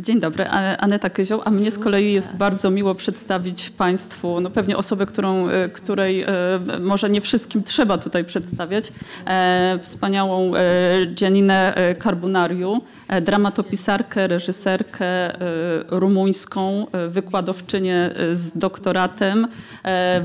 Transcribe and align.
Dzień 0.00 0.20
dobry, 0.20 0.48
Aneta 0.78 1.10
Kyzioł, 1.10 1.40
a 1.44 1.50
mnie 1.50 1.70
z 1.70 1.78
kolei 1.78 2.12
jest 2.12 2.36
bardzo 2.36 2.70
miło 2.70 2.94
przedstawić 2.94 3.70
Państwu, 3.70 4.40
no 4.40 4.50
pewnie 4.50 4.76
osobę, 4.76 5.06
którą, 5.06 5.48
e, 5.48 5.68
której 5.68 6.22
e, 6.22 6.28
może 6.80 7.10
nie 7.10 7.20
wszystkim 7.20 7.62
trzeba 7.62 7.98
tutaj 7.98 8.24
przedstawiać, 8.24 8.92
e, 9.26 9.78
wspaniałą 9.82 10.52
Gianinę 11.14 11.74
Carbonariu, 12.02 12.80
dramatopisarkę, 13.22 14.28
reżyserkę 14.28 15.06
rumuńską, 15.88 16.86
wykładowczynię 17.08 18.10
z 18.32 18.58
doktoratem, 18.58 19.48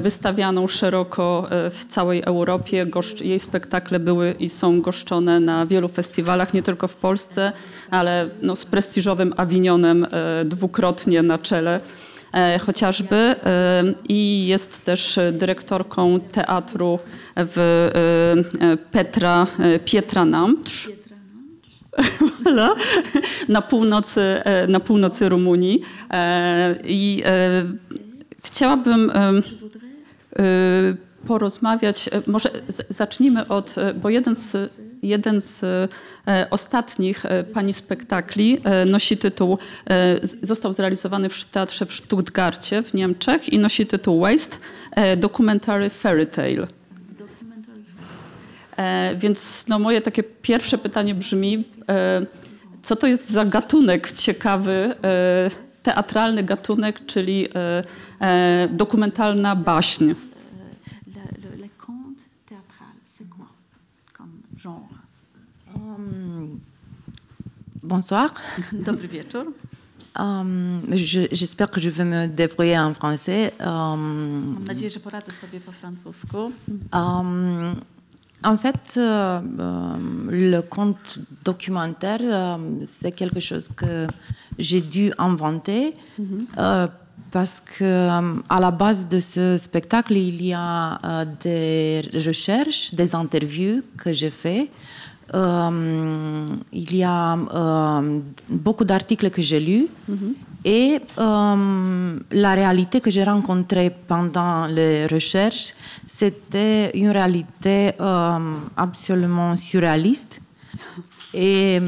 wystawianą 0.02 0.68
szeroko 0.68 1.48
w 1.72 1.86
całej 1.90 2.24
Europie. 2.26 2.86
Jej 3.22 3.40
spektakle 3.40 4.00
były 4.00 4.36
i 4.40 4.50
są 4.50 4.82
goszczone 4.82 5.40
na 5.40 5.66
wielu 5.66 5.88
festiwalach, 5.88 6.54
nie 6.54 6.64
tylko 6.64 6.88
w 6.88 6.96
Polsce, 6.96 7.52
ale 7.92 8.30
no, 8.42 8.56
z 8.56 8.66
prestiżowym 8.66 9.34
Avinionem 9.38 9.61
e, 9.70 10.46
dwukrotnie 10.46 11.22
na 11.22 11.38
czele 11.38 11.82
e, 12.34 12.60
chociażby 12.60 13.16
e, 13.16 13.84
i 14.10 14.48
jest 14.48 14.86
też 14.86 15.20
dyrektorką 15.32 16.20
teatru 16.20 17.00
w 17.36 17.90
Petra, 18.92 19.48
Pietra 19.86 20.26
Namcz. 20.26 20.90
na, 23.50 23.62
północy, 23.62 24.22
na 24.68 24.80
północy 24.80 25.30
Rumunii. 25.30 25.82
I 26.84 27.24
chciałabym 28.44 29.12
porozmawiać. 31.28 32.10
Może 32.28 32.50
zacznijmy 32.90 33.48
od, 33.48 33.76
bo 33.96 34.10
jeden 34.10 34.36
z, 34.36 34.58
jeden 35.04 35.42
z 35.42 35.64
e, 35.64 35.88
ostatnich 36.50 37.26
e, 37.26 37.44
pani 37.44 37.74
spektakli 37.74 38.62
e, 38.64 38.86
nosi 38.86 39.18
tytuł, 39.18 39.58
został 40.42 40.74
zrealizowany 40.74 41.30
w 41.30 41.46
teatrze 41.46 41.86
w 41.86 41.94
Stuttgarcie 41.94 42.84
w 42.84 42.94
Niemczech 42.94 43.50
i 43.50 43.60
nosi 43.60 43.86
tytuł 43.86 44.20
Waste 44.20 44.58
Documentary 45.18 45.90
Fairy 45.90 46.28
Tale. 46.28 46.68
Więc 49.16 49.66
no 49.68 49.80
moje 49.80 50.02
takie 50.02 50.24
pierwsze 50.24 50.78
pytanie 50.78 51.16
brzmi, 51.16 51.64
co 52.84 52.96
to 52.96 53.08
jest 53.08 53.30
za 53.30 53.46
gatunek 53.46 54.12
ciekawy, 54.12 54.96
teatralny 55.84 56.44
gatunek, 56.44 57.06
czyli 57.06 57.48
dokumentalna 58.70 59.56
baśń? 59.56 60.14
Bonsoir. 67.92 68.34
Dobry 68.72 69.08
wieczór. 69.08 69.46
Um, 70.20 70.82
J'espère 71.32 71.70
que 71.70 71.82
je 71.82 71.90
vais 71.90 72.06
me 72.06 72.28
débrouiller 72.28 72.80
en 72.80 72.94
français. 72.94 73.52
Um, 73.60 74.54
Mam 74.54 74.64
nadzieję, 74.66 74.90
że 74.90 75.00
poradzę 75.00 75.32
sobie 75.32 75.60
po 75.60 75.72
francusku. 75.72 76.52
Um, 76.94 77.76
en 78.44 78.58
fait, 78.58 78.94
euh, 78.98 79.42
le 80.30 80.62
conte 80.62 81.20
documentaire, 81.44 82.22
euh, 82.24 82.58
c'est 82.86 83.12
quelque 83.12 83.42
chose 83.42 83.68
que 83.68 84.08
j'ai 84.58 84.82
dû 84.82 85.12
inventer 85.18 85.94
mm 86.18 86.26
-hmm. 86.26 86.46
euh, 86.58 86.88
parce 87.32 87.60
que 87.60 88.10
à 88.50 88.60
la 88.60 88.72
base 88.72 89.08
de 89.10 89.20
ce 89.20 89.58
spectacle, 89.58 90.16
il 90.16 90.42
y 90.46 90.54
a 90.54 91.26
des 91.44 92.02
recherches, 92.28 92.94
des 92.94 93.16
interviews 93.16 93.82
que 93.98 94.14
j'ai 94.14 94.32
fait 94.32 94.70
euh, 95.34 96.46
il 96.74 96.96
y 96.96 97.04
a 97.04 97.38
euh, 97.38 98.20
beaucoup 98.50 98.84
d'articles 98.84 99.30
que 99.30 99.42
j'ai 99.42 99.62
lus 99.62 99.88
mm-hmm. 100.10 100.34
et 100.66 101.00
euh, 101.18 102.20
la 102.32 102.54
réalité 102.54 103.00
que 103.00 103.10
j'ai 103.10 103.24
rencontrée 103.24 103.92
pendant 104.08 104.68
les 104.68 105.06
recherches, 105.06 105.74
c'était 106.06 106.92
une 106.98 107.12
réalité 107.12 107.94
absolument 108.76 109.56
surréaliste. 109.56 110.42
Et 111.34 111.80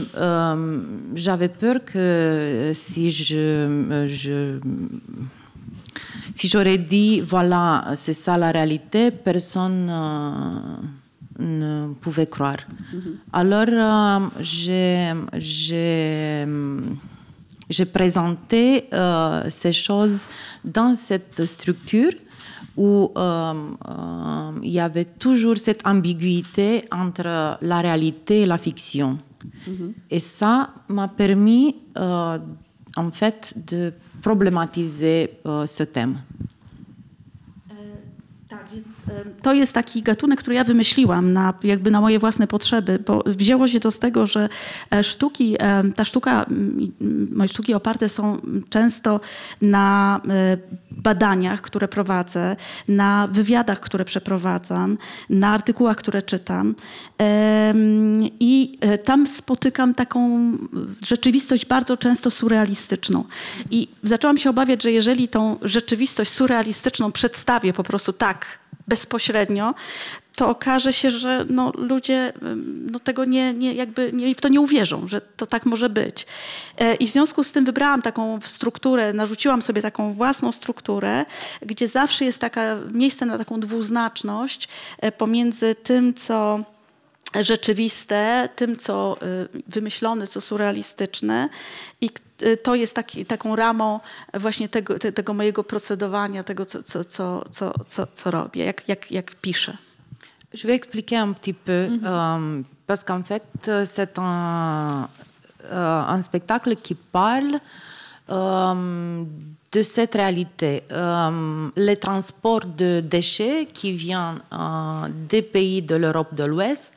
j'avais 1.15 1.49
peur 1.49 1.83
que 1.83 2.71
si 2.73 3.11
je, 3.11 4.07
je 4.07 4.59
si 6.33 6.47
j'aurais 6.47 6.77
dit 6.77 7.19
voilà 7.19 7.91
c'est 7.95 8.13
ça 8.13 8.37
la 8.37 8.51
réalité, 8.51 9.11
personne 9.11 9.91
ne 11.39 11.93
pouvait 11.99 12.27
croire. 12.27 12.57
Alors, 13.31 13.65
euh, 13.69 14.19
j'ai 17.69 17.85
présenté 17.85 18.85
euh, 18.93 19.43
ces 19.49 19.73
choses 19.73 20.27
dans 20.63 20.93
cette 20.93 21.43
structure 21.45 22.11
où 22.75 23.11
euh, 23.15 23.53
il 24.63 24.71
y 24.71 24.79
avait 24.79 25.05
toujours 25.05 25.57
cette 25.57 25.85
ambiguïté 25.85 26.85
entre 26.91 27.57
la 27.61 27.81
réalité 27.81 28.41
et 28.41 28.45
la 28.45 28.57
fiction. 28.57 29.19
Et 30.09 30.19
ça 30.19 30.69
m'a 30.87 31.07
permis, 31.07 31.75
en 31.95 33.11
fait, 33.11 33.53
de 33.67 33.93
problématiser 34.21 35.39
ce 35.45 35.83
thème. 35.83 36.17
To 39.41 39.53
jest 39.53 39.73
taki 39.73 40.01
gatunek, 40.01 40.39
który 40.39 40.55
ja 40.55 40.63
wymyśliłam 40.63 41.33
na, 41.33 41.53
jakby 41.63 41.91
na 41.91 42.01
moje 42.01 42.19
własne 42.19 42.47
potrzeby, 42.47 42.99
bo 43.07 43.23
wzięło 43.25 43.67
się 43.67 43.79
to 43.79 43.91
z 43.91 43.99
tego, 43.99 44.27
że 44.27 44.49
e, 44.91 45.03
sztuki, 45.03 45.55
e, 45.59 45.83
ta 45.95 46.03
sztuka, 46.03 46.45
moje 47.35 47.47
sztuki 47.47 47.73
oparte 47.73 48.09
są 48.09 48.37
często 48.69 49.19
na 49.61 50.21
e, 50.29 50.57
badaniach, 50.91 51.61
które 51.61 51.87
prowadzę, 51.87 52.55
na 52.87 53.27
wywiadach, 53.31 53.79
które 53.79 54.05
przeprowadzam, 54.05 54.97
na 55.29 55.49
artykułach, 55.49 55.97
które 55.97 56.21
czytam. 56.21 56.75
I 58.39 58.79
tam 59.05 59.27
spotykam 59.27 59.93
taką 59.93 60.51
rzeczywistość 61.05 61.65
bardzo 61.65 61.97
często 61.97 62.31
surrealistyczną. 62.31 63.23
I 63.71 63.87
zaczęłam 64.03 64.37
się 64.37 64.49
obawiać, 64.49 64.83
że 64.83 64.91
jeżeli 64.91 65.27
tą 65.27 65.57
rzeczywistość 65.61 66.31
surrealistyczną 66.31 67.11
przedstawię 67.11 67.73
po 67.73 67.83
prostu 67.83 68.13
tak, 68.13 68.62
bezpośrednio, 68.87 69.73
to 70.35 70.49
okaże 70.49 70.93
się, 70.93 71.11
że 71.11 71.45
no, 71.49 71.71
ludzie 71.75 72.33
no, 72.91 72.99
tego 72.99 73.25
nie, 73.25 73.53
nie, 73.53 73.73
jakby 73.73 74.13
nie, 74.13 74.35
w 74.35 74.41
to 74.41 74.47
nie 74.47 74.61
uwierzą, 74.61 75.07
że 75.07 75.21
to 75.21 75.45
tak 75.45 75.65
może 75.65 75.89
być. 75.89 76.25
E, 76.77 76.95
I 76.95 77.07
w 77.07 77.11
związku 77.11 77.43
z 77.43 77.51
tym 77.51 77.65
wybrałam 77.65 78.01
taką 78.01 78.39
strukturę, 78.41 79.13
narzuciłam 79.13 79.61
sobie 79.61 79.81
taką 79.81 80.13
własną 80.13 80.51
strukturę, 80.51 81.25
gdzie 81.61 81.87
zawsze 81.87 82.25
jest 82.25 82.41
taka, 82.41 82.77
miejsce 82.91 83.25
na 83.25 83.37
taką 83.37 83.59
dwuznaczność 83.59 84.67
e, 84.99 85.11
pomiędzy 85.11 85.75
tym, 85.75 86.13
co 86.13 86.59
rzeczywiste, 87.39 88.49
tym, 88.55 88.77
co 88.77 89.17
y, 89.21 89.61
wymyślone, 89.67 90.27
co 90.27 90.41
surrealistyczne 90.41 91.49
i 92.01 92.09
y, 92.43 92.57
to 92.57 92.75
jest 92.75 92.95
taki, 92.95 93.25
taką 93.25 93.55
ramą 93.55 93.99
właśnie 94.33 94.69
tego, 94.69 94.99
tego 94.99 95.33
mojego 95.33 95.63
procedowania, 95.63 96.43
tego, 96.43 96.65
co, 96.65 96.83
co, 96.83 97.03
co, 97.03 97.43
co, 97.51 97.73
co, 97.87 98.07
co 98.13 98.31
robię, 98.31 98.65
jak, 98.65 98.87
jak, 98.87 99.11
jak 99.11 99.35
piszę. 99.35 99.77
Je 100.53 100.67
vais 100.67 100.75
expliquer 100.75 101.23
un 101.23 101.33
petit 101.33 101.55
peu, 101.55 101.87
mm 101.87 101.99
-hmm. 101.99 102.05
euh, 102.05 102.63
parce 102.87 103.03
qu'en 103.03 103.23
fait, 103.23 103.43
c'est 103.85 104.19
un, 104.19 105.09
euh, 105.71 106.15
un, 106.15 106.21
spectacle 106.21 106.75
qui 106.75 106.95
parle 106.95 107.59
euh, 108.29 109.23
de 109.71 109.81
cette 109.83 110.15
réalité. 110.15 110.83
Euh, 110.91 111.69
les 111.75 111.97
transports 111.97 112.65
de 112.65 113.01
déchets 113.01 113.67
qui 113.73 113.93
viennent 113.93 114.39
euh, 114.51 115.07
des 115.29 115.41
pays 115.41 115.81
de 115.81 115.95
l'Europe 115.95 116.35
de 116.35 116.43
l'Ouest 116.43 116.93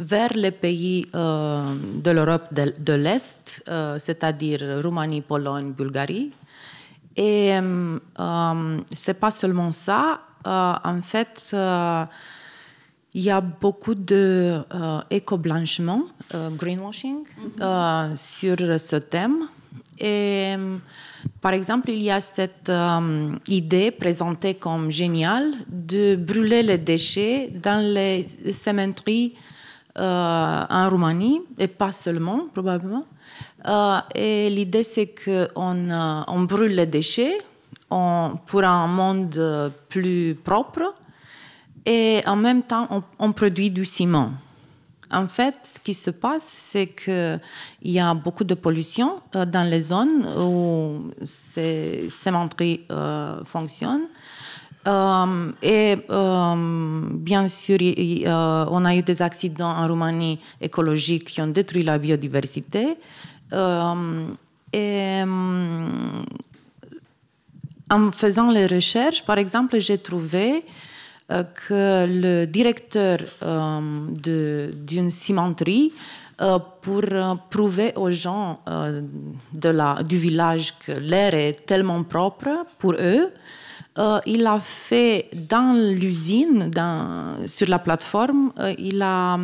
vers 0.00 0.32
les 0.34 0.50
pays 0.50 1.06
euh, 1.14 1.74
de 2.02 2.10
l'Europe 2.10 2.52
de, 2.52 2.72
de 2.78 2.92
l'Est, 2.94 3.62
euh, 3.68 3.98
c'est-à-dire 3.98 4.80
Roumanie, 4.82 5.20
Pologne, 5.20 5.72
Bulgarie. 5.72 6.32
Et 7.16 7.52
euh, 7.52 8.78
c'est 8.94 9.20
pas 9.20 9.30
seulement 9.30 9.70
ça. 9.70 10.20
En 10.44 11.02
fait, 11.02 11.54
il 13.12 13.20
y 13.22 13.30
a 13.30 13.40
beaucoup 13.42 13.94
de 13.94 14.62
éco-blanchiment, 15.10 16.04
greenwashing, 16.32 17.24
mm-hmm. 17.58 18.16
sur 18.16 18.56
ce 18.80 18.96
thème. 18.96 19.48
Et 19.98 20.54
par 21.42 21.52
exemple, 21.52 21.90
il 21.90 22.00
y 22.00 22.10
a 22.10 22.22
cette 22.22 22.72
idée 23.48 23.90
présentée 23.90 24.54
comme 24.54 24.90
géniale 24.90 25.52
de 25.68 26.16
brûler 26.16 26.62
les 26.62 26.78
déchets 26.78 27.52
dans 27.62 27.84
les 27.84 28.26
cimenteries 28.50 29.34
euh, 29.36 29.49
en 29.96 30.88
Roumanie, 30.88 31.42
et 31.58 31.68
pas 31.68 31.92
seulement, 31.92 32.46
probablement. 32.52 33.04
Euh, 33.68 33.98
et 34.14 34.50
l'idée, 34.50 34.84
c'est 34.84 35.14
qu'on 35.14 35.90
euh, 35.90 36.46
brûle 36.46 36.74
les 36.74 36.86
déchets 36.86 37.38
pour 37.88 38.62
un 38.62 38.86
monde 38.86 39.72
plus 39.88 40.36
propre 40.44 40.94
et 41.86 42.20
en 42.26 42.36
même 42.36 42.62
temps, 42.62 42.88
on, 43.18 43.32
produit 43.32 43.70
du 43.70 43.84
ciment. 43.84 44.30
En 45.10 45.26
fait, 45.26 45.56
ce 45.64 45.78
qui 45.80 45.94
se 45.94 46.10
passe, 46.10 46.44
c'est 46.46 46.88
qu'il 46.88 47.40
y 47.82 47.98
a 47.98 48.14
beaucoup 48.14 48.44
de 48.44 48.54
pollution 48.54 49.20
euh, 49.34 49.44
dans 49.44 49.68
les 49.68 49.80
zones 49.80 50.24
où 50.38 51.10
ces 51.24 52.06
cimenteries 52.08 52.82
euh, 52.90 53.42
fonctionnent. 53.44 54.06
Euh, 54.86 55.52
et 55.62 55.96
euh, 56.08 56.54
bien 57.12 57.48
sûr, 57.48 57.78
euh, 57.80 58.64
on 58.70 58.84
a 58.84 58.96
eu 58.96 59.02
des 59.02 59.20
accidents 59.20 59.68
en 59.68 59.86
Roumanie 59.86 60.38
écologiques 60.60 61.26
qui 61.26 61.40
ont 61.42 61.48
détruit 61.48 61.82
la 61.82 61.98
biodiversité. 61.98 62.96
Euh, 63.52 64.24
et 64.72 65.22
en 67.90 68.12
faisant 68.12 68.50
les 68.50 68.66
recherches, 68.66 69.24
par 69.24 69.38
exemple, 69.38 69.78
j'ai 69.80 69.98
trouvé 69.98 70.64
euh, 71.30 71.44
que 71.44 72.06
le 72.08 72.46
directeur 72.46 73.18
d'une 74.10 75.10
cimenterie, 75.10 75.92
euh, 76.40 76.58
pour 76.80 77.02
euh, 77.12 77.34
prouver 77.50 77.92
aux 77.96 78.10
gens 78.10 78.60
de 79.52 79.68
la, 79.68 80.02
du 80.02 80.16
village 80.16 80.72
que 80.78 80.92
l'air 80.92 81.34
est 81.34 81.66
tellement 81.66 82.02
propre 82.02 82.64
pour 82.78 82.94
eux, 82.94 83.30
euh, 84.00 84.18
il 84.26 84.46
a 84.46 84.58
fait 84.60 85.28
dans 85.48 85.74
l'usine, 85.76 86.70
sur 87.46 87.68
la 87.68 87.78
plateforme, 87.78 88.52
euh, 88.58 88.74
il 88.78 89.00
a 89.02 89.38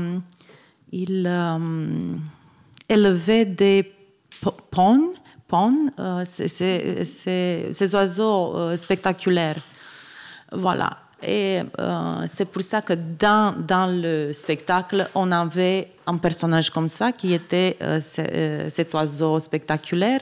euh, 0.95 2.15
élevé 2.89 3.45
des 3.45 3.93
pawns, 4.71 5.11
ces 6.25 7.95
oiseaux 7.95 8.77
spectaculaires. 8.77 9.61
Voilà. 10.53 10.91
Et 11.23 11.61
c'est 12.29 12.45
pour 12.45 12.63
ça 12.63 12.83
que 12.83 12.93
dans, 12.93 13.55
dans 13.59 13.87
le 13.91 14.33
spectacle, 14.33 15.09
on 15.15 15.33
avait 15.33 15.91
un 16.07 16.19
personnage 16.19 16.71
comme 16.71 16.89
ça 16.89 17.13
qui 17.13 17.33
était 17.35 17.77
ce- 18.01 18.67
cet 18.69 18.93
oiseau 18.95 19.41
spectaculaire 19.41 20.21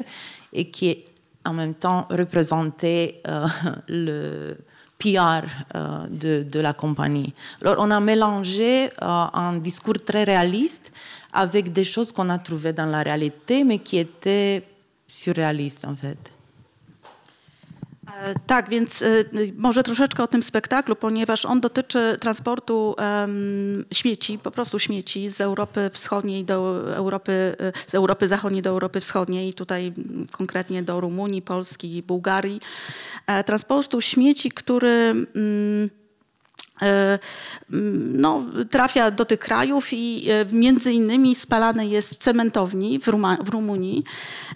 et 0.53 0.71
qui 0.71 1.05
en 1.45 1.53
même 1.53 1.75
temps 1.75 2.07
représentait 2.11 3.21
euh, 3.29 3.47
le 3.89 4.57
PR 4.99 5.47
euh, 5.75 6.07
de, 6.09 6.43
de 6.43 6.61
la 6.61 6.73
compagnie. 6.73 7.35
Alors 7.61 7.77
on 7.79 7.91
a 7.91 8.01
mélangé 8.01 8.87
euh, 8.87 8.91
un 9.01 9.59
discours 9.59 10.03
très 10.05 10.25
réaliste 10.25 10.93
avec 11.33 11.73
des 11.73 11.85
choses 11.85 12.13
qu'on 12.13 12.31
a 12.31 12.39
trouvées 12.39 12.73
dans 12.73 12.87
la 12.87 13.03
réalité, 13.03 13.65
mais 13.65 13.79
qui 13.79 13.99
étaient 13.99 14.63
surréalistes 15.07 15.85
en 15.85 15.97
fait. 15.97 16.34
E, 18.21 18.35
Tak, 18.47 18.69
więc 18.69 19.03
e, 19.03 19.07
może 19.57 19.83
troszeczkę 19.83 20.23
o 20.23 20.29
tym 20.29 20.43
spektaklu, 20.43 20.97
ponieważ 20.97 21.45
on 21.45 21.61
dotyczy 21.61 22.17
transportu 22.21 22.97
śmieci, 23.93 24.39
po 24.39 24.51
prostu 24.51 24.79
śmieci 24.79 25.29
z 25.29 25.41
Europy 25.41 25.91
Wschodniej 25.93 26.45
do 26.45 26.95
Europy, 26.97 27.57
e, 27.61 27.73
z 27.87 27.95
Europy 27.95 28.29
Zachodniej 28.29 28.63
do 28.63 28.71
Europy 28.71 29.01
Wschodniej, 29.01 29.55
tutaj 29.55 29.93
konkretnie 30.33 30.83
do 30.83 31.01
Rumunii, 31.01 31.43
Polski, 31.43 32.03
Bułgarii. 32.03 32.61
Transportu 33.47 34.01
śmieci, 34.01 34.51
który 34.51 34.89
mm, 34.89 35.91
no, 38.15 38.45
trafia 38.71 39.11
do 39.11 39.25
tych 39.25 39.39
krajów 39.39 39.93
i 39.93 40.31
e, 40.31 40.47
między 40.53 40.93
innymi 40.93 41.35
spalane 41.35 41.87
jest 41.87 42.15
w 42.15 42.19
cementowni 42.19 42.99
w, 42.99 43.09
Ruma, 43.09 43.37
w 43.37 43.49
Rumunii, 43.49 44.05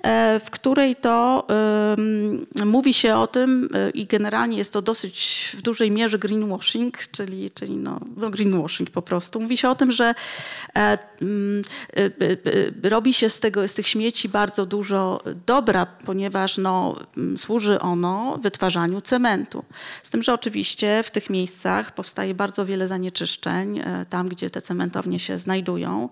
e, 0.03 0.41
w 0.45 0.51
której 0.51 0.97
to 0.97 1.47
em, 1.97 2.47
mówi 2.65 2.95
się 2.95 3.17
o 3.17 3.27
tym 3.27 3.69
e, 3.75 3.91
i 3.91 4.07
generalnie 4.07 4.59
jest 4.59 4.73
to 4.73 4.83
dosyć 4.83 5.49
w 5.59 5.63
dużej 5.63 5.91
mierze 5.91 6.19
greenwashing, 6.19 6.99
czyli, 6.99 7.51
czyli 7.51 7.77
no, 7.77 8.01
no 8.17 8.31
greenwashing 8.31 8.91
po 8.91 9.03
prostu. 9.03 9.41
Mówi 9.41 9.57
się 9.57 9.71
o 9.71 9.75
tym, 9.75 9.93
że 9.93 10.05
e, 10.05 10.81
e, 10.81 10.99
e, 11.97 12.07
e, 12.85 12.89
robi 12.89 13.15
się 13.15 13.31
z, 13.31 13.41
tego, 13.41 13.69
z 13.69 13.75
tych 13.75 13.89
śmieci 13.89 14.29
bardzo 14.29 14.67
dużo 14.67 15.23
dobra, 15.47 15.87
ponieważ 15.87 16.59
no, 16.59 16.97
służy 17.37 17.81
ono 17.81 18.39
wytwarzaniu 18.43 19.01
cementu. 19.01 19.65
Z 20.03 20.11
tym, 20.11 20.23
że 20.23 20.35
oczywiście 20.35 21.03
w 21.03 21.11
tych 21.11 21.31
miejscach 21.31 21.95
powstaje 22.19 22.35
bardzo 22.35 22.67
wiele 22.67 22.89
zanieczyszczeń, 22.89 23.79
e, 23.79 24.07
tam 24.11 24.29
gdzie 24.29 24.51
te 24.51 24.61
cementownie 24.63 25.19
się 25.19 25.39
znajdują. 25.39 26.09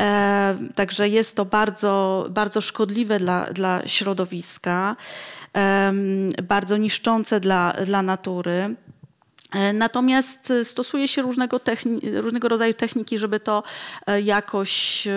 E, 0.00 0.58
Także 0.74 1.08
jest 1.08 1.36
to 1.36 1.44
bardzo, 1.44 2.26
bardzo 2.30 2.60
szkodliwe 2.60 3.18
dla, 3.18 3.52
dla 3.52 3.88
środowiska, 3.88 4.96
bardzo 6.42 6.76
niszczące 6.76 7.40
dla, 7.40 7.72
dla 7.84 8.02
natury. 8.02 8.76
E, 9.52 9.72
Natomiast 9.72 10.52
stosuje 10.64 11.08
się 11.08 11.22
różnego, 11.22 11.60
różnego 12.14 12.48
rodzaju 12.48 12.74
techniki, 12.74 13.18
żeby 13.18 13.40
to 13.40 13.62
jakoś 14.22 15.08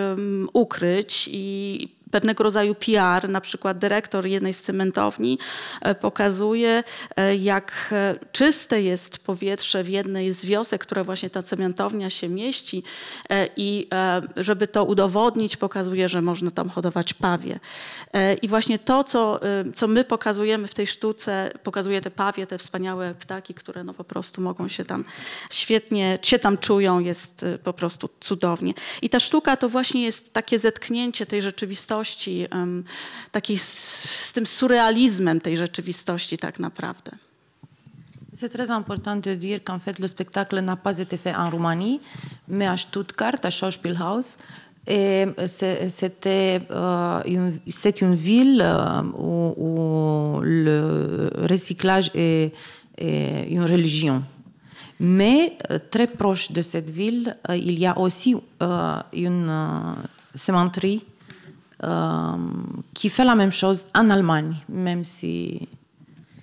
ukryć 0.52 1.28
i 1.32 1.95
pewnego 2.16 2.44
rodzaju 2.44 2.74
PR, 2.74 3.28
na 3.28 3.40
przykład 3.40 3.78
dyrektor 3.78 4.26
jednej 4.26 4.52
z 4.52 4.62
cementowni 4.62 5.38
e, 5.80 5.94
pokazuje, 5.94 6.84
e, 7.16 7.36
jak 7.36 7.88
e, 7.92 8.14
czyste 8.32 8.82
jest 8.82 9.18
powietrze 9.18 9.84
w 9.84 9.88
jednej 9.88 10.30
z 10.30 10.44
wiosek, 10.44 10.82
które 10.82 11.04
właśnie 11.04 11.30
ta 11.30 11.42
cementownia 11.42 12.10
się 12.10 12.28
mieści 12.28 12.82
i 13.56 13.88
żeby 14.36 14.68
to 14.68 14.84
udowodnić, 14.84 15.56
pokazuje, 15.56 16.08
że 16.08 16.22
można 16.22 16.50
tam 16.50 16.68
hodować 16.68 17.14
pawie. 17.14 17.60
I 18.42 18.48
właśnie 18.48 18.78
to, 18.78 19.04
co, 19.04 19.40
co 19.74 19.88
my 19.88 20.04
pokazujemy 20.04 20.68
w 20.68 20.74
tej 20.74 20.86
sztuce, 20.86 21.50
pokazuje 21.62 22.00
te 22.00 22.10
pawie, 22.10 22.46
te 22.46 22.58
wspaniałe 22.58 23.14
ptaki, 23.14 23.54
które 23.54 23.84
no 23.84 23.94
po 23.94 24.04
prostu 24.04 24.42
mogą 24.42 24.68
się 24.68 24.84
tam 24.84 25.04
świetnie, 25.50 26.18
się 26.22 26.38
tam 26.38 26.58
czują, 26.58 26.98
jest 26.98 27.44
po 27.64 27.72
prostu 27.72 28.08
cudownie. 28.20 28.72
I 29.02 29.08
ta 29.08 29.20
sztuka 29.20 29.56
to 29.56 29.68
właśnie 29.68 30.02
jest 30.02 30.32
takie 30.32 30.58
zetknięcie 30.58 31.26
tej 31.26 31.42
rzeczywistości, 31.42 32.05
em, 32.50 32.84
takiej 33.32 33.58
z, 33.58 34.32
tym 34.32 34.46
tej 35.40 35.56
rzeczywistości 35.56 36.38
tak. 36.38 36.58
C'est 38.32 38.50
très 38.52 38.70
important 38.70 39.16
de 39.24 39.34
dire 39.34 39.60
qu'en 39.64 39.78
fait, 39.80 39.98
le 39.98 40.08
spectacle 40.08 40.60
n'a 40.60 40.76
pas 40.76 40.98
été 40.98 41.16
fait 41.16 41.34
en 41.34 41.48
Roumanie, 41.50 42.00
mais 42.48 42.66
à 42.68 42.76
Stuttgart, 42.76 43.38
à 43.42 43.50
Schauspielhaus. 43.50 44.36
Et 44.86 45.26
c'est- 45.46 45.90
c'était 45.90 46.60
euh, 46.70 47.22
une, 47.24 47.58
c'est 47.68 48.02
une 48.02 48.14
ville 48.14 48.60
euh, 48.62 49.02
où, 49.18 49.54
le 50.42 51.30
recyclage 51.50 52.10
est, 52.14 52.52
une 53.50 53.64
religion. 53.64 54.22
Mais 55.00 55.56
euh, 55.70 55.78
très 55.90 56.06
proche 56.06 56.52
de 56.52 56.62
cette 56.62 56.90
ville, 56.90 57.36
euh, 57.48 57.56
il 57.56 57.78
y 57.78 57.86
a 57.86 57.98
aussi 57.98 58.36
euh, 58.62 58.94
une 59.12 59.48
euh, 59.48 59.92
euh, 60.36 61.00
qui 62.94 63.10
fait 63.10 63.24
la 63.24 63.34
même 63.34 63.52
chose 63.52 63.86
en 63.94 64.10
Allemagne, 64.10 64.54
même 64.68 65.04
si... 65.04 65.68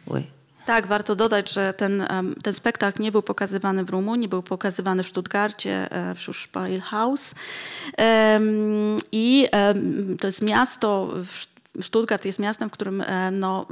Oui. 0.07 0.27
Tak, 0.65 0.87
warto 0.87 1.15
dodać, 1.15 1.53
że 1.53 1.73
ten, 1.73 2.07
ten 2.43 2.53
spektakl 2.53 3.01
nie 3.01 3.11
był 3.11 3.21
pokazywany 3.21 3.83
w 3.83 3.89
Rumunii, 3.89 4.27
był 4.27 4.43
pokazywany 4.43 5.03
w 5.03 5.07
Stuttgarcie, 5.07 5.91
e, 5.91 6.15
w 6.15 6.19
Schauspielhaus. 6.21 7.35
Em, 7.97 8.97
I 9.11 9.47
to 10.19 10.27
jest 10.27 10.41
miasto, 10.41 11.13
Stuttgart 11.81 12.25
jest 12.25 12.39
miastem, 12.39 12.69
w 12.69 12.71
którym 12.71 13.01
e, 13.01 13.31
no, 13.31 13.65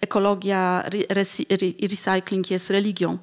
ekologia, 0.00 0.82
re- 0.86 1.22
resi- 1.22 1.46
re- 1.50 1.88
recycling 1.88 2.50
jest 2.50 2.70
religią. 2.70 3.18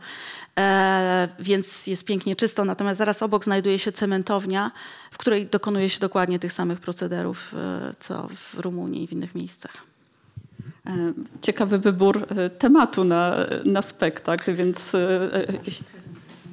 E, 0.60 1.28
więc 1.40 1.88
jest 1.88 2.06
pięknie 2.06 2.36
czysto. 2.36 2.66
Natomiast 2.66 2.98
zaraz 2.98 3.24
obok 3.24 3.44
znajduje 3.44 3.80
się 3.80 3.92
cementownia, 3.92 4.72
w 5.12 5.18
której 5.18 5.48
dokonuje 5.48 5.90
się 5.90 6.00
dokładnie 6.00 6.40
tych 6.40 6.54
samych 6.54 6.80
procederów, 6.80 7.54
e, 7.54 7.92
co 8.00 8.28
w 8.36 8.60
Rumunii 8.60 9.04
i 9.04 9.08
w 9.08 9.12
innych 9.12 9.36
miejscach. 9.36 9.74
E, 10.88 11.14
Ciekawy 11.42 11.78
wybór 11.78 12.28
tematu 12.60 13.04
na, 13.04 13.36
na 13.66 13.82
spektakl, 13.82 14.54
więc 14.54 14.92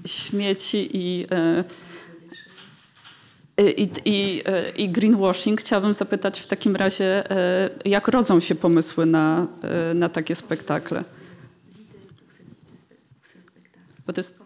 śmieci 0.07 0.91
i, 0.97 1.27
i, 3.77 3.91
i, 4.05 4.43
i 4.77 4.89
greenwashing. 4.89 5.61
Chciałabym 5.61 5.95
zapytać 5.95 6.41
w 6.41 6.47
takim 6.47 6.77
razie, 6.77 7.25
jak 7.85 8.09
rodzą 8.09 8.41
się 8.41 8.55
pomysły 8.55 9.07
na, 9.07 9.47
na 9.95 10.09
takie 10.09 10.35
spektakle? 10.35 11.05
Bo 14.09 14.13
to 14.13 14.21
jest 14.21 14.39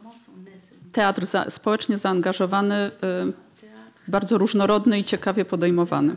teatr 0.93 1.27
za, 1.27 1.51
społecznie 1.51 1.99
zaangażowany, 1.99 2.91
bardzo 4.09 4.39
różnorodny 4.39 4.99
i 4.99 5.05
ciekawie 5.05 5.45
podejmowany. 5.45 6.17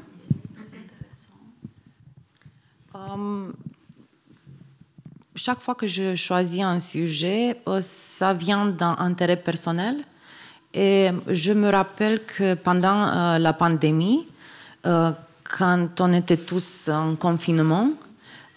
Euh, 2.95 3.53
chaque 5.37 5.61
fois 5.61 5.75
que 5.75 5.87
je 5.87 6.15
choisis 6.15 6.63
un 6.63 6.79
sujet, 6.79 7.55
euh, 7.67 7.81
ça 7.81 8.33
vient 8.33 8.65
d'un 8.65 8.95
intérêt 8.97 9.37
personnel. 9.37 10.03
Et 10.73 11.11
je 11.27 11.53
me 11.53 11.69
rappelle 11.69 12.25
que 12.25 12.55
pendant 12.55 13.07
euh, 13.07 13.37
la 13.37 13.53
pandémie, 13.53 14.27
euh, 14.85 15.11
quand 15.43 16.01
on 16.01 16.13
était 16.13 16.37
tous 16.37 16.89
en 16.89 17.15
confinement, 17.15 17.91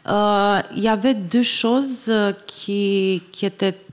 euh, 0.06 0.60
il 0.76 0.82
y 0.82 0.88
avait 0.88 1.14
deux 1.14 1.42
choses 1.42 2.06
euh, 2.08 2.32
qui, 2.46 3.22
qui 3.32 3.44
étaient 3.44 3.74
euh, 3.74 3.74
euh, 3.74 3.87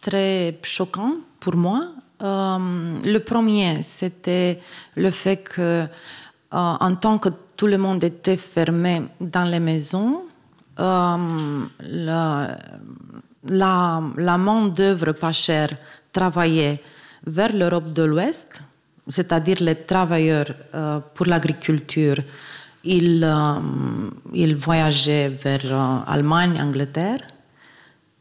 très 0.00 0.58
choquants 0.62 1.16
pour 1.40 1.56
moi. 1.56 1.88
Euh, 2.22 2.58
le 3.04 3.18
premier, 3.18 3.82
c'était 3.82 4.60
le 4.96 5.10
fait 5.10 5.38
que, 5.38 5.60
euh, 5.62 5.86
en 6.50 6.94
tant 6.96 7.18
que 7.18 7.28
tout 7.56 7.66
le 7.66 7.78
monde 7.78 8.04
était 8.04 8.36
fermé 8.36 9.02
dans 9.20 9.44
les 9.44 9.60
maisons, 9.60 10.22
euh, 10.78 11.66
la, 13.48 14.38
main-d'œuvre 14.38 15.12
pas 15.12 15.32
chère 15.32 15.70
travaillait 16.12 16.82
vers 17.26 17.52
l'Europe 17.54 17.92
de 17.92 18.02
l'Ouest, 18.02 18.60
c'est-à-dire 19.08 19.56
les 19.60 19.76
travailleurs 19.76 20.50
euh, 20.74 21.00
pour 21.14 21.26
l'agriculture. 21.26 22.16
Euh, 22.86 23.60
ils 24.34 24.56
voyageaient 24.56 25.28
vers 25.28 25.60
euh, 25.64 25.98
Allemagne, 26.06 26.60
Angleterre. 26.60 27.20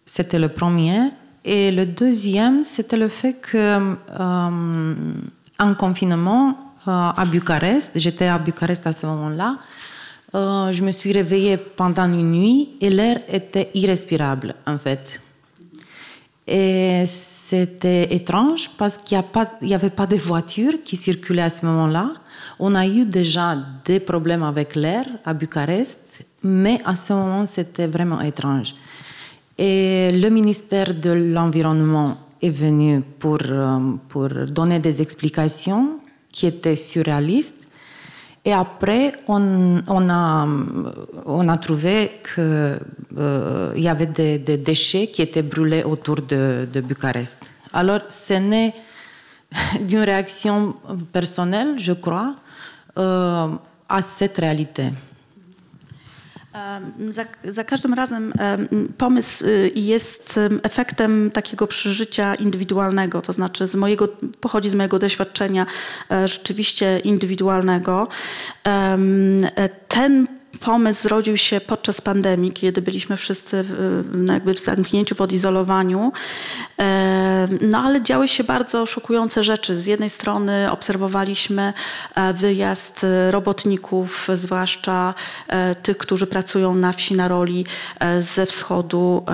C'était 0.06 0.40
le 0.40 0.50
premier. 0.50 1.12
Et 1.44 1.72
le 1.72 1.86
deuxième, 1.86 2.64
c'était 2.64 2.98
le 2.98 3.08
fait 3.08 3.34
que 3.34 3.96
en 5.58 5.74
confinement 5.76 6.74
à 6.88 7.24
Bucarest, 7.26 7.92
j'étais 7.96 8.26
à 8.28 8.40
Bucarest 8.40 8.88
à 8.88 8.92
ce 8.92 9.06
moment-là, 9.06 9.58
je 10.34 10.82
me 10.82 10.92
suis 10.92 11.14
réveillée 11.14 11.58
pendant 11.58 12.06
une 12.06 12.32
nuit 12.32 12.70
et 12.82 12.90
l'air 12.90 13.20
était 13.30 13.70
irrespirable 13.76 14.56
en 14.66 14.80
fait. 14.80 15.20
Et 16.48 17.04
c'était 17.08 18.14
étrange 18.14 18.70
parce 18.78 18.98
qu'il 18.98 19.22
n'y 19.62 19.74
avait 19.74 19.90
pas 19.90 20.06
de 20.06 20.16
voitures 20.16 20.84
qui 20.84 20.96
circulaient 20.96 21.44
à 21.44 21.50
ce 21.50 21.66
moment-là. 21.66 22.12
On 22.60 22.76
a 22.76 22.88
eu 22.88 23.06
déjà 23.06 23.58
des 23.84 24.00
problèmes 24.00 24.44
avec 24.44 24.76
l'air 24.76 25.06
à 25.26 25.34
Bucarest, 25.34 26.26
mais 26.44 26.80
à 26.86 26.96
ce 26.96 27.14
moment, 27.14 27.46
c'était 27.46 27.88
vraiment 27.88 28.22
étrange. 28.22 28.76
Et 29.58 30.12
le 30.14 30.30
ministère 30.30 30.94
de 30.94 31.12
l'Environnement 31.12 32.18
est 32.42 32.50
venu 32.50 33.02
pour, 33.20 33.40
euh, 33.42 33.94
pour 34.10 34.30
donner 34.30 34.80
des 34.80 35.02
explications 35.02 36.00
qui 36.32 36.46
étaient 36.46 36.76
surréalistes. 36.76 37.62
Et 38.44 38.54
après, 38.54 39.14
on, 39.28 39.82
a, 39.88 40.48
on 41.26 41.48
a 41.48 41.58
trouvé 41.58 42.22
qu'il 42.24 42.78
euh, 43.18 43.74
y 43.76 43.88
avait 43.88 44.06
des, 44.06 44.58
déchets 44.58 45.08
qui 45.08 45.24
étaient 45.24 45.42
brûlés 45.42 45.84
autour 45.84 46.18
de, 46.18 46.68
de 46.72 46.82
Bucarest. 46.82 47.40
Alors, 47.74 48.02
ce 48.10 48.34
n'est 48.34 48.74
d'une 49.82 50.02
réaction 50.04 50.76
personnelle, 51.12 51.76
je 51.78 51.94
crois, 51.94 52.36
euh, 52.98 53.58
à 53.88 54.02
cette 54.02 54.40
réalité. 54.40 54.92
Za, 57.12 57.26
za, 57.44 57.64
każdym 57.64 57.94
razem 57.94 58.34
pomysł 58.98 59.46
y, 59.46 59.72
jest 59.76 60.40
efektem 60.64 61.32
takiego 61.32 61.68
przeżycia 61.68 62.36
indywidualnego, 62.36 63.22
to 63.22 63.34
znaczy 63.34 63.68
z 63.68 63.76
mojego, 63.76 64.08
pochodzi 64.42 64.70
z 64.70 64.76
mojego 64.76 65.00
doświadczenia 65.00 65.66
e, 66.12 66.28
rzeczywiście 66.28 67.00
indywidualnego. 67.00 68.08
Ten 69.88 70.28
pomysł 70.60 71.02
zrodził 71.02 71.38
się 71.38 71.62
podczas 71.62 72.02
pandemii, 72.02 72.52
kiedy 72.52 72.82
byliśmy 72.82 73.18
wszyscy 73.18 73.64
w, 73.64 74.04
no 74.14 74.34
jakby 74.34 74.54
w 74.54 74.60
zamknięciu, 74.60 75.16
w 75.16 75.22
odizolowaniu. 75.22 76.12
No 77.62 77.78
ale 77.78 78.02
działy 78.02 78.28
się 78.28 78.44
bardzo 78.44 78.86
szokujące 78.86 79.44
rzeczy. 79.44 79.76
Z 79.76 79.86
jednej 79.86 80.10
strony 80.10 80.72
obserwowaliśmy 80.72 81.74
e, 82.16 82.34
wyjazd 82.34 83.06
robotników, 83.30 84.30
zwłaszcza 84.34 85.14
e, 85.48 85.76
tych, 85.76 85.98
którzy 85.98 86.28
pracują 86.28 86.76
na 86.76 86.94
wsi 86.94 87.16
na 87.16 87.28
roli 87.28 87.66
e, 88.00 88.22
ze 88.22 88.46
wschodu 88.46 89.26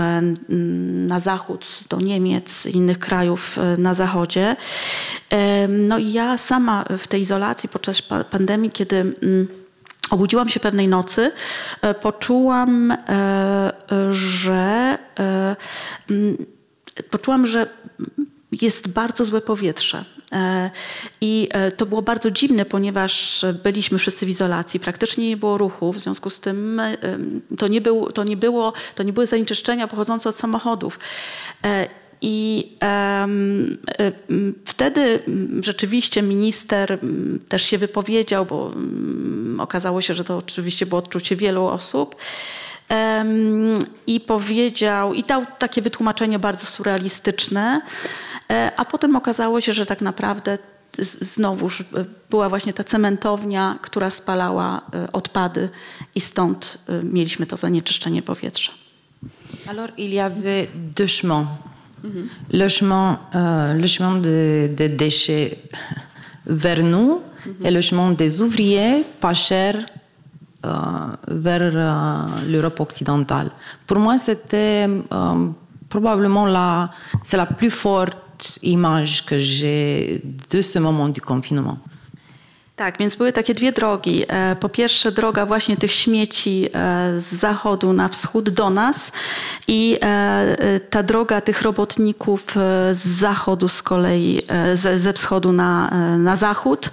na 1.08 1.20
zachód, 1.20 1.66
do 1.90 1.98
Niemiec, 1.98 2.66
innych 2.66 3.00
krajów 3.00 3.58
na 3.78 3.94
zachodzie. 3.94 4.56
No 5.70 5.98
i 5.98 6.14
ja 6.14 6.38
sama 6.38 6.86
w 6.98 7.08
tej 7.08 7.22
izolacji 7.22 7.70
podczas 7.70 8.02
pandemii, 8.32 8.72
kiedy 8.72 8.96
mm, 8.96 9.61
Obudziłam 10.12 10.50
się 10.50 10.60
pewnej 10.60 10.88
nocy, 10.88 11.32
e, 11.82 11.94
poczułam, 11.94 12.92
e, 12.92 13.74
że 14.12 14.98
mm, 16.10 16.46
poczułam, 17.10 17.48
że 17.48 17.68
jest 18.62 18.88
bardzo 18.88 19.26
złe 19.26 19.42
powietrze. 19.42 20.06
E, 20.32 20.70
I 21.22 21.50
to 21.78 21.86
było 21.86 22.02
bardzo 22.02 22.32
dziwne, 22.32 22.66
ponieważ 22.66 23.46
byliśmy 23.64 23.98
wszyscy 23.98 24.26
w 24.26 24.30
izolacji, 24.30 24.80
praktycznie 24.80 25.30
nie 25.30 25.38
było 25.38 25.58
ruchu, 25.58 25.94
w 25.94 26.00
związku 26.00 26.30
z 26.30 26.40
tym 26.40 26.82
to 27.58 27.68
nie, 27.68 27.82
był, 27.82 28.12
to 28.12 28.24
nie, 28.24 28.38
było, 28.38 28.74
to 28.96 29.04
nie 29.04 29.14
były 29.14 29.26
zanieczyszczenia 29.26 29.88
pochodzące 29.88 30.30
od 30.30 30.36
samochodów. 30.36 31.00
I 32.22 32.68
um, 32.82 33.78
wtedy 34.66 35.20
rzeczywiście 35.62 36.22
minister 36.22 37.00
też 37.50 37.64
się 37.64 37.78
wypowiedział, 37.78 38.46
bo 38.46 38.56
um, 38.66 39.58
okazało 39.62 40.02
się, 40.02 40.14
że 40.14 40.24
to 40.24 40.38
oczywiście 40.38 40.86
było 40.86 41.00
odczucie 41.00 41.36
wielu 41.36 41.66
osób. 41.66 42.16
Um, 42.90 43.74
I 44.08 44.20
powiedział, 44.20 45.14
i 45.14 45.24
dał 45.24 45.46
takie 45.60 45.82
wytłumaczenie 45.82 46.40
bardzo 46.40 46.66
surrealistyczne, 46.66 47.82
e, 48.50 48.72
a 48.78 48.86
potem 48.86 49.16
okazało 49.16 49.62
się, 49.62 49.74
że 49.74 49.86
tak 49.86 50.02
naprawdę 50.02 50.58
znowuż 51.22 51.84
była 52.30 52.50
właśnie 52.50 52.74
ta 52.74 52.84
cementownia, 52.84 53.80
która 53.82 54.10
spalała 54.10 54.82
odpady 55.14 55.70
i 56.16 56.22
stąd 56.22 56.78
mieliśmy 57.04 57.46
to 57.46 57.58
zanieczyszczenie 57.58 58.22
powietrza. 58.22 58.72
Alors 59.68 59.92
il 59.98 60.14
y 60.14 60.20
avait 60.20 60.70
deux 60.96 61.22
chemins. 61.22 61.48
Mhm. 62.04 62.28
le 62.52 62.68
chemin, 62.68 63.20
euh, 63.36 63.74
le 63.74 63.88
chemin 63.88 64.16
de, 64.16 64.70
de, 64.76 64.88
déchets 64.88 65.58
vers 66.46 66.84
nous 66.84 67.22
mhm. 67.46 67.66
et 67.66 67.72
le 67.72 67.82
chemin 67.82 68.12
des 68.12 68.42
ouvriers 68.42 69.04
pas 69.20 69.34
chers 69.34 69.78
euh, 70.66 70.70
vers 71.28 71.62
euh, 71.62 72.50
l'Europe 72.50 72.80
occidentale. 72.80 73.52
Pour 73.86 74.00
moi, 74.00 74.18
c'était 74.18 74.88
probablement 75.90 76.46
la, 76.46 76.90
c'est 77.24 77.38
la 77.38 77.46
plus 77.46 77.70
forte 77.72 78.60
image 78.64 79.26
que 79.26 79.38
j'ai 79.38 80.22
de 80.50 80.62
ce 80.62 80.80
moment 80.80 81.10
du 81.10 81.22
confinement. 81.22 81.78
Tak, 82.82 82.98
więc 82.98 83.16
były 83.16 83.34
takie 83.34 83.54
dwie 83.54 83.72
drogi. 83.72 84.24
E, 84.28 84.56
po 84.56 84.70
pierwsze 84.70 85.12
droga 85.12 85.46
właśnie 85.46 85.78
tych 85.78 85.92
śmieci 85.92 86.70
e, 86.74 87.20
z 87.20 87.26
zachodu 87.26 87.94
na 87.94 88.08
wschód 88.08 88.50
do 88.50 88.70
nas 88.70 89.12
i 89.68 89.98
e, 90.02 90.80
ta 90.90 91.04
droga 91.04 91.42
tych 91.42 91.62
robotników 91.62 92.56
z 92.92 93.08
zachodu 93.08 93.68
z 93.68 93.84
kolei, 93.84 94.42
ze, 94.74 95.14
wschodu 95.14 95.52
na, 95.52 95.90
na 96.18 96.36
zachód. 96.36 96.90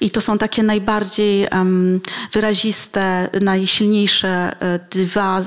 I 0.00 0.10
to 0.10 0.20
są 0.20 0.38
takie 0.38 0.62
najbardziej 0.62 1.46
wyraziste, 2.32 3.30
najsilniejsze 3.40 4.56
dwa 4.90 5.40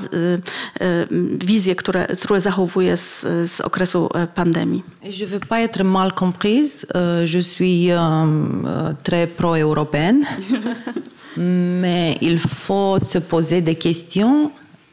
wizje, 1.44 1.76
które, 1.76 2.06
które 2.22 2.40
zachowuję 2.40 2.96
z, 2.96 3.20
z 3.50 3.60
okresu 3.60 4.08
pandemii. 4.34 4.82
Je 5.02 5.26
veux 5.26 5.46
pas 5.48 5.60
être 5.60 5.84
mal 5.84 6.12
comprise. 6.12 6.86
Je 7.24 7.42
suis 7.42 7.90
très 9.02 9.26
pro-européenne 9.26 9.73
européenne, 9.74 10.24
mais 11.36 12.16
il 12.20 12.38
faut 12.38 12.98
se 13.00 13.18
poser 13.18 13.60
des 13.60 13.76
questions 13.76 14.50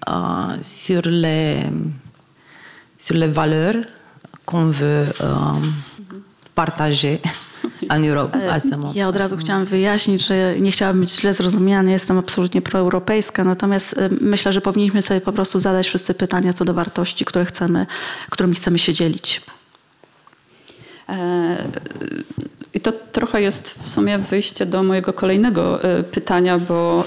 euh, 0.10 0.14
sur, 0.62 1.02
les, 1.06 1.64
sur 2.98 3.16
les 3.16 3.28
valeurs 3.28 3.84
qu'on 4.46 4.68
veut 4.82 5.06
euh, 5.22 5.34
partager. 6.56 7.20
Moment. 8.72 8.96
Ja 8.96 9.08
od 9.08 9.16
razu 9.16 9.38
chciałam 9.38 9.66
wyjaśnić, 9.66 10.28
że 10.28 10.60
nie 10.60 10.72
chciałabym 10.72 11.02
być 11.02 11.12
źle 11.12 11.34
zrozumiana, 11.34 11.92
jestem 11.92 12.18
absolutnie 12.18 12.62
proeuropejska, 12.62 13.44
natomiast 13.44 14.00
myślę, 14.22 14.54
że 14.54 14.62
powinniśmy 14.62 15.02
sobie 15.02 15.22
po 15.22 15.34
prostu 15.34 15.60
zadać 15.60 15.88
wszyscy 15.88 16.14
pytania 16.14 16.54
co 16.54 16.66
do 16.66 16.74
wartości, 16.74 17.26
które 17.26 17.46
chcemy, 17.46 17.86
którymi 18.30 18.56
chcemy 18.56 18.80
się 18.80 18.94
dzielić. 18.94 19.42
E, 21.12 21.58
I 22.74 22.80
to 22.80 22.92
trochę 22.92 23.42
jest 23.42 23.70
w 23.84 23.88
sumie 23.88 24.18
wyjście 24.18 24.66
do 24.66 24.84
mojego 24.84 25.14
kolejnego 25.14 25.84
e, 25.84 26.04
pytania, 26.04 26.60
bo 26.60 27.04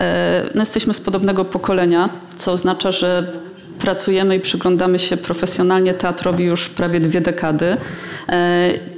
e, 0.00 0.46
no 0.54 0.60
jesteśmy 0.60 0.94
z 0.94 1.00
podobnego 1.00 1.44
pokolenia, 1.44 2.08
co 2.36 2.52
oznacza, 2.52 2.92
że 2.92 3.32
pracujemy 3.78 4.36
i 4.36 4.40
przyglądamy 4.40 4.98
się 4.98 5.16
profesjonalnie 5.16 5.94
teatrowi 5.94 6.44
już 6.44 6.68
prawie 6.68 7.00
dwie 7.00 7.20
dekady. 7.20 7.76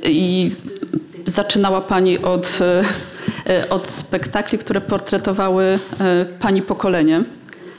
I 0.04 0.52
zaczynała 1.26 1.80
Pani 1.80 2.18
od, 2.18 2.58
od 3.70 3.88
spektakli, 3.88 4.58
które 4.58 4.80
portretowały 4.80 5.78
Pani 6.40 6.62
pokolenie 6.62 7.22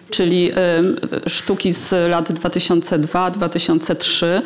czyli 0.09 0.51
sztuki 1.27 1.73
z 1.73 2.09
lat 2.09 2.31
2002-2003, 2.31 4.41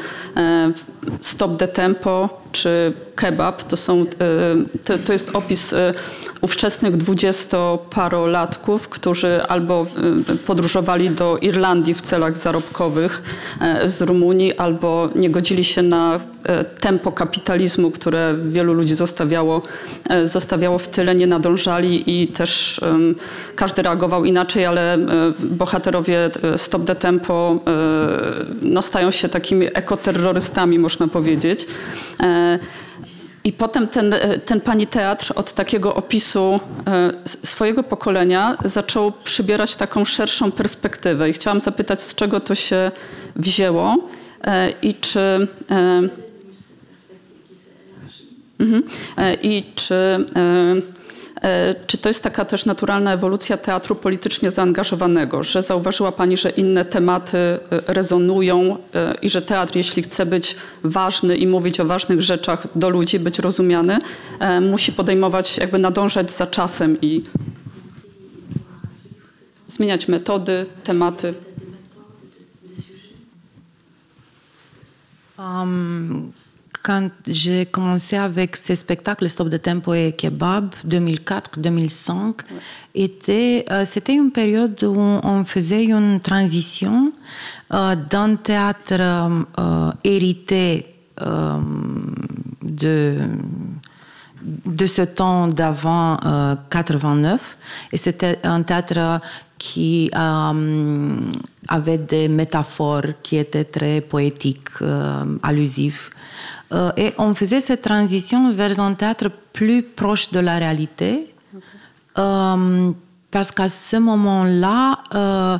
Stop 1.22 1.58
the 1.58 1.68
Tempo 1.68 2.30
czy 2.52 2.94
Kebab. 3.20 3.64
To, 3.64 3.78
są, 3.78 4.06
to, 4.86 4.98
to 4.98 5.14
jest 5.14 5.30
opis 5.34 5.76
ówczesnych 6.42 6.98
dwudziestoparolatków, 6.98 8.90
którzy 8.90 9.44
albo 9.44 9.86
podróżowali 10.46 11.10
do 11.10 11.38
Irlandii 11.42 11.94
w 11.94 12.02
celach 12.02 12.38
zarobkowych 12.38 13.22
z 13.86 14.02
Rumunii, 14.02 14.58
albo 14.58 15.10
nie 15.16 15.30
godzili 15.30 15.64
się 15.64 15.82
na 15.82 16.20
tempo 16.80 17.12
kapitalizmu, 17.12 17.92
które 17.92 18.36
wielu 18.46 18.74
ludzi 18.74 18.96
zostawiało, 18.96 19.62
zostawiało 20.24 20.78
w 20.78 20.88
tyle, 20.88 21.16
nie 21.16 21.28
nadążali 21.28 22.22
i 22.22 22.28
też 22.28 22.82
każdy 23.56 23.82
reagował 23.82 24.26
inaczej, 24.26 24.66
ale 24.66 24.98
bohaterowie 25.40 26.30
Stop 26.56 26.86
the 26.86 26.96
Tempo 26.96 27.60
no, 28.62 28.82
stają 28.82 29.12
się 29.12 29.30
takimi 29.30 29.68
ekoterrorystami, 29.74 30.80
można 30.80 31.08
powiedzieć. 31.08 31.68
I 33.44 33.54
potem 33.54 33.88
ten, 33.88 34.16
ten 34.46 34.62
pani 34.62 34.88
teatr 34.88 35.34
od 35.36 35.54
takiego 35.54 35.96
opisu 35.96 36.60
swojego 37.26 37.84
pokolenia 37.84 38.58
zaczął 38.66 39.12
przybierać 39.24 39.76
taką 39.76 40.06
szerszą 40.06 40.52
perspektywę. 40.52 41.30
I 41.30 41.34
chciałam 41.34 41.60
zapytać, 41.60 42.02
z 42.02 42.16
czego 42.16 42.40
to 42.40 42.56
się 42.56 42.92
wzięło 43.36 43.96
i 44.82 44.94
czy. 44.96 45.48
Mhm, 48.60 48.84
I 49.42 49.64
czy 49.76 49.96
E, 50.36 50.99
czy 51.88 51.98
to 51.98 52.10
jest 52.10 52.24
taka 52.24 52.46
też 52.46 52.66
naturalna 52.66 53.14
ewolucja 53.14 53.58
teatru 53.58 53.96
politycznie 53.96 54.52
zaangażowanego, 54.52 55.44
że 55.44 55.64
zauważyła 55.64 56.12
Pani, 56.12 56.38
że 56.38 56.50
inne 56.50 56.86
tematy 56.86 57.38
e, 57.38 57.60
rezonują 57.88 58.78
e, 58.94 59.16
i 59.22 59.30
że 59.30 59.42
teatr, 59.42 59.76
jeśli 59.76 60.04
chce 60.04 60.26
być 60.26 60.56
ważny 60.84 61.38
i 61.38 61.48
mówić 61.48 61.80
o 61.80 61.86
ważnych 61.86 62.22
rzeczach 62.22 62.68
do 62.78 62.90
ludzi, 62.90 63.20
być 63.20 63.40
rozumiany, 63.40 64.00
musi 64.62 64.94
podejmować, 64.94 65.58
jakby 65.58 65.80
nadążać 65.80 66.32
za 66.32 66.48
czasem 66.48 66.98
i 67.02 67.24
zmieniać 69.68 70.08
metody, 70.08 70.66
tematy? 70.84 71.34
Um, 75.38 76.32
quand 76.90 77.12
j'ai 77.28 77.68
commencé 77.68 78.16
avec 78.18 78.56
ces 78.56 78.76
spectacles 78.76 79.30
Stop 79.30 79.48
de 79.50 79.58
Tempo 79.58 79.94
et 79.94 80.12
Kebab 80.14 80.74
2004-2005, 80.88 82.40
était, 82.96 83.64
euh, 83.70 83.86
c'était 83.86 84.16
une 84.16 84.32
période 84.32 84.84
où 84.84 84.98
on 84.98 85.46
faisait 85.46 85.86
une 85.86 86.20
transition 86.20 87.14
euh, 87.72 87.96
d'un 87.96 88.38
théâtre 88.38 88.96
euh, 89.00 89.92
hérité 90.04 90.96
de, 92.64 93.28
ce 94.88 95.02
temps 95.04 95.48
d'avant 95.48 96.18
89. 96.72 97.58
Et 97.92 97.98
c'était 97.98 98.40
un 98.44 98.64
théâtre 98.64 99.22
qui 99.60 100.10
avait 100.16 101.98
des 102.00 102.28
métaphores 102.30 103.22
qui 103.22 103.36
étaient 103.38 103.66
très 103.66 104.02
poétiques, 104.02 104.70
allusives. 105.44 106.10
Euh, 106.72 106.92
et 106.98 107.14
on 107.18 107.34
faisait 107.34 107.60
cette 107.60 107.82
transition 107.82 108.52
vers 108.52 108.80
un 108.80 108.94
théâtre 108.94 109.32
plus 109.54 109.82
proche 109.82 110.32
de 110.32 110.40
la 110.40 110.58
réalité. 110.58 111.34
Euh, 112.18 112.92
parce 113.32 113.52
qu'à 113.52 113.70
ce 113.70 113.98
moment-là, 113.98 115.00
euh, 115.14 115.58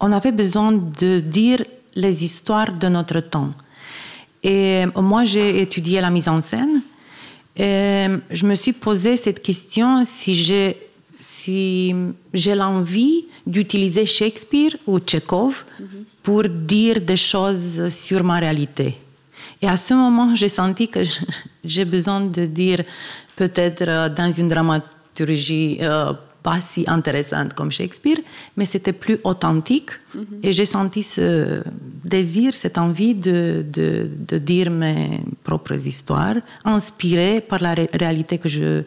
on 0.00 0.12
avait 0.12 0.32
besoin 0.32 0.72
de 0.72 1.20
dire 1.20 1.62
les 1.94 2.24
histoires 2.24 2.72
de 2.72 2.88
notre 2.88 3.20
temps. 3.20 3.50
Et 4.42 4.84
moi, 4.96 5.24
j'ai 5.24 5.60
étudié 5.60 6.00
la 6.00 6.10
mise 6.10 6.28
en 6.28 6.40
scène. 6.40 6.82
Et 7.56 8.06
je 8.30 8.46
me 8.46 8.54
suis 8.54 8.72
posé 8.72 9.16
cette 9.16 9.42
question 9.42 10.04
si 10.04 10.34
j'ai 10.34 10.90
si 11.22 11.94
j'ai 12.32 12.54
l'envie 12.54 13.26
d'utiliser 13.46 14.06
Shakespeare 14.06 14.74
ou 14.86 14.98
Tchekhov 14.98 15.64
pour 16.22 16.44
dire 16.48 17.00
des 17.00 17.16
choses 17.16 17.88
sur 17.88 18.22
ma 18.24 18.38
réalité. 18.38 18.96
Et 19.62 19.68
à 19.68 19.76
ce 19.76 19.94
moment, 19.94 20.34
j'ai 20.34 20.48
senti 20.48 20.88
que 20.88 21.00
j'ai 21.64 21.84
besoin 21.84 22.22
de 22.22 22.46
dire 22.46 22.82
peut-être 23.36 23.84
euh, 23.88 24.08
dans 24.08 24.30
une 24.32 24.48
dramaturgie 24.48 25.78
euh, 25.80 26.12
pas 26.42 26.60
si 26.60 26.84
intéressante 26.86 27.52
comme 27.52 27.70
Shakespeare, 27.70 28.18
mais 28.56 28.64
c'était 28.64 28.94
plus 28.94 29.18
authentique. 29.24 29.90
Mm-hmm. 29.90 30.24
Et 30.42 30.52
j'ai 30.52 30.64
senti 30.64 31.02
ce 31.02 31.62
désir, 32.04 32.54
cette 32.54 32.78
envie 32.78 33.14
de, 33.14 33.64
de, 33.68 34.10
de, 34.30 34.38
dire 34.38 34.70
mes 34.70 35.20
propres 35.44 35.86
histoires, 35.86 36.36
inspirées 36.64 37.42
par 37.42 37.60
la 37.60 37.74
réalité 37.74 38.38
que 38.38 38.48
je 38.48 38.80
mm-hmm. 38.80 38.82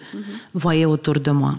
voyais 0.55 0.86
autour 0.86 1.19
de 1.19 1.31
moi. 1.31 1.55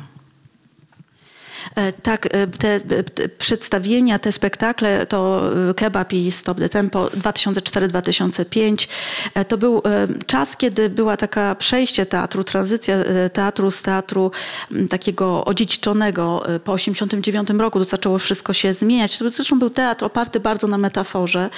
E, 1.75 1.93
tak, 1.93 2.27
e, 2.27 2.47
te, 2.47 2.81
te 2.81 3.29
przedstawienia, 3.29 4.19
te 4.19 4.33
spektakle 4.33 5.07
to 5.07 5.51
e, 5.71 5.75
Kebab 5.75 6.13
i 6.13 6.31
Stop 6.31 6.59
the 6.59 6.69
Tempo 6.69 7.07
2004-2005. 7.07 8.89
To 9.49 9.59
był 9.59 9.83
czas, 10.27 10.57
kiedy 10.57 10.91
była 10.91 11.17
taka 11.17 11.55
przejście 11.55 12.07
teatru, 12.07 12.45
tranzycja 12.45 12.97
teatru 13.33 13.71
z 13.71 13.83
teatru 13.83 14.31
takiego 14.91 15.45
odziedziczonego 15.45 16.43
po 16.65 16.73
89 16.73 17.49
roku. 17.59 17.79
To 17.79 17.85
zaczęło 17.85 18.19
wszystko 18.19 18.53
się 18.53 18.75
zmieniać. 18.75 19.19
To 19.19 19.31
zresztą 19.31 19.59
był 19.59 19.71
teatr 19.71 20.05
oparty 20.05 20.41
bardzo 20.41 20.67
na 20.67 20.79
metaforze. 20.79 21.51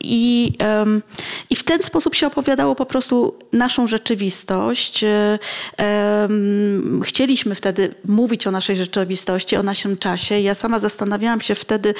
I, 0.00 0.52
I 1.50 1.56
w 1.56 1.64
ten 1.64 1.82
sposób 1.82 2.14
się 2.14 2.26
opowiadało 2.26 2.74
po 2.74 2.86
prostu 2.86 3.38
naszą 3.52 3.86
rzeczywistość 3.86 5.04
chcieliśmy 7.04 7.54
wtedy 7.54 7.94
mówić 8.04 8.46
o 8.46 8.50
naszej 8.50 8.76
rzeczywistości, 8.76 9.56
o 9.56 9.62
naszym 9.62 9.96
czasie. 9.96 10.40
Ja 10.40 10.54
sama 10.54 10.78
zastanawiałam 10.78 11.40
się 11.40 11.54
wtedy, 11.54 11.94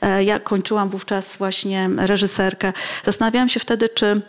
e, 0.00 0.24
ja 0.24 0.40
kończyłam 0.40 0.88
wówczas 0.88 1.36
właśnie 1.36 1.90
reżyserkę, 1.96 2.72
zastanawiałam 3.04 3.48
się 3.48 3.60
wtedy, 3.60 3.88
czy 3.88 4.20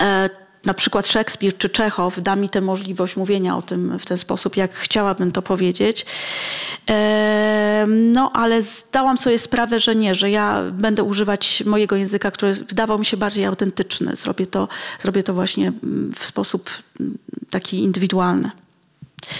e, 0.00 0.30
na 0.66 0.74
przykład 0.74 1.06
Szekspir 1.06 1.58
czy 1.58 1.68
Czechow 1.68 2.22
da 2.22 2.36
mi 2.36 2.48
tę 2.48 2.60
możliwość 2.60 3.16
mówienia 3.16 3.56
o 3.56 3.62
tym 3.62 3.98
w 3.98 4.06
ten 4.06 4.18
sposób, 4.18 4.56
jak 4.56 4.74
chciałabym 4.74 5.32
to 5.32 5.42
powiedzieć. 5.42 6.06
No, 7.86 8.32
ale 8.34 8.62
zdałam 8.62 9.18
sobie 9.18 9.38
sprawę, 9.38 9.80
że 9.80 9.94
nie, 9.94 10.14
że 10.14 10.30
ja 10.30 10.62
będę 10.72 11.02
używać 11.02 11.62
mojego 11.66 11.96
języka, 11.96 12.30
który 12.30 12.54
wydawał 12.54 12.98
mi 12.98 13.06
się 13.06 13.16
bardziej 13.16 13.44
autentyczny. 13.44 14.16
Zrobię 14.16 14.46
to, 14.46 14.68
zrobię 15.00 15.22
to 15.22 15.34
właśnie 15.34 15.72
w 16.14 16.24
sposób 16.24 16.70
taki 17.50 17.82
indywidualny. 17.82 18.50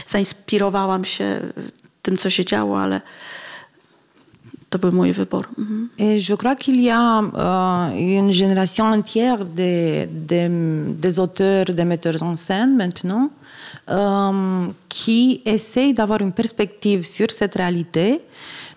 Zainspirowałam 0.07 1.05
się 1.05 1.41
tym, 2.03 2.17
co 2.17 2.31
się 2.31 2.45
działo, 2.45 2.81
ale 2.81 3.01
to 4.71 4.79
był 4.79 4.93
mój 4.93 5.12
wybór. 5.12 5.49
Mhm. 5.59 5.89
Et 5.99 6.19
je 6.29 6.37
crois 6.37 6.57
qu'il 6.57 6.81
y 6.81 6.91
a 6.91 7.21
euh, 7.21 8.19
une 8.19 8.33
génération 8.33 8.85
entière 8.87 9.45
de, 9.45 10.07
de, 10.31 10.93
des 11.05 11.19
auteurs, 11.19 11.67
des 11.67 11.85
metteurs 11.85 12.23
en 12.23 12.37
scène 12.37 12.77
maintenant, 12.77 13.31
euh, 13.89 14.67
qui 14.89 15.41
essayent 15.45 15.95
d'avoir 15.95 16.21
une 16.21 16.33
perspective 16.33 17.05
sur 17.05 17.31
cette 17.31 17.55
réalité, 17.55 18.21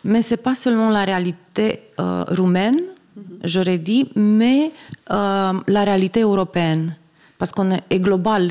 mais 0.04 0.22
c'est 0.22 0.44
pas 0.50 0.56
seulement 0.56 0.90
la 0.90 1.04
réalité 1.06 1.68
euh, 2.00 2.24
roumaine, 2.40 2.80
-hmm. 2.82 3.22
j'aurais 3.52 3.80
dit, 3.92 4.04
mais 4.16 4.72
la 5.78 5.84
réalité 5.90 6.20
européenne, 6.22 6.86
parce 7.40 7.52
qu'on 7.56 7.70
est 7.94 8.00
global 8.08 8.44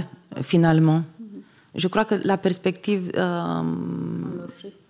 finalement. 0.42 1.00
Je 1.78 1.88
crois 1.88 2.04
que 2.04 2.14
la 2.24 2.36
perspektywa 2.36 3.64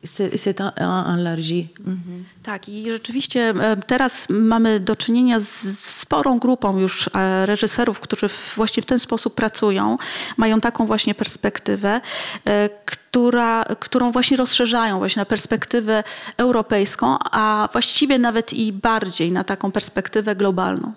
s'est 0.05 0.61
enlargie. 1.07 1.68
Mhm. 1.87 2.24
Tak, 2.42 2.68
i 2.68 2.90
rzeczywiście 2.90 3.40
e, 3.61 3.77
teraz 3.77 4.27
mamy 4.29 4.81
do 4.81 4.96
czynienia 4.96 5.40
z 5.40 5.79
sporą 5.79 6.38
grupą 6.38 6.79
już 6.79 7.11
e, 7.14 7.46
reżyserów, 7.46 8.01
którzy 8.01 8.29
właśnie 8.57 8.83
w 8.83 8.87
ten 8.87 8.98
sposób 8.98 9.35
pracują, 9.35 9.96
mają 10.37 10.61
taką 10.61 10.87
właśnie 10.87 11.14
perspektywę, 11.14 12.01
e, 12.44 12.68
która, 12.85 13.64
którą 13.64 14.12
właśnie 14.12 14.37
rozszerzają 14.37 14.98
właśnie 14.98 15.20
na 15.20 15.27
perspektywę 15.27 16.05
europejską, 16.37 17.16
a 17.20 17.68
właściwie 17.72 18.18
nawet 18.18 18.53
i 18.53 18.72
bardziej 18.72 19.33
na 19.33 19.44
taką 19.44 19.72
perspektywę 19.72 20.37
globalną. 20.37 20.92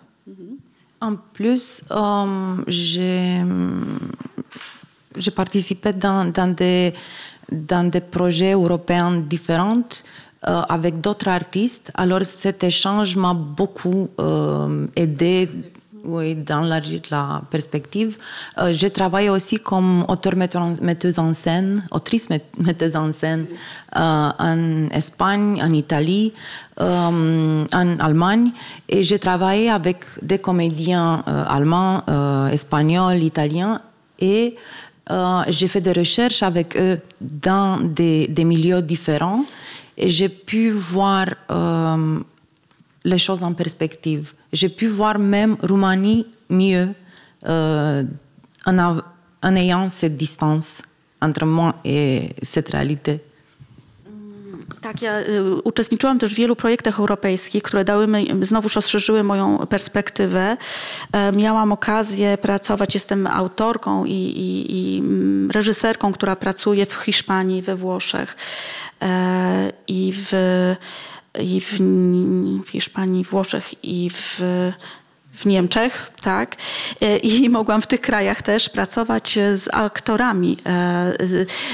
En 1.01 1.17
plus, 1.34 1.84
um, 1.89 2.63
j'ai 2.67 3.43
j'ai 5.17 5.32
participé 5.32 5.93
dans, 5.93 6.32
des, 6.56 6.93
projets 8.12 8.54
européens 8.54 9.12
différents 9.19 9.89
euh, 10.47 10.62
avec 10.69 11.02
d'autres 11.02 11.28
artistes. 11.30 11.91
Alors 11.93 12.24
cet 12.24 12.63
échange 12.63 13.15
m'a 13.15 13.34
beaucoup 13.34 14.10
euh, 14.19 14.88
aidé 14.95 15.50
oui, 16.04 16.34
d'élargir 16.34 17.02
la 17.12 17.43
perspective. 17.50 18.17
Euh, 18.58 18.71
j'ai 18.71 18.89
travaillé 18.89 19.30
aussi 19.30 19.58
comme 19.58 20.04
auteur-metteuse 20.08 21.19
en 21.19 21.32
scène, 21.36 21.86
autrice-metteuse 21.91 22.95
en 22.95 23.13
scène 23.13 23.45
euh, 23.95 24.30
en 24.39 24.89
Espagne, 24.89 25.62
en 25.62 25.69
Italie, 25.69 26.34
en 26.80 27.65
Allemagne. 28.00 28.52
Et 28.89 29.04
j'ai 29.04 29.19
travaillé 29.19 29.69
avec 29.69 30.06
des 30.24 30.39
comédiens 30.39 31.24
allemands, 31.47 32.04
espagnol, 32.52 33.21
italien, 33.21 33.82
et 34.21 34.56
j'ai 35.47 35.67
fait 35.67 35.82
des 35.82 35.91
recherches 35.93 36.43
avec 36.43 36.78
eux 36.78 37.00
dans 37.19 37.80
des, 37.82 38.28
milieux 38.45 38.82
différents 38.82 39.45
et 39.97 40.10
j'ai 40.10 40.30
pu 40.30 40.71
voir 40.71 41.26
les 43.04 43.17
choses 43.17 43.43
en 43.43 43.54
perspective. 43.54 44.34
J'ai 44.54 44.69
pu 44.69 44.88
voir 44.88 45.19
même 45.19 45.58
Roumanie 45.62 46.26
mieux 46.50 46.89
en, 47.45 48.06
en 48.65 49.56
ayant 49.56 49.89
cette 49.89 50.17
distance 50.17 50.82
entre 51.21 51.45
moi 51.45 51.76
et 51.84 52.30
cette 52.41 52.69
réalité. 52.69 53.21
Tak, 54.82 55.02
ja 55.02 55.20
y, 55.20 55.62
uczestniczyłam 55.63 56.20
też 56.20 56.34
w 56.34 56.38
wielu 56.38 56.56
projektach 56.56 57.00
europejskich, 57.00 57.63
które 57.63 57.86
dały 57.86 58.08
mi, 58.08 58.28
znowuż 58.41 58.76
rozszerzyły 58.76 59.24
moją 59.24 59.67
perspektywę. 59.67 60.58
E, 61.12 61.32
miałam 61.32 61.72
okazję 61.72 62.38
pracować, 62.38 62.94
jestem 62.94 63.28
autorką 63.28 64.06
i, 64.06 64.12
i, 64.12 64.96
i 64.96 65.00
mm, 65.00 65.52
reżyserką, 65.52 66.12
która 66.12 66.36
pracuje 66.36 66.86
w 66.86 66.94
Hiszpanii, 66.94 67.62
we 67.62 67.76
Włoszech 67.76 68.36
e, 69.02 69.72
i 69.88 70.13
w, 70.15 70.32
i 71.39 71.62
w, 71.62 71.80
w 72.65 72.70
Hiszpanii, 72.70 73.24
Włoszech 73.24 73.84
i 73.84 74.10
w 74.10 74.41
w 75.41 75.45
Niemczech, 75.45 76.12
tak, 76.21 76.56
e, 77.01 77.17
i 77.17 77.49
mogłam 77.60 77.82
w 77.82 77.88
tych 77.88 78.01
krajach 78.01 78.41
też 78.41 78.69
pracować 78.69 79.39
z 79.56 79.67
aktorami, 79.73 80.58
e, 80.65 81.13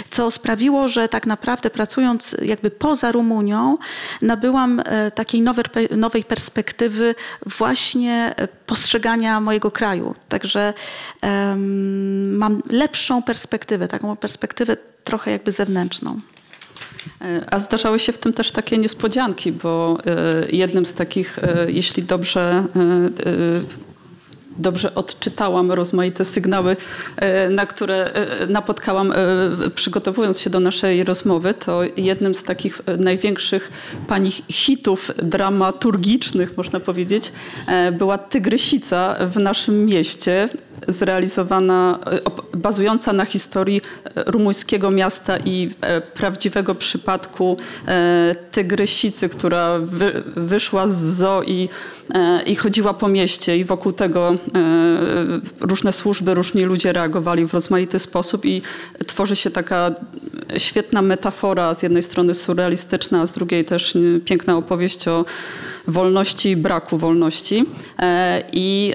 co 0.09 0.31
sprawiło, 0.31 0.87
że 0.87 1.09
tak 1.09 1.25
naprawdę 1.25 1.69
pracując 1.69 2.35
jakby 2.41 2.71
poza 2.71 3.11
Rumunią, 3.11 3.77
nabyłam 4.21 4.81
e, 4.85 5.11
takiej 5.11 5.43
nowej 5.91 6.23
perspektywy 6.23 7.15
właśnie 7.45 8.35
postrzegania 8.65 9.39
mojego 9.39 9.71
kraju. 9.71 10.15
Także 10.29 10.73
mam 12.31 12.61
lepszą 12.69 13.23
perspektywę, 13.23 13.87
taką 13.87 14.15
perspektywę 14.15 14.77
trochę 15.03 15.31
jakby 15.31 15.51
zewnętrzną. 15.51 16.19
E, 17.21 17.53
a 17.53 17.59
zdarzały 17.59 17.99
się 17.99 18.11
w 18.11 18.17
tym 18.17 18.33
też 18.33 18.51
takie 18.51 18.77
niespodzianki, 18.77 19.51
bo 19.51 19.97
e, 20.05 20.51
jednym 20.51 20.85
z 20.85 20.93
takich, 20.93 21.39
e, 21.39 21.71
jeśli 21.71 22.03
dobrze 22.03 22.63
dobrze 24.59 24.95
odczytałam 24.95 25.71
rozmaite 25.71 26.25
sygnały, 26.25 26.75
na 27.49 27.65
które 27.65 28.11
napotkałam 28.49 29.13
przygotowując 29.75 30.39
się 30.39 30.49
do 30.49 30.59
naszej 30.59 31.03
rozmowy, 31.03 31.53
to 31.53 31.81
jednym 31.97 32.35
z 32.35 32.43
takich 32.43 32.81
największych 32.97 33.71
pani 34.07 34.31
hitów 34.49 35.11
dramaturgicznych, 35.23 36.57
można 36.57 36.79
powiedzieć, 36.79 37.31
była 37.91 38.17
Tygrysica 38.17 39.15
w 39.31 39.39
naszym 39.39 39.85
mieście 39.85 40.49
zrealizowana, 40.87 41.99
e, 42.53 42.57
bazująca 42.57 43.13
na 43.13 43.25
historii 43.25 43.81
e, 44.03 44.23
rumuńskiego 44.31 44.91
miasta 44.91 45.37
i 45.37 45.69
e, 45.81 46.01
prawdziwego 46.01 46.75
przypadku 46.75 47.57
tygrysicy, 48.51 49.29
która 49.29 49.79
wy, 49.79 50.23
wyszła 50.35 50.87
z 50.87 50.95
zoo 50.95 51.43
i, 51.43 51.69
i 52.45 52.55
chodziła 52.55 52.93
po 52.93 53.07
mieście 53.07 53.57
i 53.57 53.65
wokół 53.65 53.91
tego 53.91 54.35
różne 55.59 55.91
służby, 55.91 56.33
różni 56.33 56.63
ludzie 56.63 56.93
reagowali 56.93 57.45
w 57.45 57.53
rozmaity 57.53 57.99
sposób 57.99 58.45
i 58.45 58.61
tworzy 59.07 59.35
się 59.35 59.51
taka 59.51 59.91
świetna 60.57 61.01
metafora, 61.01 61.73
z 61.73 61.83
jednej 61.83 62.03
strony 62.03 62.33
surrealistyczna, 62.33 63.21
a 63.21 63.25
z 63.25 63.33
drugiej 63.33 63.65
też 63.65 63.97
piękna 64.25 64.57
opowieść 64.57 65.07
o 65.07 65.25
wolności 65.87 66.49
i 66.49 66.55
braku 66.55 66.97
wolności. 66.97 67.65
I 68.51 68.93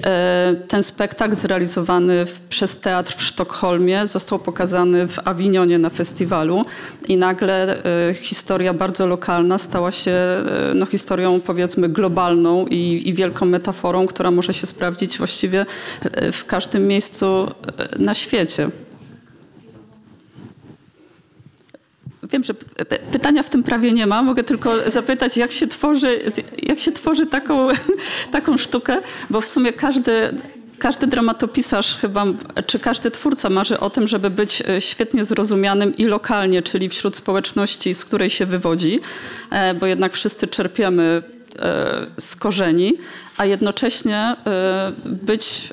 ten 0.67 0.83
spektakl 0.83 1.35
zrealizowany 1.35 1.72
zrealizowany 1.73 2.25
przez 2.49 2.79
teatr 2.79 3.15
w 3.17 3.23
Sztokholmie, 3.23 4.07
został 4.07 4.39
pokazany 4.39 5.07
w 5.07 5.19
Awinionie 5.27 5.79
na 5.79 5.89
festiwalu 5.89 6.65
i 7.07 7.17
nagle 7.17 7.77
y, 8.09 8.13
historia 8.13 8.73
bardzo 8.73 9.07
lokalna 9.07 9.57
stała 9.57 9.91
się 9.91 10.11
y, 10.71 10.75
no, 10.75 10.85
historią 10.85 11.39
powiedzmy 11.39 11.89
globalną 11.89 12.65
i, 12.67 13.01
i 13.05 13.13
wielką 13.13 13.45
metaforą, 13.45 14.07
która 14.07 14.31
może 14.31 14.53
się 14.53 14.67
sprawdzić 14.67 15.17
właściwie 15.17 15.65
y, 16.05 16.31
w 16.31 16.45
każdym 16.45 16.87
miejscu 16.87 17.51
na 17.99 18.13
świecie. 18.13 18.69
Wiem, 22.23 22.43
że 22.43 22.53
pytania 23.11 23.43
w 23.43 23.49
tym 23.49 23.63
prawie 23.63 23.91
nie 23.91 24.07
ma. 24.07 24.23
Mogę 24.23 24.43
tylko 24.43 24.89
zapytać, 24.91 25.37
jak 25.37 25.51
się 25.51 25.67
tworzy, 25.67 26.21
jak 26.63 26.79
się 26.79 26.91
tworzy 26.91 27.27
taką, 27.27 27.67
taką 28.37 28.57
sztukę, 28.57 29.01
bo 29.29 29.41
w 29.41 29.47
sumie 29.47 29.73
każdy 29.73 30.33
każdy 30.83 31.07
dramatopisarz 31.07 31.97
chyba, 31.97 32.25
czy 32.65 32.79
każdy 32.79 33.11
twórca 33.11 33.49
marzy 33.49 33.79
o 33.79 33.89
tym, 33.89 34.07
żeby 34.07 34.29
być 34.29 34.61
e, 34.61 34.81
świetnie 34.81 35.23
zrozumianym 35.23 35.95
i 35.95 36.05
lokalnie, 36.05 36.61
czyli 36.61 36.89
wśród 36.89 37.15
społeczności, 37.15 37.93
z 37.93 38.05
której 38.05 38.29
się 38.29 38.45
wywodzi, 38.45 38.99
e, 39.51 39.73
bo 39.73 39.85
jednak 39.85 40.13
wszyscy 40.13 40.47
czerpiemy 40.47 41.23
e, 41.59 42.05
z 42.17 42.35
korzeni, 42.35 42.93
a 43.37 43.45
jednocześnie 43.45 44.35
być, 45.05 45.69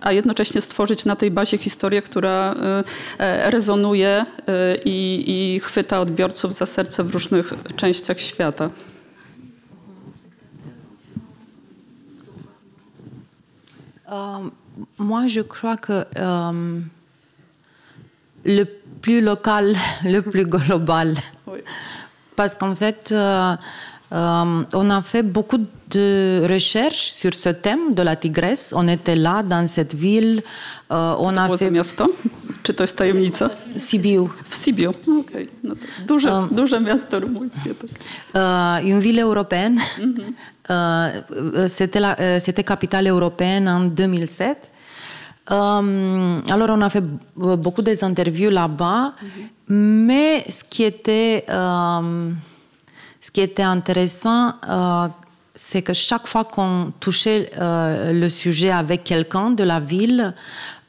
a 0.00 0.12
jednocześnie 0.12 0.60
stworzyć 0.60 1.04
na 1.04 1.16
tej 1.16 1.30
bazie 1.30 1.58
historię, 1.58 2.02
która 2.02 2.54
rezonuje 3.44 4.24
i, 4.84 5.24
i 5.26 5.60
chwyta 5.60 6.00
odbiorców 6.00 6.54
za 6.54 6.66
serce 6.66 7.04
w 7.04 7.10
różnych 7.10 7.52
częściach 7.76 8.20
świata. 8.20 8.70
Moi, 14.98 15.26
je 15.26 15.40
crois 15.40 15.76
que 15.76 16.04
euh, 16.18 16.80
le 18.44 18.64
plus 19.00 19.20
local, 19.20 19.74
le 20.04 20.20
plus 20.20 20.44
global. 20.44 21.16
Parce 22.36 22.54
qu'en 22.54 22.74
fait, 22.74 23.10
euh, 23.12 23.54
on 24.12 24.90
a 24.90 25.02
fait 25.02 25.22
beaucoup 25.22 25.58
de 25.90 26.46
recherches 26.48 27.10
sur 27.10 27.34
ce 27.34 27.48
thème 27.48 27.94
de 27.94 28.02
la 28.02 28.16
tigresse. 28.16 28.74
On 28.76 28.86
était 28.88 29.16
là, 29.16 29.42
dans 29.42 29.66
cette 29.68 29.94
ville. 29.94 30.42
on 30.90 31.36
a 31.36 31.56
fait... 31.56 31.70
miasto? 31.70 32.06
Czy 32.62 32.74
to 32.74 32.82
jest 32.82 32.96
tajemnica? 32.96 33.50
Sibiu. 33.76 34.30
W 34.44 34.56
Sibiu, 34.56 34.90
okej. 34.90 35.20
Okay. 35.20 35.46
Duże, 36.06 36.32
um, 36.32 36.48
duże 36.52 36.80
miasto 36.80 37.20
rumuńskie. 37.20 37.74
Tak. 38.32 38.84
une 38.84 39.00
ville 39.00 39.22
européenne. 39.22 39.80
Mm 39.98 40.14
-hmm. 40.14 40.32
Euh, 40.70 41.68
c'était, 41.68 42.00
euh, 42.20 42.62
capitale 42.64 43.08
européenne 43.08 43.68
en 43.68 43.80
2007. 43.80 44.70
Euh, 45.50 46.40
alors, 46.50 46.70
on 46.70 46.80
a 46.82 46.88
fait 46.88 47.02
beaucoup 47.36 47.82
des 47.82 48.04
interviews 48.04 48.50
là-bas, 48.50 49.12
mm-hmm. 49.12 49.74
mais 49.74 50.44
ce 50.48 50.62
qui 50.62 50.84
était, 50.84 51.44
ce 51.48 52.34
qui 53.32 53.40
était 53.40 53.62
intéressant, 53.62 54.54
c'est 55.54 55.82
que 55.82 55.94
chaque 55.94 56.26
fois 56.26 56.44
qu'on 56.44 56.92
touchait 57.00 57.50
le 57.58 58.28
sujet 58.28 58.70
avec 58.70 59.04
quelqu'un 59.04 59.50
de 59.50 59.64
la 59.64 59.80
ville, 59.80 60.34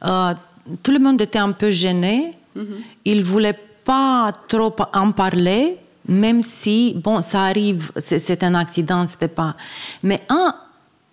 tout 0.01 0.91
le 0.91 0.99
monde 0.99 1.21
était 1.21 1.39
un 1.39 1.51
peu 1.51 1.71
gêné. 1.71 2.34
Mm-hmm. 2.58 2.63
Il 3.06 3.17
ne 3.19 3.23
voulait 3.23 3.60
pas 3.86 4.32
trop 4.47 4.75
en 4.93 5.12
parler 5.12 5.77
même 6.08 6.41
si, 6.41 6.93
bon, 6.95 7.21
ça 7.21 7.43
arrive, 7.43 7.91
c'est 7.97 8.43
un 8.43 8.56
accident, 8.56 9.08
c'était 9.08 9.27
pas. 9.27 9.56
Mais 10.01 10.19
en, 10.29 10.51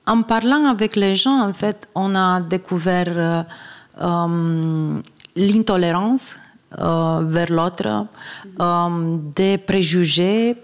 en, 0.07 0.23
parlant 0.23 0.66
avec 0.66 0.97
les 0.97 1.16
gens, 1.16 1.40
en 1.40 1.53
fait, 1.53 1.88
on 1.95 2.14
a 2.14 2.40
découvert 2.40 3.07
euh, 3.09 3.43
euh, 4.01 5.01
l'intolérance 5.37 6.35
euh, 6.78 7.20
vers 7.24 7.50
l'autre, 7.50 8.06
des 9.35 9.59
préjugés 9.59 10.56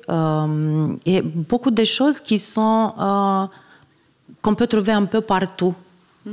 et 1.06 1.22
beaucoup 1.22 1.70
de 1.70 1.84
choses 1.84 2.20
qui 2.20 2.38
sont 2.38 3.48
qu'on 4.42 4.54
peut 4.54 4.66
trouver 4.66 4.92
un 4.92 5.06
peu 5.06 5.20
partout. 5.20 5.74
Mm-hmm. 6.26 6.32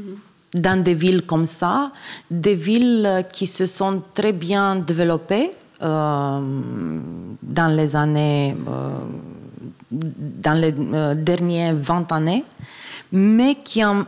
Dans 0.56 0.84
des 0.84 0.94
villes 0.94 1.24
comme 1.24 1.48
ça, 1.48 1.92
des 2.30 2.54
villes 2.54 3.26
qui 3.32 3.48
se 3.48 3.66
sont 3.66 4.04
très 4.14 4.34
bien 4.34 4.76
développées, 4.76 5.52
euh, 5.84 6.40
dans 7.42 7.76
les 7.76 7.94
années, 7.94 8.56
euh, 8.70 9.00
dans 9.92 10.54
les 10.54 10.74
euh, 10.74 11.14
dernières 11.14 11.76
20 11.76 12.12
années, 12.14 12.46
mais 13.12 13.56
qui 13.56 13.84
en 13.84 14.06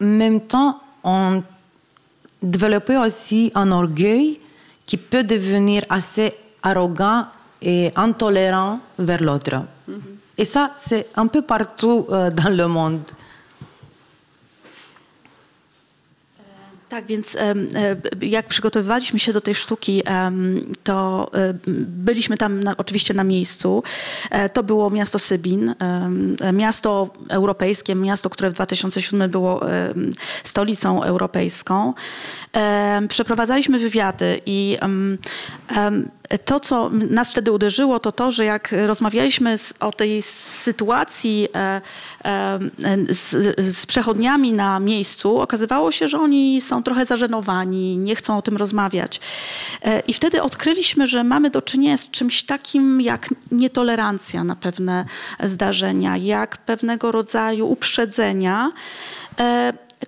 même 0.00 0.40
temps 0.40 0.80
ont 1.04 1.42
développé 2.40 2.96
aussi 2.96 3.52
un 3.54 3.70
orgueil 3.70 4.40
qui 4.90 4.96
peut 4.96 5.22
devenir 5.22 5.84
assez 5.88 6.34
arrogant 6.64 7.26
et 7.62 7.92
intolérant 7.94 8.80
vers 8.98 9.22
l'autre. 9.22 9.62
Mm-hmm. 9.88 9.94
Et 10.36 10.44
ça, 10.44 10.72
c'est 10.78 11.06
un 11.14 11.28
peu 11.28 11.42
partout 11.42 12.06
dans 12.08 12.52
le 12.52 12.66
monde. 12.66 13.02
Tak, 16.90 17.06
więc 17.06 17.36
jak 18.20 18.46
przygotowywaliśmy 18.46 19.18
się 19.18 19.32
do 19.32 19.40
tej 19.40 19.54
sztuki, 19.54 20.02
to 20.84 21.30
byliśmy 21.86 22.36
tam 22.36 22.62
na, 22.62 22.76
oczywiście 22.76 23.14
na 23.14 23.24
miejscu. 23.24 23.82
E, 24.30 24.48
to 24.48 24.62
było 24.62 24.90
miasto 24.90 25.18
Sybin, 25.18 25.74
miasto 26.52 27.10
europejskie, 27.28 27.94
miasto, 27.94 28.30
które 28.30 28.50
w 28.50 28.52
2007 28.52 29.30
było 29.30 29.60
stolicą 30.44 31.02
europejską. 31.02 31.94
Przeprowadzaliśmy 33.08 33.78
wywiady 33.78 34.40
i 34.46 34.78
to, 36.38 36.60
co 36.60 36.90
nas 36.90 37.30
wtedy 37.30 37.52
uderzyło, 37.52 38.00
to 38.00 38.12
to, 38.12 38.30
że 38.30 38.44
jak 38.44 38.74
rozmawialiśmy 38.86 39.58
z, 39.58 39.74
o 39.80 39.92
tej 39.92 40.22
sytuacji 40.22 41.48
e, 41.54 41.80
e, 42.24 42.58
z, 43.08 43.30
z, 43.76 43.86
przechodniami 43.86 44.52
na 44.52 44.80
miejscu, 44.80 45.40
okazywało 45.40 45.92
się, 45.92 46.08
że 46.08 46.18
oni 46.18 46.60
są 46.60 46.82
trochę 46.82 47.06
zażenowani, 47.06 47.98
nie 47.98 48.16
chcą 48.16 48.38
o 48.38 48.42
tym 48.42 48.56
rozmawiać. 48.56 49.20
E, 49.82 50.00
I 50.00 50.14
wtedy 50.14 50.42
odkryliśmy, 50.42 51.06
że 51.06 51.24
mamy 51.24 51.50
do 51.50 51.62
czynienia 51.62 51.96
z 51.96 52.10
czymś 52.10 52.42
takim 52.42 53.00
jak 53.00 53.28
nietolerancja 53.50 54.44
na 54.44 54.56
pewne 54.56 55.04
zdarzenia, 55.42 56.16
jak 56.16 56.56
pewnego 56.56 57.12
rodzaju 57.12 57.68
uprzedzenia 57.70 58.70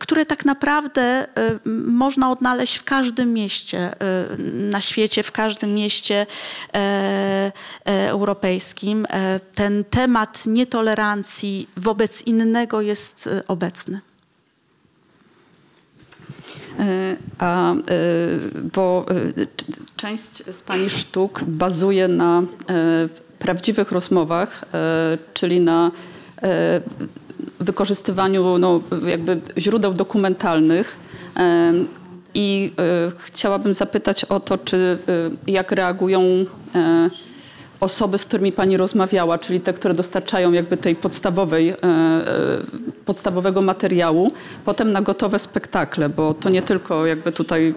które 0.01 0.27
tak 0.27 0.45
naprawdę 0.45 1.27
y, 1.39 1.61
można 1.87 2.31
odnaleźć 2.31 2.77
w 2.77 2.85
każdym 2.85 3.33
mieście 3.33 3.95
y, 3.95 4.39
na 4.53 4.81
świecie, 4.81 5.23
w 5.23 5.33
każdym 5.33 5.75
mieście 5.75 6.27
e, 6.75 7.53
e, 7.87 8.11
europejskim. 8.11 9.07
E, 9.11 9.41
ten 9.55 9.85
temat 9.85 10.47
nietolerancji 10.47 11.69
wobec 11.77 12.23
innego 12.23 12.81
jest 12.81 13.29
obecny. 13.49 14.01
A, 17.39 17.75
bo 18.73 19.07
część 19.97 20.43
z 20.55 20.63
Pani 20.63 20.91
sztuk 20.91 21.45
bazuje 21.45 22.09
na 22.09 22.43
prawdziwych 23.39 23.93
rozmowach, 23.93 24.65
czyli 25.35 25.61
na 25.61 25.91
wykorzystywaniu 27.63 28.59
no, 28.59 28.81
jakby 29.07 29.41
źródeł 29.59 29.95
dokumentalnych. 29.95 30.99
I 32.35 32.73
e, 32.79 33.13
chciałabym 33.19 33.75
zapytać 33.75 34.25
o 34.25 34.41
to, 34.41 34.59
czy 34.59 34.99
e, 35.47 35.51
jak 35.53 35.73
reagują 35.73 36.23
e, 36.75 37.11
osoby, 37.81 38.19
z 38.19 38.25
którymi 38.25 38.53
pani 38.53 38.77
rozmawiała, 38.77 39.39
czyli 39.39 39.61
te, 39.61 39.73
które 39.73 39.95
dostarczają 39.95 40.53
jakby 40.53 40.77
tej 40.77 40.97
podstawowej, 40.97 41.75
podstawowego 43.05 43.63
materiału, 43.63 44.33
potem 44.65 44.91
na 44.91 45.03
gotowe 45.03 45.39
spektakle, 45.39 46.09
bo 46.09 46.35
to 46.35 46.51
nie 46.51 46.63
tylko 46.63 47.07
jakby 47.07 47.33
tutaj 47.33 47.75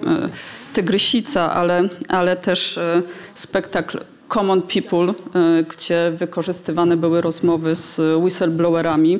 Tygrysica, 0.73 1.53
ale, 1.53 1.89
ale 2.07 2.35
też 2.35 2.79
spektakl 3.33 3.99
Common 4.35 4.61
People, 4.61 5.13
e, 5.35 5.63
gdzie 5.63 6.11
wykorzystywane 6.15 6.97
były 6.97 7.21
rozmowy 7.21 7.75
z 7.75 8.01
whistleblowerami, 8.23 9.19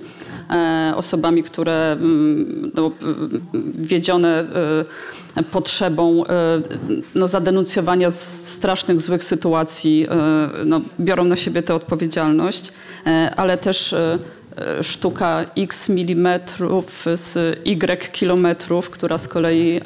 e, 0.49 0.93
osobami, 0.95 1.43
które 1.43 1.91
mm, 1.91 2.71
no, 2.75 2.91
wiedzione 3.73 4.45
e, 5.37 5.43
potrzebą 5.43 6.23
no, 7.15 7.27
zadenuncjowania 7.27 8.11
strasznych, 8.11 9.01
złych 9.01 9.23
sytuacji, 9.23 10.07
no, 10.65 10.81
biorą 10.99 11.23
na 11.23 11.35
siebie 11.35 11.63
tę 11.63 11.75
odpowiedzialność, 11.75 12.73
ale 13.35 13.57
też 13.57 13.95
sztuka 14.81 15.45
x 15.57 15.89
milimetrów 15.89 17.05
z 17.15 17.59
y 17.65 18.11
kilometrów, 18.11 18.89
która 18.89 19.17
z 19.17 19.27
kolei 19.27 19.81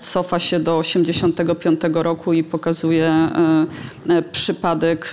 cofa 0.00 0.38
się 0.38 0.60
do 0.60 0.82
1985 0.82 1.80
roku 1.92 2.32
i 2.32 2.44
pokazuje 2.44 3.06
e, 3.06 3.66
e, 4.08 4.22
przypadek 4.22 5.10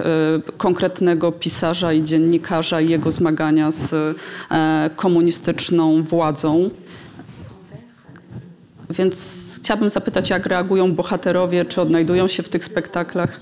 konkretnego 0.58 1.32
pisarza 1.32 1.94
i 1.94 2.04
dziennikarza 2.04 2.82
i 2.82 2.90
jego 2.90 3.12
zmagania 3.12 3.72
z 3.72 4.18
komunistyczną 4.96 6.04
władzą. 6.04 6.68
Więc 8.90 9.56
chciałabym 9.62 9.90
zapytać, 9.90 10.30
jak 10.30 10.46
reagują 10.46 10.96
bohaterowie, 10.96 11.66
czy 11.66 11.82
odnajdują 11.82 12.28
się 12.28 12.44
w 12.44 12.50
tych 12.50 12.66
spektaklach, 12.66 13.40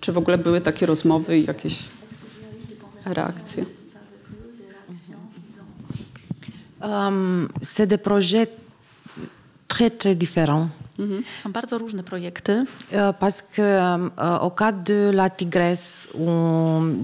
czy 0.00 0.12
w 0.12 0.18
ogóle 0.18 0.38
były 0.38 0.60
takie 0.60 0.86
rozmowy 0.86 1.38
i 1.38 1.46
jakieś 1.46 1.78
reakcje. 3.04 3.64
Um, 6.82 7.48
c'est 7.62 7.86
des 7.86 7.98
projets 7.98 8.50
très 9.70 9.90
très 9.90 10.14
différents. 10.14 10.68
Mhm. 11.00 11.22
Są 11.42 11.52
bardzo 11.52 11.78
różne 11.78 12.02
projekty. 12.02 12.52
Euh, 12.92 13.12
parce 13.12 13.42
que 13.42 13.62
euh, 13.62 14.38
au 14.40 14.50
cas 14.50 14.72
de 14.72 15.10
la 15.12 15.30
Tigresse 15.30 16.08
ou 16.14 16.28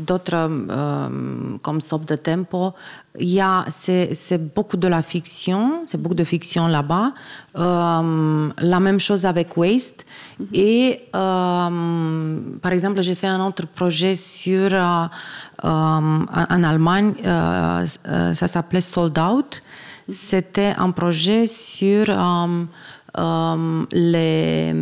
d'autres 0.06 0.34
euh, 0.34 1.58
comme 1.62 1.80
Stop 1.80 2.04
de 2.04 2.16
Tempo, 2.16 2.72
il 3.18 3.28
y 3.28 3.40
a 3.40 3.64
c'est 3.70 4.54
beaucoup 4.54 4.76
de 4.76 4.88
la 4.88 5.02
fiction, 5.02 5.82
c'est 5.86 6.00
beaucoup 6.02 6.14
de 6.14 6.24
fiction 6.24 6.68
là-bas. 6.68 7.12
Euh, 7.56 8.48
la 8.58 8.80
même 8.80 9.00
chose 9.00 9.24
avec 9.24 9.56
Waste. 9.56 10.04
Mhm. 10.38 10.46
Et 10.52 11.08
par 11.12 12.72
exemple, 12.72 13.00
j'ai 13.02 13.14
fait 13.14 13.28
un 13.28 13.40
autre 13.46 13.66
projet 13.66 14.14
sur 14.14 14.74
en 15.62 16.62
Allemagne, 16.70 17.14
ça 17.24 18.46
s'appelait 18.46 18.82
Sold 18.82 19.18
Out. 19.18 19.62
C'était 20.08 20.74
un 20.78 20.90
projet 20.92 21.46
sur 21.46 22.06
euh, 22.08 22.64
euh, 23.18 23.86
les, 23.90 24.72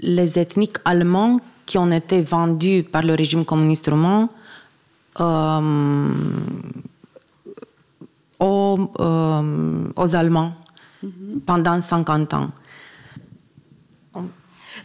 les 0.00 0.38
ethniques 0.38 0.78
allemands 0.84 1.38
qui 1.66 1.76
ont 1.76 1.90
été 1.90 2.22
vendus 2.22 2.84
par 2.84 3.02
le 3.02 3.14
régime 3.14 3.44
communiste 3.44 3.88
roumain 3.88 4.30
euh, 5.20 6.08
aux, 8.40 8.90
aux, 9.96 10.14
Allemands 10.16 10.54
pendant 11.44 11.80
50 11.80 12.34
ans. 12.34 12.50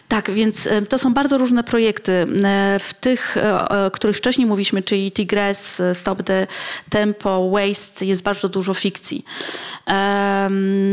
Tak, 0.07 0.31
więc 0.31 0.67
e, 0.67 0.81
to 0.81 0.97
są 0.97 1.13
bardzo 1.13 1.37
różne 1.37 1.63
projekty. 1.63 2.11
E, 2.43 2.79
w 2.79 2.93
tych, 2.93 3.37
e, 3.37 3.69
o 3.69 3.91
których 3.91 4.17
wcześniej 4.17 4.47
mówiliśmy, 4.47 4.83
czyli 4.83 5.11
Tigress, 5.11 5.81
Stop 5.93 6.23
the 6.23 6.47
Tempo, 6.89 7.49
Waste, 7.51 8.05
jest 8.05 8.23
bardzo 8.23 8.49
dużo 8.49 8.73
fikcji. 8.73 9.25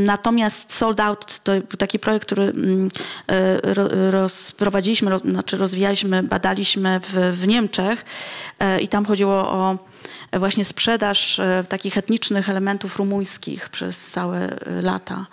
Natomiast 0.04 0.72
Sold 0.72 1.00
Out 1.00 1.40
to 1.42 1.52
był 1.52 1.76
taki 1.78 1.98
projekt, 1.98 2.26
który 2.26 2.42
mm, 2.42 2.88
rozprowadziliśmy, 4.10 5.18
znaczy 5.18 5.56
rozwijaliśmy, 5.56 6.22
badaliśmy 6.22 7.00
w, 7.00 7.38
w 7.40 7.46
Niemczech 7.46 8.04
i 8.80 8.88
tam 8.88 9.04
chodziło 9.04 9.34
o 9.34 9.78
właśnie 10.32 10.64
sprzedaż 10.64 11.40
takich 11.68 11.98
etnicznych 11.98 12.48
elementów 12.48 12.96
rumuńskich 12.96 13.68
przez 13.68 14.06
całe 14.10 14.58
lata. 14.82 15.26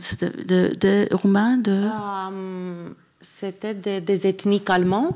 C'était 0.00 0.30
de, 0.30 0.74
de 0.80 1.08
roumains 1.14 1.56
de... 1.58 1.88
Um, 1.90 2.94
C'était 3.20 3.74
de, 3.74 3.98
des 3.98 4.26
ethniques 4.26 4.70
allemands 4.70 5.10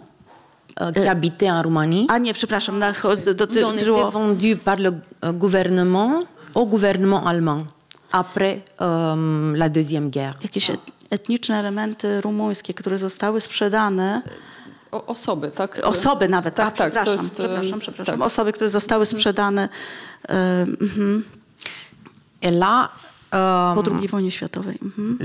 euh, 0.80 0.90
qui 0.90 0.98
euh, 0.98 1.10
habitaient 1.10 1.48
en 1.48 1.62
Roumanie. 1.62 2.06
Ah 2.08 2.18
nie, 2.18 2.32
przepraszam. 2.34 2.82
Était 2.82 3.62
vendus 3.62 4.56
par 4.56 4.76
le 4.76 4.90
euh, 5.24 5.32
gouvernement 5.32 6.24
au 6.52 6.66
gouvernement 6.66 7.24
allemand 7.24 7.68
après 8.10 8.64
um, 8.80 9.54
la 9.54 9.68
Deuxième 9.68 10.10
Guerre. 10.10 10.34
Jakieś 10.42 10.72
etniczne 11.10 11.54
elementy 11.58 12.20
rumuńskie, 12.20 12.74
które 12.74 12.98
zostały 12.98 13.40
sprzedane 13.40 14.22
o, 14.90 15.06
osoby, 15.06 15.50
tak? 15.50 15.78
Osoby 15.84 16.28
nawet, 16.28 16.54
tak, 16.54 16.76
tak, 16.76 16.94
tak 16.94 17.04
przepraszam, 17.04 17.24
jest, 17.24 17.34
przepraszam, 17.34 17.78
przepraszam. 17.80 18.18
Tak. 18.18 18.26
Osoby, 18.26 18.52
które 18.52 18.70
zostały 18.70 19.06
sprzedane. 19.06 19.68
Mhm. 20.80 21.24
Et 22.42 22.54
là, 22.54 22.88
po 23.32 23.80
euh, 23.80 24.02
II 24.02 24.08
wojnie 24.08 24.30
światowej. 24.30 24.78
Mhm. 24.82 25.18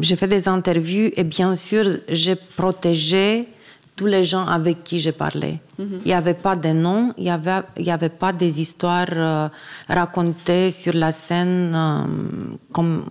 J'ai 0.00 0.16
fait 0.16 0.28
des 0.28 0.48
interviews 0.48 1.10
et 1.16 1.24
bien 1.24 1.54
sûr, 1.56 1.84
j'ai 2.08 2.36
protégé 2.36 3.48
tous 3.96 4.06
les 4.06 4.24
gens 4.24 4.46
avec 4.46 4.84
qui 4.84 4.98
je 4.98 5.10
parlais. 5.10 5.58
Mhm. 5.78 6.00
Il 6.04 6.08
n'y 6.08 6.12
avait 6.14 6.34
pas 6.34 6.56
de 6.56 6.72
noms, 6.72 7.12
il 7.18 7.24
n'y 7.24 7.30
avait, 7.30 7.62
y 7.78 7.90
avait 7.90 8.08
pas 8.08 8.32
des 8.32 8.60
histoires 8.60 9.06
euh, 9.12 9.48
racontées 9.88 10.70
sur 10.70 10.94
la 10.94 11.12
scène 11.12 11.72
euh, 11.74 12.56
comme 12.72 13.04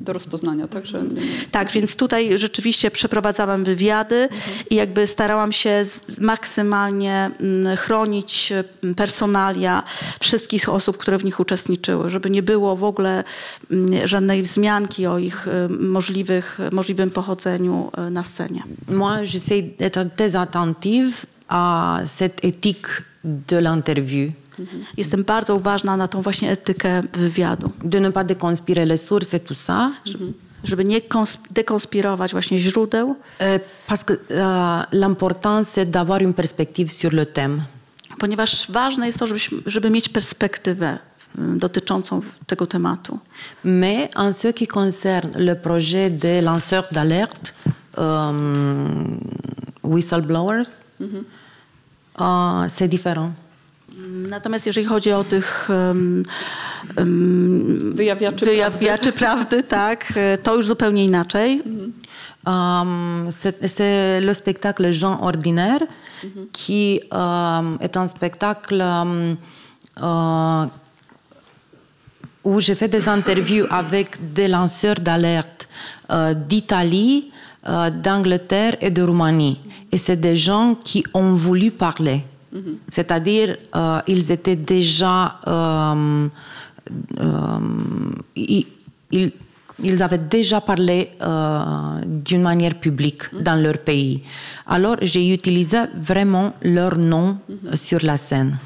do 0.00 0.12
rozpoznania, 0.12 0.68
także... 0.68 1.04
Tak, 1.50 1.72
więc 1.72 1.96
tutaj 1.96 2.38
rzeczywiście 2.38 2.90
przeprowadzałam 2.90 3.64
wywiady 3.64 4.16
mhm. 4.16 4.40
i 4.70 4.74
jakby 4.74 5.06
starałam 5.06 5.52
się 5.52 5.82
maksymalnie 6.20 7.30
mm, 7.40 7.76
chronić 7.76 8.52
mm, 8.52 8.94
personalia 8.94 9.82
wszystkich 10.20 10.68
osób, 10.68 10.96
które 10.96 11.18
w 11.18 11.24
nich 11.24 11.40
uczestniczyły, 11.40 12.10
żeby 12.10 12.30
nie 12.30 12.42
było 12.42 12.76
w 12.76 12.84
ogóle 12.84 13.24
mm, 13.70 14.08
żadnej 14.08 14.42
wzmianki 14.42 15.06
o 15.06 15.18
ich 15.18 15.48
y, 15.48 15.68
możliwych, 15.68 16.58
możliwym 16.72 17.10
pochodzeniu 17.10 17.90
y, 18.08 18.10
na 18.10 18.24
scenie. 18.24 18.62
Moi, 18.88 19.24
j'essaie 19.24 19.62
d'être 19.62 20.04
très 20.16 20.36
attentive 20.36 21.26
à 21.48 22.00
cette 22.04 22.44
éthique 22.44 23.02
de 23.24 23.58
l'interview. 23.58 24.32
Jestem 24.96 25.24
bardzo 25.24 25.54
uważna 25.56 25.96
na 25.96 26.08
tą 26.08 26.22
właśnie 26.22 26.50
etykę 26.50 27.02
wywiadu. 27.12 27.70
De 27.84 28.00
ne 28.00 28.12
pas 28.12 28.26
déconspirer 28.26 28.86
les 28.88 29.06
sources 29.06 29.34
et 29.34 29.44
tout 29.44 29.56
ça. 29.58 29.90
Żeby 30.64 30.84
nie 30.84 31.00
kons- 31.00 31.38
dekonspirować 31.50 32.32
właśnie 32.32 32.58
źródeł, 32.58 33.16
Euh, 33.40 33.60
parce 33.88 34.04
que 34.04 34.12
euh, 34.12 34.84
l'important, 34.92 35.64
c'est 35.64 35.90
d'avoir 35.90 36.22
une 36.22 36.32
perspective 36.34 36.92
sur 36.92 37.12
le 37.12 37.26
thème. 37.26 37.60
ponieważ 38.18 38.70
ważne 38.70 39.06
jest 39.06 39.18
to, 39.18 39.26
żebyśmy, 39.26 39.58
żeby 39.66 39.90
mieć 39.90 40.08
perspektywę 40.08 40.98
mm, 41.38 41.58
dotyczącą 41.58 42.20
tego 42.46 42.66
tematu. 42.66 43.18
Mais 43.64 44.08
en 44.16 44.32
ce 44.34 44.52
qui 44.52 44.66
concerne 44.66 45.38
le 45.38 45.54
projet 45.56 46.10
des 46.18 46.44
lanceurs 46.44 46.88
d'alerte, 46.92 47.52
euh, 47.98 48.32
whistleblowers, 49.82 50.80
euh, 52.20 52.68
c'est 52.68 52.88
différent. 52.88 53.32
Natomiast 54.30 54.66
jeżeli 54.66 54.86
chodzi 54.86 55.12
o 55.12 55.24
tych 55.24 55.68
um, 55.70 56.22
um, 56.96 57.92
Wyjawiaczy 57.94 58.44
wyjawiaczy 58.44 59.12
prawdy, 59.12 59.62
tak, 59.62 60.12
e, 60.16 60.38
to 60.38 60.56
już 60.56 60.66
zupełnie 60.66 61.04
inaczej. 61.04 61.62
Euh, 62.46 63.30
c'est 63.30 63.68
c'est 63.68 64.20
le 64.20 64.34
spectacle 64.34 64.92
Jean 64.92 65.18
Ordinaire 65.22 65.82
qui 66.52 67.00
euh, 67.12 67.78
est 67.80 67.96
un 67.96 68.06
spectacle 68.06 68.80
euh, 68.80 69.34
euh, 70.02 70.66
où 72.44 72.60
j'ai 72.60 72.74
fait 72.74 72.88
des 72.88 73.08
interviews 73.08 73.66
avec 73.70 74.34
des 74.34 74.48
lanceurs 74.48 75.00
d'alerte 75.00 75.68
euh, 76.10 76.34
d'Italie, 76.34 77.30
euh, 77.66 77.88
d'Angleterre 77.90 78.76
et 78.82 78.90
de 78.90 79.02
Roumanie. 79.02 79.58
Et 79.90 79.96
c'est 79.96 80.20
des 80.20 80.36
gens 80.36 80.74
qui 80.74 81.02
ont 81.14 81.32
voulu 81.32 81.70
parler. 81.70 82.24
C'est-à-dire, 82.88 83.56
euh, 83.74 84.00
ils 84.06 84.30
étaient 84.30 84.56
déjà... 84.56 85.38
euh, 85.46 86.28
euh, 87.20 87.58
ils, 88.36 88.66
ils- 89.10 89.32
ils 89.82 90.00
avaient 90.04 90.18
déjà 90.18 90.60
parlé 90.60 91.10
d'une 92.06 92.42
manière 92.42 92.76
publique 92.76 93.22
dans 93.34 93.56
leur 93.60 93.78
pays. 93.78 94.22
Alors, 94.68 94.96
j'ai 95.02 95.32
utilisé 95.34 95.78
vraiment 95.96 96.54
leur 96.62 96.96
nom 96.96 97.38
euh, 97.50 97.74
sur 97.76 97.98
la 98.04 98.16
scène. 98.16 98.56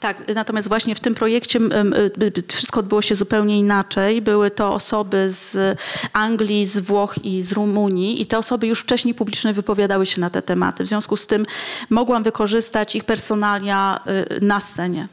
Tak, 0.00 0.34
natomiast 0.34 0.68
właśnie 0.68 0.94
w 0.94 1.00
tym 1.00 1.14
projekcie 1.14 1.58
y, 1.58 2.42
wszystko 2.48 2.80
odbyło 2.80 3.02
się 3.02 3.14
zupełnie 3.14 3.58
inaczej. 3.58 4.22
Były 4.22 4.50
to 4.50 4.74
osoby 4.74 5.30
z 5.30 5.78
Anglii, 6.12 6.66
z 6.66 6.78
Włoch 6.78 7.24
i 7.24 7.42
z 7.42 7.52
Rumunii 7.52 8.22
i 8.22 8.26
te 8.26 8.38
osoby 8.38 8.66
już 8.66 8.80
wcześniej 8.80 9.14
publicznie 9.14 9.52
wypowiadały 9.52 10.06
się 10.06 10.20
na 10.20 10.30
te 10.30 10.42
tematy. 10.42 10.84
W 10.84 10.86
związku 10.86 11.16
z 11.16 11.26
tym 11.26 11.46
mogłam 11.90 12.22
wykorzystać 12.22 12.96
ich 12.96 13.04
personalia 13.04 14.00
y, 14.40 14.44
na 14.44 14.60
scenie. 14.60 15.08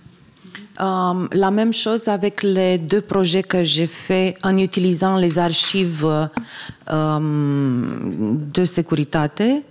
Euh, 0.80 1.28
la 1.32 1.52
même 1.52 1.73
chose 1.73 2.08
avec 2.08 2.43
les 2.43 2.78
deux 2.78 3.02
projets 3.02 3.43
que 3.43 3.63
j'ai 3.63 3.88
faits 3.88 4.36
en 4.43 4.58
utilisant 4.58 5.17
les 5.17 5.39
archives 5.39 6.06
euh, 6.06 7.19
de 8.54 8.65
sécurité. 8.65 9.63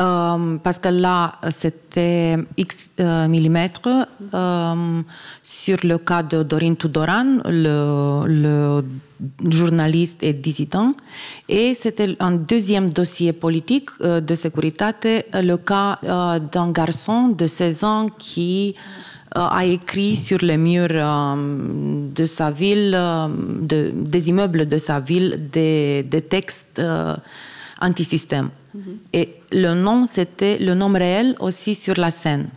Euh, 0.00 0.58
parce 0.62 0.78
que 0.78 0.88
là, 0.88 1.34
c'était 1.50 2.36
X 2.56 2.90
euh, 3.00 3.26
millimètres 3.26 4.06
euh, 4.32 5.02
sur 5.42 5.78
le 5.82 5.98
cas 5.98 6.22
de 6.22 6.44
Dorine 6.44 6.76
Tudoran, 6.76 7.38
le, 7.46 8.84
journaliste 9.50 10.22
et 10.22 10.32
dissident. 10.32 10.94
Et 11.48 11.74
c'était 11.74 12.16
un 12.20 12.32
deuxième 12.32 12.90
dossier 12.90 13.32
politique 13.32 13.90
de 14.00 14.34
sécurité, 14.36 15.24
le 15.34 15.56
cas 15.56 15.98
d'un 16.52 16.70
garçon 16.70 17.28
de 17.30 17.46
16 17.46 17.82
ans 17.82 18.06
qui 18.16 18.76
a 19.34 19.64
écrit 19.64 20.14
sur 20.14 20.38
les 20.42 20.56
murs 20.56 20.88
de 20.88 22.26
sa 22.26 22.50
ville, 22.50 22.92
de- 22.92 23.90
des 23.92 24.28
immeubles 24.28 24.66
de 24.68 24.78
sa 24.78 25.00
ville, 25.00 25.48
des, 25.52 26.04
des 26.04 26.22
textes 26.22 26.78
euh, 26.78 27.14
anti-système. 27.80 28.50
Et 29.12 29.34
le 29.52 29.74
nom, 29.74 30.06
c'était 30.06 30.58
le 30.58 30.74
nom 30.74 30.92
réel 30.92 31.36
aussi 31.40 31.74
sur 31.74 31.94
la 31.94 32.10
scène. 32.10 32.48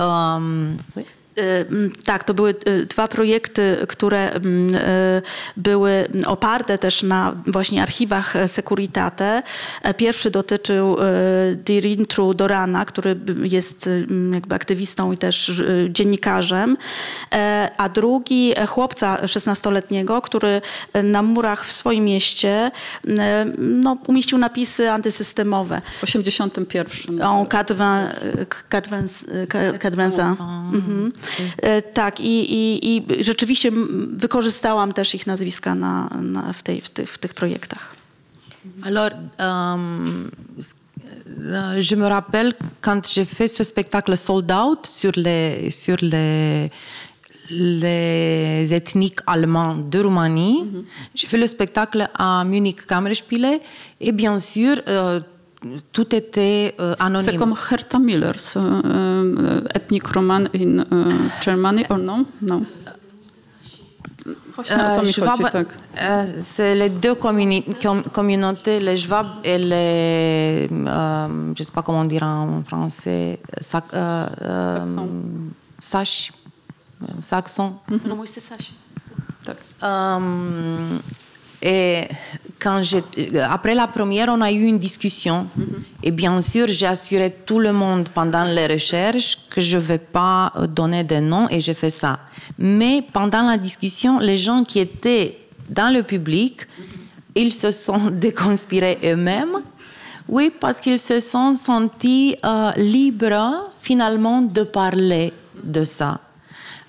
Euh, 0.00 0.74
oui. 0.96 1.04
E, 1.36 1.60
m, 1.60 1.90
Tak, 2.04 2.24
to 2.24 2.34
były 2.34 2.54
e, 2.64 2.86
dwa 2.86 3.08
projekty, 3.08 3.76
które 3.88 4.32
m, 4.32 4.70
e, 4.76 5.22
były 5.56 6.08
oparte 6.26 6.78
też 6.78 7.02
na 7.02 7.36
właśnie 7.46 7.82
archiwach 7.82 8.34
Securitate. 8.46 9.42
E, 9.82 9.94
Pierwszy 9.94 10.30
dotyczył 10.30 10.96
Dirintru 11.56 12.34
Dorana, 12.34 12.84
który 12.84 13.16
jest 13.42 13.86
m, 13.86 14.34
jakby 14.34 14.54
aktywistą 14.54 15.12
i 15.12 15.18
też 15.18 15.62
dziennikarzem, 15.90 16.76
E, 17.32 17.70
a 17.76 17.88
drugi 17.88 18.52
e, 18.56 18.66
chłopca 18.66 19.16
16-letniego, 19.24 20.20
który 20.20 20.60
na 21.02 21.22
murach 21.22 21.64
w 21.66 21.72
swoim 21.72 22.04
mieście 22.04 22.70
no, 23.58 23.96
umieścił 24.06 24.38
napisy 24.38 24.90
antysystemowe. 24.90 25.82
W 26.00 26.04
81. 26.04 27.20
En 27.22 27.46
80, 29.86 30.40
80, 30.40 31.21
mhm. 31.38 31.50
E, 31.62 31.82
Tak, 31.82 32.20
i, 32.20 32.52
i, 32.52 32.96
i 32.96 33.24
rzeczywiście 33.24 33.70
wykorzystałam 34.08 34.92
też 34.92 35.14
ich 35.14 35.26
nazwiska 35.26 35.74
na, 35.74 36.08
na, 36.22 36.52
w, 36.52 36.62
tej, 36.62 36.80
w, 36.80 36.90
tych, 36.90 37.10
w 37.12 37.18
tych 37.18 37.34
projektach. 37.34 38.02
Alors, 38.84 39.10
euh, 39.40 40.30
euh, 41.28 41.80
je 41.80 41.96
me 41.96 42.06
rappelle 42.06 42.54
quand 42.80 43.00
j'ai 43.12 43.24
fait 43.24 43.48
ce 43.48 43.64
spectacle 43.64 44.16
sold 44.16 44.50
out 44.52 44.86
sur 44.86 45.12
les, 45.16 45.70
sur 45.70 45.96
les, 46.00 46.70
les 47.50 48.72
ethniques 48.72 49.20
allemands 49.26 49.74
de 49.74 49.98
Roumanie, 50.00 50.64
j'ai 51.14 51.26
fait 51.26 51.38
le 51.38 51.46
spectacle 51.46 52.08
à 52.14 52.44
Munich 52.44 52.86
Kammerspiele 52.86 53.60
et 54.00 54.12
bien 54.12 54.38
sûr, 54.38 54.80
euh, 54.88 55.20
tout 55.92 56.14
était 56.14 56.74
euh, 56.80 56.94
C'est 56.98 57.02
anonyme. 57.04 57.38
comme 57.38 57.54
Herta 57.70 57.98
Millers, 57.98 58.56
uh, 58.56 58.58
uh, 58.58 59.64
ethnic 59.74 60.06
Roman 60.08 60.44
in 60.54 60.78
uh, 60.80 61.12
Germany, 61.44 61.84
or 61.90 61.98
no? 61.98 62.24
No. 62.40 62.62
Właśnie 64.54 64.76
o 64.76 64.78
to 64.78 64.84
Euh, 64.84 65.02
mi 65.02 65.12
Schwab, 65.12 65.38
chodzi, 65.40 65.50
tak. 65.52 65.66
euh, 66.00 66.26
c'est 66.40 66.74
les 66.76 66.90
deux 66.90 67.14
communi- 67.14 67.64
com- 67.82 68.02
communautés, 68.12 68.78
les 68.80 68.96
Schwab 68.96 69.26
et 69.44 69.58
les, 69.58 70.68
euh, 70.70 71.52
je 71.56 71.62
sais 71.62 71.72
pas 71.72 71.82
comment 71.82 72.04
dire 72.04 72.22
en 72.22 72.62
français, 72.64 73.40
sac, 73.60 73.84
euh, 73.94 74.26
euh, 74.42 74.86
Sach, 75.78 76.32
euh, 77.02 77.06
saxon. 77.20 77.72
No 78.06 78.14
mój 78.14 78.28
Sasi. 78.28 78.72
tak. 79.44 79.56
Et 81.62 82.02
quand 82.58 82.82
après 83.48 83.74
la 83.74 83.86
première, 83.86 84.28
on 84.28 84.40
a 84.40 84.50
eu 84.50 84.64
une 84.64 84.78
discussion. 84.78 85.46
Et 86.02 86.10
bien 86.10 86.40
sûr, 86.40 86.66
j'ai 86.68 86.86
assuré 86.86 87.30
tout 87.46 87.60
le 87.60 87.72
monde 87.72 88.08
pendant 88.08 88.44
les 88.44 88.66
recherches 88.66 89.38
que 89.48 89.60
je 89.60 89.76
ne 89.76 89.82
vais 89.82 89.98
pas 89.98 90.52
donner 90.68 91.04
des 91.04 91.20
noms 91.20 91.48
et 91.48 91.60
j'ai 91.60 91.74
fait 91.74 91.90
ça. 91.90 92.18
Mais 92.58 93.04
pendant 93.12 93.42
la 93.42 93.58
discussion, 93.58 94.18
les 94.18 94.38
gens 94.38 94.64
qui 94.64 94.80
étaient 94.80 95.38
dans 95.68 95.92
le 95.92 96.02
public, 96.02 96.66
ils 97.34 97.52
se 97.52 97.70
sont 97.70 98.10
déconspirés 98.12 98.98
eux-mêmes. 99.04 99.62
Oui, 100.28 100.50
parce 100.58 100.80
qu'ils 100.80 100.98
se 100.98 101.20
sont 101.20 101.54
sentis 101.54 102.36
euh, 102.44 102.70
libres 102.76 103.70
finalement 103.80 104.42
de 104.42 104.62
parler 104.62 105.32
de 105.62 105.84
ça. 105.84 106.20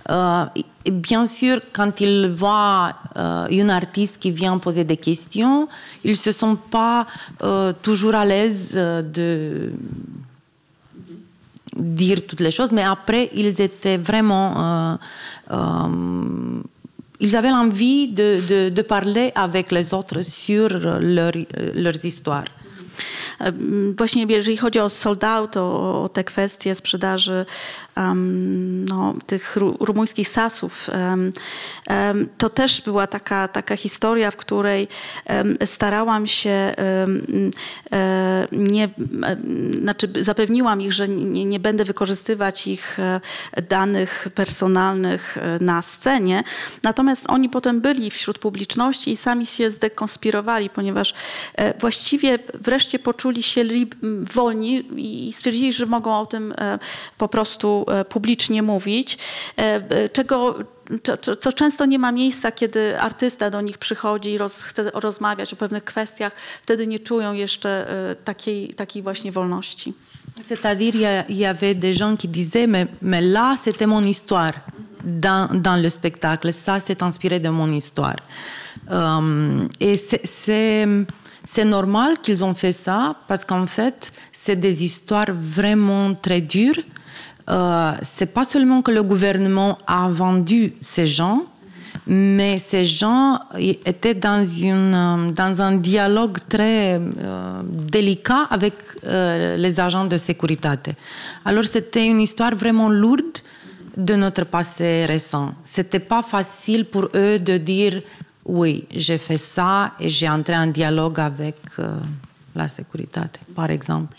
Euh, 0.10 0.46
bien 0.92 1.26
sûr, 1.26 1.60
quand 1.72 2.02
ils 2.02 2.28
voient 2.28 2.94
euh, 3.16 3.48
une 3.50 3.70
artiste 3.70 4.18
qui 4.20 4.32
vient 4.32 4.58
poser 4.58 4.84
des 4.84 4.98
questions, 4.98 5.68
ils 6.04 6.12
ne 6.12 6.16
se 6.16 6.32
sont 6.32 6.56
pas 6.56 7.08
euh, 7.42 7.74
toujours 7.82 8.16
à 8.16 8.26
l'aise 8.26 8.72
euh, 8.76 9.02
de 9.02 9.72
dire 11.76 12.26
toutes 12.28 12.42
les 12.42 12.52
choses, 12.52 12.72
mais 12.72 12.84
après, 12.84 13.30
ils 13.34 13.62
étaient 13.62 13.98
vraiment... 13.98 14.98
euh, 15.52 16.62
ils 17.20 17.38
avaient 17.38 17.52
l'envie 17.52 18.10
de, 18.10 18.82
parler 18.82 19.32
avec 19.34 19.72
les 19.72 19.94
autres 19.94 20.22
sur 20.24 20.68
leur, 20.70 21.32
leurs 21.74 22.06
histoires. 22.06 22.46
Właśnie 23.98 24.26
jeżeli 24.30 24.58
chodzi 24.58 24.80
o 24.80 24.90
sold 24.90 25.24
out, 25.24 25.58
o, 25.58 26.04
o 26.04 26.10
te 26.10 26.24
kwestie 26.24 26.76
sprzedaży 26.76 27.46
no, 28.90 29.14
tych 29.26 29.56
ru, 29.56 29.78
rumuńskich 29.80 30.30
sasów, 30.30 30.90
to 32.38 32.50
też 32.50 32.82
była 32.82 33.08
taka, 33.08 33.48
taka 33.48 33.78
historia, 33.78 34.32
w 34.32 34.38
której 34.38 34.88
starałam 35.66 36.28
się, 36.28 36.50
e, 37.94 38.48
nie, 38.52 38.90
znaczy 39.82 40.10
zapewniłam 40.22 40.82
ich, 40.82 40.94
że 40.94 41.08
nie, 41.08 41.46
nie 41.46 41.60
będę 41.60 41.86
wykorzystywać 41.86 42.68
ich 42.68 43.00
e, 43.00 43.22
danych 43.62 44.28
personalnych 44.36 45.38
e, 45.38 45.64
na 45.64 45.82
scenie, 45.82 46.44
natomiast 46.84 47.26
oni 47.30 47.50
potem 47.50 47.82
byli 47.82 48.12
wśród 48.12 48.40
publiczności 48.40 49.12
i 49.12 49.18
sami 49.18 49.46
się 49.46 49.72
zdekonspirowali, 49.72 50.70
ponieważ 50.70 51.14
właściwie 51.80 52.40
wreszcie 52.54 53.00
poczuli 53.00 53.44
się 53.44 53.64
wolni 54.34 54.84
i 55.28 55.34
stwierdzili, 55.34 55.74
że 55.74 55.86
mogą 55.86 56.20
o 56.20 56.26
tym 56.26 56.54
po 57.18 57.28
prostu 57.28 57.83
publicznie 58.10 58.62
mówić, 58.62 59.18
czego 60.14 60.56
co 61.40 61.54
często 61.54 61.86
nie 61.86 62.00
ma 62.00 62.12
miejsca, 62.12 62.52
kiedy 62.52 63.00
artysta 63.00 63.50
do 63.50 63.62
nich 63.62 63.78
przychodzi 63.78 64.32
i 64.32 64.38
roz, 64.38 64.64
chce 64.64 64.92
rozmawiać 64.94 65.54
o 65.54 65.56
pewnych 65.56 65.84
kwestiach, 65.84 66.36
wtedy 66.62 66.88
nie 66.88 67.00
czują 67.00 67.34
jeszcze 67.34 67.88
takiej, 68.26 68.74
takiej 68.74 69.04
właśnie 69.04 69.32
wolności. 69.32 69.94
C'est-à-dire, 70.42 71.26
il 71.30 71.38
y, 71.38 71.46
avait 71.46 71.76
des 71.76 71.94
gens 71.94 72.16
qui 72.16 72.28
disaient, 72.28 72.68
mais, 72.68 72.88
mais 73.02 73.22
là, 73.22 73.56
c'était 73.62 73.86
mon 73.86 74.04
histoire 74.04 74.54
dans, 75.04 75.48
dans, 75.54 75.76
le 75.76 75.90
spectacle. 75.90 76.52
Ça, 76.52 76.80
c'est 76.80 77.04
inspiré 77.04 77.40
de 77.40 77.50
mon 77.50 77.72
histoire. 77.72 78.16
Euh, 78.92 79.68
et 79.80 79.96
c'est 79.96 81.66
normal 81.66 82.18
qu'ils 82.22 82.44
ont 82.44 82.56
fait 82.56 82.72
ça 82.72 83.16
parce 83.28 83.46
qu'en 83.46 83.68
fait, 83.68 84.12
c'est 84.32 84.56
des 84.56 84.84
histoires 84.84 85.32
vraiment 85.32 86.14
très 86.14 86.42
dures. 86.42 86.80
Euh, 87.50 87.92
c'est 88.02 88.34
pas 88.34 88.46
seulement 88.46 88.82
que 88.82 88.92
le 88.92 89.04
gouvernement 89.04 89.78
a 89.86 90.08
vendu 90.10 90.74
ces 90.82 91.06
gens, 91.06 91.42
mais 92.08 92.58
ces 92.58 92.86
gens 92.86 93.40
étaient 93.58 94.14
dans, 94.14 94.44
une, 94.44 94.94
euh, 94.96 95.32
dans 95.32 95.62
un 95.62 95.78
dialogue 95.78 96.38
très 96.50 97.00
euh, 97.00 97.62
délicat 97.64 98.48
avec 98.50 98.74
euh, 99.06 99.56
les 99.58 99.80
agents 99.80 100.06
de 100.06 100.18
sécurité. 100.18 100.70
Alors 101.46 101.66
c'était 101.66 102.06
une 102.06 102.22
histoire 102.22 102.56
vraiment 102.56 102.90
lourde 102.90 103.40
de 103.96 104.16
notre 104.16 104.46
passé 104.46 105.06
récent. 105.06 105.54
C'était 105.64 106.00
pas 106.00 106.24
facile 106.24 106.86
pour 106.86 107.10
eux 107.16 107.40
de 107.40 107.58
dire 107.58 108.02
oui, 108.46 108.86
j'ai 108.94 109.18
fait 109.18 109.38
ça 109.38 109.94
et 110.00 110.10
j'ai 110.10 110.28
entré 110.28 110.58
en 110.58 110.68
dialogue 110.68 111.20
avec 111.20 111.56
la 112.54 112.68
sécurité, 112.68 113.22
par 113.56 113.70
exemple. 113.70 114.18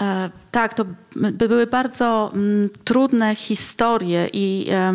E, 0.00 0.30
tak, 0.50 0.74
to 0.74 0.84
były 1.32 1.66
bardzo 1.66 2.30
mm, 2.34 2.70
trudne 2.84 3.34
historie 3.34 4.28
i 4.32 4.70
e, 4.70 4.92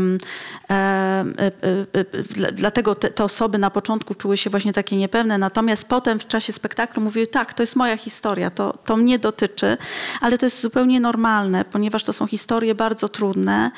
e, 0.69 1.25
dlatego 2.53 2.95
te, 2.95 3.23
osoby 3.23 3.57
na 3.57 3.69
początku 3.69 4.15
czuły 4.15 4.37
się 4.37 4.49
właśnie 4.49 4.73
takie 4.73 4.97
niepewne, 4.97 5.37
natomiast 5.37 5.87
potem 5.87 6.19
w 6.19 6.27
czasie 6.27 6.53
spektaklu 6.53 7.03
mówiły, 7.03 7.27
tak, 7.27 7.53
to 7.53 7.63
jest 7.63 7.75
moja 7.75 7.97
historia, 7.97 8.49
to, 8.49 8.77
to 8.85 8.97
mnie 8.97 9.19
dotyczy, 9.19 9.77
ale 10.21 10.37
to 10.37 10.45
jest 10.45 10.61
zupełnie 10.61 10.99
normalne, 10.99 11.65
ponieważ 11.65 12.03
to 12.03 12.13
są 12.13 12.27
historie 12.27 12.75
bardzo 12.75 13.09
trudne. 13.09 13.71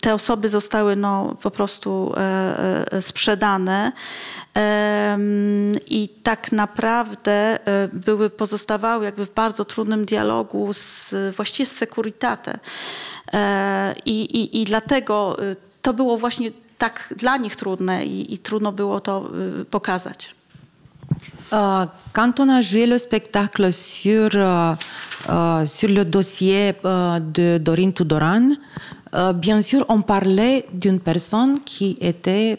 te 0.00 0.14
osoby 0.14 0.48
zostały 0.48 0.96
no, 0.96 1.36
po 1.42 1.50
prostu 1.50 2.14
sprzedane. 3.00 3.92
I 5.86 6.08
tak 6.22 6.52
naprawdę 6.52 7.32
e, 7.66 7.88
były, 7.92 8.30
pozostawały 8.30 9.04
jakby 9.04 9.26
w 9.26 9.34
bardzo 9.34 9.64
trudnym 9.64 10.04
dialogu 10.04 10.72
z, 10.72 11.14
właściwie 11.36 11.66
z 11.66 11.76
Securitate. 11.76 12.58
E, 13.32 13.94
I, 14.06 14.22
i, 14.22 14.62
I 14.62 14.64
dlatego 14.64 15.36
e, 15.38 15.56
to 15.82 15.94
było 15.94 16.18
właśnie 16.18 16.50
tak 16.78 17.14
dla 17.16 17.36
nich 17.36 17.56
trudne 17.56 18.06
i, 18.06 18.34
i 18.34 18.38
trudno 18.38 18.72
było 18.72 19.00
to 19.00 19.30
pokazać. 19.70 20.34
Quand 22.12 22.40
on 22.40 22.50
a 22.50 22.62
joué 22.62 22.86
le 22.86 22.98
spectacle 22.98 23.72
sur, 23.72 24.30
uh, 24.34 25.66
sur 25.66 25.90
le 25.90 26.04
dossier 26.04 26.74
uh, 26.84 27.20
de 27.20 27.58
Dorine 27.58 27.92
Tudoran, 27.92 28.52
uh, 29.12 29.32
bien 29.34 29.60
sûr, 29.60 29.84
on 29.88 30.00
parlait 30.00 30.64
d'une 30.72 30.98
personne 30.98 31.60
qui 31.64 31.98
était 32.00 32.58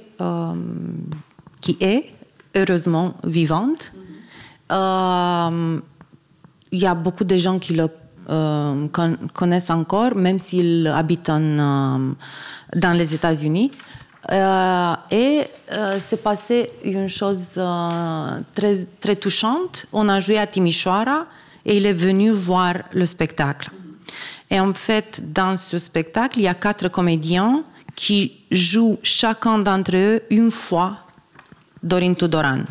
qui 1.63 1.77
est 1.79 2.03
heureusement 2.55 3.13
vivante. 3.23 3.91
Euh, 4.71 5.79
il 6.71 6.79
y 6.79 6.85
a 6.85 6.93
beaucoup 6.93 7.23
de 7.23 7.37
gens 7.37 7.57
qui 7.57 7.73
le 7.73 7.87
euh, 8.29 8.87
connaissent 9.33 9.69
encore, 9.69 10.13
même 10.15 10.39
s'ils 10.39 10.87
habitent 10.87 11.29
euh, 11.29 12.13
dans 12.75 12.93
les 12.99 13.15
États-Unis. 13.17 13.71
et 15.21 15.37
c'est 16.07 16.21
passé 16.29 16.57
une 16.83 17.07
chose 17.07 17.59
très, 18.57 18.75
très 19.03 19.15
touchante. 19.15 19.85
On 19.93 20.09
a 20.09 20.19
joué 20.19 20.37
à 20.37 20.47
Timișoara 20.47 21.19
et 21.65 21.77
il 21.77 21.85
est 21.85 21.99
venu 22.07 22.31
voir 22.31 22.73
le 22.91 23.05
spectacle. 23.05 23.69
Et 24.49 24.59
en 24.59 24.73
fait, 24.73 25.09
dans 25.39 25.55
ce 25.57 25.77
spectacle, 25.77 26.39
il 26.39 26.43
y 26.43 26.47
a 26.47 26.55
quatre 26.67 26.87
comédiens 26.89 27.63
qui 27.95 28.19
jouent 28.51 28.99
chacun 29.03 29.59
d'entre 29.59 29.95
eux 29.95 30.21
une 30.29 30.51
fois 30.51 31.03
Dorin 31.83 32.13
Tudoran. 32.15 32.61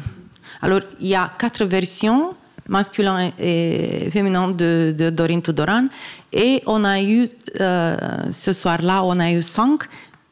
Alors, 0.61 0.81
il 1.01 1.09
y 1.09 1.15
a 1.15 1.31
quatre 1.39 1.65
versions, 1.65 2.35
masculin 2.69 3.31
et 3.39 4.09
féminin, 4.11 4.49
de, 4.49 4.95
de 4.97 5.11
Dorin 5.11 5.41
Tudoran. 5.41 5.89
Et 6.33 6.63
on 6.67 6.83
a 6.85 7.01
eu, 7.03 7.29
euh, 7.61 7.97
ce 8.33 8.53
soir-là, 8.53 9.05
on 9.05 9.21
a 9.21 9.31
eu 9.31 9.43
cinq, 9.43 9.83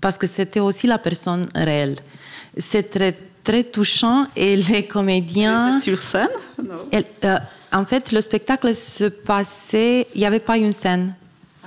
parce 0.00 0.16
que 0.16 0.26
c'était 0.26 0.60
aussi 0.60 0.86
la 0.86 0.98
personne 0.98 1.44
réelle. 1.54 1.96
C'est 2.56 2.90
très, 2.90 3.14
très 3.44 3.64
touchant 3.64 4.26
et 4.34 4.56
les 4.56 4.86
comédiens... 4.86 5.78
Sur 5.80 5.98
scène? 5.98 6.28
Euh, 7.24 7.38
En 7.72 7.84
fait, 7.84 8.10
le 8.10 8.20
spectacle 8.20 8.74
se 8.74 9.04
passait, 9.04 10.08
il 10.14 10.20
n'y 10.20 10.26
avait 10.26 10.40
pas 10.40 10.56
une 10.58 10.72
scène. 10.72 11.14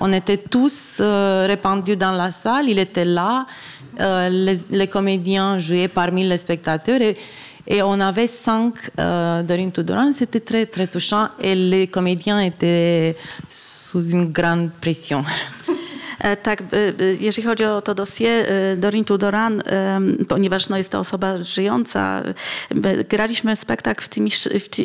On 0.02 0.12
était 0.12 0.38
tous 0.38 0.98
euh, 1.00 1.46
répandus 1.48 1.96
dans 1.96 2.12
la 2.12 2.30
salle, 2.32 2.68
il 2.68 2.78
était 2.78 3.06
là, 3.06 3.46
euh, 4.00 4.30
les, 4.30 4.58
les, 4.72 4.88
comédiens 4.88 5.60
jouaient 5.60 5.88
parmi 5.88 6.28
les 6.28 6.38
spectateurs 6.38 7.02
et, 7.02 7.18
et 7.68 7.82
on 7.82 8.00
avait 8.00 8.28
cinq 8.28 8.74
euh, 9.00 9.44
Dorine 9.44 9.72
Tudoran, 9.72 10.12
c'était 10.14 10.40
très 10.40 10.66
très 10.66 10.88
touchant 10.88 11.30
et 11.42 11.56
les 11.56 11.88
comédiens 11.88 12.40
étaient 12.40 13.16
sous 13.48 14.08
une 14.10 14.32
grande 14.32 14.72
pression. 14.82 15.24
E, 16.24 16.38
tak, 16.38 16.62
e, 16.62 16.66
e, 16.66 17.14
jeżeli 17.20 17.48
chodzi 17.48 17.66
o 17.66 17.82
to 17.82 17.96
dossier 17.96 18.46
Dorin 18.78 19.06
Tudoran, 19.06 19.64
ponieważ 20.28 20.70
no, 20.70 20.78
jest 20.78 20.92
to 20.92 21.00
osoba 21.00 21.44
żyjąca, 21.44 22.24
graliśmy 23.10 23.56
spektakl 23.56 24.06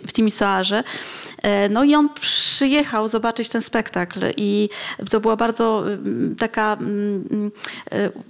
w 0.07 0.13
Timisoarze, 0.13 0.85
no 1.71 1.85
i 1.85 1.95
on 1.95 2.09
przyjechał 2.21 3.09
zobaczyć 3.09 3.49
ten 3.49 3.63
spektakl 3.63 4.21
i 4.37 4.69
to 5.11 5.21
była 5.21 5.37
bardzo 5.37 5.85
taka 6.39 6.77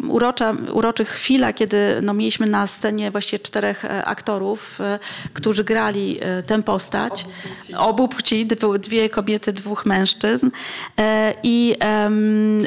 urocza, 0.08 0.56
uroczy 0.72 1.04
chwila, 1.04 1.52
kiedy 1.52 2.00
no, 2.02 2.14
mieliśmy 2.14 2.46
na 2.46 2.66
scenie 2.66 3.10
właściwie 3.10 3.38
czterech 3.38 3.84
aktorów, 4.04 4.78
którzy 5.32 5.64
grali 5.64 6.20
tę 6.46 6.62
postać. 6.62 7.26
Obu 7.76 8.08
płci, 8.08 8.46
były 8.60 8.78
dwie 8.78 9.08
kobiety, 9.08 9.52
dwóch 9.52 9.86
mężczyzn 9.86 10.50
i 11.42 11.76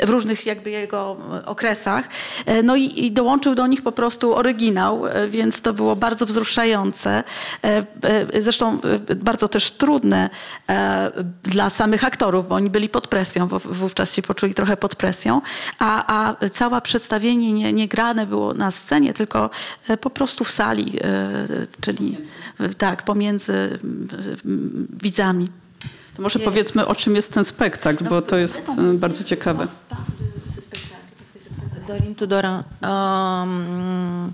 w 0.04 0.10
różnych 0.10 0.31
różnych 0.32 0.46
jakby 0.46 0.70
jego 0.70 1.18
okresach. 1.46 2.10
E, 2.46 2.64
no 2.64 2.76
i, 2.76 3.06
i 3.06 3.12
dołączył 3.12 3.56
do 3.56 3.68
nich 3.68 3.82
po 3.82 3.92
prostu 3.92 4.36
oryginał, 4.36 5.08
e, 5.08 5.28
więc 5.28 5.62
to 5.62 5.74
było 5.74 5.96
bardzo 5.96 6.26
wzruszające. 6.26 7.24
E, 7.64 8.42
zresztą 8.42 8.80
bardzo 9.16 9.48
też 9.48 9.72
trudne 9.72 10.30
dla 11.44 11.70
samych 11.70 12.04
aktorów, 12.04 12.48
bo 12.48 12.56
oni 12.56 12.70
byli 12.70 12.90
pod 12.90 13.08
presją, 13.08 13.48
bo 13.48 13.60
wówczas 13.60 14.14
się 14.14 14.22
poczuli 14.22 14.54
trochę 14.54 14.78
pod 14.78 14.96
presją, 14.96 15.42
a, 15.80 15.90
a 16.08 16.50
całe 16.50 16.82
przedstawienie 16.82 17.54
nie, 17.54 17.74
nie 17.74 17.88
grane 17.88 18.26
było 18.26 18.54
na 18.54 18.72
scenie, 18.72 19.14
tylko 19.14 19.50
po 20.02 20.10
prostu 20.10 20.44
w 20.44 20.50
sali, 20.50 21.00
czyli 21.82 22.18
tak, 22.78 23.04
pomiędzy 23.04 23.80
widzami. 25.04 25.50
To 26.16 26.22
może 26.22 26.40
powiedzmy, 26.40 26.88
o 26.88 26.96
czym 26.96 27.16
jest 27.16 27.34
ten 27.34 27.46
spektakl, 27.46 28.04
bo 28.04 28.22
to 28.22 28.38
jest 28.38 28.72
bardzo 28.94 29.24
ciekawe. 29.24 29.68
Tudoran. 32.18 32.64
Euh, 32.84 34.28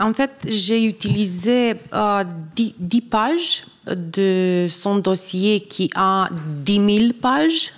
en 0.00 0.12
fait, 0.12 0.30
j'ai 0.46 0.84
utilisé 0.84 1.74
euh, 1.92 2.24
10, 2.56 2.74
10, 2.78 3.00
pages 3.02 3.64
de 3.86 4.66
son 4.68 4.96
dossier 4.96 5.60
qui 5.60 5.90
a 5.94 6.28
10 6.64 6.98
000 6.98 7.12
pages. 7.20 7.72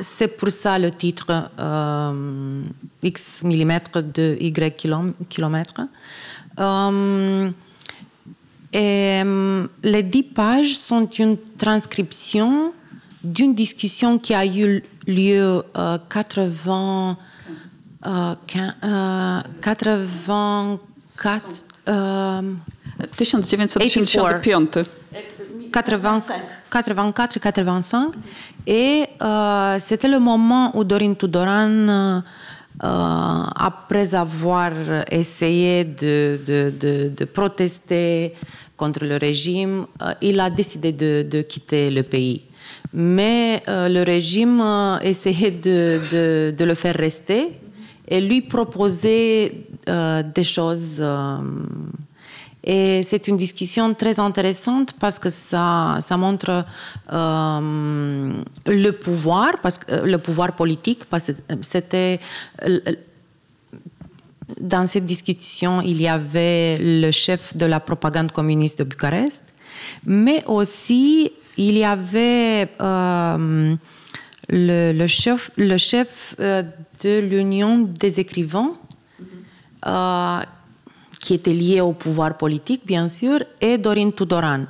C'est 0.00 0.28
pour 0.28 0.50
ça 0.50 0.78
le 0.78 0.90
titre 0.90 1.50
euh, 1.58 2.62
X 3.02 3.42
millimètres 3.42 4.02
de 4.02 4.36
Y 4.40 4.76
kilomètres. 5.28 5.82
Euh, 6.58 7.50
et 8.72 9.22
euh, 9.24 9.66
les 9.82 10.02
10 10.02 10.22
pages 10.22 10.76
sont 10.76 11.08
une 11.10 11.36
transcription 11.58 12.72
d'une 13.22 13.54
discussion 13.54 14.18
qui 14.18 14.34
a 14.34 14.44
eu 14.46 14.82
lieu 15.06 15.62
euh, 15.76 15.98
80, 16.08 17.18
euh, 18.06 18.34
84. 19.60 21.44
Euh, 21.88 22.42
1985. 23.18 24.86
84-85 26.70 28.12
et 28.66 29.06
euh, 29.22 29.78
c'était 29.80 30.08
le 30.08 30.18
moment 30.20 30.76
où 30.76 30.84
Dorine 30.84 31.16
Tudoran 31.16 32.22
après 32.80 34.14
avoir 34.14 34.72
essayé 35.10 35.84
de, 35.84 36.38
de, 36.46 36.72
de, 36.78 37.08
de, 37.08 37.24
protester 37.24 38.34
contre 38.76 39.04
le 39.04 39.16
régime, 39.16 39.86
il 40.22 40.38
a 40.40 40.48
décidé 40.48 40.92
de, 40.92 41.42
quitter 41.42 41.90
le 41.90 42.02
pays. 42.02 42.42
Mais 42.92 43.62
le 43.66 44.02
régime 44.02 44.62
essayait 45.02 45.50
de, 45.52 46.54
le 46.58 46.74
faire 46.74 46.96
rester 46.96 47.58
et 48.08 48.20
lui 48.20 48.42
proposer 48.42 49.66
des 49.86 50.44
choses 50.44 51.00
et 52.62 53.02
c'est 53.02 53.26
une 53.28 53.36
discussion 53.36 53.94
très 53.94 54.20
intéressante 54.20 54.92
parce 54.98 55.18
que 55.18 55.30
ça, 55.30 56.00
montre 56.18 56.64
euh, 57.10 58.32
le 58.66 58.90
pouvoir, 58.90 59.60
parce 59.62 59.78
que, 59.78 59.92
euh, 59.92 60.04
le 60.04 60.18
pouvoir 60.18 60.54
politique, 60.54 61.04
c'était 61.62 62.20
dans 64.60 64.86
cette 64.86 65.06
discussion, 65.06 65.80
il 65.80 66.02
y 66.02 66.08
avait 66.08 66.76
le 66.78 67.10
chef 67.12 67.56
de 67.56 67.64
la 67.64 67.80
propagande 67.80 68.32
communiste 68.32 68.80
de 68.80 68.84
Bucarest, 68.84 69.42
mais 70.04 70.44
aussi 70.46 71.32
il 71.56 71.78
y 71.78 71.84
avait 71.84 72.68
euh, 72.80 73.76
le, 74.48 75.06
chef, 75.06 75.50
chef 75.76 76.34
de 76.38 77.20
l'Union 77.20 77.78
des 77.78 78.20
écrivains 78.20 78.72
qui 81.20 81.34
était 81.34 81.52
lié 81.52 81.80
au 81.80 81.92
pouvoir 81.92 82.36
politique, 82.36 82.82
bien 82.86 83.06
sûr, 83.08 83.40
et 83.60 83.78
Dorin 83.78 84.10
Tudoran. 84.10 84.64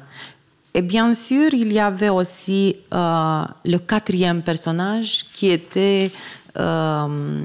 Et 0.74 0.82
bien 0.82 1.14
sûr, 1.14 1.52
il 1.52 1.72
y 1.72 1.78
avait 1.78 2.10
aussi 2.10 2.76
euh, 2.94 3.42
le 3.64 3.78
quatrième 3.78 4.42
personnage 4.42 5.24
qui 5.32 5.50
était 5.50 6.12
euh, 6.56 7.40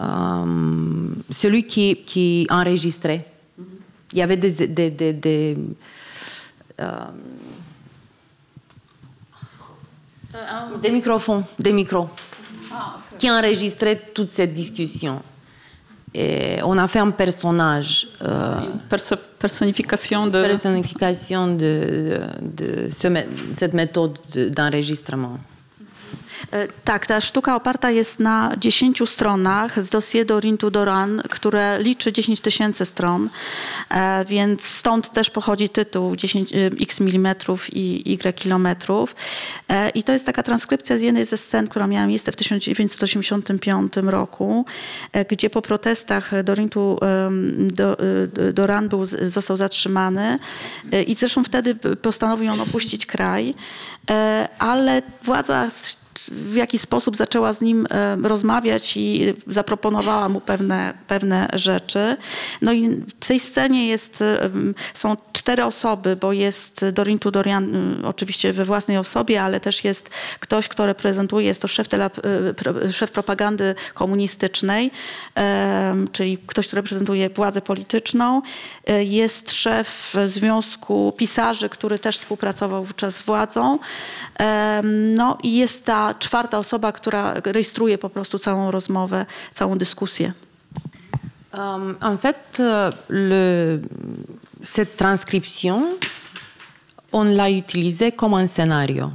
euh, 0.00 1.08
celui 1.30 1.64
qui, 1.64 2.46
enregistrait. 2.50 3.26
Il 4.12 4.18
y 4.18 4.22
avait 4.22 4.36
des 10.82 10.90
microphones, 10.90 11.44
des 11.58 11.72
micros, 11.72 12.08
ah, 12.72 12.96
qui 13.18 13.30
enregistraient 13.30 14.10
toute 14.12 14.30
cette 14.30 14.52
discussion. 14.52 15.22
Et 16.12 16.58
on 16.62 16.78
a 16.78 16.86
fait 16.86 17.00
un 17.00 17.10
personnage. 17.10 18.06
Euh, 18.22 18.60
Perso 18.88 19.16
personnification 19.38 20.26
de. 20.26 20.42
Personnification 20.42 21.48
de, 21.54 22.20
de, 22.40 22.86
de 22.86 22.90
ce, 22.90 23.08
cette 23.52 23.74
méthode 23.74 24.18
d'enregistrement. 24.50 25.38
E, 26.52 26.68
tak, 26.84 27.06
ta 27.06 27.20
sztuka 27.20 27.56
oparta 27.56 27.90
jest 27.90 28.20
na 28.20 28.52
10 28.58 29.02
stronach 29.06 29.84
z 29.84 29.90
dossier 29.90 30.26
do 30.26 30.40
Rintu 30.40 30.70
Doran, 30.70 31.22
które 31.30 31.82
liczy 31.82 32.12
10 32.12 32.40
tysięcy 32.40 32.84
stron, 32.84 33.30
e, 33.90 34.24
więc 34.24 34.64
stąd 34.64 35.12
też 35.12 35.30
pochodzi 35.30 35.68
tytuł 35.68 36.16
10 36.16 36.52
e, 36.52 36.56
x 36.80 37.00
milimetrów 37.00 37.76
i 37.76 38.12
y 38.12 38.34
kilometrów. 38.34 39.16
I 39.94 40.02
to 40.02 40.12
jest 40.12 40.26
taka 40.26 40.42
transkrypcja 40.42 40.98
z 40.98 41.02
jednej 41.02 41.24
ze 41.24 41.36
scen, 41.36 41.68
która 41.68 41.86
miała 41.86 42.06
miejsce 42.06 42.32
w 42.32 42.36
1985 42.36 43.92
roku, 43.96 44.64
gdzie 45.30 45.50
po 45.50 45.62
protestach 45.62 46.42
Dorintu 46.44 47.00
Doran 48.52 48.88
był, 48.88 49.04
został 49.26 49.56
zatrzymany 49.56 50.38
i 51.06 51.14
zresztą 51.14 51.44
wtedy 51.44 51.74
postanowił 51.74 52.52
on 52.52 52.60
opuścić 52.60 53.06
kraj, 53.06 53.54
ale 54.58 55.02
władza 55.22 55.70
w 56.30 56.54
jaki 56.54 56.78
sposób 56.78 57.16
zaczęła 57.16 57.52
z 57.52 57.60
nim 57.60 57.86
e, 57.90 58.16
rozmawiać 58.16 58.96
i 58.96 59.34
zaproponowała 59.46 60.28
mu 60.28 60.40
pewne, 60.40 60.94
pewne 61.06 61.48
rzeczy. 61.52 62.16
No 62.62 62.72
i 62.72 62.88
w 62.88 63.26
tej 63.26 63.40
scenie 63.40 63.88
jest, 63.88 64.22
e, 64.22 64.50
są 64.94 65.16
cztery 65.32 65.64
osoby, 65.64 66.16
bo 66.16 66.32
jest 66.32 66.84
Dorin 66.92 67.18
Tudorian 67.18 67.76
e, 67.76 68.06
oczywiście 68.06 68.52
we 68.52 68.64
własnej 68.64 68.96
osobie, 68.96 69.42
ale 69.42 69.60
też 69.60 69.84
jest 69.84 70.10
ktoś, 70.40 70.68
kto 70.68 70.86
reprezentuje, 70.86 71.46
jest 71.46 71.62
to 71.62 71.68
szef, 71.68 71.88
tele, 71.88 72.10
szef 72.90 73.10
propagandy 73.10 73.74
komunistycznej, 73.94 74.90
czyli 76.12 76.38
ktoś, 76.46 76.66
kto 76.66 76.76
reprezentuje 76.76 77.30
władzę 77.30 77.60
polityczną. 77.60 78.42
Jest 79.00 79.52
szef 79.52 80.14
Związku 80.24 81.12
Pisarzy, 81.16 81.68
który 81.68 81.98
też 81.98 82.18
współpracował 82.18 82.84
wówczas 82.84 83.16
z 83.16 83.22
władzą. 83.22 83.78
No 85.16 85.38
i 85.42 85.56
jest 85.56 85.86
ta 85.86 86.03
czwarta 86.14 86.58
osoba, 86.58 86.92
która 86.92 87.34
rejestruje 87.44 87.98
po 87.98 88.10
prostu 88.10 88.38
całą 88.38 88.70
rozmowę, 88.70 89.26
całą 89.52 89.78
dyskusję. 89.78 90.32
Um, 91.58 91.96
en 92.00 92.18
fait, 92.18 92.60
euh, 92.60 92.92
le, 93.08 93.80
cette 94.62 94.96
transcription, 94.96 95.98
on 97.12 97.24
l'a 97.24 97.48
utilisée 97.48 98.12
comme 98.12 98.34
un 98.34 98.48
scénario. 98.48 99.10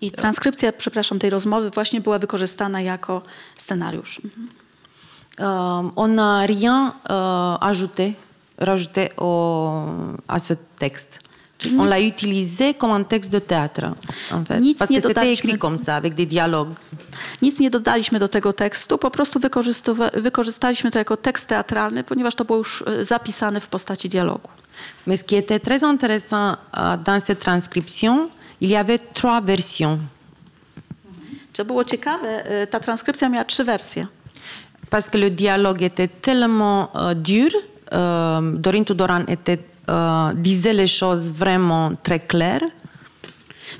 I 0.00 0.10
transkrypcja, 0.10 0.72
przepraszam, 0.72 1.18
tej 1.18 1.30
rozmowy 1.30 1.70
właśnie 1.70 2.00
była 2.00 2.18
wykorzystana 2.18 2.80
jako 2.80 3.22
scenariusz. 3.56 4.20
Um, 5.38 5.92
on 5.96 6.14
n'a 6.14 6.46
rien 6.46 6.92
uh, 7.04 7.68
ajouté, 7.68 8.12
rajouté 8.58 9.10
au, 9.16 9.70
à 10.28 10.38
ce 10.38 10.54
texte. 10.78 11.29
On 11.78 11.84
l'a 11.84 12.00
utilisé 12.00 12.74
comme 12.74 12.92
un 12.92 13.04
texte 13.04 13.32
de 13.32 13.38
théâtre, 13.38 13.92
en 14.32 14.44
fait. 14.44 14.60
Nic 14.60 14.78
Parce 14.78 14.90
que 14.90 15.00
c'était 15.00 15.32
écrit 15.32 15.58
comme 15.58 15.78
ça, 15.78 15.96
avec 15.96 16.14
des 16.14 16.26
dialogues. 16.26 16.74
Nic 17.42 17.60
nie 17.60 17.70
dodaliśmy 17.70 18.18
do 18.18 18.28
tego 18.28 18.52
tekstu, 18.52 18.98
po 18.98 19.10
prostu 19.10 19.40
wykorzystaliśmy 20.14 20.90
to 20.90 20.98
jako 20.98 21.16
tekst 21.16 21.48
teatralny, 21.48 22.04
ponieważ 22.04 22.34
to 22.34 22.44
było 22.44 22.58
już 22.58 22.84
e, 22.86 23.04
zapisane 23.04 23.60
w 23.60 23.68
postaci 23.68 24.08
dialogu. 24.08 24.48
Mais 25.06 25.20
ce 25.20 25.24
qui 25.24 25.36
était 25.36 25.60
très 25.60 25.84
intéressant 25.84 26.56
euh, 26.56 26.96
dans 27.04 27.20
cette 27.20 27.40
transcription, 27.40 28.30
il 28.60 28.70
y 28.70 28.76
avait 28.76 28.98
trois 29.14 29.40
versions. 29.40 29.98
Co 31.52 31.64
było 31.64 31.84
ciekawe, 31.84 32.44
e, 32.44 32.66
ta 32.66 32.80
transkrypcja 32.80 33.28
miała 33.28 33.44
trzy 33.44 33.64
wersje. 33.64 34.06
Parce 34.90 35.10
que 35.10 35.18
le 35.18 35.30
dialogue 35.30 35.82
était 35.82 36.08
tellement 36.08 36.90
euh, 36.94 37.14
dur, 37.14 37.50
euh, 37.92 38.40
Dorine 38.56 38.84
Tudoran 38.84 39.24
était 39.28 39.58
Euh, 39.90 40.32
disait 40.34 40.72
les 40.72 40.86
choses 40.86 41.30
vraiment 41.30 41.90
très 42.02 42.20
claires. 42.20 42.68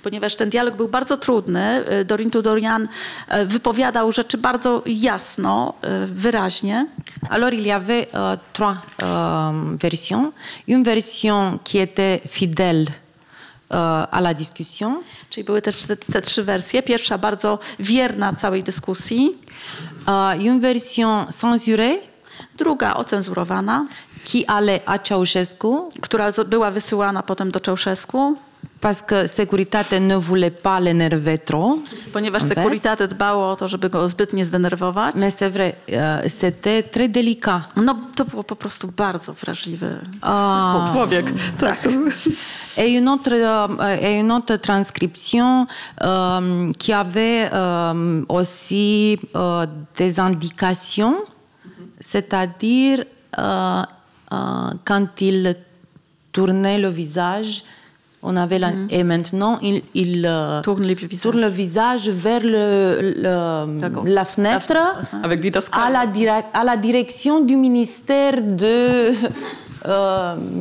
Ponieważ 0.02 0.36
ten 0.36 0.50
dialog 0.50 0.76
był 0.76 0.88
bardzo 0.88 1.16
trudny, 1.16 1.84
y, 2.00 2.04
Dorin 2.04 2.30
Tudorian 2.30 2.82
y, 2.82 3.46
wypowiadał 3.46 4.12
rzeczy 4.12 4.38
bardzo 4.38 4.82
jasno, 4.86 5.74
y, 6.04 6.06
wyraźnie. 6.06 6.86
Alors 7.30 7.54
il 7.54 7.66
y 7.66 7.70
avait 7.70 8.06
euh, 8.14 8.38
trois 8.52 8.76
euh, 9.02 9.76
versions. 9.82 10.32
Une 10.68 10.84
version 10.84 11.58
qui 11.64 11.78
était 11.78 12.20
fidèle 12.28 12.86
à 14.12 14.20
la 14.20 14.34
discussion. 14.34 15.02
Czyli 15.30 15.44
były 15.44 15.62
też 15.62 15.82
te, 15.82 15.96
te, 15.96 16.20
trzy 16.20 16.42
wersje. 16.42 16.82
Pierwsza 16.82 17.18
bardzo 17.18 17.58
wierna 17.78 18.32
całej 18.32 18.62
dyskusji. 18.62 19.34
une 20.38 20.60
version 20.60 21.26
censurée. 21.32 21.98
Druga 22.56 22.94
ocenzurowana 22.94 23.86
qui 24.24 24.44
allait 24.46 24.80
à 24.86 24.98
Ceausescu. 24.98 25.90
Która 26.00 26.32
była 26.46 26.70
wysyłana 26.70 27.22
potem 27.22 27.50
do 27.50 27.60
Ceausescu. 27.60 28.36
Parce 28.80 29.02
que 29.02 29.28
Securitate 29.28 30.00
ne 30.00 30.16
voulait 30.16 30.50
pas 30.50 30.80
l'énerver 30.80 31.38
trop. 31.38 31.78
Ponieważ 32.12 32.42
Securitate 32.42 33.08
dbało 33.08 33.50
o 33.50 33.56
to, 33.56 33.68
żeby 33.68 33.90
go 33.90 34.08
zbyt 34.08 34.32
nie 34.32 34.44
zdenerwować. 34.44 35.14
Mais 35.14 35.34
c'est 35.36 35.50
vrai, 35.50 35.72
euh, 35.88 36.28
c'était 36.28 36.82
très 36.82 37.08
délicat. 37.08 37.62
No, 37.76 37.96
to 38.14 38.24
było 38.24 38.44
po 38.44 38.56
prostu 38.56 38.88
bardzo 38.88 39.34
wrażliwy 39.34 40.06
uh, 40.22 40.92
człowiek. 40.92 41.32
Tak. 41.60 41.78
Et 42.76 42.88
une 42.92 43.08
autre, 43.08 43.32
euh, 43.32 43.98
et 44.02 44.20
une 44.20 44.32
autre 44.32 44.56
transcription 44.56 45.66
euh, 46.02 46.72
qui 46.78 46.92
avait 46.92 47.50
euh, 47.52 48.24
aussi 48.28 49.18
euh, 49.36 49.66
des 49.96 50.20
indications, 50.20 51.16
c'est-à-dire 52.00 53.04
euh, 53.38 53.82
quand 54.30 55.20
il 55.20 55.56
tournait 56.32 56.78
le 56.78 56.88
visage, 56.88 57.64
on 58.22 58.36
avait 58.36 58.58
la, 58.58 58.70
mm. 58.70 58.88
et 58.90 59.02
maintenant 59.02 59.58
il, 59.62 59.82
il 59.94 60.26
euh, 60.26 60.60
tourne, 60.60 60.82
les 60.82 60.94
tourne, 60.94 61.40
le 61.40 61.48
visage 61.48 62.08
vers 62.10 62.42
le, 62.42 63.14
le 63.16 64.04
la 64.04 64.24
fenêtre 64.24 64.74
avec 65.22 65.40
à 65.72 65.90
la, 65.90 66.04
à 66.52 66.64
la 66.64 66.76
direction 66.76 67.40
du 67.40 67.56
ministère 67.56 68.42
de 68.42 69.12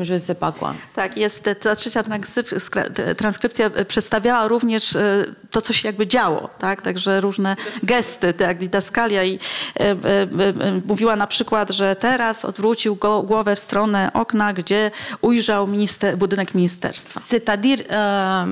je 0.03 0.13
ne 0.13 0.19
sais 0.19 0.37
pas 0.39 0.51
quoi. 0.59 0.73
Tak, 0.95 1.17
jest 1.17 1.43
ta 1.61 1.75
trzecia 1.75 2.03
transkryp- 2.03 3.15
transkrypcja 3.15 3.69
przedstawiała 3.87 4.47
również 4.47 4.95
e, 4.95 5.25
to, 5.51 5.61
co 5.61 5.73
się 5.73 5.87
jakby 5.87 6.07
działo, 6.07 6.49
tak? 6.59 6.81
Także 6.81 7.21
różne 7.21 7.55
gesty, 7.83 8.33
tak, 8.33 8.57
didaskalia 8.57 9.23
i 9.23 9.39
e, 9.79 9.79
e, 9.79 9.93
e, 9.93 10.81
mówiła 10.85 11.15
na 11.15 11.27
przykład, 11.27 11.69
że 11.69 11.95
teraz 11.95 12.45
odwrócił 12.45 12.95
go, 12.95 13.23
głowę 13.23 13.55
w 13.55 13.59
stronę 13.59 14.11
okna, 14.13 14.53
gdzie 14.53 14.91
ujrzał 15.21 15.67
minister, 15.67 16.17
budynek 16.17 16.55
ministerstwa. 16.55 17.19
C'est-à-dire, 17.19 17.83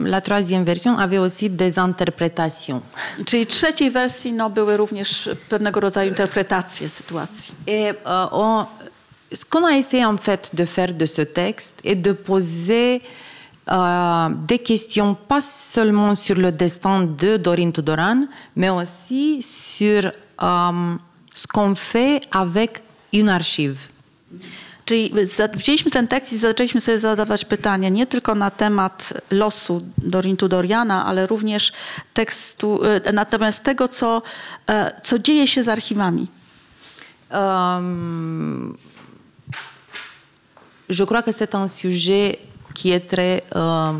la 0.05 0.21
troisième 0.21 0.65
version 0.65 0.99
avait 0.99 1.19
aussi 1.25 1.49
des 1.49 1.77
interprétations. 1.77 2.81
Czyli 3.25 3.45
trzeciej 3.45 3.91
wersji 3.91 4.33
no, 4.33 4.49
były 4.49 4.77
również 4.77 5.29
pewnego 5.49 5.79
rodzaju 5.79 6.09
interpretacje 6.09 6.89
sytuacji. 6.89 7.55
Et 7.67 7.97
on- 8.31 8.65
ce 9.31 9.45
qu'on 9.45 9.65
a 9.65 9.71
essayé 9.77 10.05
en 10.05 10.17
fait 10.17 10.55
de 10.55 10.65
faire 10.65 10.93
de 10.93 11.05
ce 11.05 11.21
texte 11.21 11.79
est 11.83 11.95
de 11.95 12.13
poser 12.13 13.01
euh, 13.69 14.29
des 14.47 14.59
questions 14.59 15.15
pas 15.15 15.41
seulement 15.41 16.15
sur 16.15 16.35
le 16.35 16.51
destin 16.51 17.03
de 17.03 17.37
Dorine 17.37 17.73
Tudoran, 17.73 18.25
mais 18.55 18.69
aussi 18.69 19.41
sur 19.41 20.11
euh, 20.41 20.95
ce 21.33 21.47
qu'on 21.47 21.75
fait 21.75 22.21
avec 22.31 22.81
une 23.13 23.29
archive. 23.29 23.89
Czyli 24.85 25.13
wzięliśmy 25.53 25.91
ten 25.91 26.07
tekst 26.07 26.33
i 26.33 26.37
zaczęliśmy 26.37 26.81
sobie 26.81 26.99
zadawać 26.99 27.45
pytania 27.45 27.89
nie 27.89 28.07
tylko 28.07 28.35
na 28.35 28.51
temat 28.51 29.13
losu 29.31 29.81
Dorintu 29.97 30.47
Doriana, 30.47 31.05
ale 31.05 31.25
również 31.25 31.73
tekstu, 32.13 32.79
e, 32.83 33.11
natomiast 33.13 33.63
tego, 33.63 33.87
co, 33.87 34.21
e, 34.69 35.01
co 35.03 35.19
dzieje 35.19 35.47
się 35.47 35.63
z 35.63 35.67
archiwami. 35.67 36.27
Euh, 37.31 38.73
je 40.89 41.03
crois 41.03 41.21
que 41.21 41.31
c'est 41.31 41.53
un 41.55 41.67
sujet 41.67 42.39
qui 42.73 42.91
est 42.91 43.07
très, 43.07 43.43
euh, 43.55 43.91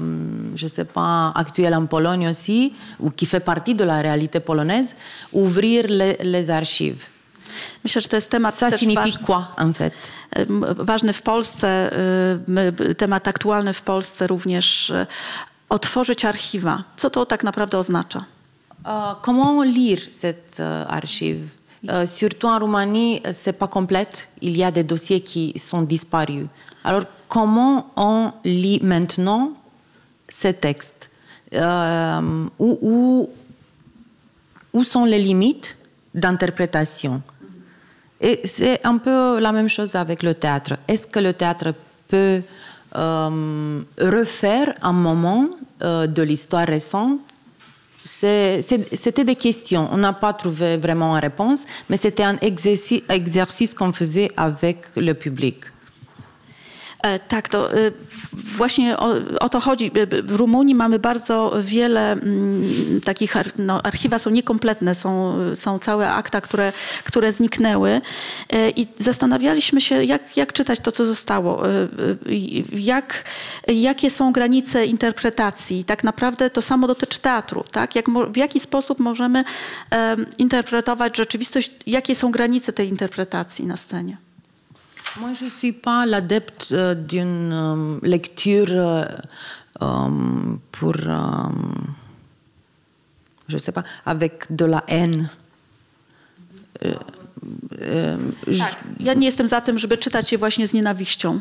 je 0.55 0.65
ne 0.65 0.69
sais 0.69 0.85
pas, 0.85 1.31
actuel 1.35 1.73
en 1.73 1.85
Pologne 1.87 2.27
aussi, 2.29 2.73
ou 2.99 3.09
qui 3.09 3.25
fait 3.25 3.39
partie 3.39 3.73
de 3.75 3.83
la 3.83 4.01
réalité 4.01 4.39
polonaise, 4.39 4.95
ouvrir 5.33 5.85
les, 5.87 6.17
les 6.21 6.49
archives. 6.49 7.09
Myślę, 7.83 8.01
że 8.01 8.07
to 8.07 8.15
jest 8.17 8.29
temat 8.31 8.53
Ça 8.53 8.77
signifie 8.77 9.01
ważny, 9.01 9.25
quoi, 9.25 9.47
en 9.57 9.73
fait 9.73 9.93
em, 10.31 10.65
ważny 10.77 11.13
w 11.13 11.21
Polsce, 11.21 11.89
temat 12.97 13.27
aktualny 13.27 13.73
w 13.73 13.81
Polsce 13.81 14.27
również. 14.27 14.89
e, 14.91 15.07
Otworzyć 15.69 16.25
archiwa. 16.25 16.83
Co 16.97 17.09
to 17.09 17.25
tak 17.25 17.43
naprawdę 17.43 17.77
oznacza? 17.77 18.23
Euh, 18.85 19.15
Comment 19.21 19.63
lire 19.65 20.01
cette 20.11 20.59
euh, 20.59 20.85
archive 20.87 21.47
Euh, 21.89 22.05
Surtout 22.07 22.47
en 22.47 22.59
Roumanie, 22.59 23.21
c'est 23.31 23.53
pas 23.57 23.67
complète. 23.67 24.27
Il 24.41 24.57
y 24.57 24.63
a 24.63 24.71
des 24.71 24.83
dossiers 24.83 25.21
qui 25.21 25.53
sont 25.59 25.83
disparus. 25.83 26.47
Alors, 26.87 27.03
comment 27.27 27.91
on 27.97 28.31
lit 28.45 28.79
maintenant 28.81 29.51
ces 30.29 30.53
textes 30.53 31.07
Euh, 31.53 32.47
où, 32.59 33.29
où, 34.73 34.83
sont 34.83 35.05
les 35.05 35.17
limites 35.17 35.77
d'interprétation 36.13 37.21
Et 38.19 38.41
c'est 38.43 38.85
un 38.85 38.97
peu 38.97 39.39
la 39.39 39.53
même 39.53 39.69
chose 39.69 39.95
avec 39.95 40.23
le 40.23 40.33
théâtre. 40.33 40.73
Est-ce 40.89 41.07
que 41.07 41.19
le 41.19 41.31
théâtre 41.31 41.73
peut 42.09 42.41
euh, 42.95 43.81
refaire 43.97 44.75
un 44.81 44.91
moment 44.91 45.47
euh, 45.81 46.05
de 46.05 46.21
l'histoire 46.21 46.67
récente? 46.67 47.21
C'était 48.05 49.23
des 49.23 49.35
questions. 49.35 49.87
On 49.91 49.97
n'a 49.97 50.13
pas 50.13 50.33
trouvé 50.33 50.75
vraiment 50.75 51.15
une 51.15 51.21
réponse, 51.21 51.63
mais 51.89 51.95
c'était 51.95 52.23
un 52.23 52.37
exercice 52.41 53.73
qu'on 53.73 53.93
faisait 53.93 54.31
avec 54.35 54.77
le 54.97 55.13
public. 55.13 55.57
E, 57.03 57.19
Tak, 57.19 57.49
to 57.49 57.73
e, 57.73 57.91
właśnie 58.33 58.97
o, 58.97 59.15
o 59.39 59.49
to 59.49 59.59
chodzi. 59.59 59.91
E, 59.95 60.23
W 60.23 60.35
Rumunii 60.35 60.75
mamy 60.75 60.99
bardzo 60.99 61.53
wiele 61.61 62.11
mm, 62.11 63.01
takich, 63.01 63.33
no, 63.57 63.81
archiwa 63.81 64.19
są 64.19 64.29
niekompletne, 64.29 64.95
są, 64.95 65.37
są 65.55 65.79
całe 65.79 66.11
akta, 66.13 66.41
które, 66.41 66.73
które 67.03 67.31
zniknęły 67.31 68.01
E, 68.49 68.69
i 68.69 68.87
zastanawialiśmy 68.97 69.81
się, 69.81 70.03
jak, 70.03 70.37
jak 70.37 70.53
czytać 70.53 70.79
to, 70.79 70.91
co 70.91 71.05
zostało, 71.05 71.67
E, 71.69 71.87
jak, 72.71 73.23
jakie 73.67 74.09
są 74.09 74.31
granice 74.31 74.85
interpretacji. 74.85 75.83
Tak 75.83 76.03
naprawdę 76.03 76.49
to 76.49 76.61
samo 76.61 76.87
dotyczy 76.87 77.19
teatru, 77.19 77.63
tak? 77.71 77.95
Jak, 77.95 78.05
w 78.31 78.37
jaki 78.37 78.59
sposób 78.59 78.99
możemy 78.99 79.43
em, 79.89 80.25
interpretować 80.37 81.17
rzeczywistość, 81.17 81.71
jakie 81.87 82.15
są 82.15 82.31
granice 82.31 82.73
tej 82.73 82.89
interpretacji 82.89 83.65
na 83.65 83.77
scenie. 83.77 84.26
Moi, 85.19 85.33
je 85.33 85.45
ne 85.45 85.49
suis 85.49 85.73
pas 85.73 86.05
l'adepte 86.05 86.67
euh, 86.71 86.93
d'une 86.95 87.51
euh, 87.53 87.99
lecture 88.03 88.67
euh, 88.69 89.05
pour, 90.71 90.93
je 93.47 93.53
ne 93.53 93.57
sais 93.59 93.71
pas, 93.71 93.83
avec 94.05 94.45
de 94.49 94.65
la 94.65 94.83
haine. 94.87 95.29
Je- 98.47 98.59
Tak. 98.59 98.77
Ja 98.99 99.13
nie 99.13 99.25
jestem 99.25 99.47
za 99.47 99.61
tym, 99.61 99.79
żeby 99.79 99.97
czytać 99.97 100.31
je 100.31 100.37
właśnie 100.37 100.67
z 100.67 100.73
nienawiścią. 100.73 101.39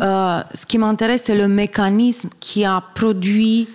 Euh, 0.00 0.42
ce 0.54 0.66
qui 0.66 0.78
m'intéresse, 0.78 1.22
c'est 1.24 1.34
le 1.38 1.48
mécanisme 1.48 2.28
qui 2.40 2.64
a 2.64 2.80
produit 2.94 3.66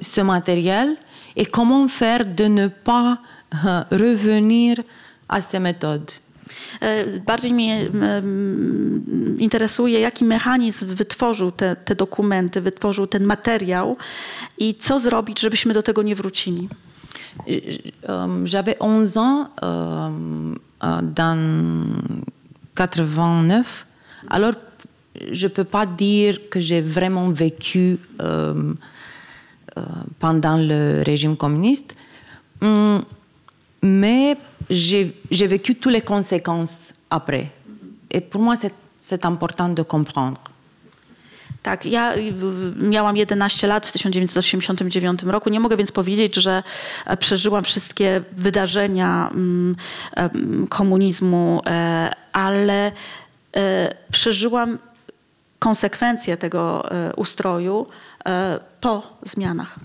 ce 0.00 0.20
matériel 0.22 0.96
et 1.36 1.46
comment 1.46 1.88
faire 1.88 2.24
de 2.24 2.44
ne 2.48 2.68
pas 2.68 3.18
revenir 3.90 4.76
à 5.28 5.40
ces 5.40 5.60
méthodes. 5.60 6.10
E, 6.80 7.20
Bardziej 7.20 7.52
mnie 7.52 7.90
interesuje, 9.38 10.00
jaki 10.00 10.24
mechanizm 10.24 10.86
wytworzył 10.86 11.52
te, 11.52 11.76
te 11.76 11.94
dokumenty, 11.94 12.60
wytworzył 12.60 13.06
ten 13.06 13.24
materiał 13.24 13.96
i 14.58 14.74
co 14.74 15.00
zrobić, 15.00 15.40
żebyśmy 15.40 15.74
do 15.74 15.82
tego 15.82 16.02
nie 16.02 16.14
wrócili. 16.14 16.68
J'avais 18.44 18.76
11 18.80 19.16
ans 19.20 19.48
euh, 19.62 21.02
dans 21.02 21.38
89. 22.74 23.86
Alors, 24.28 24.54
je 25.32 25.46
ne 25.46 25.50
peux 25.50 25.64
pas 25.64 25.86
dire 25.86 26.48
que 26.50 26.60
j'ai 26.60 26.82
vraiment 26.82 27.30
vécu 27.30 27.98
euh, 28.22 28.74
pendant 30.18 30.56
le 30.56 31.02
régime 31.04 31.36
communiste, 31.36 31.94
Hum, 32.60 33.02
mais 33.82 34.36
j'ai 34.70 35.46
vécu 35.48 35.74
toutes 35.74 35.92
les 35.92 36.02
conséquences 36.02 36.92
après. 37.10 37.46
Et 38.10 38.20
pour 38.20 38.40
moi, 38.42 38.56
c'est- 38.56 38.72
important 39.24 39.68
de 39.74 39.82
comprendre. 39.84 40.40
Tak, 41.62 41.86
ja 41.86 42.14
miałam 42.76 43.16
11 43.16 43.66
lat 43.66 43.86
w 43.86 43.92
1989 43.92 45.22
roku. 45.22 45.50
Nie 45.50 45.60
mogę 45.60 45.76
więc 45.76 45.92
powiedzieć, 45.92 46.34
że 46.34 46.62
e, 47.06 47.16
przeżyłam 47.16 47.64
wszystkie 47.64 48.22
wydarzenia 48.32 49.30
mm, 49.34 49.76
em, 50.16 50.66
komunizmu, 50.68 51.62
e, 51.66 52.12
ale 52.32 52.92
e, 53.56 53.94
przeżyłam 54.12 54.78
konsekwencje 55.58 56.36
tego 56.36 56.90
e, 56.90 57.14
ustroju 57.16 57.86
e, 58.26 58.60
po 58.80 59.02
zmianach. 59.22 59.76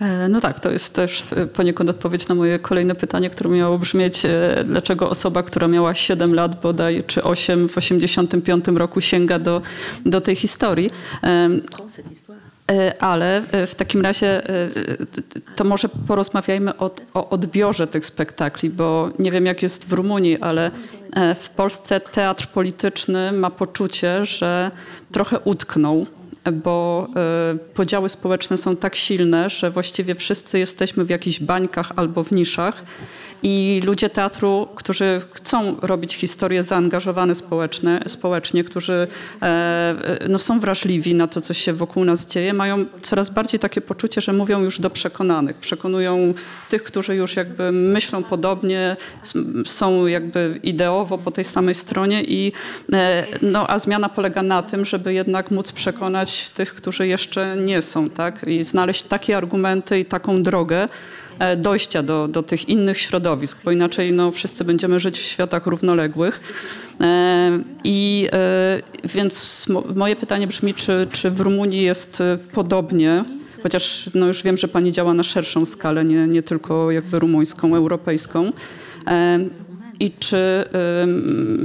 E, 0.00 0.28
No 0.28 0.40
tak, 0.40 0.60
to 0.60 0.70
jest 0.70 0.94
też 0.94 1.26
e, 1.36 1.46
poniekąd 1.46 1.90
odpowiedź 1.90 2.28
na 2.28 2.34
moje 2.34 2.58
kolejne 2.58 2.94
pytanie, 2.94 3.30
które 3.30 3.50
miało 3.50 3.78
brzmieć, 3.78 4.24
e, 4.24 4.64
dlaczego 4.64 5.10
osoba, 5.10 5.42
która 5.42 5.68
miała 5.68 5.94
7 5.94 6.34
lat 6.34 6.60
bodaj, 6.60 7.04
czy 7.06 7.22
8 7.22 7.68
w 7.68 7.78
85 7.78 8.68
roku 8.68 9.00
sięga 9.00 9.38
do, 9.38 9.62
do 10.06 10.20
tej 10.20 10.36
historii. 10.36 10.90
Ale 13.00 13.42
w 13.66 13.74
takim 13.74 14.00
razie 14.00 14.42
to 15.56 15.64
może 15.64 15.88
porozmawiajmy 15.88 16.76
o, 16.76 16.90
o 17.14 17.30
odbiorze 17.30 17.86
tych 17.86 18.06
spektakli, 18.06 18.70
bo 18.70 19.10
nie 19.18 19.30
wiem 19.30 19.46
jak 19.46 19.62
jest 19.62 19.88
w 19.88 19.92
Rumunii, 19.92 20.40
ale 20.40 20.70
w 21.36 21.48
Polsce 21.48 22.00
teatr 22.00 22.46
polityczny 22.46 23.32
ma 23.32 23.50
poczucie, 23.50 24.26
że 24.26 24.70
trochę 25.12 25.38
utknął, 25.38 26.06
bo 26.52 27.08
e, 27.16 27.58
podziały 27.74 28.08
społeczne 28.08 28.58
są 28.58 28.76
tak 28.76 28.96
silne, 28.96 29.50
że 29.50 29.70
właściwie 29.70 30.14
wszyscy 30.14 30.58
jesteśmy 30.58 31.04
w 31.04 31.10
jakichś 31.10 31.40
bańkach 31.40 31.92
albo 31.96 32.24
w 32.24 32.32
niszach. 32.32 32.84
I 33.42 33.82
ludzie 33.84 34.10
teatru, 34.10 34.68
którzy 34.74 35.20
chcą 35.32 35.76
robić 35.82 36.14
historie 36.14 36.62
zaangażowane 36.62 37.34
społeczne, 37.34 38.02
społecznie, 38.06 38.64
którzy 38.64 39.06
e, 39.42 39.46
e, 39.46 40.28
no, 40.28 40.38
są 40.38 40.60
wrażliwi 40.60 41.14
na 41.14 41.26
to, 41.26 41.40
co 41.40 41.54
się 41.54 41.72
wokół 41.72 42.04
nas 42.04 42.26
dzieje, 42.26 42.52
mają 42.52 42.84
coraz 43.02 43.30
bardziej 43.30 43.60
takie 43.60 43.80
poczucie, 43.80 44.20
że 44.20 44.32
mówią 44.32 44.62
już 44.62 44.80
do 44.80 44.90
przekonanych. 44.90 45.56
Przekonują 45.56 46.34
tych, 46.74 46.82
którzy 46.82 47.16
już 47.16 47.36
jakby 47.36 47.72
myślą 47.72 48.22
podobnie, 48.22 48.96
są 49.66 50.06
jakby 50.06 50.60
ideowo 50.62 51.18
po 51.18 51.30
tej 51.30 51.44
samej 51.44 51.74
stronie 51.74 52.22
i 52.24 52.52
e, 52.92 53.26
no, 53.42 53.70
a 53.70 53.78
zmiana 53.78 54.08
polega 54.08 54.42
na 54.42 54.62
tym, 54.62 54.84
żeby 54.84 55.14
jednak 55.14 55.50
móc 55.50 55.72
przekonać 55.72 56.50
tych, 56.50 56.74
którzy 56.74 57.06
jeszcze 57.06 57.56
nie 57.58 57.82
są, 57.82 58.10
tak? 58.10 58.44
I 58.48 58.64
znaleźć 58.64 59.02
takie 59.02 59.36
argumenty 59.36 59.98
i 59.98 60.04
taką 60.04 60.42
drogę, 60.42 60.88
e, 61.38 61.56
dojścia 61.56 62.02
do, 62.02 62.28
do 62.28 62.42
tych 62.42 62.68
innych 62.68 62.98
środowisk, 62.98 63.58
bo 63.64 63.70
inaczej 63.70 64.12
no, 64.12 64.32
wszyscy 64.32 64.64
będziemy 64.64 65.00
żyć 65.00 65.18
w 65.18 65.24
światach 65.24 65.66
równoległych. 65.66 66.40
I 67.84 68.28
więc 69.04 69.66
moje 69.94 70.16
pytanie 70.16 70.46
brzmi, 70.46 70.74
czy, 70.74 71.06
czy 71.12 71.30
w 71.30 71.40
Rumunii 71.40 71.82
jest 71.82 72.22
podobnie, 72.52 73.24
chociaż 73.64 74.10
no 74.14 74.26
już 74.26 74.42
wiem, 74.42 74.58
że 74.58 74.68
pani 74.68 74.92
działa 74.92 75.14
na 75.14 75.22
szerszą 75.22 75.66
skalę, 75.66 76.04
nie, 76.04 76.26
nie 76.26 76.42
tylko 76.42 76.90
jakby 76.90 77.18
rumuńską, 77.18 77.76
europejską. 77.76 78.52
I 80.00 80.10
czy 80.10 80.64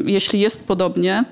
jeśli 0.06 0.40
jest 0.40 0.64
podobnie, 0.64 1.26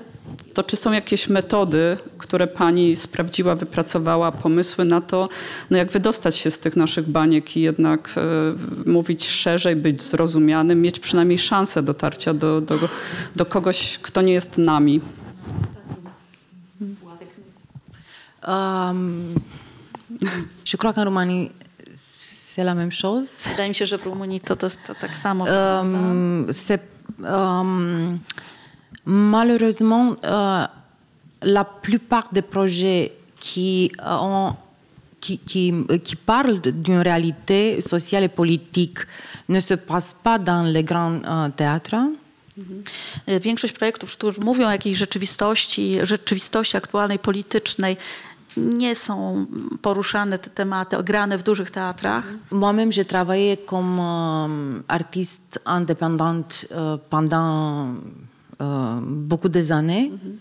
to 0.53 0.63
czy 0.63 0.75
są 0.75 0.91
jakieś 0.91 1.29
metody, 1.29 1.97
które 2.17 2.47
pani 2.47 2.95
sprawdziła, 2.95 3.55
wypracowała, 3.55 4.31
pomysły 4.31 4.85
na 4.85 5.01
to, 5.01 5.29
no 5.69 5.77
jak 5.77 5.91
wydostać 5.91 6.35
się 6.35 6.51
z 6.51 6.59
tych 6.59 6.75
naszych 6.75 7.09
baniek 7.09 7.57
i 7.57 7.61
jednak 7.61 8.09
e, 8.17 8.89
mówić 8.89 9.27
szerzej, 9.27 9.75
być 9.75 10.03
zrozumianym, 10.03 10.81
mieć 10.81 10.99
przynajmniej 10.99 11.39
szansę 11.39 11.83
dotarcia 11.83 12.33
do, 12.33 12.61
do, 12.61 12.79
do 13.35 13.45
kogoś, 13.45 13.99
kto 14.01 14.21
nie 14.21 14.33
jest 14.33 14.57
nami? 14.57 15.01
Um, 18.47 19.35
je 20.65 20.77
crois 20.77 20.93
qu'en 20.93 21.05
Roumanie, 21.05 21.51
c'est 21.95 22.63
la 22.63 22.75
même 22.75 22.91
chose. 22.91 23.29
Wydaje 23.45 23.69
mi 23.69 23.75
się, 23.75 23.85
że 23.85 23.97
w 23.97 24.05
Rumunii 24.05 24.39
to, 24.39 24.55
to, 24.55 24.69
to 24.69 24.95
tak 25.01 25.17
samo. 25.17 25.45
Um, 25.45 26.47
um, 27.23 28.19
malheureusement, 29.05 30.15
euh, 30.23 30.67
la 31.43 31.63
plupart 31.63 32.29
des 32.33 32.41
projets 32.41 33.11
qui, 33.39 33.91
ont, 34.03 34.55
qui, 35.21 35.37
qui, 35.37 35.73
qui 36.03 36.15
parlent 36.15 36.59
d'une 36.59 37.01
réalité 37.01 37.81
sociale 37.81 38.23
et 38.23 38.29
politique 38.29 38.99
ne 39.49 39.59
se 39.59 39.75
passent 39.75 40.15
pas 40.23 40.39
dans 40.39 40.63
les 40.63 40.83
grands 40.83 41.21
euh, 41.23 41.49
théâtres. 41.49 41.95
Mhm. 42.57 42.83
Większość 43.39 43.73
projektów, 43.73 44.11
które 44.11 44.43
mówią 44.45 44.67
o 44.67 44.71
jakiejś 44.71 44.97
rzeczywistości, 44.97 45.97
rzeczywistości 46.03 46.77
aktualnej, 46.77 47.19
politycznej, 47.19 47.97
nie 48.57 48.95
są 48.95 49.45
poruszane 49.81 50.37
te 50.37 50.49
tematy, 50.49 51.03
grane 51.03 51.37
w 51.37 51.43
dużych 51.43 51.71
teatrach. 51.71 52.23
Moi-même, 52.51 52.91
j'ai 52.91 53.05
travaillé 53.05 53.57
comme 53.57 53.99
euh, 53.99 54.83
artiste 54.87 55.59
indépendante 55.65 56.65
euh, 56.71 56.97
pendant 57.09 57.95
euh, 58.61 58.99
beaucoup 59.01 59.49
des 59.49 59.71
années. 59.71 60.09
Mm 60.11 60.17
-hmm. 60.17 60.35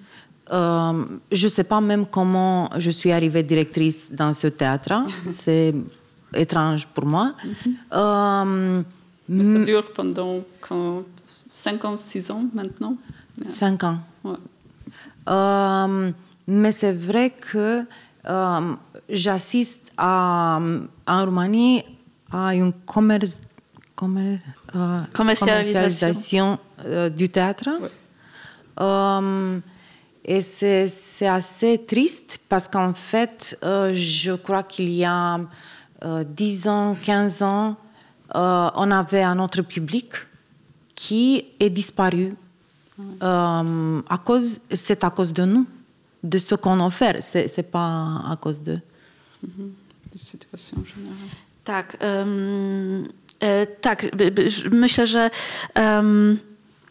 euh, 0.51 1.05
je 1.33 1.47
ne 1.47 1.51
sais 1.51 1.65
pas 1.65 1.81
même 1.81 2.07
comment 2.07 2.69
je 2.79 2.91
suis 2.91 3.13
arrivée 3.13 3.43
directrice 3.43 4.11
dans 4.13 4.35
ce 4.35 4.49
théâtre. 4.49 4.95
C'est 5.29 5.75
étrange 6.35 6.87
pour 6.95 7.07
moi. 7.07 7.27
Mm 7.27 7.51
-hmm. 7.51 7.75
euh, 7.93 8.83
mais 9.29 9.45
ça 9.45 9.59
dure 9.65 9.87
pendant 9.99 10.35
cinq 11.51 11.85
ans, 11.85 11.97
six 11.97 12.31
ans 12.31 12.45
maintenant? 12.55 12.95
Cinq 13.43 13.83
ans. 13.85 13.99
Ouais. 14.25 14.41
Euh, 15.29 16.13
mais 16.47 16.73
c'est 16.81 16.97
vrai 17.11 17.31
que 17.31 17.85
euh, 18.29 18.75
j'assiste 19.09 19.81
en 19.99 20.87
Roumanie 21.07 21.85
à 22.33 22.55
une 22.55 22.73
commerce, 22.73 23.41
commer, 23.95 24.41
euh, 24.75 25.01
commercialisation, 25.13 26.59
du 27.15 27.29
théâtre. 27.29 27.69
Ouais. 27.81 27.91
Euh, 28.81 29.61
et 30.25 30.41
c'est 30.41 31.27
assez 31.27 31.85
triste 31.87 32.41
parce 32.49 32.67
qu'en 32.67 32.93
fait, 32.95 33.57
euh, 33.63 33.93
je 33.95 34.33
crois 34.33 34.65
qu'il 34.65 34.91
y 34.91 35.05
a 35.05 35.39
euh, 36.05 36.25
10 36.25 36.69
ans, 36.69 36.97
15 37.01 37.43
ans, 37.43 37.77
euh, 38.35 38.71
on 38.75 38.91
avait 38.91 39.23
un 39.23 39.39
autre 39.39 39.63
public 39.63 40.11
qui 40.97 41.45
est 41.61 41.71
disparu. 41.71 42.35
Euh, 43.23 44.03
à 44.09 44.19
cause, 44.19 44.59
c'est 44.73 45.05
à 45.05 45.11
cause 45.11 45.33
de 45.33 45.45
nous, 45.45 45.67
de 46.23 46.39
ce 46.39 46.55
qu'on 46.55 46.81
offre. 46.81 47.17
C'est, 47.21 47.49
c'est 47.49 47.71
pas 47.71 48.23
à 48.31 48.37
cause 48.41 48.61
de. 48.61 48.79
Mhm. 49.43 49.73
De 50.13 50.19
situation 50.19 50.85
générale. 50.85 51.31
Tak, 51.65 51.97
um, 52.01 53.09
e, 53.41 53.67
tak. 53.67 54.07
Myślę, 54.71 55.07
że 55.07 55.31
um, 55.75 56.39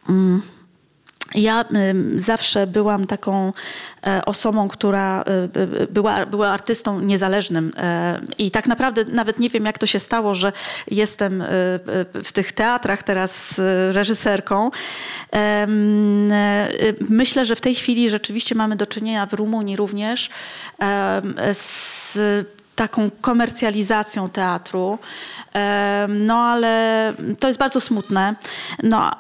um, 0.10 0.42
ja 1.36 1.66
zawsze 2.18 2.68
byłam 2.68 3.08
taką 3.08 3.54
e, 4.08 4.26
osobą, 4.26 4.68
która 4.68 5.24
e, 5.24 5.88
była, 5.88 6.26
była 6.26 6.48
artystą 6.48 7.00
niezależnym 7.00 7.72
e, 7.78 8.22
i 8.38 8.52
tak 8.52 8.68
naprawdę 8.68 9.06
nawet 9.06 9.40
nie 9.40 9.50
wiem, 9.50 9.66
jak 9.66 9.78
to 9.78 9.86
się 9.86 10.00
stało, 10.00 10.36
że 10.36 10.52
jestem 10.92 11.44
w 12.24 12.32
tych 12.34 12.52
teatrach 12.52 13.04
teraz 13.04 13.62
reżyserką. 13.92 14.72
Myślę, 17.10 17.46
że 17.46 17.56
w 17.56 17.62
tej 17.62 17.76
chwili 17.76 18.10
rzeczywiście 18.10 18.56
mamy 18.56 18.76
do 18.76 18.86
czynienia 18.86 19.26
w 19.26 19.34
Rumunii 19.34 19.76
również 19.76 20.30
z 21.54 22.18
taką 22.76 23.10
komercjalizacją 23.22 24.30
teatru. 24.30 25.00
No 26.10 26.36
ale 26.38 27.14
to 27.40 27.48
jest 27.48 27.60
bardzo 27.60 27.82
smutne. 27.82 28.36
No, 28.84 29.12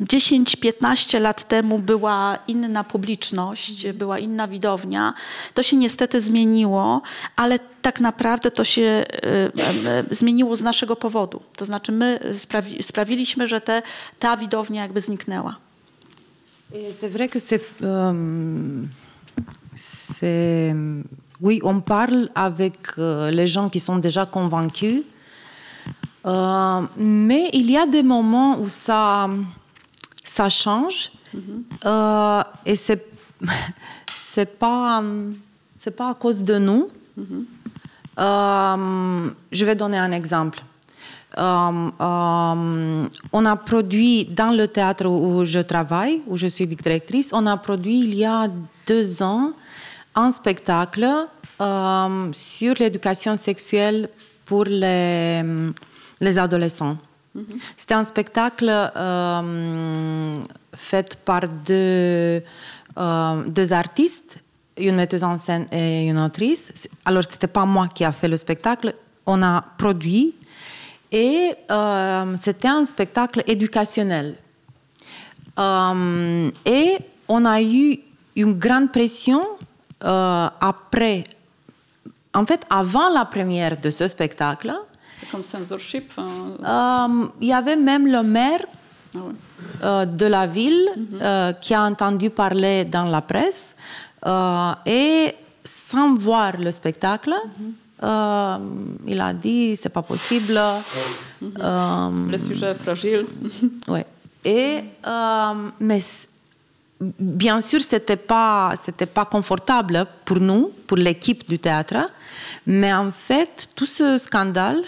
10-15 0.00 1.20
lat 1.20 1.48
temu 1.48 1.78
była 1.78 2.38
inna 2.48 2.84
publiczność, 2.84 3.92
była 3.92 4.18
inna 4.18 4.48
widownia. 4.48 5.14
To 5.54 5.62
się 5.62 5.76
niestety 5.76 6.20
zmieniło, 6.20 7.02
ale 7.36 7.58
tak 7.82 8.00
naprawdę 8.00 8.50
to 8.50 8.64
się 8.64 9.04
zmieniło 10.10 10.56
z 10.56 10.62
naszego 10.62 10.96
powodu. 10.96 11.42
To 11.56 11.64
znaczy 11.64 11.92
my 11.92 12.20
sprawi 12.38 12.82
sprawiliśmy, 12.82 13.46
że 13.46 13.60
te, 13.60 13.82
ta 14.18 14.36
widownia 14.36 14.82
jakby 14.82 15.00
zniknęła. 15.00 15.56
C'est 17.00 17.08
vrai 17.08 17.28
que 17.28 17.38
c'est 17.40 17.60
Oui, 21.44 21.60
on 21.62 21.80
parle 21.80 22.30
avec 22.34 22.78
euh, 22.96 23.30
les 23.30 23.46
gens 23.46 23.68
qui 23.68 23.78
sont 23.78 23.98
déjà 23.98 24.24
convaincus, 24.24 25.02
euh, 26.24 26.80
mais 26.96 27.50
il 27.52 27.70
y 27.70 27.76
a 27.76 27.84
des 27.86 28.02
moments 28.02 28.58
où 28.60 28.66
ça, 28.66 29.28
ça 30.36 30.48
change 30.48 30.98
mm 31.34 31.38
-hmm. 31.40 31.60
euh, 31.84 32.42
et 32.70 32.76
c'est 32.84 33.02
c'est 34.30 34.52
pas 34.62 35.02
c'est 35.82 35.96
pas 36.00 36.08
à 36.14 36.16
cause 36.24 36.40
de 36.50 36.56
nous. 36.68 36.84
Mm 37.20 37.24
-hmm. 37.28 37.42
je 39.58 39.62
vais 39.68 39.76
donner 39.82 40.00
un 40.08 40.12
exemple. 40.20 40.60
on 43.38 43.44
a 43.54 43.56
produit 43.70 44.16
dans 44.40 44.52
le 44.60 44.66
théâtre 44.76 45.06
où 45.16 45.44
je 45.54 45.62
travaille, 45.72 46.16
où 46.30 46.34
je 46.42 46.48
suis 46.54 46.66
directrice, 46.84 47.28
on 47.38 47.44
a 47.54 47.56
produit 47.66 47.98
il 48.08 48.14
y 48.24 48.26
a 48.36 48.40
deux 48.90 49.08
ans 49.32 49.46
un 50.14 50.30
spectacle 50.30 51.06
euh, 51.60 52.28
sur 52.32 52.74
l'éducation 52.78 53.36
sexuelle 53.36 54.08
pour 54.44 54.64
les, 54.64 55.42
les 56.20 56.38
adolescents. 56.38 56.96
Mm 57.34 57.40
-hmm. 57.42 57.58
C'était 57.76 57.94
un 57.94 58.04
spectacle 58.04 58.70
euh, 58.70 60.34
fait 60.76 61.16
par 61.24 61.42
deux, 61.70 62.42
euh, 62.96 63.48
deux 63.56 63.70
artistes, 63.72 64.38
une 64.76 64.96
metteuse 64.96 65.24
en 65.24 65.38
scène 65.38 65.66
et 65.72 66.08
une 66.10 66.20
autrice. 66.20 66.72
Alors, 67.04 67.22
ce 67.24 67.30
n'était 67.30 67.52
pas 67.58 67.66
moi 67.66 67.86
qui 67.94 68.04
a 68.04 68.12
fait 68.12 68.28
le 68.28 68.36
spectacle, 68.36 68.94
on 69.26 69.42
a 69.42 69.54
produit. 69.78 70.34
Et 71.12 71.54
c'était 72.44 72.72
un 72.80 72.84
spectacle 72.84 73.40
éducationnel. 73.46 74.28
Et 76.76 76.88
on 77.28 77.44
a 77.44 77.62
eu 77.62 78.00
une 78.42 78.54
grande 78.64 78.90
pression 78.90 79.42
euh, 80.02 80.48
après, 80.60 81.24
en 82.34 82.44
fait, 82.46 82.62
avant 82.68 83.08
la 83.10 83.24
première 83.24 83.76
de 83.76 83.90
ce 83.90 84.08
spectacle, 84.08 84.72
c'est 85.12 85.30
comme 85.30 85.42
censorship. 85.44 86.12
Euh, 86.18 87.26
il 87.40 87.48
y 87.48 87.52
avait 87.52 87.76
même 87.76 88.06
le 88.08 88.22
maire 88.22 88.64
ah 89.14 89.18
ouais. 89.18 89.32
euh, 89.84 90.04
de 90.06 90.26
la 90.26 90.46
ville 90.46 90.88
mm 90.96 91.18
-hmm. 91.18 91.54
qui 91.60 91.72
a 91.74 91.82
entendu 91.84 92.30
parler 92.30 92.84
dans 92.84 93.08
la 93.16 93.20
presse 93.22 93.74
et 94.86 95.34
sans 95.64 96.14
voir 96.26 96.52
le 96.58 96.70
spectacle, 96.72 97.32
mm 97.32 97.74
-hmm. 98.00 98.60
il 99.12 99.20
a 99.20 99.32
dit 99.32 99.76
c'est 99.80 99.92
pas 99.98 100.02
possible. 100.12 100.58
-hmm. 101.42 102.30
le 102.32 102.38
sujet 102.48 102.70
est 102.74 102.80
fragile. 102.84 103.24
oui. 103.94 104.02
Et 104.44 104.84
mais 105.88 106.02
bien 107.18 107.60
sûr, 107.60 107.80
ce 107.80 107.96
n'était 107.96 108.16
pas, 108.16 108.74
pas 109.14 109.24
confortable 109.24 110.06
pour 110.24 110.40
nous, 110.40 110.70
pour 110.86 110.96
l'équipe 110.96 111.48
du 111.48 111.58
théâtre, 111.58 112.10
mais 112.66 112.92
en 112.92 113.10
fait, 113.10 113.68
tout 113.74 113.86
ce 113.86 114.18
scandale 114.18 114.82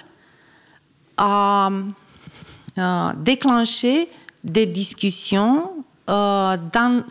a, 1.16 1.70
a 2.76 3.12
déclenché 3.16 4.08
des 4.42 4.66
discussions 4.66 5.84
euh, 6.08 6.56
dans 6.72 7.04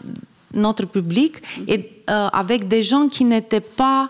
notre 0.53 0.85
public 0.85 1.41
et 1.67 2.01
euh, 2.09 2.27
avec 2.31 2.67
des 2.67 2.81
gens 2.81 3.09
qui 3.09 3.25
n'étaient 3.25 3.59
pas 3.59 4.09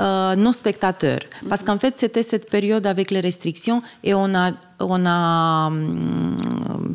euh, 0.00 0.36
nos 0.36 0.52
spectateurs. 0.52 1.20
Parce 1.48 1.62
qu'en 1.62 1.78
fait, 1.78 1.96
c'était 1.96 2.22
cette 2.22 2.50
période 2.50 2.86
avec 2.86 3.10
les 3.10 3.20
restrictions 3.20 3.82
et 4.02 4.12
on 4.12 4.34
a, 4.34 4.52
on 4.80 5.06
a 5.06 5.68
hum, 5.68 6.36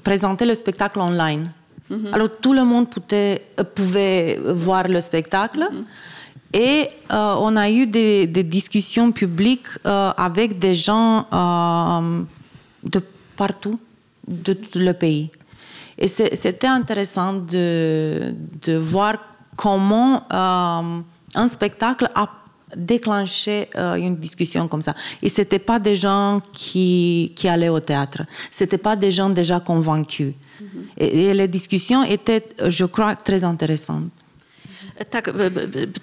présenté 0.03 0.45
le 0.45 0.53
spectacle 0.53 0.99
online. 0.99 1.51
Alors 2.13 2.29
tout 2.41 2.53
le 2.53 2.63
monde 2.63 2.87
pouvait, 2.89 3.41
pouvait 3.75 4.39
voir 4.45 4.87
le 4.87 5.01
spectacle. 5.01 5.63
Et 6.53 6.87
euh, 7.11 7.35
on 7.39 7.55
a 7.55 7.69
eu 7.69 7.85
des, 7.87 8.25
des 8.27 8.43
discussions 8.43 9.11
publiques 9.11 9.67
euh, 9.85 10.11
avec 10.17 10.57
des 10.59 10.73
gens 10.73 11.27
euh, 11.31 12.21
de 12.83 13.01
partout, 13.35 13.79
de 14.27 14.53
tout 14.53 14.79
le 14.79 14.93
pays. 14.93 15.29
Et 15.97 16.07
c'est- 16.07 16.35
c'était 16.35 16.67
intéressant 16.67 17.33
de, 17.33 18.33
de 18.65 18.77
voir 18.77 19.13
comment 19.55 20.23
euh, 20.33 20.99
un 21.35 21.47
spectacle 21.47 22.09
a 22.15 22.27
déclenché 22.75 23.67
euh, 23.75 23.95
une 23.95 24.15
discussion 24.15 24.67
comme 24.67 24.81
ça. 24.81 24.93
Et 25.21 25.29
ce 25.29 25.41
n'étaient 25.41 25.59
pas 25.59 25.79
des 25.79 25.95
gens 25.95 26.39
qui, 26.53 27.31
qui 27.35 27.47
allaient 27.47 27.69
au 27.69 27.79
théâtre. 27.79 28.21
Ce 28.51 28.63
n'étaient 28.63 28.77
pas 28.77 28.95
des 28.95 29.11
gens 29.11 29.29
déjà 29.29 29.59
convaincus. 29.59 30.33
et, 30.61 30.63
et 30.99 31.33
les 31.33 31.47
discussions 31.47 32.03
étaient, 32.03 32.43
je 32.67 32.85
crois, 32.85 33.15
très 33.15 33.43
intéressantes. 33.43 34.11
Tak, 35.09 35.31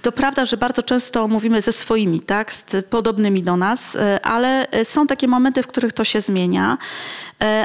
to 0.02 0.12
prawda, 0.12 0.44
że 0.44 0.56
bardzo 0.56 0.82
często 0.82 1.28
mówimy 1.28 1.60
ze 1.60 1.72
swoimi, 1.72 2.20
tak, 2.20 2.52
z 2.52 2.66
podobnymi 2.90 3.42
do 3.42 3.56
nas, 3.56 3.96
e, 3.96 4.20
ale 4.26 4.66
są 4.84 5.06
takie 5.06 5.28
momenty, 5.28 5.62
w 5.62 5.66
których 5.66 5.92
to 5.92 6.04
się 6.04 6.20
zmienia, 6.20 6.78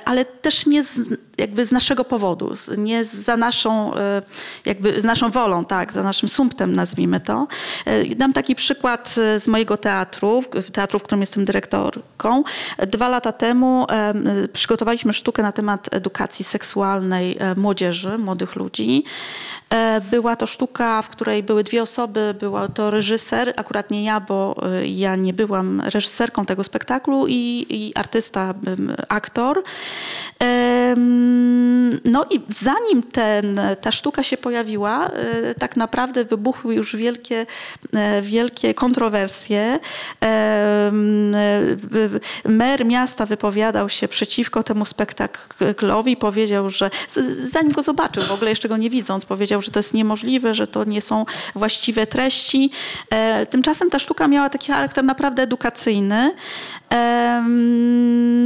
ale 0.05 0.25
też 0.25 0.65
nie 0.65 0.83
z, 0.83 0.99
jakby 1.37 1.65
z 1.65 1.71
naszego 1.71 2.03
powodu, 2.05 2.51
nie 2.77 3.03
za 3.03 3.37
naszą, 3.37 3.95
e, 3.95 4.21
jakby 4.65 5.01
z 5.01 5.03
naszą 5.03 5.29
wolą, 5.29 5.65
tak, 5.65 5.93
za 5.93 6.03
naszym 6.03 6.29
sumptem 6.29 6.73
nazwijmy 6.73 7.19
to. 7.19 7.47
E, 7.85 8.15
Dam 8.15 8.33
taki 8.33 8.55
przykład 8.55 9.15
e, 9.17 9.39
z 9.39 9.47
mojego 9.47 9.77
teatru, 9.77 10.43
teatru, 10.73 10.99
w 10.99 11.03
którym 11.03 11.21
jestem 11.21 11.45
dyrektorką. 11.45 12.43
E, 12.77 12.87
Dwa 12.87 13.09
lata 13.09 13.31
temu 13.31 13.85
e, 13.89 14.13
przygotowaliśmy 14.47 15.13
sztukę 15.13 15.43
na 15.43 15.51
temat 15.51 15.87
edukacji 15.93 16.45
seksualnej 16.45 17.37
e, 17.39 17.55
młodzieży, 17.55 18.17
młodych 18.17 18.55
ludzi. 18.55 19.03
E, 19.69 20.01
Była 20.01 20.35
to 20.35 20.47
sztuka, 20.47 21.01
w 21.01 21.09
której 21.09 21.43
były 21.43 21.63
dwie 21.63 21.83
osoby. 21.83 22.35
Była 22.39 22.67
to 22.67 22.91
reżyser, 22.91 23.53
akurat 23.57 23.91
nie 23.91 24.03
ja, 24.03 24.19
bo 24.19 24.55
e, 24.63 24.87
ja 24.87 25.15
nie 25.15 25.33
byłam 25.33 25.81
reżyserką 25.81 26.45
tego 26.45 26.63
spektaklu 26.63 27.25
i, 27.27 27.65
i 27.69 27.95
artysta, 27.95 28.53
aktor. 29.09 29.60
No 32.05 32.25
i 32.29 32.41
zanim 32.49 33.03
ten, 33.03 33.61
ta 33.81 33.91
sztuka 33.91 34.23
się 34.23 34.37
pojawiła, 34.37 35.07
e, 35.07 35.53
tak 35.55 35.77
naprawdę 35.77 36.25
wybuchły 36.25 36.75
już 36.75 36.95
wielkie, 36.95 37.45
e, 37.95 38.21
wielkie 38.21 38.73
kontrowersje. 38.73 39.79
E, 40.23 40.91
Mer 42.45 42.85
miasta 42.85 43.25
wypowiadał 43.25 43.89
się 43.89 44.07
przeciwko 44.07 44.63
temu 44.63 44.85
spektaklowi, 44.85 46.17
powiedział, 46.17 46.69
że 46.69 46.89
zanim 47.45 47.71
go 47.71 47.83
zobaczył, 47.83 48.23
w 48.23 48.31
ogóle 48.31 48.49
jeszcze 48.49 48.69
go 48.69 48.77
nie 48.77 48.89
widząc, 48.89 49.25
powiedział, 49.25 49.61
że 49.61 49.71
to 49.71 49.79
jest 49.79 49.93
niemożliwe, 49.93 50.55
że 50.55 50.67
to 50.67 50.83
nie 50.83 51.01
są 51.01 51.25
właściwe 51.55 52.07
treści. 52.07 52.71
Tymczasem 53.49 53.89
ta 53.89 53.99
sztuka 53.99 54.27
miała 54.27 54.49
taki 54.49 54.71
charakter 54.71 55.03
naprawdę 55.03 55.43
edukacyjny. 55.43 56.35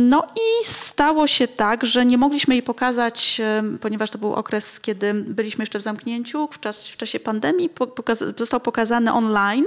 No 0.10 0.24
i 0.36 0.66
stało 0.66 1.28
się 1.28 1.48
tak, 1.48 1.86
że 1.86 2.06
nie 2.06 2.18
mogliśmy 2.18 2.54
jej 2.56 2.64
pokazać, 2.64 3.42
ponieważ 3.82 4.10
to 4.12 4.18
był 4.18 4.34
okres, 4.34 4.80
kiedy 4.80 5.14
byliśmy 5.14 5.62
jeszcze 5.62 5.80
w 5.80 5.82
zamknięciu, 5.82 6.48
w, 6.52 6.60
czas, 6.60 6.90
w 6.90 6.98
czasie 6.98 7.20
pandemii. 7.20 7.70
Po- 7.70 7.88
pokaz- 7.88 8.38
Został 8.38 8.60
pokazany 8.60 9.14
online 9.14 9.66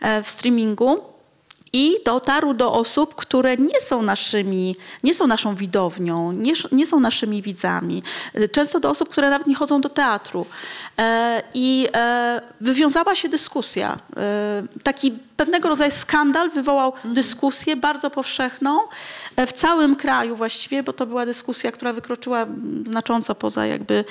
e, 0.00 0.22
w 0.22 0.30
streamingu. 0.30 1.09
I 1.72 1.96
dotarł 2.04 2.54
do 2.54 2.72
osób, 2.72 3.14
które 3.14 3.56
nie 3.56 3.80
są 3.80 4.02
naszymi, 4.02 4.76
nie 5.02 5.14
są 5.14 5.26
naszą 5.26 5.54
widownią, 5.54 6.32
nie, 6.32 6.52
nie 6.72 6.86
są 6.86 7.00
naszymi 7.00 7.42
widzami. 7.42 8.02
Często 8.52 8.80
do 8.80 8.90
osób, 8.90 9.08
które 9.08 9.30
nawet 9.30 9.46
nie 9.46 9.54
chodzą 9.54 9.80
do 9.80 9.88
teatru. 9.88 10.46
E, 10.98 11.42
I 11.54 11.88
e, 11.94 12.40
wywiązała 12.60 13.14
się 13.14 13.28
dyskusja. 13.28 13.98
E, 14.16 14.62
Taki 14.82 15.12
pewnego 15.36 15.68
rodzaju 15.68 15.90
skandal 15.90 16.50
wywołał 16.50 16.92
dyskusję 17.04 17.76
bardzo 17.76 18.10
powszechną 18.10 18.78
w 19.46 19.52
całym 19.52 19.96
kraju 19.96 20.36
właściwie, 20.36 20.82
bo 20.82 20.92
to 20.92 21.06
była 21.06 21.26
dyskusja, 21.26 21.72
która 21.72 21.92
wykroczyła 21.92 22.46
znacząco 22.86 23.34
poza 23.34 23.66
jakby 23.66 24.04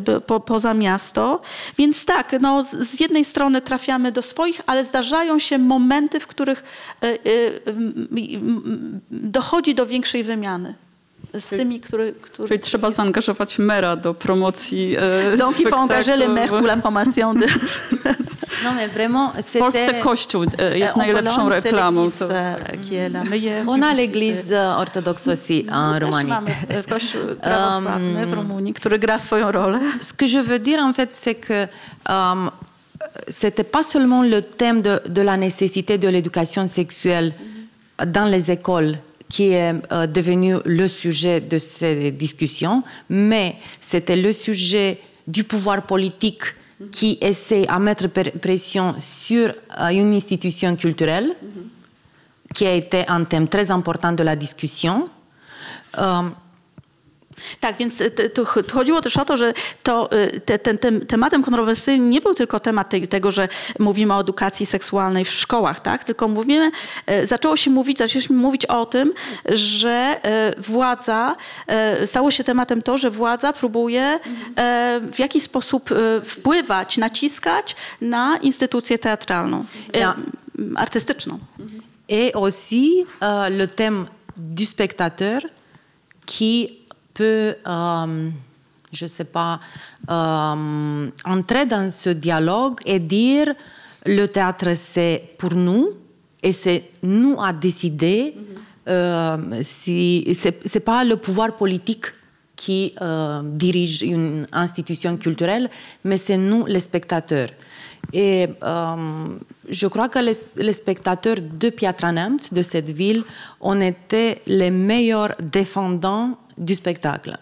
by- 0.00 0.20
po, 0.20 0.40
poza 0.40 0.74
miasto. 0.74 1.40
Więc 1.78 2.04
tak, 2.04 2.32
no, 2.40 2.62
z, 2.62 3.00
jednej 3.00 3.24
strony 3.24 3.60
trafiamy 3.60 4.12
do 4.12 4.22
swoich, 4.22 4.60
ale 4.66 4.84
zdarzają 4.84 5.38
się 5.38 5.58
momenty, 5.58 6.20
w 6.20 6.26
których 6.26 6.64
e, 7.02 7.06
e, 7.06 7.18
dochodzi 9.10 9.74
do 9.74 9.86
większej 9.86 10.24
wymiany 10.24 10.74
z 11.40 11.48
tymi, 11.48 11.80
który, 11.80 12.14
który 12.22 12.48
Czyli 12.48 12.60
trzeba 12.60 12.90
zaangażować 12.90 13.58
mera 13.58 13.96
do 13.96 14.14
promocji 14.14 14.96
e, 15.32 15.36
Donc 15.36 15.60
il 15.60 15.68
faut 15.68 15.80
engager 15.80 16.18
les 16.18 16.28
maires 16.28 16.50
pour 16.50 16.66
la 16.66 16.76
promotion 16.76 17.34
de... 17.34 17.46
Non, 18.64 18.72
mais 18.74 18.88
vraiment, 18.88 19.32
W 19.32 19.58
Polsce 19.58 19.86
c'était... 19.86 20.00
Kościół 20.00 20.44
jest 20.74 20.94
En 20.94 20.98
najlepszą 20.98 21.36
Pologne, 21.36 21.52
c'est 21.52 21.64
reklamą. 21.64 22.04
l'église, 22.06 22.80
qui 22.88 22.94
est 22.94 23.12
la 23.12 23.24
meilleure 23.24 23.68
On 23.68 23.82
a 23.82 23.94
l'église 23.94 24.52
euh, 24.52 24.80
orthodoxe 24.80 25.28
aussi 25.28 25.66
en 25.70 25.98
Roumanie. 25.98 26.28
mamy 26.28 26.50
e, 26.68 26.82
kościół 26.84 27.20
prawosławny 27.42 28.26
w 28.26 28.32
Rumunii, 28.32 28.74
który 28.74 28.98
gra 28.98 29.18
swoją 29.18 29.52
rolę. 29.52 29.80
Ce 30.00 30.14
que 30.14 30.26
je 30.28 30.42
veux 30.42 30.58
dire, 30.62 30.80
en 30.80 30.92
fait, 30.94 31.10
c'est 31.16 31.34
que 31.46 31.68
euh, 32.08 32.50
c'était 33.30 33.70
pas 33.70 33.82
seulement 33.82 34.22
le 34.22 34.42
thème 34.42 34.82
de, 34.82 35.00
de 35.08 35.22
la 35.22 35.36
nécessité 35.36 35.98
de 35.98 36.08
l'éducation 36.08 36.68
sexuelle 36.68 37.32
dans 38.06 38.24
les 38.30 38.50
écoles 38.50 38.96
qui 39.28 39.50
est 39.50 39.74
euh, 39.92 40.06
devenu 40.06 40.56
le 40.64 40.86
sujet 40.86 41.40
de 41.40 41.58
ces 41.58 42.10
discussions, 42.12 42.82
mais 43.08 43.56
c'était 43.80 44.16
le 44.16 44.32
sujet 44.32 45.00
du 45.26 45.44
pouvoir 45.44 45.82
politique 45.86 46.42
qui 46.92 47.18
essaie 47.20 47.66
à 47.68 47.78
mettre 47.78 48.06
pression 48.08 48.94
sur 48.98 49.48
euh, 49.48 49.88
une 49.88 50.14
institution 50.14 50.76
culturelle, 50.76 51.34
qui 52.54 52.66
a 52.66 52.74
été 52.74 53.04
un 53.08 53.24
thème 53.24 53.48
très 53.48 53.70
important 53.70 54.12
de 54.12 54.22
la 54.22 54.36
discussion. 54.36 55.08
Euh, 55.98 56.22
Tak, 57.60 57.76
więc 57.76 58.02
to 58.34 58.44
ch- 58.44 58.72
chodziło 58.72 59.00
też 59.00 59.16
o 59.16 59.24
to, 59.24 59.36
że 59.36 59.54
to, 59.82 60.12
y, 60.12 60.40
te, 60.40 60.58
ten, 60.58 60.76
tem- 60.78 61.06
tematem 61.06 61.42
kontrowersyjnym 61.42 62.10
nie 62.10 62.20
był 62.20 62.34
tylko 62.34 62.60
temat 62.60 62.88
tej, 62.88 63.08
tego, 63.08 63.30
że 63.30 63.48
mówimy 63.78 64.14
o 64.14 64.20
edukacji 64.20 64.66
seksualnej 64.66 65.24
w 65.24 65.30
szkołach, 65.30 65.80
tak? 65.80 66.04
tylko 66.04 66.28
mówimy, 66.28 66.70
e, 67.06 67.26
zaczęło 67.26 67.56
się 67.56 67.70
mówić, 67.70 67.98
zaczęliśmy 67.98 68.36
mówić 68.36 68.66
o 68.66 68.86
tym, 68.86 69.12
że 69.44 69.90
e, 70.22 70.54
władza, 70.58 71.36
e, 71.66 72.06
stało 72.06 72.30
się 72.30 72.44
tematem 72.44 72.82
to, 72.82 72.98
że 72.98 73.10
władza 73.10 73.52
próbuje 73.52 74.02
e, 74.02 74.20
w 75.12 75.18
jakiś 75.18 75.42
sposób 75.42 75.90
e, 75.92 75.94
wpływać, 76.24 76.98
naciskać 76.98 77.76
na 78.00 78.36
instytucję 78.36 78.98
teatralną, 78.98 79.64
e, 79.94 79.98
Ja. 79.98 80.16
artystyczną. 80.76 81.38
Et 82.08 82.36
aussi 82.36 83.04
euh, 83.22 83.50
le 83.58 83.66
thème 83.66 84.06
du 84.36 84.66
spectateur 84.66 85.42
qui 86.26 86.78
peut, 87.16 87.54
euh, 87.66 88.30
je 88.92 89.04
ne 89.04 89.08
sais 89.08 89.24
pas, 89.24 89.58
euh, 90.10 91.08
entrer 91.24 91.66
dans 91.66 91.90
ce 91.90 92.10
dialogue 92.10 92.80
et 92.84 92.98
dire 92.98 93.54
le 94.04 94.26
théâtre 94.26 94.74
c'est 94.74 95.34
pour 95.38 95.54
nous 95.54 95.90
et 96.42 96.52
c'est 96.52 96.90
nous 97.02 97.36
à 97.40 97.52
décider 97.52 98.34
euh, 98.88 99.36
si 99.62 100.24
c'est 100.64 100.80
pas 100.80 101.04
le 101.04 101.16
pouvoir 101.16 101.56
politique 101.56 102.06
qui 102.54 102.94
euh, 103.02 103.42
dirige 103.44 104.02
une 104.02 104.46
institution 104.52 105.16
culturelle, 105.16 105.68
mais 106.04 106.16
c'est 106.16 106.38
nous 106.38 106.64
les 106.66 106.80
spectateurs. 106.80 107.50
Et 108.12 108.48
euh, 108.62 109.26
je 109.68 109.86
crois 109.88 110.08
que 110.08 110.20
les, 110.20 110.32
les 110.56 110.72
spectateurs 110.72 111.36
de 111.40 111.70
Piatranemt, 111.70 112.54
de 112.54 112.62
cette 112.62 112.88
ville, 112.90 113.24
on 113.60 113.80
était 113.80 114.40
les 114.46 114.70
meilleurs 114.70 115.34
défendants 115.40 116.38
du 116.56 116.74
spectacle. 116.74 117.34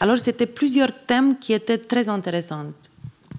Alors 0.00 0.18
c'était 0.18 0.46
plusieurs 0.46 0.92
thèmes 1.06 1.38
qui 1.38 1.52
étaient 1.52 1.78
très 1.78 2.08
intéressants. 2.08 2.72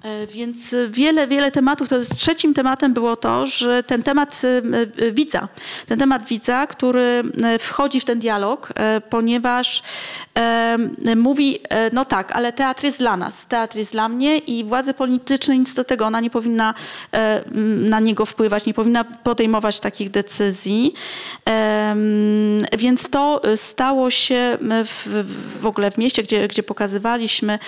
E, 0.04 0.28
Więc 0.28 0.76
wiele, 0.90 1.28
wiele 1.28 1.52
tematów. 1.52 1.90
To 1.90 1.98
jest 1.98 2.16
trzecim 2.16 2.54
tematem 2.54 2.94
było 2.94 3.16
to, 3.16 3.46
że 3.46 3.84
ten 3.84 4.04
temat 4.04 4.42
e, 4.44 5.08
e, 5.08 5.12
widza, 5.12 5.48
ten 5.88 6.00
temat 6.00 6.28
widza, 6.28 6.68
który 6.68 7.24
wchodzi 7.60 8.00
w 8.00 8.06
ten 8.06 8.20
dialog, 8.20 8.74
ponieważ 9.10 9.84
mówi, 11.16 11.60
no 11.94 12.06
tak, 12.06 12.32
ale 12.32 12.54
teatr 12.54 12.84
jest 12.84 13.00
dla 13.00 13.18
nas, 13.18 13.48
teatr 13.48 13.78
jest 13.78 13.92
dla 13.92 14.10
mnie 14.10 14.38
i 14.38 14.64
władze 14.64 14.94
polityczne 14.94 15.58
nic 15.58 15.74
do 15.74 15.84
tego, 15.84 16.06
ona 16.06 16.20
nie 16.20 16.30
powinna 16.30 16.74
na 17.78 18.00
niego 18.00 18.26
wpływać, 18.26 18.66
nie 18.66 18.74
powinna 18.74 19.04
podejmować 19.04 19.80
takich 19.80 20.12
decyzji. 20.12 20.94
Więc 22.78 23.10
to 23.10 23.42
stało 23.56 24.12
się 24.12 24.58
w, 24.86 25.24
w 25.62 25.66
ogóle 25.66 25.92
w 25.92 25.98
mieście, 25.98 26.24
gdzie, 26.24 26.48
gdzie 26.48 26.64
pokazywaliśmy 26.64 27.60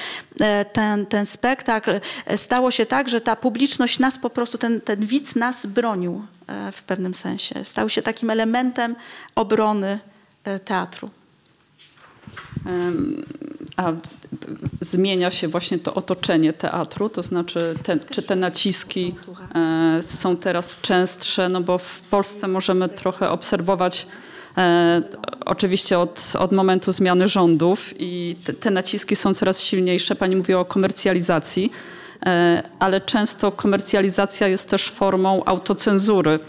ten, 0.73 1.05
ten 1.05 1.25
spektakl, 1.25 1.91
stało 2.35 2.71
się 2.71 2.85
tak, 2.85 3.09
że 3.09 3.21
ta 3.21 3.35
publiczność 3.35 3.99
nas 3.99 4.17
po 4.17 4.29
prostu, 4.29 4.57
ten, 4.57 4.81
ten 4.81 5.05
widz 5.05 5.35
nas 5.35 5.65
bronił 5.65 6.25
e, 6.47 6.71
w 6.71 6.83
pewnym 6.83 7.13
sensie. 7.13 7.65
Stał 7.65 7.89
się 7.89 8.01
takim 8.01 8.29
elementem 8.29 8.95
obrony 9.35 9.99
e, 10.43 10.59
teatru. 10.59 11.09
A 13.77 13.93
zmienia 14.81 15.31
się 15.31 15.47
właśnie 15.47 15.79
to 15.79 15.93
otoczenie 15.93 16.53
teatru, 16.53 17.09
to 17.09 17.23
znaczy 17.23 17.75
te, 17.83 17.99
czy 17.99 18.21
te 18.21 18.35
naciski 18.35 19.15
e, 19.55 20.01
są 20.01 20.37
teraz 20.37 20.81
częstsze, 20.81 21.49
no 21.49 21.61
bo 21.61 21.77
w 21.77 22.01
Polsce 22.01 22.47
możemy 22.47 22.89
trochę 22.89 23.29
obserwować 23.29 24.07
e, 24.57 25.01
oczywiście 25.45 25.99
od, 25.99 26.33
od 26.39 26.51
momentu 26.51 26.91
zmiany 26.91 27.27
rządów 27.27 27.93
i 27.99 28.35
te, 28.45 28.53
te 28.53 28.71
naciski 28.71 29.15
są 29.15 29.33
coraz 29.33 29.61
silniejsze. 29.61 30.15
Pani 30.15 30.35
mówiła 30.35 30.59
o 30.59 30.65
komercjalizacji, 30.65 31.71
e, 31.97 32.00
ale 32.79 33.01
często 33.01 33.51
komercjalizacja 33.51 34.47
jest 34.47 34.69
też 34.69 34.89
formą 34.89 35.45
autocenzury 35.45 36.39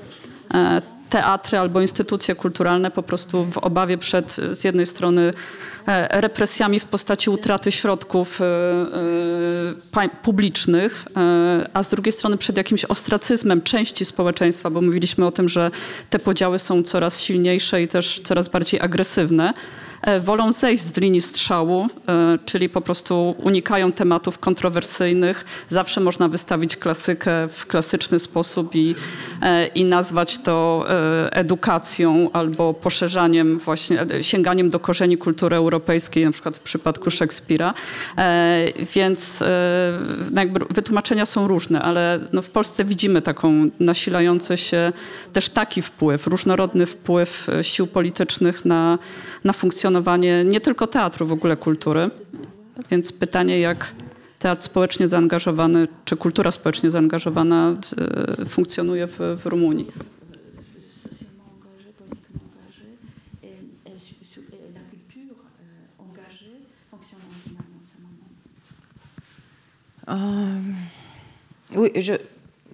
teatry 1.13 1.59
albo 1.59 1.81
instytucje 1.81 2.35
kulturalne 2.35 2.91
po 2.91 3.03
prostu 3.03 3.45
w 3.45 3.59
obawie 3.59 3.99
przed 3.99 4.37
z 4.53 4.65
jednej 4.65 4.87
strony 4.87 5.35
e, 5.87 6.21
represjami 6.21 6.81
w 6.81 6.85
postaci 6.85 7.31
utraty 7.31 7.73
środków 7.73 8.41
e, 8.41 8.45
e, 10.05 10.09
publicznych, 10.23 11.05
a 11.75 11.83
z 11.83 11.91
drugiej 11.91 12.13
strony 12.13 12.37
przed 12.37 12.57
jakimś 12.57 12.85
ostracyzmem 12.85 13.63
części 13.63 14.05
społeczeństwa, 14.05 14.71
bo 14.71 14.81
mówiliśmy 14.81 15.27
o 15.27 15.33
tym, 15.33 15.49
że 15.49 15.71
te 16.11 16.19
podziały 16.19 16.59
są 16.59 16.83
coraz 16.83 17.21
silniejsze 17.21 17.83
i 17.83 17.89
też 17.89 18.21
coraz 18.21 18.49
bardziej 18.49 18.81
agresywne. 18.81 19.55
E, 20.03 20.21
wolą 20.21 20.53
zejść 20.53 20.83
z 20.83 20.97
linii 20.97 21.21
strzału, 21.21 21.87
e, 22.09 22.39
czyli 22.45 22.69
po 22.69 22.81
prostu 22.81 23.35
unikają 23.39 23.93
tematów 23.93 24.39
kontrowersyjnych. 24.39 25.45
Zawsze 25.69 26.01
można 26.01 26.29
wystawić 26.29 26.77
klasykę 26.77 27.49
w 27.49 27.67
klasyczny 27.67 28.19
sposób 28.19 28.75
i, 28.75 28.95
e, 29.43 29.67
i 29.67 29.85
nazwać 29.85 30.39
to 30.39 30.87
edukacją 31.31 32.31
albo 32.33 32.75
poszerzaniem, 32.75 33.59
właśnie 33.59 34.07
sięganiem 34.21 34.69
do 34.69 34.81
korzeni 34.81 35.19
kultury 35.19 35.57
europejskiej, 35.57 36.25
na 36.25 36.33
przykład 36.33 36.57
w 36.57 36.61
przypadku 36.61 37.11
Szekspira. 37.11 37.75
Więc 38.95 39.45
no 40.31 40.43
wytłumaczenia 40.71 41.27
są 41.27 41.49
różne, 41.49 41.83
ale 41.83 42.21
no 42.33 42.43
w 42.43 42.51
Polsce 42.51 42.85
widzimy 42.85 43.23
taką 43.23 43.71
nasilający 43.81 44.57
się 44.57 44.93
też 45.33 45.49
taki 45.49 45.83
wpływ, 45.83 46.27
różnorodny 46.27 46.87
wpływ 46.87 47.47
sił 47.63 47.87
politycznych 47.87 48.65
na, 48.65 48.99
na 49.45 49.53
funkcjonowanie 49.53 49.92
nie 50.45 50.61
tylko 50.61 50.87
teatru, 50.87 51.27
w 51.27 51.33
ogóle 51.33 51.57
kultury. 51.57 52.11
Więc 52.91 53.13
pytanie, 53.13 53.61
jak 53.61 53.95
teatr 54.39 54.63
społecznie 54.63 55.09
zaangażowany, 55.09 55.89
czy 56.05 56.17
kultura 56.17 56.51
społecznie 56.51 56.91
zaangażowana 56.91 57.77
e, 58.41 58.47
funkcjonuje 58.47 59.07
w, 59.07 59.19
w 59.19 59.47
Rumunii. 59.47 59.87
Um, 70.09 70.75
oui, 71.77 71.91
je, 71.95 72.19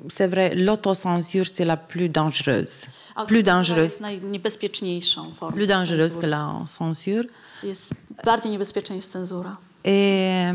c'est 0.09 0.29
vrai, 0.29 0.55
l'autocensure, 0.55 1.47
c'est 1.47 1.65
la 1.65 1.77
plus 1.77 2.09
dangereuse. 2.09 2.87
Plus 3.27 3.43
dangereuse. 3.43 4.01
najniebezpieczniejszą 4.01 5.33
formą. 5.35 5.57
Plus 5.57 5.67
dangereuse 5.67 6.17
que 6.17 6.27
la 6.27 6.65
censure. 6.67 7.25
Jest 7.63 7.95
bardziej 8.25 8.51
niebezpieczna 8.53 8.97
niż 8.97 9.07
cenzura. 9.07 9.57
Et 9.85 10.53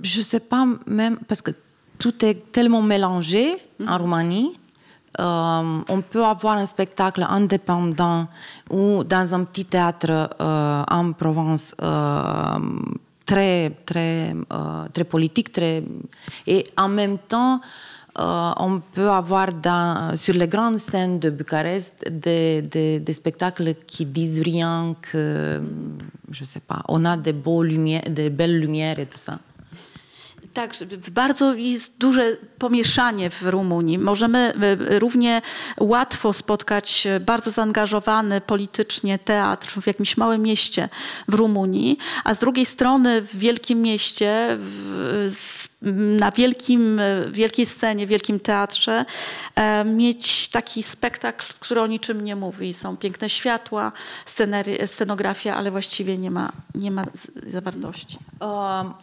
je 0.00 0.22
sais 0.22 0.40
pas 0.40 0.66
même 0.86 1.18
parce 1.28 1.42
que 1.42 1.52
tout 1.98 2.24
est 2.24 2.52
tellement 2.52 2.82
mélangé 2.82 3.56
mm 3.78 3.86
-hmm. 3.86 3.90
en 3.90 3.98
Roumanie. 3.98 4.50
Euh, 5.20 5.82
on 5.88 6.00
peut 6.02 6.24
avoir 6.24 6.56
un 6.56 6.66
spectacle 6.66 7.24
indépendant 7.28 8.26
ou 8.68 9.04
dans 9.04 9.32
un 9.32 9.44
petit 9.44 9.64
théâtre 9.64 10.28
euh, 10.40 10.82
en 10.90 11.12
Provence 11.12 11.74
euh, 11.80 12.58
très, 13.26 13.70
très, 13.86 14.34
euh, 14.52 14.88
très 14.92 15.04
politique, 15.04 15.52
très... 15.52 15.82
et 16.46 16.64
en 16.76 16.88
même 16.88 17.18
temps, 17.18 17.60
euh, 18.16 18.52
on 18.58 18.80
peut 18.80 19.10
avoir 19.10 19.48
sur 20.14 20.34
les 20.34 20.46
grandes 20.46 20.78
scènes 20.78 21.18
de 21.18 21.30
Bucarest 21.30 21.92
des, 22.08 22.62
des, 22.62 23.00
des, 23.00 23.12
spectacles 23.12 23.74
qui 23.86 24.06
disent 24.06 24.40
rien 24.40 24.94
que, 25.02 25.60
je 26.30 26.44
sais 26.44 26.60
pas, 26.60 26.82
on 26.88 27.04
a 27.04 27.16
des, 27.16 27.32
beaux 27.32 27.64
lumières, 27.64 28.08
des 28.08 28.30
belles 28.30 28.60
lumières 28.60 29.00
et 29.00 29.06
tout 29.06 29.18
ça. 29.18 29.40
Tak, 30.54 30.74
bardzo 31.10 31.54
jest 31.54 31.98
duże 31.98 32.36
pomieszanie 32.58 33.30
w 33.30 33.42
Rumunii. 33.42 33.98
Możemy 33.98 34.38
e, 34.38 34.98
równie 34.98 35.42
łatwo 35.80 36.32
spotkać 36.32 37.06
bardzo 37.20 37.50
zaangażowany 37.50 38.40
politycznie 38.40 39.18
teatr 39.18 39.80
w 39.80 39.86
jakimś 39.86 40.16
małym 40.16 40.42
mieście 40.42 40.88
w 41.28 41.34
Rumunii, 41.34 41.98
a 42.24 42.34
z 42.34 42.38
drugiej 42.38 42.66
strony 42.66 43.22
w 43.22 43.36
wielkim 43.36 43.82
mieście, 43.82 44.58
w, 44.60 45.68
na 46.20 46.30
wielkim, 46.30 47.00
wielkiej 47.30 47.66
scenie, 47.66 48.06
wielkim 48.06 48.40
teatrze 48.40 49.04
e, 49.54 49.84
mieć 49.84 50.48
taki 50.48 50.82
spektakl, 50.82 51.46
który 51.60 51.80
o 51.80 51.86
niczym 51.86 52.24
nie 52.24 52.36
mówi. 52.36 52.74
Są 52.74 52.96
piękne 52.96 53.28
światła, 53.28 53.92
scenografia, 54.86 55.56
ale 55.56 55.70
właściwie 55.70 56.18
nie 56.18 56.30
ma, 56.30 56.52
nie 56.74 56.90
ma 56.90 57.04
zawartości. 57.46 58.18
Um 58.40 58.94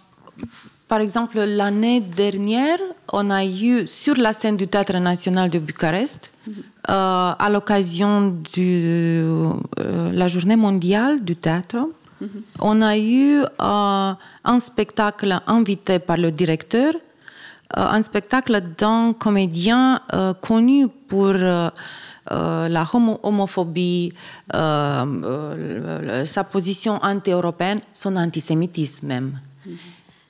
Par 0.92 1.00
exemple, 1.00 1.40
l'année 1.40 2.02
dernière, 2.02 2.78
on 3.14 3.30
a 3.30 3.46
eu 3.46 3.88
sur 3.88 4.16
la 4.18 4.34
scène 4.34 4.58
du 4.58 4.68
Théâtre 4.68 4.98
national 4.98 5.50
de 5.50 5.58
Bucarest, 5.58 6.34
euh, 6.50 6.52
à 6.90 7.50
l'occasion 7.50 8.32
de 8.58 9.54
euh, 9.80 10.12
la 10.12 10.28
journée 10.28 10.58
mondiale 10.58 11.24
du 11.24 11.38
théâtre, 11.38 11.78
on 12.60 12.82
a 12.82 12.98
eu 12.98 13.40
euh, 13.40 14.14
un 14.44 14.60
spectacle 14.60 15.40
invité 15.48 16.00
par 16.00 16.18
le 16.18 16.30
directeur, 16.30 16.94
un 17.74 18.02
spectacle 18.02 18.60
d'un 18.78 19.14
comédien 19.14 20.02
connu 20.42 20.90
pour 21.08 21.32
la 21.36 22.84
homo 22.94 23.18
homophobie, 23.24 24.12
sa 24.52 26.44
position 26.52 27.00
anti-européenne, 27.02 27.80
son 27.94 28.18
antisémitisme 28.18 29.08
même. 29.08 29.40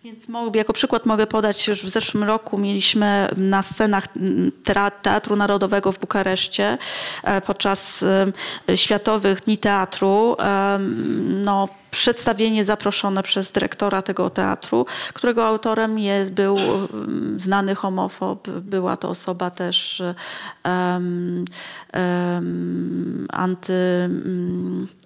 Więc 0.03 0.27
jako 0.55 0.73
przykład 0.73 1.05
mogę 1.05 1.27
podać, 1.27 1.67
już 1.67 1.83
w 1.83 1.89
zeszłym 1.89 2.23
roku 2.23 2.57
mieliśmy 2.57 3.29
na 3.37 3.61
scenach 3.61 4.07
Teatru 5.01 5.35
Narodowego 5.35 5.91
w 5.91 5.99
Bukareszcie 5.99 6.77
e, 7.23 7.41
podczas 7.41 8.05
e, 8.69 8.77
Światowych 8.77 9.41
Dni 9.41 9.57
Teatru 9.57 10.35
no, 11.27 11.69
przedstawienie 11.91 12.65
zaproszone 12.65 13.23
przez 13.23 13.51
dyrektora 13.51 14.01
tego 14.01 14.29
teatru, 14.29 14.85
którego 15.13 15.45
autorem 15.45 15.99
jest, 15.99 16.31
był 16.31 16.57
mm, 16.57 17.39
znany 17.39 17.75
homofob. 17.75 18.49
Była 18.49 18.97
to 18.97 19.09
osoba 19.09 19.49
też 19.49 20.03
um, 20.65 21.45
um, 21.93 23.27
anty, 23.29 24.09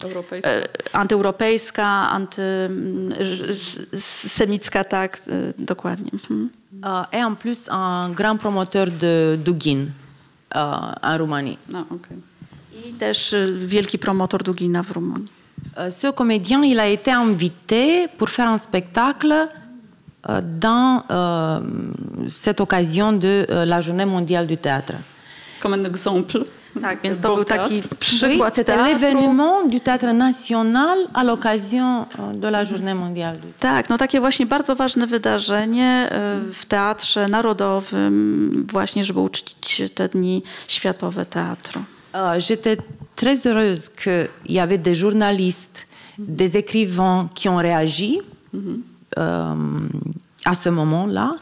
Europejska. 0.03 0.49
E, 0.49 0.67
antyeuropejska, 0.93 2.09
antysemicka, 2.09 4.83
tak, 4.83 5.17
e, 5.17 5.21
dokładnie. 5.57 6.11
Mhm. 6.13 6.49
Et 7.11 7.19
en 7.19 7.35
plus 7.35 7.67
un 7.67 8.13
grand 8.13 8.41
promoteur 8.41 8.91
de 8.91 9.37
Dugin 9.37 9.91
en 11.01 11.17
Roumanie. 11.17 11.57
No, 11.69 11.79
okay. 11.79 12.17
I 12.85 12.93
też 12.93 13.35
wielki 13.65 13.99
promotor 13.99 14.43
Dugina 14.43 14.83
w 14.83 14.91
Rumunii. 14.91 15.34
Euh, 15.77 15.89
ce 15.89 16.07
comédien, 16.07 16.63
il 16.63 16.79
a 16.79 16.87
été 16.87 17.11
invité 17.11 18.07
pour 18.17 18.29
faire 18.29 18.49
un 18.49 18.57
spectacle 18.57 19.33
euh, 19.33 20.41
dans 20.41 21.03
euh, 21.11 21.59
cette 22.27 22.61
occasion 22.61 23.11
de 23.11 23.45
la 23.49 23.81
Journée 23.81 24.05
mondiale 24.05 24.47
du 24.47 24.57
théâtre. 24.57 24.93
Comme 25.59 25.73
un 25.73 25.83
exemple. 25.83 26.45
Tak, 26.81 26.99
więc 27.03 27.19
to 27.19 27.35
był 27.35 27.45
taki 27.45 27.81
przykład 27.99 28.51
oui, 28.51 28.55
C'était 28.55 28.75
l'événement 28.75 29.65
du 29.65 29.79
théâtre 29.79 30.13
national 30.13 30.97
à 31.13 31.23
l'occasion 31.23 32.05
de 32.33 32.47
la 32.49 32.65
Journée 32.65 32.93
mondiale 32.93 33.37
du 33.37 33.47
théâtre. 33.47 33.59
Tak, 33.59 33.89
no 33.89 33.97
takie 33.97 34.19
właśnie 34.19 34.45
bardzo 34.45 34.75
ważne 34.75 35.07
wydarzenie 35.07 36.09
w 36.53 36.65
Teatrze 36.65 37.27
Narodowym, 37.27 38.67
właśnie 38.71 39.03
żeby 39.03 39.21
uczcić 39.21 39.81
te 39.93 40.09
dni 40.09 40.43
światowe 40.67 41.25
teatru. 41.25 41.83
J'étais 42.37 42.77
très 43.15 43.47
heureuse 43.47 43.89
qu'il 43.89 44.29
y 44.49 44.59
avait 44.59 44.77
des 44.77 44.95
journalistes, 44.95 45.87
des 46.17 46.57
écrivains 46.57 47.29
qui 47.33 47.49
ont 47.49 47.57
réagi 47.57 48.19
euh, 49.17 49.53
à 50.45 50.53
ce 50.53 50.69
moment-là. 50.69 51.35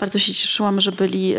Bardzo 0.00 0.18
się 0.18 0.34
cieszyłam, 0.34 0.80
że 0.80 0.92
byli 0.92 1.34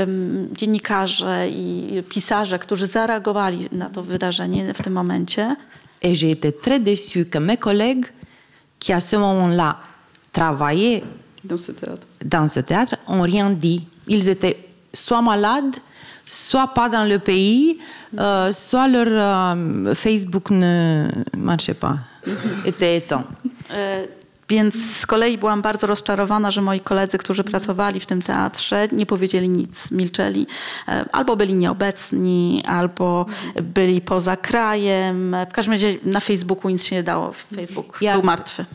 dziennikarze 0.52 1.50
i 1.50 2.04
pisarze, 2.10 2.60
którzy 2.60 2.88
zareagowali 2.88 3.70
na 3.72 3.90
to 3.90 4.04
wydarzenie 4.04 4.74
w 4.74 4.82
tym 4.82 4.94
momencie. 4.94 5.56
Et 6.02 6.16
j'ai 6.16 6.32
été 6.32 6.52
très 6.52 6.80
déçue 6.80 7.26
que 7.26 7.40
mes 7.40 7.58
collègues 7.58 8.06
qui 8.80 8.94
à 8.94 9.02
ce 9.02 9.16
moment-là 9.16 9.78
travaillaient 10.32 11.04
dans 11.44 11.58
ce 11.58 11.72
théâtre, 11.72 12.08
dans 12.26 12.48
ce 12.48 12.60
théâtre 12.60 12.96
ont 13.08 13.22
rien 13.22 13.50
dit. 13.50 13.84
Ils 14.08 14.30
étaient 14.30 14.58
soit 14.94 15.22
malades, 15.22 15.76
soit 16.26 16.68
pas 16.74 16.90
dans 16.90 17.04
le 17.10 17.20
pays, 17.20 17.80
euh, 18.20 18.52
soit 18.54 18.88
leur 18.88 19.08
euh, 19.10 19.96
Facebook 19.96 20.50
ne 20.52 21.08
marchait 21.38 21.74
pas, 21.80 21.98
était 22.66 22.98
éteint. 22.98 23.24
E, 23.70 24.08
Więc 24.50 24.76
z 25.00 25.06
kolei 25.06 25.38
byłam 25.38 25.62
bardzo 25.62 25.88
rozczarowana, 25.88 26.52
że 26.52 26.62
moi 26.62 26.80
koledzy, 26.80 27.18
którzy 27.18 27.44
pracowali 27.44 28.00
w 28.00 28.06
tym 28.06 28.22
teatrze, 28.22 28.88
nie 28.92 29.06
powiedzieli 29.06 29.50
nic, 29.50 29.92
milczeli. 29.92 30.48
E, 30.88 31.06
Albo 31.12 31.36
byli 31.36 31.54
nieobecni, 31.54 32.64
albo 32.68 33.26
byli 33.62 34.02
poza 34.02 34.38
krajem. 34.38 35.36
W 35.50 35.54
każdym 35.54 35.72
razie 35.72 35.96
na 36.04 36.20
Facebooku 36.20 36.70
nic 36.70 36.84
się 36.84 36.96
nie 36.96 37.04
dało. 37.04 37.32
Facebook 37.56 37.98
Ja- 38.02 38.14
był 38.14 38.24
martwy. 38.24 38.66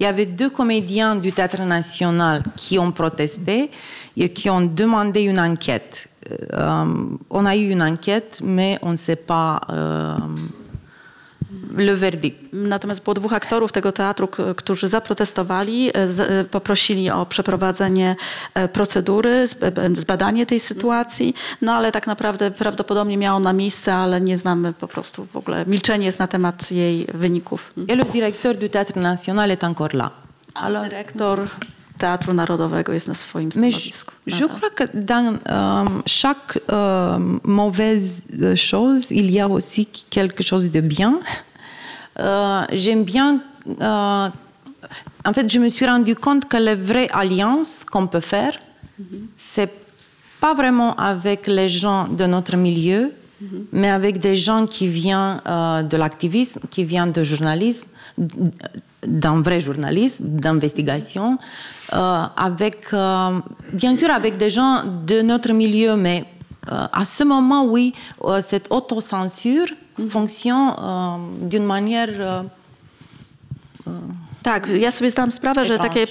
Il 0.00 0.04
y 0.04 0.08
avait 0.08 0.26
deux 0.36 0.50
comédiens 0.52 1.20
du 1.20 1.32
Théâtre 1.32 1.64
National 1.66 2.42
qui 2.56 2.78
ont 2.78 2.92
protesté 2.92 3.70
et 4.16 4.28
qui 4.32 4.50
ont 4.50 4.74
demandé 4.74 5.20
une 5.22 5.38
enquête. 5.38 6.08
Euh, 6.30 7.16
on 7.30 7.46
a 7.46 7.56
eu 7.56 7.70
une 7.70 7.82
enquête, 7.82 8.40
mais 8.44 8.78
on 8.82 8.92
ne 8.92 8.96
sait 8.96 9.16
pas 9.16 9.60
euh, 9.70 10.16
le 11.76 11.94
verdict. 11.94 12.52
Natomiast 12.52 13.04
było 13.04 13.14
dwóch 13.14 13.32
aktorów 13.32 13.72
tego 13.72 13.92
teatru, 13.92 14.28
którzy 14.56 14.88
zaprotestowali, 14.88 15.90
e, 15.94 16.06
z, 16.06 16.20
e, 16.20 16.44
poprosili 16.44 17.10
o 17.10 17.26
przeprowadzenie 17.26 18.16
e, 18.54 18.68
procedury, 18.68 19.46
zb- 19.46 19.96
zbadanie 19.96 20.46
tej 20.46 20.60
sytuacji, 20.60 21.34
no 21.62 21.72
ale 21.72 21.92
tak 21.92 22.06
naprawdę 22.06 22.50
prawdopodobnie 22.50 23.16
miało 23.16 23.40
na 23.40 23.52
miejsce, 23.52 23.94
ale 23.94 24.20
nie 24.20 24.38
znamy 24.38 24.72
po 24.72 24.88
prostu 24.88 25.26
w 25.26 25.36
ogóle, 25.36 25.64
milczenie 25.66 26.06
jest 26.06 26.18
na 26.18 26.26
temat 26.26 26.72
jej 26.72 27.06
wyników. 27.14 27.72
Et 27.88 27.98
le 27.98 28.04
directeur 28.04 28.56
du 28.56 28.68
Théâtre 28.68 29.00
National 29.00 29.50
est 29.50 29.64
encore 29.64 29.94
là. 29.94 30.10
Ale 30.54 30.82
dyrektor 30.82 31.48
Teatru 32.02 32.34
Narodowego 32.34 32.92
jest 32.92 33.08
na 33.08 33.14
swoim 33.14 33.50
Mais 33.56 33.92
je, 34.26 34.48
crois 34.48 34.70
que 34.70 34.84
dans 34.94 35.34
euh, 35.48 36.00
chaque 36.06 36.58
euh, 36.72 37.38
mauvaise 37.44 38.22
chose, 38.56 39.10
il 39.10 39.30
y 39.30 39.40
a 39.40 39.48
aussi 39.48 39.86
quelque 40.10 40.42
chose 40.42 40.68
de 40.70 40.80
bien. 40.80 41.18
Euh, 42.18 42.62
J'aime 42.72 43.04
bien. 43.04 43.40
euh, 43.80 44.28
en 45.24 45.32
fait, 45.32 45.48
je 45.52 45.58
me 45.60 45.68
suis 45.68 45.86
rendu 45.86 46.14
compte 46.14 46.44
que 46.48 46.56
les 46.56 46.74
vraies 46.74 47.08
alliances 47.12 47.84
qu'on 47.90 48.06
peut 48.08 48.26
faire, 48.34 48.54
c'est 49.36 49.72
pas 50.40 50.54
vraiment 50.54 50.94
avec 50.96 51.46
les 51.46 51.68
gens 51.68 52.08
de 52.08 52.26
notre 52.26 52.56
milieu, 52.56 53.12
mais 53.72 53.90
avec 53.90 54.18
des 54.18 54.36
gens 54.36 54.66
qui 54.66 54.88
viennent 54.88 55.40
euh, 55.46 55.82
de 55.82 55.96
l'activisme, 55.96 56.60
qui 56.70 56.84
viennent 56.84 57.12
du 57.12 57.24
journalisme, 57.24 57.86
d'un 59.06 59.42
vrai 59.42 59.60
journalisme, 59.60 60.24
d'investigation, 60.24 61.38
euh, 61.92 62.24
avec, 62.36 62.86
euh, 62.92 63.40
bien 63.72 63.94
sûr, 63.94 64.10
avec 64.10 64.36
des 64.38 64.50
gens 64.50 64.82
de 65.06 65.22
notre 65.22 65.52
milieu, 65.52 65.96
mais 65.96 66.24
euh, 66.70 66.86
à 66.92 67.04
ce 67.04 67.24
moment, 67.24 67.64
oui, 67.64 67.92
cette 68.40 68.68
autocensure 68.70 69.66
fonctionne 70.08 70.72
euh, 70.78 71.48
d'une 71.48 71.64
manière. 71.64 72.44
Tak, 74.42 74.68
ja 74.68 74.90
sobie 74.90 75.10
zdałam 75.10 75.32
sprawę, 75.32 75.64
że 75.64 75.78
takie 75.78 76.06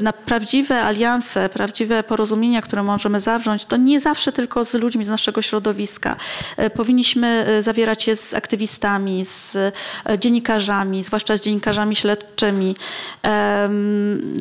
na 0.00 0.12
prawdziwe 0.12 0.82
alianse, 0.82 1.48
prawdziwe 1.48 2.02
porozumienia, 2.02 2.62
które 2.62 2.82
możemy 2.82 3.20
zawrzeć, 3.20 3.66
to 3.66 3.76
nie 3.76 4.00
zawsze 4.00 4.32
tylko 4.32 4.64
z 4.64 4.74
ludźmi 4.74 5.04
z 5.04 5.08
naszego 5.08 5.42
środowiska. 5.42 6.16
E, 6.56 6.70
Powinniśmy 6.70 7.46
e, 7.48 7.62
zawierać 7.62 8.06
je 8.06 8.16
z 8.16 8.34
aktywistami, 8.34 9.24
z 9.24 9.56
e, 9.56 9.72
dziennikarzami, 10.18 11.04
zwłaszcza 11.04 11.36
z 11.36 11.40
dziennikarzami 11.40 11.96
śledczymi. 11.96 12.76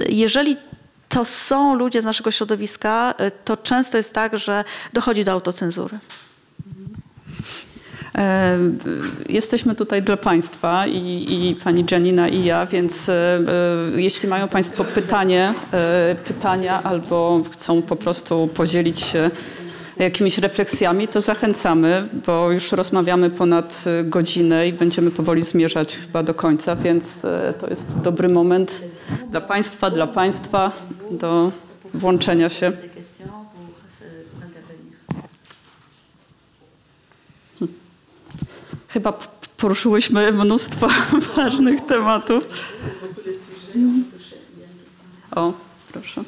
Jeżeli 0.10 0.58
to 1.10 1.26
są 1.26 1.76
ludzie 1.76 2.02
z 2.02 2.06
naszego 2.06 2.32
środowiska, 2.32 3.14
to 3.46 3.58
często 3.58 3.98
jest 3.98 4.14
tak, 4.14 4.38
że 4.38 4.64
dochodzi 4.94 5.24
do 5.24 5.32
autocenzury. 5.32 6.00
E, 8.18 8.58
Jesteśmy 9.30 9.76
tutaj 9.76 10.04
dla 10.04 10.18
Państwa 10.18 10.88
i, 10.88 11.28
i 11.30 11.56
Pani 11.64 11.86
Janina 11.92 12.28
i 12.28 12.44
ja, 12.44 12.66
więc 12.66 13.10
e, 13.10 13.14
e, 13.14 14.02
jeśli 14.02 14.30
mają 14.30 14.48
Państwo 14.48 14.84
pytanie, 14.84 15.54
pytania 16.26 16.84
albo 16.84 17.42
chcą 17.52 17.82
po 17.82 17.96
prostu 17.96 18.50
podzielić 18.54 19.00
się 19.00 19.32
jakimiś 19.98 20.38
refleksjami, 20.38 21.08
to 21.08 21.22
zachęcamy, 21.22 22.08
bo 22.26 22.52
już 22.52 22.72
rozmawiamy 22.72 23.30
ponad 23.30 23.86
godzinę 24.04 24.68
i 24.68 24.74
będziemy 24.74 25.12
powoli 25.12 25.42
zmierzać 25.42 25.98
chyba 25.98 26.24
do 26.24 26.34
końca, 26.34 26.76
więc 26.76 27.22
to 27.60 27.68
jest 27.70 28.00
dobry 28.04 28.30
moment 28.30 28.84
dla 29.32 29.42
Państwa, 29.42 29.90
dla 29.90 30.08
Państwa 30.08 30.72
do 31.12 31.52
włączenia 31.94 32.50
się. 32.50 32.72
Chyba 38.94 39.14
poruszyłyśmy 39.58 40.32
mnóstwo 40.32 40.88
ważnych 41.36 41.82
tematów. 41.82 42.48
O, 45.36 45.54
proszę. 45.92 46.24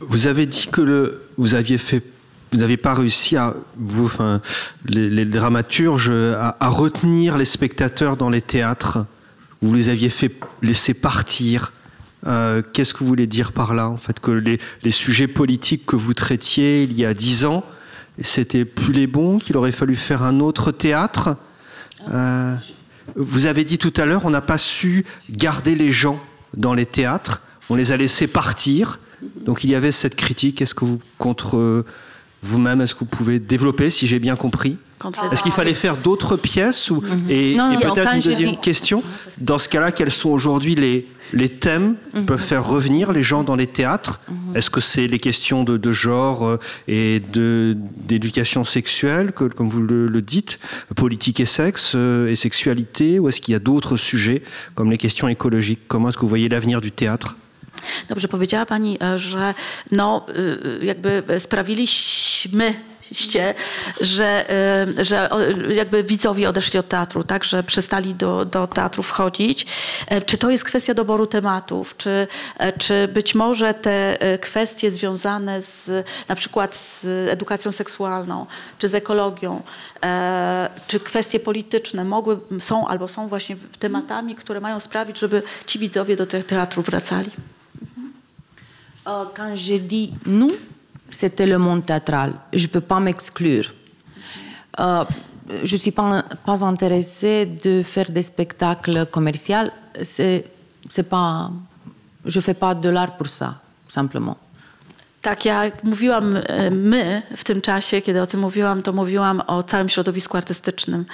Vous 0.00 0.26
avez 0.26 0.46
dit 0.46 0.66
que 0.70 1.20
vous 1.38 1.54
aviez 1.54 2.76
pas 2.76 2.94
réussi 2.94 3.36
à 3.36 3.54
vous, 3.76 4.04
enfin, 4.04 4.42
les, 4.84 5.24
dramaturges, 5.24 6.12
à, 6.38 6.68
retenir 6.68 7.38
les 7.38 7.46
spectateurs 7.46 8.18
dans 8.18 8.28
les 8.28 8.42
théâtres. 8.42 9.06
Vous 9.62 9.74
les 9.74 9.88
aviez 9.88 10.10
fait 10.10 10.32
laisser 10.60 10.92
partir. 10.92 11.72
Euh, 12.26 12.62
Qu'est-ce 12.74 12.92
que 12.92 12.98
vous 12.98 13.06
voulez 13.06 13.26
dire 13.26 13.52
par 13.52 13.72
là, 13.74 13.88
en 13.88 13.96
fait, 13.96 14.20
que 14.20 14.32
les 14.32 14.90
sujets 14.90 15.28
politiques 15.28 15.86
que 15.86 15.96
vous 15.96 16.12
traitiez 16.12 16.82
il 16.82 16.92
y 16.92 17.06
a 17.06 17.14
dix 17.14 17.46
ans, 17.46 17.64
c'était 18.22 18.64
plus 18.64 18.92
les 18.92 19.06
bons, 19.06 19.38
qu'il 19.38 19.56
aurait 19.56 19.72
fallu 19.72 19.96
faire 19.96 20.22
un 20.22 20.40
autre 20.40 20.72
théâtre. 20.72 21.36
Euh, 22.12 22.54
vous 23.14 23.46
avez 23.46 23.64
dit 23.64 23.78
tout 23.78 23.92
à 23.96 24.06
l'heure, 24.06 24.24
on 24.24 24.30
n'a 24.30 24.40
pas 24.40 24.58
su 24.58 25.04
garder 25.30 25.74
les 25.74 25.92
gens 25.92 26.20
dans 26.56 26.74
les 26.74 26.86
théâtres, 26.86 27.42
on 27.68 27.74
les 27.74 27.92
a 27.92 27.96
laissés 27.96 28.26
partir. 28.26 28.98
Donc 29.44 29.64
il 29.64 29.70
y 29.70 29.74
avait 29.74 29.92
cette 29.92 30.16
critique. 30.16 30.60
Est-ce 30.60 30.74
que 30.74 30.84
vous, 30.84 31.00
contre 31.18 31.84
vous-même, 32.42 32.80
est-ce 32.80 32.94
que 32.94 33.00
vous 33.00 33.06
pouvez 33.06 33.38
développer, 33.38 33.90
si 33.90 34.06
j'ai 34.06 34.18
bien 34.18 34.36
compris 34.36 34.76
les 35.28 35.32
Est-ce 35.32 35.42
qu'il 35.42 35.52
fallait 35.52 35.74
faire 35.74 35.96
d'autres 35.96 36.36
pièces 36.36 36.90
ou, 36.90 37.02
Et, 37.28 37.54
Non, 37.56 37.70
et 37.72 37.74
non, 37.74 37.80
peut-être 37.94 38.14
une 38.14 38.20
deuxième 38.20 38.56
question. 38.56 39.02
Dans 39.38 39.58
ce 39.58 39.68
cas-là, 39.68 39.92
quels 39.92 40.10
sont 40.10 40.30
aujourd'hui 40.30 40.74
les, 40.74 41.06
les 41.34 41.48
thèmes 41.50 41.96
qui 42.14 42.22
peuvent 42.22 42.40
faire 42.40 42.66
revenir 42.66 43.12
les 43.12 43.22
gens 43.22 43.42
dans 43.44 43.56
les 43.56 43.66
théâtres 43.66 44.20
Est-ce 44.54 44.70
que 44.70 44.80
c'est 44.80 45.06
les 45.06 45.18
questions 45.18 45.64
de, 45.64 45.76
de 45.76 45.92
genre 45.92 46.46
euh, 46.46 46.58
et 46.88 47.20
de- 47.32 47.76
d'éducation 48.06 48.64
sexuelle, 48.64 49.32
que- 49.32 49.44
comme 49.44 49.68
vous 49.68 49.82
le, 49.82 50.06
le 50.06 50.22
dites, 50.22 50.58
politique 50.94 51.40
et 51.40 51.44
sexe 51.46 51.92
euh, 51.94 52.28
et 52.30 52.36
sexualité 52.36 53.18
Ou 53.18 53.28
est-ce 53.28 53.40
qu'il 53.42 53.52
y 53.52 53.56
a 53.56 53.60
d'autres 53.60 53.96
sujets, 53.96 54.42
comme 54.74 54.90
les 54.90 54.98
questions 54.98 55.28
écologiques? 55.28 55.80
Comment 55.88 56.08
est-ce 56.08 56.16
que 56.16 56.22
vous 56.22 56.28
voyez 56.28 56.48
l'avenir 56.48 56.80
du 56.80 56.90
théâtre? 56.90 57.36
Dobrze 58.08 58.28
powiedziała 58.28 58.66
Pani, 58.66 58.98
e, 59.02 59.18
że 59.18 59.54
no, 59.90 60.26
y, 60.80 60.84
jakby 60.84 61.22
sprawiliśmy 61.38 62.74
ście, 63.12 63.54
że, 64.00 64.46
że 64.98 65.30
jakby 65.68 66.04
widzowie 66.04 66.48
odeszli 66.48 66.78
od 66.78 66.88
teatru, 66.88 67.24
tak, 67.24 67.44
że 67.44 67.62
przestali 67.62 68.14
do, 68.14 68.44
do 68.44 68.66
teatru 68.66 69.02
wchodzić. 69.02 69.66
E, 70.06 70.20
Czy 70.20 70.38
to 70.38 70.50
jest 70.50 70.64
kwestia 70.64 70.94
doboru 70.94 71.26
tematów, 71.26 71.96
czy, 71.96 72.26
e, 72.58 72.72
czy 72.72 73.08
być 73.08 73.34
może 73.34 73.74
te 73.74 74.20
e, 74.20 74.38
kwestie 74.38 74.90
związane 74.90 75.60
z 75.60 76.06
na 76.28 76.34
przykład 76.34 76.76
z 76.76 77.04
edukacją 77.30 77.72
seksualną, 77.72 78.46
czy 78.78 78.88
z 78.88 78.94
ekologią, 78.94 79.62
e, 80.04 80.70
czy 80.86 81.00
kwestie 81.00 81.40
polityczne 81.40 82.04
mogły, 82.04 82.38
są 82.60 82.88
albo 82.88 83.08
są 83.08 83.28
właśnie 83.28 83.56
tematami, 83.78 84.34
które 84.34 84.60
mają 84.60 84.80
sprawić, 84.80 85.18
żeby 85.18 85.42
ci 85.66 85.78
widzowie 85.78 86.16
do 86.16 86.26
tych 86.26 86.44
teatrów 86.44 86.86
wracali? 86.86 87.30
Euh, 89.06 89.24
quand 89.34 89.54
j'ai 89.54 89.78
dit 89.78 90.12
nous, 90.26 90.52
c'était 91.10 91.46
le 91.46 91.58
monde 91.58 91.86
théâtral. 91.86 92.32
Je 92.52 92.66
ne 92.66 92.72
peux 92.72 92.80
pas 92.80 92.98
m'exclure. 92.98 93.72
Euh, 94.80 95.04
je 95.62 95.76
ne 95.76 95.80
suis 95.80 95.92
pas, 95.92 96.24
pas 96.44 96.64
intéressée 96.64 97.46
de 97.46 97.82
faire 97.84 98.10
des 98.10 98.22
spectacles 98.22 99.06
commerciaux. 99.06 99.70
C'est, 100.02 100.44
pas, 101.08 101.50
je 102.24 102.38
ne 102.38 102.42
fais 102.42 102.54
pas 102.54 102.74
de 102.74 102.88
l'art 102.88 103.16
pour 103.16 103.28
ça, 103.28 103.60
simplement. 103.88 104.36
Tak, 105.26 105.44
ja 105.44 105.62
mówiłam 105.82 106.36
e, 106.36 106.70
my 106.70 107.22
w 107.36 107.44
tym 107.44 107.60
czasie, 107.60 108.02
kiedy 108.02 108.22
o 108.22 108.26
tym 108.26 108.40
mówiłam, 108.40 108.82
to 108.82 108.92
mówiłam 108.92 109.42
o 109.46 109.62
całym 109.62 109.88
środowisku 109.88 110.36
artystycznym, 110.36 111.04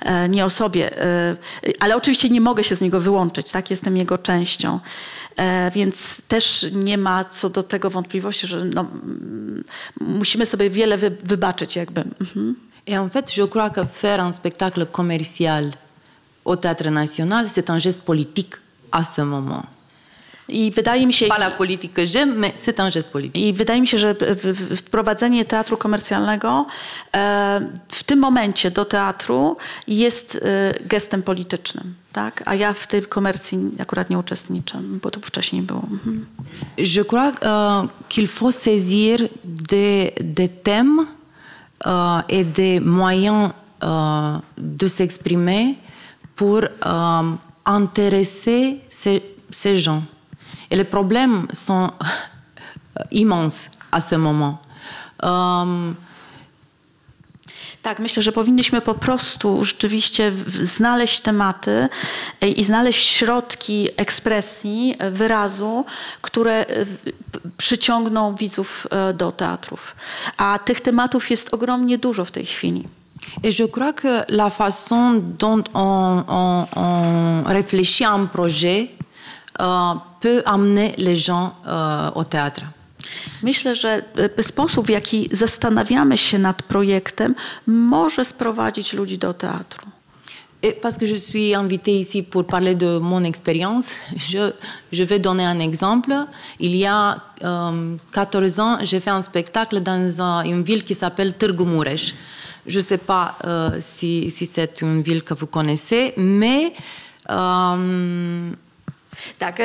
e, 0.00 0.28
nie 0.28 0.44
o 0.44 0.50
sobie. 0.50 1.02
e, 1.02 1.36
Ale 1.80 1.96
oczywiście 1.96 2.30
nie 2.30 2.40
mogę 2.40 2.64
się 2.64 2.74
z 2.74 2.80
niego 2.80 3.00
wyłączyć, 3.00 3.50
tak? 3.50 3.70
Jestem 3.70 3.96
jego 3.96 4.18
częścią. 4.18 4.80
E, 5.36 5.70
Więc 5.70 6.22
też 6.28 6.66
nie 6.72 6.98
ma 6.98 7.24
co 7.24 7.50
do 7.50 7.62
tego 7.62 7.90
wątpliwości, 7.90 8.46
że 8.46 8.64
no, 8.64 8.80
mm, 8.80 9.64
musimy 10.00 10.46
sobie 10.46 10.70
wiele 10.70 10.98
wy, 10.98 11.10
wybaczyć 11.24 11.76
jakby. 11.76 12.00
Mhm. 12.20 12.54
Et 12.86 12.94
en 12.94 13.10
fait, 13.10 13.36
je 13.36 13.46
crois 13.46 13.70
que 13.70 13.84
faire 13.92 14.20
un 14.20 14.32
spectacle 14.32 14.86
commercial 14.86 15.70
au 16.44 16.56
Théâtre 16.56 16.90
National, 16.90 17.48
c'est 17.50 17.70
un 17.70 17.78
geste 17.78 18.02
politique 18.02 18.54
à 18.90 19.04
ce 19.04 19.22
moment. 19.22 19.64
I 20.50 20.70
wydaje 20.70 21.06
mi 21.06 21.12
się, 21.12 21.26
Pas 21.28 21.38
la 21.38 21.50
politique 21.50 21.92
que 21.92 22.06
j'aime, 22.06 22.34
mais 22.34 22.52
c'est 22.56 22.80
un 22.80 22.90
geste 22.90 23.10
politique. 23.12 23.36
i 23.48 23.52
wydaje 23.52 23.80
mi 23.80 23.86
się, 23.86 23.98
że 23.98 24.14
wprowadzenie 24.76 25.44
teatru 25.44 25.76
komercjalnego 25.76 26.66
e, 27.14 27.60
w 27.88 28.04
tym 28.04 28.18
momencie 28.18 28.70
do 28.70 28.84
teatru 28.84 29.56
jest 29.88 30.36
e, 30.36 30.74
gestem 30.86 31.22
politycznym. 31.22 31.94
Tak? 32.12 32.42
A 32.46 32.54
ja 32.54 32.72
w 32.74 32.86
tej 32.86 33.02
komercji 33.02 33.58
akurat 33.78 34.10
nie 34.10 34.18
uczestniczę, 34.18 34.78
bo 35.02 35.10
to 35.10 35.20
wcześniej 35.20 35.62
było. 35.62 35.82
Mhm. 35.92 36.26
Je 36.78 37.04
crois 37.04 37.32
euh, 37.34 37.88
qu'il 38.08 38.26
faut 38.28 38.54
saisir 38.54 39.28
des, 39.44 40.12
des 40.20 40.48
thèmes 40.48 41.06
euh, 41.86 42.22
et 42.28 42.44
des 42.44 42.80
moyens 42.80 43.50
euh, 43.82 44.38
de 44.58 44.88
s'exprimer 44.88 45.74
pour 46.36 46.60
euh, 46.64 47.36
intéresser 47.64 48.76
ces, 48.88 49.22
ces 49.50 49.78
gens. 49.78 50.02
Et 50.70 50.76
les 50.76 50.84
problèmes 50.84 51.46
sont 51.54 51.90
immenses 53.10 53.70
à 53.92 54.00
ce 54.00 54.14
moment. 54.16 54.58
Euh, 55.24 55.94
Tak, 57.82 57.98
myślę, 57.98 58.22
że 58.22 58.32
powinniśmy 58.32 58.80
po 58.80 58.94
prostu 58.94 59.64
rzeczywiście 59.64 60.32
znaleźć 60.62 61.20
tematy 61.20 61.88
e, 62.40 62.48
i 62.48 62.64
znaleźć 62.64 63.08
środki 63.08 63.88
ekspresji, 63.96 64.94
e, 64.98 65.10
wyrazu, 65.10 65.84
które 66.22 66.66
e, 66.66 66.86
przyciągną 67.56 68.34
widzów 68.34 68.86
do 69.14 69.32
teatrów. 69.32 69.96
A 70.36 70.58
tych 70.64 70.80
tematów 70.80 71.30
jest 71.30 71.54
ogromnie 71.54 71.98
dużo 71.98 72.24
w 72.24 72.30
tej 72.30 72.44
chwili. 72.46 72.88
Et 73.42 73.58
je 73.58 73.68
crois 73.68 73.92
que 73.94 74.24
la 74.28 74.50
façon 74.50 75.20
dont 75.38 75.64
on, 75.74 76.22
on- 76.28 76.66
on 76.76 77.42
réfléchit 77.46 78.04
à 78.04 78.12
un 78.12 78.26
projet 78.26 78.86
peut 80.20 80.42
amener 80.46 80.94
les 80.98 81.16
gens 81.16 81.52
euh, 81.66 82.10
au 82.14 82.24
théâtre. 82.24 82.62
Myślę, 83.42 83.74
że 83.76 84.02
e, 84.38 84.42
sposób, 84.42 84.86
w 84.86 84.90
jaki 84.90 85.28
zastanawiamy 85.32 86.16
się 86.16 86.38
nad 86.38 86.62
projektem, 86.62 87.34
może 87.66 88.24
sprowadzić 88.24 88.92
ludzi 88.92 89.18
do 89.18 89.34
teatru. 89.34 89.86
Et 90.62 90.80
parce 90.82 90.98
que 90.98 91.06
je 91.06 91.16
suis 91.18 91.54
invitée 91.54 91.98
ici 92.00 92.22
pour 92.22 92.46
parler 92.46 92.74
de 92.76 92.98
mon 92.98 93.24
expérience, 93.24 93.86
je, 94.30 94.52
je 94.92 95.04
vais 95.04 95.18
donner 95.18 95.46
un 95.46 95.58
exemple. 95.58 96.12
Il 96.58 96.76
y 96.76 96.84
a 96.86 97.16
euh, 97.42 97.96
14 98.12 98.58
ans, 98.60 98.78
j'ai 98.82 99.00
fait 99.00 99.10
un 99.10 99.22
spectacle 99.22 99.80
dans 99.80 100.20
un- 100.20 100.44
une 100.44 100.62
ville 100.62 100.84
qui 100.84 100.94
s'appelle 100.94 101.32
Târgu 101.32 101.64
Mureș. 101.64 102.12
Je 102.66 102.78
ne 102.78 102.84
sais 102.84 102.98
pas 102.98 103.36
euh, 103.46 103.78
si, 103.80 104.30
si 104.30 104.44
c'est 104.46 104.82
une 104.82 105.00
ville 105.02 105.22
que 105.22 105.32
vous 105.32 105.46
connaissez, 105.46 106.12
mais 106.18 106.74
euh, 107.30 108.50
Tak, 109.38 109.58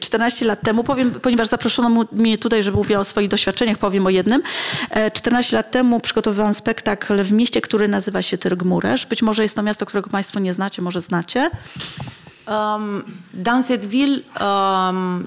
14 0.00 0.46
lat 0.46 0.60
temu, 0.60 0.84
powiem, 0.84 1.10
ponieważ 1.10 1.48
zaproszono 1.48 2.06
mnie 2.12 2.38
tutaj, 2.38 2.62
żeby 2.62 2.76
mówiła 2.76 3.00
o 3.00 3.04
swoich 3.04 3.28
doświadczeniach, 3.28 3.78
powiem 3.78 4.06
o 4.06 4.10
jednym. 4.10 4.42
E, 4.90 5.10
14 5.10 5.56
lat 5.56 5.70
temu 5.70 6.00
przygotowywałam 6.00 6.54
spektakl 6.54 7.22
w 7.22 7.32
mieście, 7.32 7.60
który 7.60 7.88
nazywa 7.88 8.22
się 8.22 8.38
Tyrgmuresz. 8.38 9.06
Być 9.06 9.22
może 9.22 9.42
jest 9.42 9.56
to 9.56 9.62
miasto, 9.62 9.86
którego 9.86 10.10
Państwo 10.10 10.40
nie 10.40 10.52
znacie, 10.52 10.82
może 10.82 11.00
znacie. 11.00 11.50
Euh, 12.48 13.02
dans 13.34 13.66
cette 13.66 13.86
ville, 13.86 14.22
euh, 14.40 15.20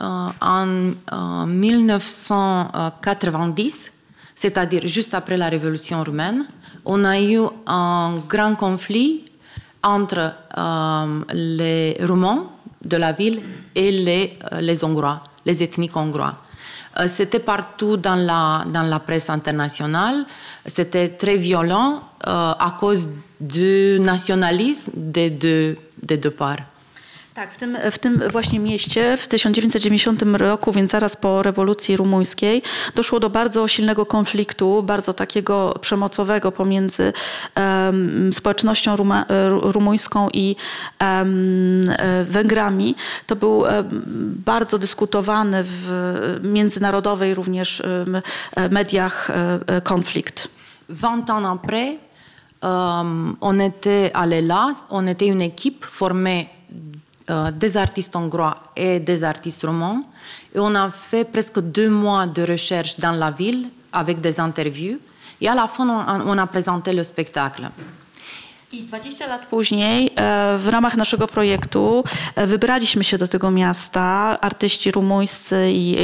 euh, 0.00 0.30
en 0.40 0.94
euh, 1.12 1.46
1990, 1.46 3.92
c'est-à-dire 4.34 4.86
juste 4.86 5.14
après 5.14 5.36
la 5.36 5.48
révolution 5.48 6.02
roumaine, 6.04 6.46
on 6.84 7.04
a 7.04 7.20
eu 7.20 7.40
un 7.66 8.16
grand 8.28 8.56
conflit 8.56 9.24
entre 9.82 10.34
euh, 10.58 11.24
les 11.32 11.96
Roumains 12.00 12.50
de 12.86 12.96
la 12.96 13.12
ville 13.12 13.40
et 13.74 13.90
les, 13.90 14.38
euh, 14.52 14.60
les 14.60 14.84
Hongrois, 14.84 15.22
les 15.44 15.62
ethniques 15.62 15.96
hongrois. 15.96 16.36
Euh, 16.98 17.06
C'était 17.08 17.40
partout 17.40 17.96
dans 17.96 18.16
la, 18.16 18.64
dans 18.66 18.82
la 18.82 19.00
presse 19.00 19.28
internationale. 19.30 20.24
C'était 20.64 21.08
très 21.10 21.36
violent 21.36 22.02
euh, 22.26 22.52
à 22.58 22.76
cause 22.78 23.08
du 23.40 23.98
nationalisme 24.00 24.92
des 24.96 25.30
deux, 25.30 25.76
des 26.02 26.16
deux 26.16 26.30
parts. 26.30 26.64
Tak, 27.36 27.54
w 27.54 27.56
tym, 27.56 27.78
w 27.92 27.98
tym 27.98 28.22
właśnie 28.30 28.60
mieście 28.60 29.16
w 29.16 29.28
1990 29.28 30.22
roku, 30.22 30.72
więc 30.72 30.90
zaraz 30.90 31.16
po 31.16 31.42
rewolucji 31.42 31.96
rumuńskiej, 31.96 32.62
doszło 32.94 33.20
do 33.20 33.30
bardzo 33.30 33.68
silnego 33.68 34.06
konfliktu, 34.06 34.82
bardzo 34.82 35.12
takiego 35.12 35.78
przemocowego 35.80 36.52
pomiędzy 36.52 37.12
em, 37.54 38.32
społecznością 38.32 38.96
ruma, 38.96 39.24
ru- 39.48 39.72
rumuńską 39.72 40.28
i 40.32 40.56
e, 41.02 41.24
Węgrami. 42.24 42.94
To 43.26 43.36
był 43.36 43.66
em, 43.66 43.86
bardzo 44.46 44.78
dyskutowany 44.78 45.62
w 45.64 46.40
międzynarodowej 46.42 47.34
również 47.34 47.80
e, 47.80 48.68
mediach 48.68 49.30
e, 49.30 49.58
e, 49.66 49.80
konflikt. 49.80 50.48
20 50.88 51.30
ans 51.34 51.44
après, 51.44 51.96
on 53.40 53.60
était 53.60 54.10
allé 54.14 54.40
là, 54.42 54.72
on 54.90 55.06
était 55.06 55.28
une 55.28 55.42
équipe 55.42 55.84
formée 55.84 56.46
euh, 57.28 57.50
des 57.50 57.76
artistes 57.76 58.14
hongrois 58.14 58.56
et 58.76 59.00
des 59.00 59.24
artistes 59.24 59.62
roumains. 59.62 60.04
Et 60.54 60.58
on 60.58 60.74
a 60.74 60.90
fait 60.90 61.24
presque 61.24 61.60
deux 61.60 61.88
mois 61.88 62.26
de 62.26 62.42
recherche 62.42 62.98
dans 62.98 63.12
la 63.12 63.30
ville 63.30 63.68
avec 63.92 64.20
des 64.20 64.38
interviews. 64.38 64.98
Et 65.40 65.48
à 65.48 65.54
la 65.54 65.68
fin, 65.68 65.86
on 66.26 66.38
a 66.38 66.46
présenté 66.46 66.92
le 66.92 67.02
spectacle. 67.02 67.68
I 68.72 68.82
20 68.82 69.26
lat 69.26 69.46
później 69.46 70.06
e, 70.16 70.58
w 70.58 70.68
ramach 70.68 70.96
naszego 70.96 71.26
projektu 71.26 72.04
e, 72.34 72.46
wybraliśmy 72.46 73.04
się 73.04 73.18
do 73.18 73.28
tego 73.28 73.50
miasta, 73.50 74.38
artyści 74.40 74.90
rumuńscy 74.90 75.68
i, 75.72 75.96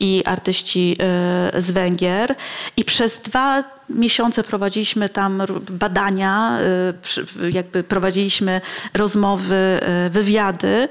i 0.00 0.22
artyści 0.26 0.96
e, 1.00 1.60
z 1.60 1.70
Węgier 1.70 2.34
i 2.76 2.84
przez 2.84 3.18
dwa 3.18 3.64
miesiące 3.88 4.44
prowadziliśmy 4.44 5.08
tam 5.08 5.42
badania, 5.70 6.58
jakby 7.50 7.82
prowadziliśmy 7.84 8.60
rozmowy, 8.94 9.80
wywiady, 10.10 10.88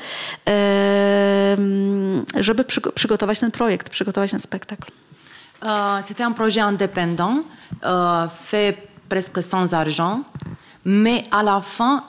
żeby 2.39 2.63
przygo- 2.63 2.91
przygotować 2.91 3.39
ten 3.39 3.51
projekt, 3.51 3.89
przygotować 3.89 4.31
ten 4.31 4.39
spektakl. 4.39 4.91
Euh, 5.63 6.01
C'était 6.03 6.23
un 6.25 6.33
projet 6.33 6.61
indépendant, 6.63 7.43
euh, 7.83 8.27
fait 8.45 8.77
presque 9.09 9.41
sans 9.43 9.73
argent, 9.73 10.23
mais 10.85 11.23
à 11.31 11.43
la 11.43 11.61
fin, 11.61 12.03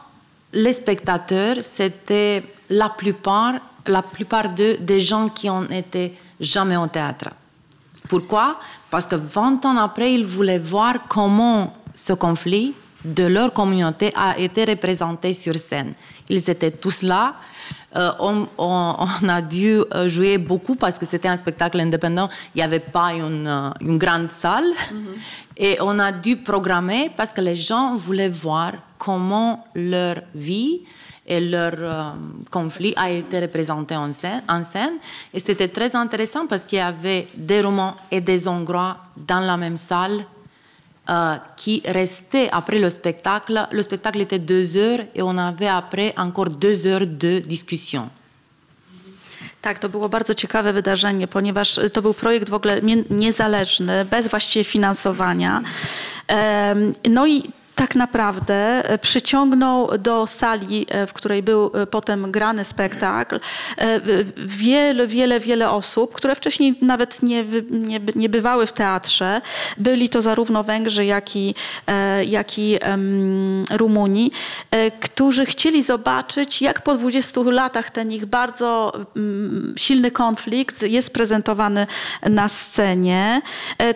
les 0.53 0.73
spectateurs, 0.73 1.57
c'était 1.63 2.43
la 2.71 2.89
plupart, 2.89 3.55
la 3.87 4.03
plupart 4.03 4.51
d'eux 4.51 4.77
des 4.79 5.01
gens 5.01 5.29
qui 5.29 5.49
ont 5.51 5.69
été 5.71 6.17
jamais 6.41 6.77
au 6.77 6.87
théâtre. 6.87 7.31
Pourquoi? 8.09 8.59
Parce 8.91 9.07
que 9.07 9.17
20 9.17 9.65
ans 9.65 9.77
après, 9.77 10.15
ils 10.15 10.27
voulaient 10.27 10.59
voir 10.59 10.95
comment 11.09 11.75
ce 11.95 12.13
conflit 12.13 12.75
de 13.05 13.25
leur 13.25 13.53
communauté 13.53 14.11
a 14.17 14.39
été 14.39 14.65
représenté 14.65 15.33
sur 15.33 15.57
scène. 15.57 15.95
Ils 16.29 16.49
étaient 16.49 16.71
tous 16.71 17.03
là. 17.03 17.35
Euh, 17.97 18.11
on, 18.19 19.29
a 19.29 19.41
dû 19.41 19.77
euh, 19.95 20.09
jouer 20.09 20.37
beaucoup 20.39 20.75
parce 20.75 20.99
que 20.99 21.07
c'était 21.07 21.29
un 21.29 21.37
spectacle 21.37 21.79
indépendant. 21.79 22.29
Il 22.55 22.59
n'y 22.59 22.65
avait 22.65 22.81
pas 22.81 23.13
une, 23.13 23.47
euh, 23.47 23.71
une 23.81 23.99
grande 23.99 24.33
salle. 24.33 24.65
Et 25.57 25.77
on 25.81 25.99
a 25.99 26.11
dû 26.11 26.37
programmer 26.37 27.11
parce 27.17 27.33
que 27.33 27.41
les 27.41 27.57
gens 27.57 27.97
voulaient 27.97 28.29
voir 28.29 28.73
comment 28.99 29.65
leur 29.75 30.17
vie 30.35 30.81
et 31.27 31.41
leur 31.41 31.73
euh, 31.79 32.11
conflit 32.51 32.93
a 32.97 33.11
été 33.11 33.41
représenté 33.41 33.97
en 33.97 34.13
scène. 34.13 34.95
Et 35.33 35.39
c'était 35.39 35.69
très 35.69 35.95
intéressant 35.97 36.47
parce 36.47 36.65
qu'il 36.65 36.79
y 36.79 36.83
avait 36.83 37.29
des 37.35 37.61
Roumains 37.63 37.97
et 38.11 38.21
des 38.21 38.47
Hongrois 38.47 38.99
dans 39.17 39.41
la 39.41 39.57
même 39.57 39.77
salle 39.77 40.25
euh, 41.09 41.37
qui 41.57 41.83
restaient 41.87 42.49
après 42.51 42.79
le 42.79 42.91
spectacle. 42.91 43.67
Le 43.71 43.83
spectacle 43.83 44.21
était 44.21 44.39
deux 44.39 44.77
heures 44.77 45.01
et 45.15 45.23
on 45.23 45.37
avait 45.39 45.69
après 45.69 46.15
encore 46.17 46.51
deux 46.51 46.87
heures 46.87 47.07
de 47.07 47.39
discussion. 47.39 48.11
Tak, 49.65 49.79
to 49.79 49.89
było 49.89 50.09
bardzo 50.09 50.35
ciekawe 50.35 50.73
wydarzenie, 50.73 51.29
ponieważ 51.29 51.81
to 51.93 52.03
był 52.03 52.15
projekt 52.15 52.49
w 52.51 52.55
ogóle 52.55 52.83
nie- 52.83 53.05
niezależny, 53.11 54.05
bez 54.05 54.29
właściwie 54.29 54.65
finansowania. 54.65 55.63
No 57.11 57.27
i 57.27 57.43
tak 57.75 57.95
naprawdę 57.95 58.55
e, 58.91 58.99
przyciągnął 58.99 59.99
do 59.99 60.27
sali, 60.27 60.87
e, 60.89 61.07
w 61.07 61.13
której 61.13 61.43
był 61.43 61.71
e, 61.75 61.87
potem 61.87 62.33
grany 62.33 62.65
spektakl, 62.65 63.41
wiele, 64.37 65.07
wiele, 65.07 65.41
wiele 65.41 65.71
osób, 65.71 66.15
które 66.15 66.35
wcześniej 66.35 66.75
nawet 66.83 67.23
nie, 67.23 67.45
nie, 67.71 68.01
nie 68.15 68.29
bywały 68.29 68.67
w 68.67 68.73
teatrze. 68.73 69.41
Byli 69.77 70.09
to 70.09 70.23
zarówno 70.23 70.65
Węgrzy, 70.65 71.05
jak 71.05 71.37
i, 71.37 71.55
jak 72.27 72.59
i 72.59 72.79
Rumuni, 73.71 74.31
którzy 75.01 75.47
chcieli 75.47 75.83
zobaczyć, 75.83 76.63
jak 76.63 76.83
po 76.83 76.95
20 76.95 77.41
latach 77.45 77.91
ten 77.91 78.13
ich 78.13 78.27
bardzo 78.27 78.93
silny 79.77 80.11
konflikt 80.11 80.83
jest 80.83 81.13
prezentowany 81.13 81.87
na 82.23 82.49
scenie. 82.49 83.43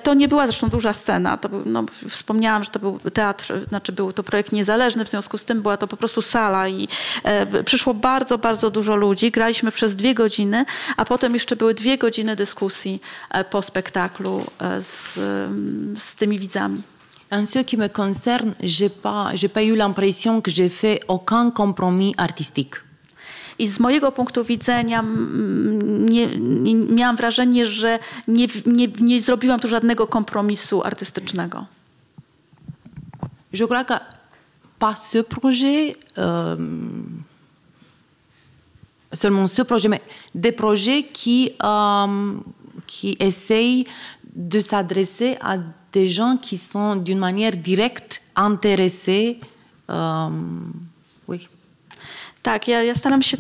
To 0.02 0.14
nie 0.14 0.28
była 0.28 0.46
zresztą 0.46 0.68
duża 0.68 0.92
scena. 0.92 1.36
To 1.36 1.48
no, 1.64 1.84
wspomniałam, 2.09 2.64
że 2.64 2.70
to 2.70 2.78
był 2.78 2.98
teatr 2.98 3.52
znaczy 3.68 3.92
był 3.92 4.12
to 4.12 4.22
projekt 4.22 4.52
niezależny, 4.52 5.04
w 5.04 5.08
związku 5.08 5.38
z 5.38 5.44
tym 5.44 5.62
była 5.62 5.76
to 5.76 5.86
po 5.86 5.96
prostu 5.96 6.22
sala 6.22 6.68
i 6.68 6.88
e, 7.24 7.64
przyszło 7.64 7.94
bardzo, 7.94 8.38
bardzo 8.38 8.70
dużo 8.70 8.96
ludzi. 8.96 9.30
Graliśmy 9.30 9.72
przez 9.72 9.96
dwie 9.96 10.14
godziny, 10.14 10.64
a 10.96 11.04
potem 11.04 11.34
jeszcze 11.34 11.56
były 11.56 11.74
dwie 11.74 11.98
godziny 11.98 12.36
dyskusji 12.36 13.00
e, 13.30 13.44
po 13.44 13.62
spektaklu 13.62 14.44
e, 14.58 14.82
z, 14.82 15.18
mm, 15.18 15.96
z 15.98 16.16
tymi 16.16 16.38
widzami. 16.38 16.82
En 17.30 17.46
ce 17.46 17.64
qui 17.64 17.76
me 17.76 17.88
concerne, 17.88 18.54
j'ai 18.62 18.90
pas, 18.90 19.34
j'ai 19.34 19.50
pas 19.50 19.62
eu 19.62 19.76
l'impression 19.76 20.40
que 20.40 20.50
j'ai 20.50 20.70
fait 20.70 21.00
aucun 21.08 21.50
compromis 21.50 22.14
artistique. 22.16 22.76
I 23.58 23.68
z 23.68 23.80
mojego 23.80 24.12
punktu 24.12 24.44
widzenia 24.44 25.00
mm, 25.00 26.08
nie, 26.08 26.26
nie, 26.36 26.74
miałam 26.74 27.16
wrażenie, 27.16 27.66
że 27.66 27.98
nie, 28.28 28.46
nie, 28.66 28.88
nie 29.00 29.20
zrobiłam 29.20 29.60
tu 29.60 29.68
żadnego 29.68 30.06
kompromisu 30.06 30.82
artystycznego. 30.82 31.66
Je 33.52 33.64
crois 33.64 33.84
que 33.84 33.94
pas 34.78 34.94
ce 34.94 35.18
projet, 35.18 35.94
euh, 36.18 36.56
seulement 39.12 39.46
ce 39.46 39.62
projet, 39.62 39.88
mais 39.88 40.02
des 40.34 40.52
projets 40.52 41.04
qui, 41.04 41.52
euh, 41.62 42.34
qui 42.86 43.16
essayent 43.18 43.86
de 44.34 44.60
s'adresser 44.60 45.36
à 45.40 45.56
des 45.92 46.08
gens 46.08 46.36
qui 46.36 46.56
sont 46.56 46.96
d'une 46.96 47.18
manière 47.18 47.56
directe 47.56 48.20
intéressés. 48.36 49.40
euh. 49.90 50.28
Tak, 52.43 52.69
ja, 52.69 52.82
ja 52.82 52.94
staram 52.94 53.23
się, 53.23 53.36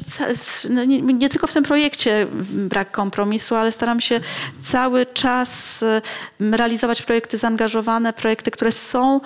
no 0.70 0.84
nie, 0.84 1.02
nie 1.02 1.28
tylko 1.28 1.46
w 1.46 1.52
tym 1.52 1.64
projekcie 1.64 2.26
brak 2.52 2.90
kompromisu, 2.90 3.54
ale 3.54 3.72
staram 3.72 4.00
się 4.00 4.20
cały 4.62 5.06
czas 5.06 5.84
realizować 6.40 7.02
projekty 7.02 7.38
zaangażowane, 7.38 8.12
projekty, 8.12 8.50
które 8.50 8.72
są 8.72 9.20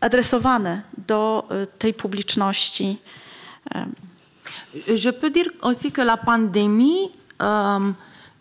adresowane 0.00 0.82
do 1.06 1.48
e, 1.50 1.66
tej 1.66 1.94
publiczności. 1.94 2.98
Je 4.86 5.12
peux 5.12 5.30
dire 5.30 5.50
aussi 5.62 5.92
que 5.92 6.02
la 6.02 6.16
pandémie 6.16 7.10
euh, 7.42 7.92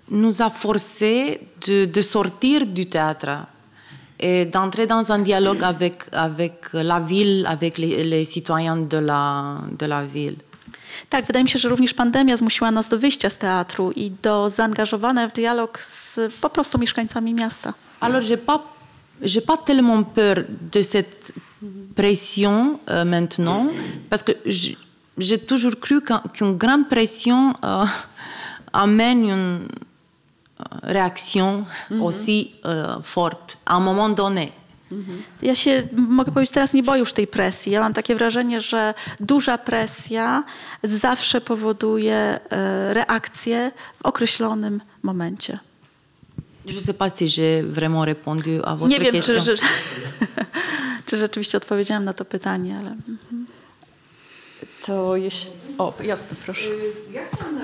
nous 0.10 0.42
a 0.42 0.50
forcés 0.50 1.40
de, 1.68 1.86
de 1.86 2.02
sortir 2.02 2.66
du 2.66 2.86
théâtre 2.86 3.46
et 4.20 4.46
d'entrer 4.46 4.86
dans 4.88 5.12
un 5.12 5.20
dialogue 5.20 5.64
avec, 5.64 6.06
avec 6.12 6.70
la 6.74 7.00
ville, 7.00 7.46
avec 7.48 7.78
les, 7.78 8.04
les 8.04 8.26
citoyens 8.26 8.78
de 8.78 8.98
la, 8.98 9.62
de 9.80 9.86
la 9.86 10.06
ville. 10.06 10.36
Tak, 11.10 11.26
wydaje 11.26 11.44
mi 11.44 11.50
się, 11.50 11.60
że 11.60 11.70
również 11.70 11.94
pandemia 11.94 12.38
zmusiła 12.38 12.72
nas 12.72 12.90
do 12.90 13.00
wyjścia 13.00 13.30
z 13.30 13.38
teatru 13.38 13.92
i 13.92 14.12
do 14.22 14.50
zaangażowania 14.50 15.28
w 15.28 15.34
dialog 15.34 15.80
z 15.82 16.20
po 16.42 16.50
prostu 16.50 16.78
mieszkańcami 16.80 17.34
miasta. 17.34 17.74
Alors, 18.02 18.24
j'ai 18.26 18.38
pas, 18.38 18.60
j'ai 19.22 19.42
pas 19.42 19.58
tellement 19.58 20.04
peur 20.04 20.36
de 20.74 20.82
cette 20.84 21.34
pression 21.96 22.80
euh, 22.90 23.06
maintenant, 23.06 23.68
parce 24.10 24.24
que 24.24 24.32
j'ai 25.18 25.40
toujours 25.40 25.76
cru 25.80 26.02
qu'un- 26.02 26.24
qu'une 26.34 26.58
grande 26.58 26.88
pression 26.90 27.54
euh, 27.64 27.86
amène 28.74 29.24
une 29.30 29.60
réaction 30.84 31.66
aussi 32.02 32.52
euh, 32.66 33.02
forte 33.02 33.58
à 33.66 33.78
un 33.78 33.80
moment 33.80 34.10
donné. 34.10 34.52
Ja 35.42 35.56
się, 35.56 35.88
mogę 35.94 36.32
powiedzieć, 36.32 36.54
teraz 36.54 36.74
nie 36.74 36.84
boję 36.84 37.00
już 37.00 37.14
tej 37.14 37.28
presji. 37.28 37.72
Ja 37.72 37.80
mam 37.80 37.94
takie 37.94 38.16
wrażenie, 38.16 38.62
że 38.62 38.94
duża 39.20 39.58
presja 39.58 40.44
zawsze 40.84 41.42
powoduje 41.42 42.16
e, 42.16 42.94
reakcję 42.94 43.72
w 43.98 44.06
określonym 44.06 44.82
momencie. 45.04 45.60
Je 46.66 46.76
ne 46.76 46.82
sais 46.82 46.98
pas 46.98 47.12
si 47.18 47.28
j'ai 47.28 47.64
vraiment 47.64 48.06
répondu 48.06 48.62
à 48.64 48.76
votre 48.78 48.90
Nie 48.90 49.00
wiem, 49.00 49.12
question. 49.16 49.36
czy, 49.44 49.58
czy, 49.58 49.64
czy 51.06 51.18
rzeczywiście 51.18 51.58
odpowiedziałam 51.58 52.06
na 52.06 52.14
to 52.14 52.26
pytanie, 52.26 52.78
ale... 52.80 52.96
To 54.86 55.16
jeśli... 55.16 55.52
O, 55.80 55.94
jasne, 56.04 56.38
proszę. 56.46 56.70
Ja 57.14 57.22
chciałam 57.34 57.56
na- 57.56 57.62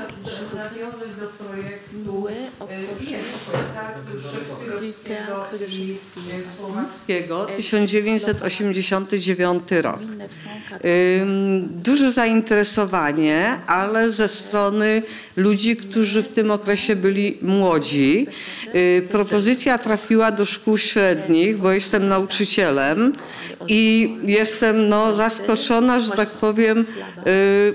nawiązać 0.64 1.10
do 1.20 1.28
projektu 1.28 1.96
słowackiego 6.58 7.48
1989 7.58 9.82
rok. 9.82 10.00
Ym, 11.22 11.68
Duże 11.72 12.12
zainteresowanie, 12.12 13.60
ale 13.68 14.12
ze 14.12 14.28
strony 14.28 15.02
ludzi, 15.36 15.76
którzy 15.76 16.24
w 16.24 16.28
tym 16.28 16.52
okresie 16.52 16.96
byli 16.96 17.38
młodzi. 17.42 18.28
Y, 18.76 19.08
Propozycja 19.12 19.78
trafiła 19.78 20.32
do 20.32 20.46
szkół 20.46 20.78
średnich, 20.78 21.58
bo 21.58 21.72
jestem 21.72 22.08
nauczycielem 22.08 23.14
i 23.68 24.16
jestem 24.24 24.90
no, 24.90 25.16
zaskoczona, 25.16 26.00
że 26.00 26.12
tak 26.12 26.30
powiem, 26.30 26.86
y, 27.28 27.74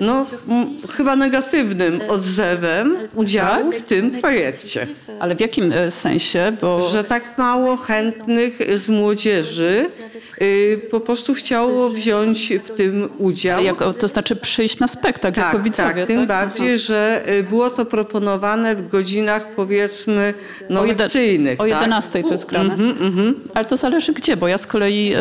no, 0.00 0.26
m, 0.48 0.66
chyba 0.96 1.16
negatywnym 1.16 2.00
odzewem 2.08 2.96
udziału 3.14 3.72
w 3.72 3.82
tym 3.82 4.10
projekcie. 4.10 4.86
Ale 5.20 5.34
w 5.34 5.40
jakim 5.40 5.72
e, 5.72 5.90
sensie? 5.90 6.56
Bo 6.60 6.88
Że 6.88 7.04
tak 7.04 7.38
mało 7.38 7.76
chętnych 7.76 8.58
z 8.78 8.88
młodzieży 8.88 9.86
y, 10.42 10.80
po 10.90 11.00
prostu 11.00 11.34
chciało 11.34 11.90
wziąć 11.90 12.52
w 12.64 12.70
tym 12.70 13.08
udział. 13.18 13.62
jako, 13.64 13.94
to 13.94 14.08
znaczy 14.08 14.36
przyjść 14.36 14.78
na 14.78 14.88
spektakl 14.88 15.40
jako 15.40 15.52
Tak, 15.52 15.62
widzowie. 15.62 15.94
tak, 15.94 16.06
tym 16.06 16.18
tak? 16.18 16.28
bardziej, 16.28 16.78
że 16.78 17.22
y, 17.28 17.42
było 17.42 17.70
to 17.70 17.84
proponowane 17.84 18.76
w 18.76 18.88
godzinach 18.88 19.46
powiedzmy 19.56 20.34
no, 20.70 20.80
O, 20.80 20.84
lekcyjnych. 20.84 21.60
o 21.60 21.62
tak? 21.62 21.68
11 21.68 22.22
to 22.22 22.32
jest 22.32 22.46
grane. 22.46 22.74
Mhm, 22.74 23.34
Ale 23.54 23.64
to 23.64 23.76
zależy 23.76 24.12
gdzie, 24.12 24.36
bo 24.36 24.48
ja 24.48 24.58
z 24.58 24.66
kolei 24.66 25.12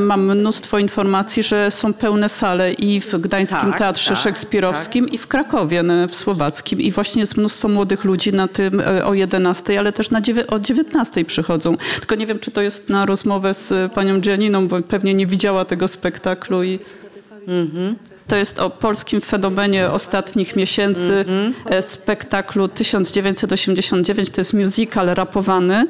mam 0.00 0.26
mnóstwo 0.36 0.78
informacji, 0.78 1.42
że 1.42 1.70
są 1.70 1.92
pełne 1.92 2.28
sale 2.28 2.72
i 2.72 3.00
w 3.00 3.14
Gdańskim 3.18 3.58
Tak, 3.70 3.78
Teatrze 3.88 4.10
tak, 4.10 4.18
Szekspirowskim 4.18 5.08
i 5.08 5.18
w 5.18 5.26
Krakowie 5.26 5.84
w 6.08 6.14
Słowackim. 6.14 6.80
I 6.80 6.92
właśnie 6.92 7.20
jest 7.20 7.36
mnóstwo 7.36 7.68
młodych 7.68 8.04
ludzi 8.04 8.32
na 8.32 8.48
tym 8.48 8.80
e, 8.80 9.04
o 9.06 9.14
11, 9.14 9.78
ale 9.78 9.92
też 9.92 10.10
na 10.10 10.20
dziewię- 10.20 10.46
o 10.48 10.58
19 10.58 11.24
przychodzą. 11.24 11.76
Tylko 11.98 12.14
nie 12.14 12.26
wiem, 12.26 12.38
czy 12.38 12.50
to 12.50 12.62
jest 12.62 12.88
na 12.88 13.06
rozmowę 13.06 13.54
z 13.54 13.92
panią 13.92 14.20
Gianniną, 14.20 14.68
bo 14.68 14.82
pewnie 14.82 15.14
nie 15.14 15.26
widziała 15.26 15.64
tego 15.64 15.88
spektaklu 15.88 16.62
i 16.64 16.78
to 18.26 18.36
jest 18.36 18.58
o 18.58 18.70
polskim 18.70 19.20
fenomenie 19.20 19.90
ostatnich 19.90 20.56
miesięcy 20.56 21.24
e, 21.66 21.82
spektaklu 21.82 22.68
1989. 22.68 24.30
To 24.30 24.40
jest 24.40 24.54
musical 24.54 25.06
rapowany 25.06 25.86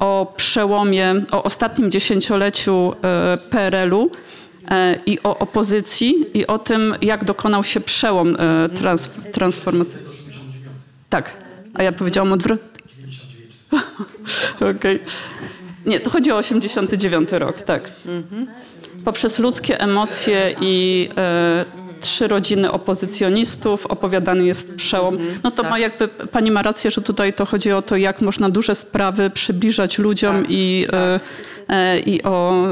o 0.00 0.32
przełomie, 0.36 1.14
o 1.30 1.42
ostatnim 1.42 1.90
dziesięcioleciu 1.90 2.94
e, 3.02 3.38
PRL-u 3.50 4.10
i 5.06 5.18
o 5.22 5.38
opozycji 5.38 6.14
i 6.34 6.46
o 6.46 6.58
tym, 6.58 6.94
jak 7.02 7.24
dokonał 7.24 7.64
się 7.64 7.80
przełom 7.80 8.36
e, 8.38 8.68
trans, 8.68 9.10
transformacji. 9.32 9.98
Tak, 11.10 11.40
a 11.74 11.82
ja 11.82 11.92
powiedziałam 11.92 12.32
odwrotnie. 12.32 12.82
Okej. 14.76 15.00
Nie, 15.86 16.00
to 16.00 16.10
chodzi 16.10 16.32
o 16.32 16.36
89 16.36 17.32
rok, 17.32 17.62
tak. 17.62 17.90
Poprzez 19.04 19.38
ludzkie 19.38 19.80
emocje 19.80 20.54
i 20.60 21.08
e, 21.16 21.64
trzy 22.00 22.28
rodziny 22.28 22.72
opozycjonistów 22.72 23.86
opowiadany 23.86 24.44
jest 24.44 24.76
przełom. 24.76 25.18
No 25.44 25.50
to 25.50 25.62
ma 25.62 25.78
jakby, 25.78 26.08
pani 26.08 26.50
ma 26.50 26.62
rację, 26.62 26.90
że 26.90 27.00
tutaj 27.02 27.32
to 27.32 27.46
chodzi 27.46 27.72
o 27.72 27.82
to, 27.82 27.96
jak 27.96 28.20
można 28.20 28.48
duże 28.48 28.74
sprawy 28.74 29.30
przybliżać 29.30 29.98
ludziom 29.98 30.44
i, 30.48 30.86
e, 30.92 31.20
e, 31.68 32.00
i 32.00 32.22
o... 32.22 32.64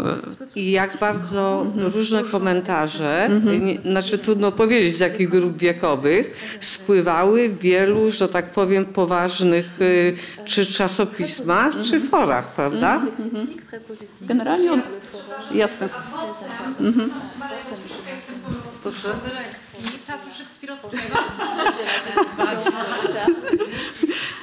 I 0.55 0.71
jak 0.71 0.97
bardzo 0.97 1.67
różne 1.77 2.25
komentarze, 2.25 3.29
nie, 3.61 3.81
znaczy 3.81 4.19
trudno 4.19 4.53
powiedzieć 4.53 4.95
z 4.95 5.01
jakich 5.01 5.29
grup 5.29 5.59
wiekowych, 5.59 6.59
spływały 6.61 7.49
w 7.49 7.59
wielu, 7.59 8.11
że 8.11 8.29
tak 8.29 8.51
powiem, 8.51 8.85
poważnych 8.85 9.81
y, 9.81 10.17
czy 10.45 10.67
czasopismach, 10.67 11.75
czy 11.83 12.01
forach, 12.01 12.55
prawda? 12.55 13.03
Generalnie 14.21 14.73
od... 14.73 14.81
Jasne. 15.55 15.89
Proszę. 18.87 19.15
Dyrekcji, 19.25 19.99
tak, 20.07 20.21
proszę 20.21 20.45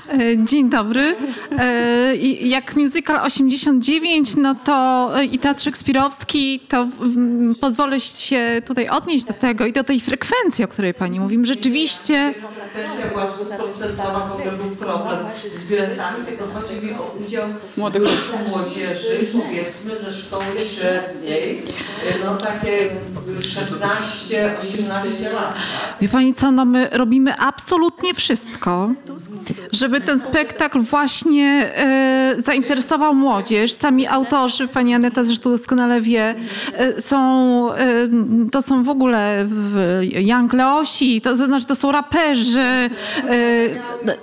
E, 0.09 0.45
Dzień 0.45 0.69
dobry. 0.69 1.15
E, 1.59 2.15
Jak 2.41 2.75
musical 2.75 3.25
89, 3.25 4.35
no 4.35 4.55
to 4.65 5.11
e, 5.19 5.25
i 5.25 5.39
Teatr 5.39 5.63
Szekspirowski, 5.63 6.59
to 6.59 6.87
pozwolę 7.61 7.99
się 7.99 8.61
tutaj 8.65 8.89
odnieść 8.89 9.25
do 9.25 9.33
tego 9.33 9.65
i 9.65 9.73
do 9.73 9.83
tej 9.83 9.99
frekwencji, 9.99 10.65
o 10.65 10.67
której 10.67 10.93
pani 10.93 11.19
mówi. 11.19 11.37
Rzeczywiście 11.41 12.33
Kwestia 12.73 13.07
była 13.09 13.31
stuprocentowa, 13.31 14.19
w 14.27 14.31
ogóle 14.31 14.51
był 14.51 14.75
problem 14.75 15.17
z 15.51 15.69
biletami, 15.69 16.25
tylko 16.25 16.45
chodzi 16.47 16.85
mi 16.85 16.93
o 16.93 17.15
udział 17.21 17.47
Młodych 17.77 18.01
ludzi. 18.01 18.49
młodzieży, 18.49 19.27
powiedzmy 19.33 19.91
ze 19.97 20.13
szkoły 20.13 20.45
średniej, 20.75 21.63
no 22.25 22.37
takie 22.37 22.89
16-18 23.39 23.83
Wie 26.01 26.09
pani 26.13 26.33
co, 26.33 26.51
no 26.51 26.65
my 26.65 26.89
robimy 26.91 27.37
absolutnie 27.37 28.13
wszystko, 28.13 28.91
żeby 29.71 30.01
ten 30.01 30.19
spektakl 30.19 30.79
właśnie 30.81 31.71
e, 31.75 32.35
zainteresował 32.37 33.15
młodzież. 33.15 33.71
Sami 33.71 34.07
autorzy, 34.07 34.67
pani 34.67 34.93
Aneta 34.93 35.23
zresztą 35.23 35.49
doskonale 35.49 36.01
wie, 36.01 36.35
e, 36.77 37.01
są, 37.01 37.17
e, 37.73 38.09
to 38.51 38.61
są 38.61 38.83
w 38.83 38.89
ogóle 38.89 39.45
w 39.47 39.99
Young 40.01 40.53
Leosi, 40.53 41.21
to 41.21 41.35
znaczy 41.35 41.65
to 41.65 41.75
są 41.75 41.91
raperzy. 41.91 42.59
E, 42.61 42.89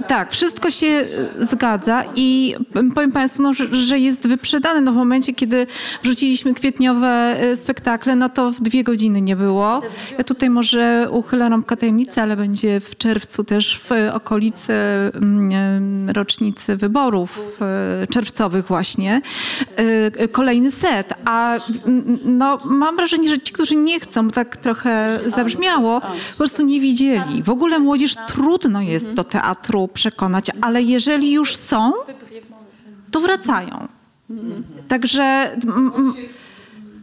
tak, 0.08 0.32
wszystko 0.32 0.70
się 0.70 1.04
zgadza 1.40 2.04
i 2.14 2.54
powiem 2.94 3.12
państwu, 3.12 3.42
no, 3.42 3.52
że, 3.72 3.98
jest 3.98 4.28
wyprzedane. 4.28 4.80
No, 4.80 4.92
w 4.92 4.96
momencie, 4.96 5.34
kiedy 5.34 5.66
wrzuciliśmy 6.02 6.54
kwietniowe 6.54 7.36
e, 7.40 7.56
spektakle, 7.56 8.16
no 8.16 8.28
to 8.28 8.52
w 8.52 8.60
dwie 8.60 8.84
godziny 8.84 9.20
nie 9.20 9.36
było. 9.36 9.82
Ja 10.18 10.24
tutaj 10.24 10.50
może 10.50 11.08
uchylę 11.10 11.48
rąbka 11.48 11.76
tajemnicy, 11.80 12.20
ale 12.20 12.36
będzie 12.36 12.80
w 12.80 12.96
czerwcu 12.96 13.44
też 13.44 13.78
w 13.78 13.90
okolicy 14.12 14.72
mm, 14.72 16.10
rocznicy 16.10 16.76
wyborów 16.76 17.60
e, 17.60 18.06
czerwcowych 18.06 18.66
właśnie 18.66 19.22
e, 19.76 20.28
kolejny 20.28 20.72
set. 20.72 21.14
A 21.24 21.58
no, 22.24 22.58
mam 22.64 22.96
wrażenie, 22.96 23.28
że 23.28 23.38
ci, 23.38 23.52
którzy 23.52 23.76
nie 23.76 24.00
chcą, 24.00 24.30
tak 24.30 24.56
trochę 24.56 25.20
zabrzmiało, 25.26 26.00
po 26.00 26.36
prostu 26.36 26.62
nie 26.62 26.80
widzieli. 26.80 27.42
W 27.42 27.50
ogóle 27.50 27.78
młodzież 27.78 28.14
trudno 28.26 28.82
jest 28.82 29.12
do 29.12 29.24
teatru 29.24 29.88
przekonać, 29.88 30.50
ale 30.60 30.82
jeżeli 30.82 31.32
już 31.32 31.56
są, 31.56 31.92
to 33.10 33.20
wracają. 33.20 33.88
Także 34.88 35.50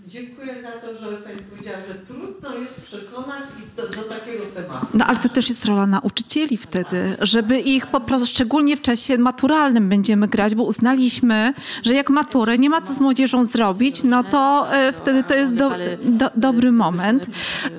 Dziękuję 0.07 0.61
za 0.61 0.71
to, 0.71 0.95
że 0.99 1.17
Pani 1.17 1.37
powiedziała, 1.67 1.87
że 1.87 2.13
trudno 2.13 2.61
jest 2.61 2.81
przekonać 2.81 3.43
ich 3.59 3.75
do, 3.75 3.81
do 3.81 4.03
takiego 4.03 4.45
tematu. 4.55 4.87
No 4.93 5.05
ale 5.05 5.17
to 5.17 5.29
też 5.29 5.49
jest 5.49 5.65
rola 5.65 5.87
nauczycieli 5.87 6.57
wtedy, 6.57 7.17
żeby 7.21 7.59
ich 7.59 7.87
po 7.87 7.99
prostu, 7.99 8.25
szczególnie 8.25 8.77
w 8.77 8.81
czasie 8.81 9.17
maturalnym 9.17 9.89
będziemy 9.89 10.27
grać, 10.27 10.55
bo 10.55 10.63
uznaliśmy, 10.63 11.53
że 11.83 11.93
jak 11.93 12.09
maturę 12.09 12.57
nie 12.57 12.69
ma 12.69 12.81
co 12.81 12.93
z 12.93 12.99
młodzieżą 12.99 13.45
zrobić, 13.45 14.03
no 14.03 14.23
to 14.23 14.67
e, 14.73 14.93
wtedy 14.93 15.23
to 15.23 15.33
jest 15.33 15.55
do, 15.55 15.71
do, 16.03 16.29
dobry 16.35 16.71
moment. 16.71 17.27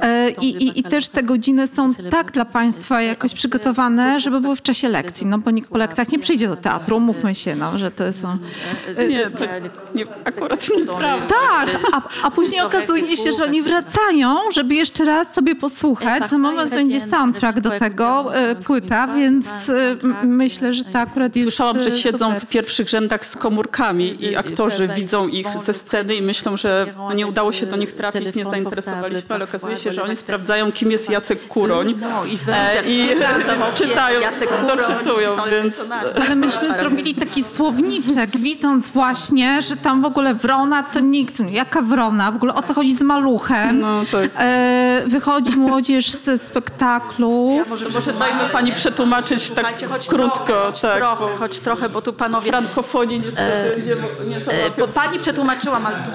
E, 0.00 0.30
I, 0.30 0.64
i, 0.64 0.80
I 0.80 0.82
też 0.82 1.08
te 1.08 1.22
godziny 1.22 1.66
są 1.66 1.94
tak 1.94 2.32
dla 2.32 2.44
Państwa 2.44 3.02
jakoś 3.02 3.34
przygotowane, 3.34 4.20
żeby 4.20 4.40
były 4.40 4.56
w 4.56 4.62
czasie 4.62 4.88
lekcji, 4.88 5.26
no 5.26 5.38
bo 5.38 5.50
nikt 5.50 5.70
po 5.70 5.78
lekcjach 5.78 6.12
nie 6.12 6.18
przyjdzie 6.18 6.48
do 6.48 6.56
teatru, 6.56 7.00
mówmy 7.00 7.34
się, 7.34 7.56
no, 7.56 7.78
że 7.78 7.90
to 7.90 8.12
są... 8.12 8.38
Nie, 9.08 9.30
to 9.30 9.44
nie, 9.94 10.06
akurat 10.24 10.68
nieprawda. 10.78 11.26
Tak, 11.28 11.68
a, 11.92 12.02
a 12.22 12.30
później 12.30 12.60
okazuje 12.60 13.16
się, 13.16 13.32
że 13.32 13.44
oni 13.44 13.62
wracają, 13.62 13.77
żeby 14.50 14.74
jeszcze 14.74 15.04
raz 15.04 15.34
sobie 15.34 15.56
posłuchać. 15.56 16.30
Za 16.30 16.38
moment 16.38 16.70
będzie 16.70 17.00
soundtrack 17.00 17.60
do 17.60 17.70
tego, 17.70 18.36
e, 18.36 18.54
płyta, 18.54 19.06
więc 19.06 19.68
e, 19.68 19.96
m- 20.02 20.16
myślę, 20.22 20.74
że 20.74 20.84
to 20.84 20.98
akurat 20.98 21.36
jest 21.36 21.48
Słyszałam, 21.48 21.80
że 21.80 21.88
e, 21.90 21.98
siedzą 21.98 22.40
w 22.40 22.46
pierwszych 22.46 22.88
rzędach 22.88 23.26
z 23.26 23.36
komórkami 23.36 24.24
i 24.24 24.36
aktorzy 24.36 24.88
widzą 24.88 25.28
ich 25.28 25.46
ze 25.62 25.72
sceny 25.72 26.14
i 26.14 26.22
myślą, 26.22 26.56
że 26.56 26.86
no 26.96 27.12
nie 27.14 27.26
udało 27.26 27.52
się 27.52 27.66
do 27.66 27.76
nich 27.76 27.92
trafić, 27.92 28.34
nie 28.34 28.44
zainteresowaliśmy, 28.44 29.34
ale 29.34 29.44
okazuje 29.44 29.76
się, 29.76 29.92
że 29.92 30.02
oni 30.02 30.16
sprawdzają, 30.16 30.72
kim 30.72 30.90
jest 30.90 31.10
Jacek 31.10 31.48
Kuroń 31.48 31.94
e, 32.48 32.90
i 32.90 33.08
czytają, 33.74 34.20
doczytują, 34.66 35.36
więc... 35.50 35.90
Ale 36.26 36.34
myśmy 36.34 36.72
zrobili 36.72 37.14
taki 37.14 37.42
słowniczek, 37.42 38.36
widząc 38.36 38.88
właśnie, 38.88 39.62
że 39.62 39.76
tam 39.76 40.02
w 40.02 40.04
ogóle 40.04 40.34
wrona 40.34 40.82
to 40.82 41.00
nikt. 41.00 41.40
Jaka 41.50 41.82
wrona? 41.82 42.32
W 42.32 42.36
ogóle 42.36 42.54
o 42.54 42.62
co 42.62 42.74
chodzi 42.74 42.94
z 42.94 43.02
maluchem? 43.02 43.57
No 43.72 44.02
tak. 44.12 44.30
E, 44.38 45.02
wychodzi 45.06 45.56
młodzież 45.56 46.10
ze 46.10 46.38
spektaklu. 46.38 47.60
To 47.84 47.90
może 47.92 48.12
dajmy 48.12 48.44
pani 48.52 48.72
przetłumaczyć 48.72 49.50
tak 49.50 49.66
krótko, 50.08 50.72
trochę, 50.72 50.72
tak, 50.80 51.02
choć 51.02 51.18
bo 51.18 51.26
trochę, 51.26 51.36
choć 51.38 51.58
trochę, 51.58 51.88
bo 51.88 52.02
tu 52.02 52.12
panowie... 52.12 52.50
frankofonii 52.50 53.20
niestety 53.20 53.82
nie, 53.86 53.96
mo- 53.96 54.08
nie 54.30 54.36
E, 54.36 54.40
załapią. 54.40 54.86
bo 54.86 54.88
pani 54.88 55.18
przetłumaczyła, 55.18 55.80
ale 55.84 55.96
tu... 55.96 56.10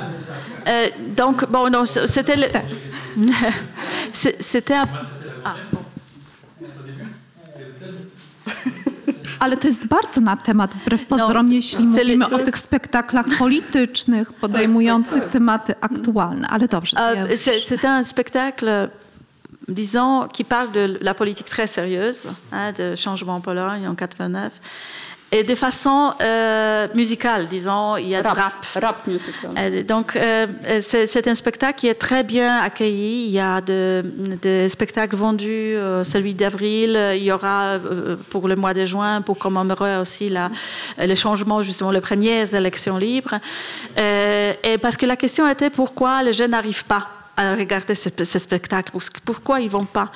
E, 0.65 0.89
donc, 1.15 1.45
bon, 1.45 1.69
non, 1.71 1.85
c'était 2.07 2.35
le... 2.35 2.47
C'était... 4.41 4.77
Ah, 5.43 5.53
bon. 5.71 5.83
Ale 9.43 9.57
to 9.57 9.67
jest 9.67 9.87
bardzo 9.87 10.21
na 10.21 10.37
temat, 10.37 10.75
wbrew 10.75 11.05
pozorom, 11.05 11.47
No, 11.47 11.53
jeśli 11.53 11.85
mówimy 11.85 12.25
o 12.25 12.39
tych 12.39 12.57
spektaklach 12.57 13.25
politycznych, 13.39 14.33
podejmujących 14.33 15.23
tematy 15.29 15.73
aktualne. 15.81 16.47
Ale 16.47 16.67
dobrze. 16.67 16.97
Euh, 16.97 17.27
c'est- 17.35 17.85
un 17.99 18.03
spectacle, 18.03 18.89
disons, 19.67 20.27
qui 20.33 20.43
parle 20.45 20.71
de 20.71 20.97
la 21.01 21.13
politique 21.13 21.49
très 21.49 21.67
sérieuse, 21.67 22.27
hein, 22.51 22.73
de 22.77 22.95
changement 22.95 23.35
en 23.35 23.41
Pologne 23.41 23.87
en 23.87 23.95
89, 23.95 24.51
et 25.35 25.43
de 25.43 25.55
façon 25.55 26.13
euh, 26.21 26.87
musicale, 27.01 27.47
disons, 27.47 27.97
il 27.97 28.09
y 28.09 28.15
a 28.15 28.21
du 28.21 28.27
Rap, 28.27 28.37
rap. 28.37 28.83
rap 28.83 29.07
musical. 29.07 29.51
Euh, 29.57 29.83
Donc, 29.93 30.15
euh, 30.15 30.45
c'est 30.81 31.27
un 31.27 31.37
spectacle 31.43 31.77
qui 31.79 31.87
est 31.87 31.99
très 32.07 32.23
bien 32.23 32.51
accueilli. 32.69 33.25
Il 33.29 33.31
y 33.31 33.39
a 33.39 33.59
de- 33.59 34.03
des 34.45 34.69
spectacles 34.69 35.15
vendus, 35.25 35.75
celui 36.13 36.33
d'avril. 36.41 36.89
Il 37.19 37.23
y 37.23 37.31
aura 37.31 37.79
pour 38.31 38.47
le 38.47 38.55
mois 38.55 38.73
de 38.79 38.85
juin, 38.85 39.21
pour 39.27 39.37
commémorer 39.39 39.97
aussi 40.03 40.29
la, 40.29 40.45
les 41.11 41.15
changements, 41.15 41.61
justement, 41.63 41.91
les 41.99 42.01
premières 42.09 42.53
élections 42.53 42.97
libres. 42.97 43.37
Et 43.97 44.77
parce 44.83 44.97
que 44.97 45.05
la 45.13 45.15
question 45.23 45.47
était 45.47 45.71
pourquoi 45.71 46.21
les 46.23 46.33
jeunes 46.33 46.51
n'arrivent 46.51 46.85
pas 46.85 47.07
à 47.35 47.55
regarder 47.55 47.95
ce, 47.95 48.09
ce 48.23 48.39
spectacle? 48.47 48.91
Pourquoi 49.25 49.59
ils 49.61 49.65
ne 49.65 49.75
vont 49.79 49.85
pas? 49.85 50.09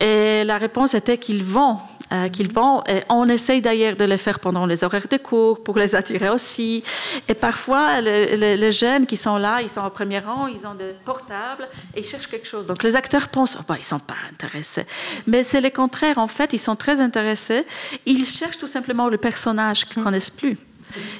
Et 0.00 0.42
la 0.44 0.58
réponse 0.58 0.94
était 0.94 1.16
qu'ils 1.16 1.44
vont 1.44 1.78
euh, 2.12 2.28
qu'ils 2.28 2.52
vont. 2.52 2.82
Et 2.86 3.02
on 3.08 3.28
essaye 3.28 3.62
d'ailleurs 3.62 3.96
de 3.96 4.04
les 4.04 4.18
faire 4.18 4.38
pendant 4.38 4.66
les 4.66 4.84
horaires 4.84 5.08
de 5.08 5.16
cours 5.16 5.62
pour 5.62 5.78
les 5.78 5.94
attirer 5.94 6.28
aussi. 6.28 6.84
Et 7.26 7.34
parfois, 7.34 8.00
les, 8.02 8.72
jeunes 8.72 9.06
qui 9.06 9.16
sont 9.16 9.38
là, 9.38 9.62
ils 9.62 9.70
sont 9.70 9.84
au 9.84 9.90
premier 9.90 10.18
rang, 10.18 10.46
ils 10.46 10.66
ont 10.66 10.74
des 10.74 10.94
portables 11.04 11.68
et 11.94 12.00
ils 12.00 12.06
cherchent 12.06 12.28
quelque 12.28 12.46
chose. 12.46 12.66
Donc 12.66 12.82
les 12.82 12.96
acteurs 12.96 13.28
pensent, 13.28 13.56
oh, 13.58 13.64
bah, 13.66 13.76
ils 13.78 13.80
ne 13.80 13.86
sont 13.86 13.98
pas 13.98 14.16
intéressés. 14.30 14.84
Mais 15.26 15.42
c'est 15.42 15.60
le 15.60 15.70
contraire, 15.70 16.18
en 16.18 16.28
fait, 16.28 16.52
ils 16.52 16.58
sont 16.58 16.76
très 16.76 17.00
intéressés. 17.00 17.64
Ils 18.04 18.26
cherchent 18.26 18.58
tout 18.58 18.66
simplement 18.66 19.08
le 19.08 19.16
personnage 19.16 19.86
qu'ils 19.86 20.00
ne 20.00 20.04
connaissent 20.04 20.30
plus. 20.30 20.58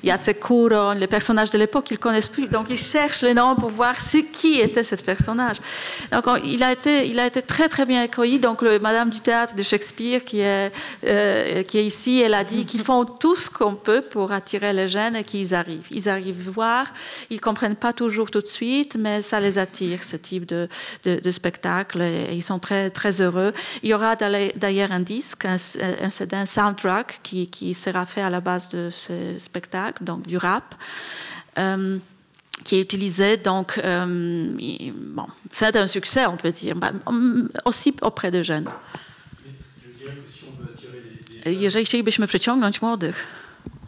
Il 0.02 0.08
y 0.08 0.12
a 0.12 0.18
ces 0.18 0.34
couronnes, 0.34 0.98
les 0.98 1.06
personnages 1.06 1.50
de 1.50 1.58
l'époque 1.58 1.90
ne 1.90 1.96
connaissent 1.96 2.28
plus. 2.28 2.46
Donc, 2.46 2.66
ils 2.70 2.78
cherchent 2.78 3.22
les 3.22 3.34
noms 3.34 3.54
pour 3.56 3.70
voir 3.70 3.96
qui 4.32 4.60
était 4.60 4.82
ce 4.84 4.96
personnage. 4.96 5.56
Donc, 6.10 6.26
on- 6.26 6.36
il, 6.36 6.62
a 6.62 6.72
été, 6.72 7.08
il 7.08 7.18
a 7.18 7.26
été 7.26 7.42
très, 7.42 7.68
très 7.68 7.86
bien 7.86 8.02
accueilli. 8.02 8.38
Donc, 8.38 8.62
le, 8.62 8.78
Madame 8.78 9.10
du 9.10 9.20
théâtre 9.20 9.54
de 9.54 9.62
Shakespeare, 9.62 10.24
qui 10.24 10.40
est, 10.40 10.72
euh, 11.04 11.62
qui 11.62 11.78
est 11.78 11.86
ici, 11.86 12.20
elle 12.20 12.34
a 12.34 12.44
dit 12.44 12.64
qu'ils 12.66 12.82
font 12.82 13.04
tout 13.04 13.34
ce 13.34 13.48
qu'on 13.50 13.74
peut 13.74 14.02
pour 14.02 14.32
attirer 14.32 14.72
les 14.72 14.88
jeunes 14.88 15.16
et 15.16 15.24
qu'ils 15.24 15.54
arrivent. 15.54 15.86
Ils 15.90 16.08
arrivent 16.08 16.48
voir. 16.50 16.86
Ils 17.30 17.36
ne 17.36 17.40
comprennent 17.40 17.76
pas 17.76 17.92
toujours 17.92 18.30
tout 18.30 18.40
de 18.40 18.46
suite, 18.46 18.96
mais 18.98 19.22
ça 19.22 19.40
les 19.40 19.58
attire, 19.58 20.04
ce 20.04 20.16
type 20.16 20.46
de, 20.46 20.68
de, 21.04 21.30
spectacle. 21.30 22.00
Et 22.02 22.34
ils 22.34 22.42
sont 22.42 22.58
très, 22.58 22.90
très 22.90 23.20
heureux. 23.20 23.52
Il 23.82 23.88
y 23.90 23.94
aura 23.94 24.16
d'ailleurs 24.16 24.92
un 24.92 25.00
disque, 25.00 25.44
un, 25.44 25.56
un, 25.80 26.38
un 26.38 26.46
soundtrack 26.46 27.20
qui, 27.22 27.48
qui 27.48 27.74
sera 27.74 28.04
fait 28.06 28.22
à 28.22 28.30
la 28.30 28.40
base 28.40 28.68
de 28.70 28.90
ce 28.90 29.38
spectacle, 29.38 29.61
donc 30.00 30.26
du 30.26 30.36
rap. 30.36 30.74
euh, 31.58 31.98
qui 32.64 32.76
est 32.76 32.80
utilisé, 32.80 33.36
donc, 33.36 33.80
euh, 33.82 34.54
bon, 34.94 35.26
c'est 35.52 35.74
un 35.76 35.86
succès, 35.86 36.26
on 36.26 36.36
peut 36.36 36.52
dire, 36.52 36.76
bah, 36.76 36.92
hum, 37.06 37.48
aussi 37.64 37.94
auprès 38.02 38.30
des 38.30 38.44
jeunes. 38.44 38.68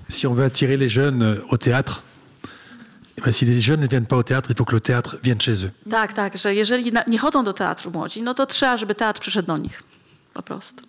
Si 0.08 0.26
on 0.26 0.34
veut 0.34 0.44
attirer 0.44 0.76
les 0.76 0.88
jeunes 0.88 1.22
euh, 1.22 1.44
au 1.50 1.56
théâtre, 1.56 2.02
eh 3.16 3.20
ben, 3.20 3.30
si 3.30 3.44
les 3.44 3.60
jeunes 3.60 3.80
ne 3.80 3.86
viennent 3.86 4.06
pas 4.06 4.16
au 4.16 4.22
théâtre, 4.24 4.50
il 4.50 4.56
faut 4.56 4.64
que 4.64 4.74
le 4.74 4.80
théâtre 4.80 5.16
vienne 5.22 5.40
chez 5.40 5.64
eux. 5.64 5.70
tak, 5.88 6.12
tak, 6.12 6.36
że 6.36 6.54
jeżeli 6.54 6.92
nie 7.06 7.18
chodzą 7.18 7.44
do 7.44 7.52
teatru 7.52 7.90
młodzi, 7.90 8.22
no 8.22 8.34
to 8.34 8.46
trzeba, 8.46 8.76
żeby 8.76 8.94
teatr 8.94 9.20
przyszedł 9.20 9.46
do 9.46 9.56
nich, 9.56 9.82
po 10.34 10.42
prostu. 10.42 10.82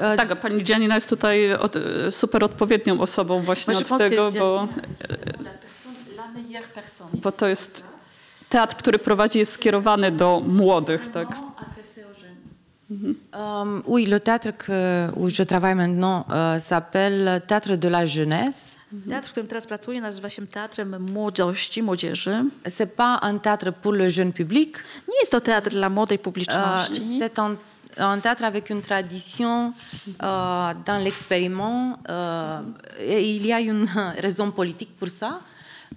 Tak, 0.00 0.30
a 0.30 0.36
pani 0.36 0.64
Janina 0.68 0.94
jest 0.94 1.08
tutaj 1.08 1.54
od, 1.54 1.74
super 2.10 2.44
odpowiednią 2.44 3.00
osobą 3.00 3.40
właśnie 3.40 3.76
od 3.76 3.98
tego, 3.98 4.30
bo, 4.30 4.68
bo 7.12 7.32
to 7.32 7.46
jest 7.46 7.84
teatr, 8.48 8.76
który 8.76 8.98
prowadzi, 8.98 9.38
jest 9.38 9.52
skierowany 9.52 10.10
do 10.12 10.42
młodych, 10.46 11.08
tak? 11.12 11.28
Euh, 12.90 13.82
oui, 13.86 14.06
le 14.06 14.18
théâtre 14.18 14.52
que- 14.52 15.10
où 15.16 15.28
je 15.28 15.44
travaille 15.44 15.76
maintenant 15.76 16.26
euh, 16.28 16.58
s'appelle 16.58 17.40
Théâtre 17.46 17.76
de 17.76 17.88
la 17.88 18.04
Jeunesse. 18.04 18.76
Teatr, 19.08 19.28
w 19.28 19.30
którym 19.30 19.48
teraz 19.48 19.66
pracuję, 19.66 20.00
nazywa 20.00 20.30
się 20.30 20.46
Teatrem 20.46 21.02
Młodości, 21.12 21.82
Młodzieży. 21.82 22.44
C'est 22.64 22.86
pas 22.86 23.20
un 23.22 23.38
théâtre 23.38 23.72
pour 23.72 23.92
le 23.92 24.10
jeune 24.10 24.32
public. 24.32 24.78
Nie 25.08 25.20
jest 25.20 25.32
to 25.32 25.40
teatr 25.40 25.70
dla 25.70 25.90
młodej 25.90 26.18
publiczności. 26.18 27.20
c'est 27.20 27.38
un, 27.38 27.56
un 28.00 28.18
théâtre 28.18 28.44
avec 28.44 28.70
une 28.70 28.82
tradition 28.82 29.72
euh, 30.22 30.72
dans 30.86 30.98
l'expériment. 31.02 31.98
euh, 32.08 32.60
il 33.00 33.46
y 33.46 33.52
a 33.52 33.60
une 33.60 33.86
raison 34.18 34.50
politique 34.50 34.96
pour 34.98 35.08
ça. 35.08 35.40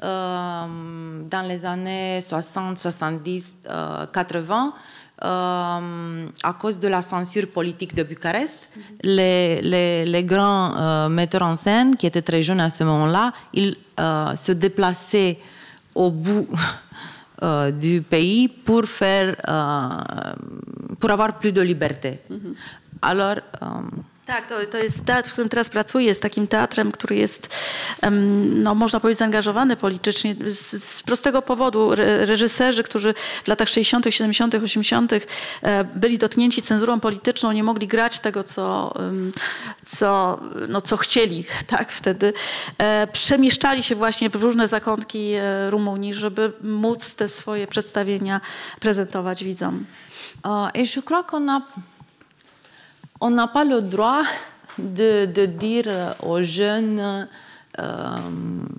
euh, 0.03 1.21
dans 1.29 1.47
les 1.47 1.65
années 1.65 2.19
60, 2.21 2.77
70, 2.77 3.55
euh, 3.69 4.05
80, 4.11 4.73
euh, 5.23 6.25
à 6.43 6.53
cause 6.59 6.79
de 6.79 6.87
la 6.87 7.01
censure 7.01 7.47
politique 7.49 7.93
de 7.93 8.01
Bucarest, 8.03 8.57
les, 9.03 9.61
les, 10.05 10.23
grands 10.23 11.07
metteurs 11.09 11.43
en 11.43 11.55
scène, 11.55 11.95
qui 11.95 12.07
étaient 12.07 12.23
très 12.23 12.41
jeunes 12.41 12.59
à 12.59 12.69
ce 12.71 12.83
moment-là, 12.83 13.33
ils 13.53 13.75
se 14.35 14.51
déplaçaient 14.51 15.37
au 15.93 16.09
bout 16.09 16.47
euh, 17.43 17.71
du 17.71 18.01
pays 18.01 18.47
pour, 18.47 18.85
faire, 18.85 19.35
euh, 19.47 20.33
pour 20.99 21.11
avoir 21.11 21.39
plus 21.39 21.51
de 21.51 21.61
liberté. 21.61 22.19
Alors, 23.01 23.37
euh, 23.61 23.65
Tak, 24.25 24.47
to, 24.47 24.55
to 24.71 24.77
jest 24.77 25.05
teatr, 25.05 25.29
w 25.29 25.31
którym 25.31 25.49
teraz 25.49 25.69
pracuję, 25.69 26.05
jest 26.05 26.21
takim 26.21 26.47
teatrem, 26.47 26.91
który 26.91 27.15
jest, 27.15 27.49
no, 28.55 28.75
można 28.75 28.99
powiedzieć, 28.99 29.19
zaangażowany 29.19 29.75
politycznie 29.75 30.35
z, 30.45 30.83
z 30.83 31.03
prostego 31.03 31.41
powodu. 31.41 31.91
Re, 31.93 32.25
reżyserzy, 32.25 32.83
którzy 32.83 33.13
w 33.43 33.47
latach 33.47 33.69
60., 33.69 34.05
70., 34.09 34.55
80. 34.55 35.13
e, 35.13 35.83
byli 35.83 36.17
dotknięci 36.17 36.61
cenzurą 36.61 36.99
polityczną, 36.99 37.51
nie 37.51 37.63
mogli 37.63 37.87
grać 37.87 38.19
tego, 38.19 38.43
co, 38.43 38.93
co, 39.85 40.39
no, 40.69 40.81
co 40.81 40.97
chcieli 40.97 41.45
tak, 41.67 41.91
wtedy, 41.91 42.33
e, 42.77 43.07
przemieszczali 43.07 43.83
się 43.83 43.95
właśnie 43.95 44.29
w 44.29 44.35
różne 44.35 44.67
zakątki 44.67 45.33
e, 45.33 45.69
Rumunii, 45.69 46.13
żeby 46.13 46.51
móc 46.61 47.15
te 47.15 47.29
swoje 47.29 47.67
przedstawienia 47.67 48.41
prezentować 48.79 49.43
widzom. 49.43 49.85
Crois 51.05 51.25
qu'on 51.25 51.49
a, 51.49 51.61
on 53.25 53.29
n'a 53.29 53.47
pas 53.47 53.63
le 53.73 53.81
droit 53.81 54.23
de, 54.77 55.25
de 55.37 55.45
dire 55.45 56.15
aux 56.31 56.41
jeunes 56.43 57.27
euh, 57.79 58.17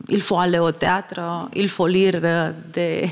il 0.08 0.20
faut 0.22 0.38
aller 0.38 0.58
au 0.60 0.72
théâtre, 0.72 1.48
il 1.54 1.68
faut 1.68 1.88
lire 1.88 2.20
des, 2.76 3.10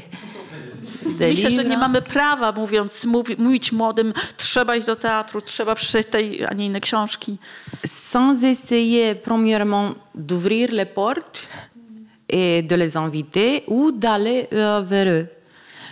des 1.18 1.30
Myślę, 1.30 1.50
że 1.50 1.56
nie 1.56 1.62
livres. 1.62 1.78
mamy 1.78 2.02
prawa, 2.02 2.52
mówiąc, 2.52 3.04
mówi, 3.04 3.36
mówić 3.38 3.72
młodym, 3.72 4.12
trzeba 4.36 4.76
iść 4.76 4.86
do 4.86 4.96
teatru, 4.96 5.40
trzeba 5.40 5.74
przeczytać 5.74 6.06
tej, 6.06 6.44
a 6.44 6.54
nie 6.54 6.66
inne 6.66 6.80
książki. 6.80 7.38
sans 7.86 8.42
essayer 8.44 9.14
premièrement 9.16 9.94
d'ouvrir 10.14 10.70
les 10.72 10.86
portes 10.86 11.48
et 12.28 12.62
de 12.62 12.76
les 12.76 12.96
inviter 12.96 13.64
ou 13.66 13.90
d'aller 13.92 14.46
euh, 14.52 14.82
vers 14.86 15.08
eux. 15.08 15.26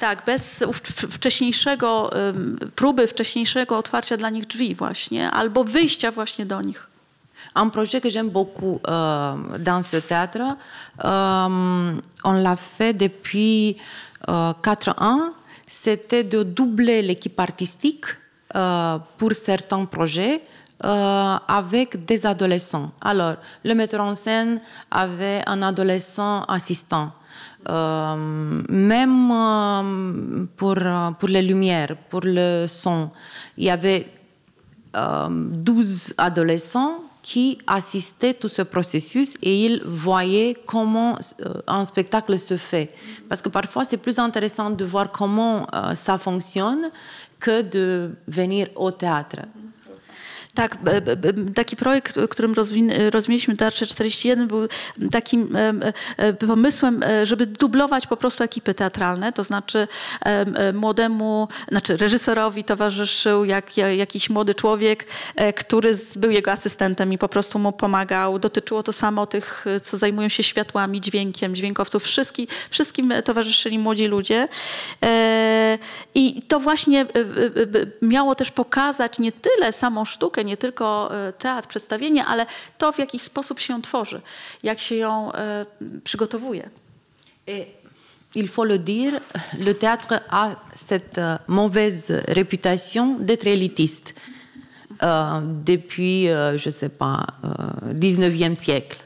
Tak, 0.00 0.24
bez 0.24 0.64
wcześniejszego, 1.10 2.10
próby 2.76 3.06
wcześniejszego 3.06 3.78
otwarcia 3.78 4.16
dla 4.16 4.30
nich 4.30 4.46
drzwi 4.46 4.74
właśnie, 4.74 5.30
albo 5.30 5.64
wyjścia 5.64 6.10
właśnie 6.10 6.46
do 6.46 6.60
nich. 6.60 6.86
Un 7.54 7.70
projet 7.70 8.00
que 8.02 8.10
j'aime 8.10 8.30
beaucoup 8.30 8.80
euh, 8.86 9.58
dans 9.58 9.82
ce 9.82 9.96
théâtre, 10.00 10.56
euh, 11.04 12.00
on 12.24 12.32
l'a 12.32 12.56
fait 12.56 12.94
depuis 12.94 13.76
euh, 14.28 14.52
quatre 14.62 14.94
ans, 14.98 15.32
c'était 15.66 16.22
de 16.22 16.44
doubler 16.44 17.02
l'équipe 17.02 17.40
artistique 17.40 18.06
euh, 18.54 18.98
pour 19.18 19.34
certains 19.34 19.84
projets 19.86 20.42
euh, 20.84 21.36
avec 21.48 22.04
des 22.04 22.24
adolescents. 22.24 22.92
Alors, 23.00 23.36
le 23.64 23.74
metteur 23.74 24.02
en 24.02 24.14
scène 24.14 24.60
avait 24.90 25.42
un 25.46 25.62
adolescent 25.62 26.44
assistant. 26.44 27.12
Euh, 27.68 28.62
même 28.68 29.30
euh, 29.30 30.46
pour, 30.56 30.76
euh, 30.78 31.10
pour 31.12 31.28
les 31.28 31.42
lumières, 31.42 31.94
pour 32.08 32.22
le 32.24 32.66
son, 32.66 33.10
il 33.58 33.64
y 33.64 33.70
avait 33.70 34.08
euh, 34.96 35.28
12 35.30 36.14
adolescents 36.16 37.04
qui 37.22 37.58
assistaient 37.66 38.32
tout 38.32 38.48
ce 38.48 38.62
processus 38.62 39.36
et 39.42 39.66
ils 39.66 39.82
voyaient 39.84 40.56
comment 40.64 41.18
un 41.66 41.84
spectacle 41.84 42.38
se 42.38 42.56
fait. 42.56 42.94
Parce 43.28 43.42
que 43.42 43.50
parfois, 43.50 43.84
c'est 43.84 43.98
plus 43.98 44.18
intéressant 44.18 44.70
de 44.70 44.84
voir 44.86 45.12
comment 45.12 45.66
ça 45.94 46.16
fonctionne 46.16 46.90
que 47.38 47.60
de 47.60 48.14
venir 48.26 48.68
au 48.74 48.90
théâtre. 48.90 49.40
Tak, 50.54 50.76
taki 51.54 51.76
projekt, 51.76 52.18
którym 52.30 52.54
rozwin- 52.54 53.10
rozwinęliśmy 53.10 53.56
Teatrze 53.56 53.86
41 53.86 54.48
był 54.48 54.68
takim 55.10 55.56
em, 55.56 55.82
e, 56.16 56.32
pomysłem, 56.32 57.02
e, 57.02 57.26
żeby 57.26 57.46
dublować 57.46 58.06
po 58.06 58.16
prostu 58.16 58.44
ekipy 58.44 58.74
teatralne, 58.74 59.32
to 59.32 59.44
znaczy 59.44 59.88
em, 60.20 60.56
e, 60.56 60.72
młodemu, 60.72 61.48
znaczy 61.70 61.96
reżyserowi 61.96 62.64
towarzyszył 62.64 63.44
jak, 63.44 63.76
ja- 63.76 63.92
jakiś 63.92 64.30
młody 64.30 64.54
człowiek, 64.54 65.06
e, 65.36 65.52
który 65.52 65.98
był 66.16 66.30
jego 66.30 66.52
asystentem 66.52 67.12
i 67.12 67.18
po 67.18 67.28
prostu 67.28 67.58
mu 67.58 67.72
pomagał. 67.72 68.38
Dotyczyło 68.38 68.82
to 68.82 68.92
samo 68.92 69.26
tych, 69.26 69.66
e, 69.66 69.80
co 69.80 69.96
zajmują 69.96 70.28
się 70.28 70.42
światłami, 70.42 71.00
dźwiękiem, 71.00 71.54
dźwiękowców. 71.54 72.04
Wszystkim, 72.70 73.12
towarzyszyli 73.24 73.78
młodzi 73.78 74.06
ludzie. 74.06 74.48
E, 75.02 75.78
I 76.14 76.42
to 76.42 76.60
właśnie 76.60 77.00
e, 77.00 77.04
e, 77.04 77.10
e, 77.82 77.86
miało 78.02 78.34
też 78.34 78.50
pokazać 78.50 79.18
nie 79.18 79.32
tyle 79.32 79.72
samą 79.72 80.04
sztukę, 80.04 80.39
nie 80.44 80.56
tylko 80.56 81.10
e, 81.14 81.32
teatr, 81.32 81.68
przedstawienie, 81.68 82.24
ale 82.24 82.46
to, 82.78 82.92
w 82.92 82.98
jaki 82.98 83.18
sposób 83.18 83.60
się 83.60 83.72
ją 83.72 83.82
tworzy, 83.82 84.22
jak 84.62 84.80
się 84.80 84.94
ją 84.94 85.32
e, 85.32 85.66
przygotowuje. 86.04 86.70
Et 87.46 87.80
il 88.34 88.48
faut 88.48 88.64
le 88.64 88.78
dire, 88.78 89.20
le 89.58 89.72
théâtre 89.72 90.20
a 90.30 90.50
cette 90.74 91.18
euh, 91.18 91.36
mauvaise 91.48 92.22
réputation 92.28 93.16
d'être 93.18 93.46
élitiste 93.46 94.14
euh, 95.02 95.40
depuis, 95.42 96.28
euh, 96.28 96.56
je 96.58 96.68
ne 96.68 96.72
sais 96.72 96.88
pas, 96.88 97.26
euh, 97.44 97.94
19e 97.94 98.54
siècle. 98.54 98.98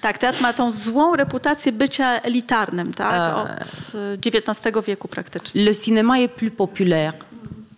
Tak, 0.00 0.18
teatr 0.18 0.40
ma 0.42 0.52
tą 0.52 0.70
złą 0.70 1.16
reputację 1.16 1.72
bycia 1.72 2.20
elitarnym, 2.20 2.94
tak? 2.94 3.36
Od 3.36 3.48
e, 3.94 4.40
XIX 4.40 4.86
wieku 4.86 5.08
praktycznie. 5.08 5.64
Le 5.64 5.74
cinéma 5.74 6.18
est 6.18 6.32
plus 6.32 6.50
populaire. 6.50 7.12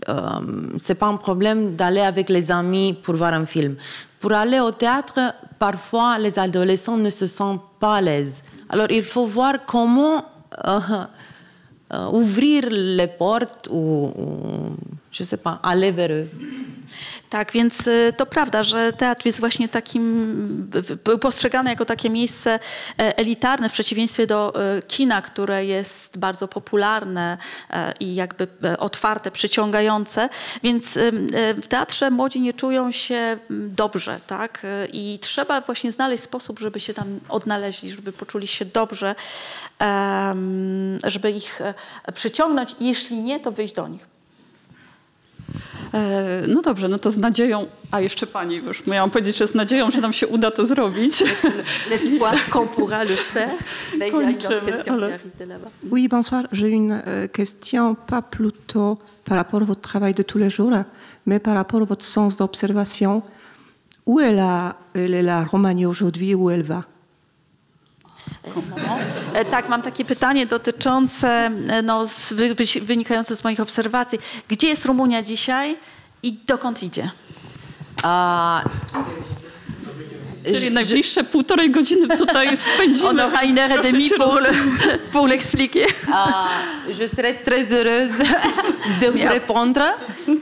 Euh, 0.09 0.15
c'est 0.79 0.97
pas 0.97 1.07
un 1.07 1.17
problème 1.17 1.77
d'aller 1.77 2.01
avec 2.01 2.29
les 2.29 2.51
amis 2.51 2.95
pour 3.03 3.15
voir 3.15 3.35
un 3.35 3.47
film. 3.47 3.77
Pour 4.19 4.33
aller 4.33 4.61
au 4.61 4.71
théâtre, 4.71 5.35
parfois 5.59 6.19
les 6.19 6.39
adolescents 6.39 6.97
ne 6.97 7.11
se 7.11 7.27
sentent 7.27 7.63
pas 7.79 7.97
à 7.97 8.01
l'aise. 8.01 8.43
Alors 8.69 8.91
il 8.91 9.03
faut 9.03 9.27
voir 9.27 9.65
comment 9.67 10.25
euh, 10.67 10.79
euh, 11.93 12.09
ouvrir 12.13 12.65
les 12.71 13.07
portes 13.07 13.69
ou, 13.71 14.13
ou, 14.17 14.77
je 15.11 15.25
sais 15.25 15.37
pas, 15.37 15.61
aller 15.63 15.93
vers 15.93 16.11
eux. 16.11 16.29
Tak, 17.33 17.53
więc 17.53 17.87
y, 17.87 18.13
to 18.17 18.27
prawda, 18.27 18.63
że 18.63 18.93
teatr 18.93 19.27
jest 19.27 19.41
właśnie 19.41 19.69
takim, 19.69 20.71
był 21.05 21.19
postrzegany 21.19 21.71
jako 21.71 21.85
takie 21.85 22.11
miejsce 22.11 22.55
e, 22.99 23.19
elitarne 23.19 23.69
w 23.69 23.73
przeciwieństwie 23.73 24.27
do 24.27 24.53
e, 24.55 24.83
kina, 24.83 25.23
które 25.23 25.65
jest 25.65 26.19
bardzo 26.19 26.49
popularne 26.49 27.39
e, 27.71 27.95
i 28.01 28.15
jakby 28.15 28.49
otwarte, 28.79 29.31
przyciągające. 29.31 30.29
Więc 30.63 30.97
ym, 30.97 31.29
e, 31.35 31.55
w 31.55 31.67
teatrze 31.67 32.11
młodzi 32.11 32.41
nie 32.41 32.53
czują 32.53 32.93
się 32.93 33.15
mm, 33.15 33.75
dobrze, 33.75 34.21
tak? 34.27 34.67
I 34.93 35.19
trzeba 35.23 35.61
właśnie 35.61 35.91
znaleźć 35.91 36.23
sposób, 36.23 36.59
żeby 36.59 36.81
się 36.81 36.95
tam 36.95 37.21
odnaleźli, 37.29 37.91
żeby 37.91 38.13
poczuli 38.13 38.47
się 38.47 38.65
dobrze, 38.65 39.15
żeby 41.05 41.31
ich 41.31 41.61
przyciągnąć 42.15 42.77
jeśli 42.81 43.23
nie, 43.23 43.41
to 43.41 43.53
wyjść 43.53 43.75
do 43.75 43.89
nich. 43.89 44.13
E, 45.95 46.47
No 46.49 46.63
dobrze, 46.63 46.89
no 46.89 46.99
to 46.99 47.11
z 47.11 47.17
nadzieją, 47.19 47.67
a 47.91 48.01
jeszcze 48.01 48.27
pani 48.27 48.57
już 48.57 48.87
miałam 48.87 49.11
powiedzieć, 49.11 49.37
że 49.37 49.47
z 49.47 49.55
nadzieją, 49.55 49.91
że 49.91 50.01
nam 50.01 50.13
się 50.13 50.27
uda 50.27 50.51
to 50.51 50.67
zrobić. 50.67 51.25
L'espoir 51.91 52.35
qu'on 52.51 52.69
pourra 52.69 53.03
le 53.05 53.17
faire. 53.17 53.51
Mais 53.99 54.09
il 54.09 54.15
y 54.15 54.17
a 54.17 54.31
une 54.31 54.37
autre 54.37 54.49
Kończymy, 54.49 54.73
question 54.73 54.85
qui 54.99 55.05
ale- 55.05 55.15
arrive 55.15 55.37
de 55.39 55.45
là-bas. 55.45 55.71
Oui, 55.91 56.09
bonsoir. 56.09 56.45
J'ai 56.53 56.69
une 56.69 56.93
euh, 57.07 57.29
question, 57.29 57.95
pas 57.95 58.23
plutôt 58.23 58.99
par 59.25 59.37
rapport 59.37 59.61
à 59.63 59.65
votre 59.65 59.81
travail 59.81 60.15
de 60.15 60.23
tous 60.23 60.39
les 60.39 60.51
jours, 60.51 60.73
mais 61.27 61.39
par 61.39 61.55
rapport 61.55 61.83
à 61.83 61.85
votre 61.85 62.05
sens 62.05 62.37
d'observation. 62.37 63.23
Où 64.07 64.19
est 64.21 64.33
la, 64.33 64.77
elle 64.95 65.15
est 65.15 65.23
la 65.23 65.45
Roumanie 65.45 65.87
aujourd'hui, 65.87 66.35
où 66.35 66.51
elle 66.51 66.63
va 66.65 66.79
E, 66.81 66.83
Tak, 69.51 69.69
mam 69.69 69.83
takie 69.83 70.05
pytanie 70.05 70.47
dotyczące, 70.47 71.29
e, 71.69 71.83
no, 71.83 72.07
z- 72.07 72.33
wy- 72.33 72.55
wy- 72.55 72.81
wynikające 72.81 73.37
z 73.37 73.45
moich 73.45 73.61
obserwacji. 73.61 74.19
Gdzie 74.49 74.69
jest 74.69 74.85
Rumunia 74.85 75.23
dzisiaj 75.23 75.77
i 76.23 76.33
dokąd 76.33 76.83
idzie? 76.83 77.11
Euh, 78.03 78.63
Czyli 80.45 80.71
najbliższe 80.71 81.25
półtorej 81.25 81.71
godziny 81.71 82.19
tutaj 82.19 82.57
spędzimy. 82.75 83.09
On 83.09 83.21
aura 83.21 83.41
une 83.43 83.59
heure 83.61 83.73
et 83.79 83.83
demie 83.83 84.11
pour 84.17 84.35
le- 84.41 84.53
pour 85.13 85.27
l'expliquer. 85.29 85.87
Euh, 85.87 86.93
je 87.01 87.09
serais 87.09 87.35
très 87.45 87.65
heureuse 87.73 88.19
de 89.01 89.07
vous 89.11 89.29
répondre. 89.29 89.81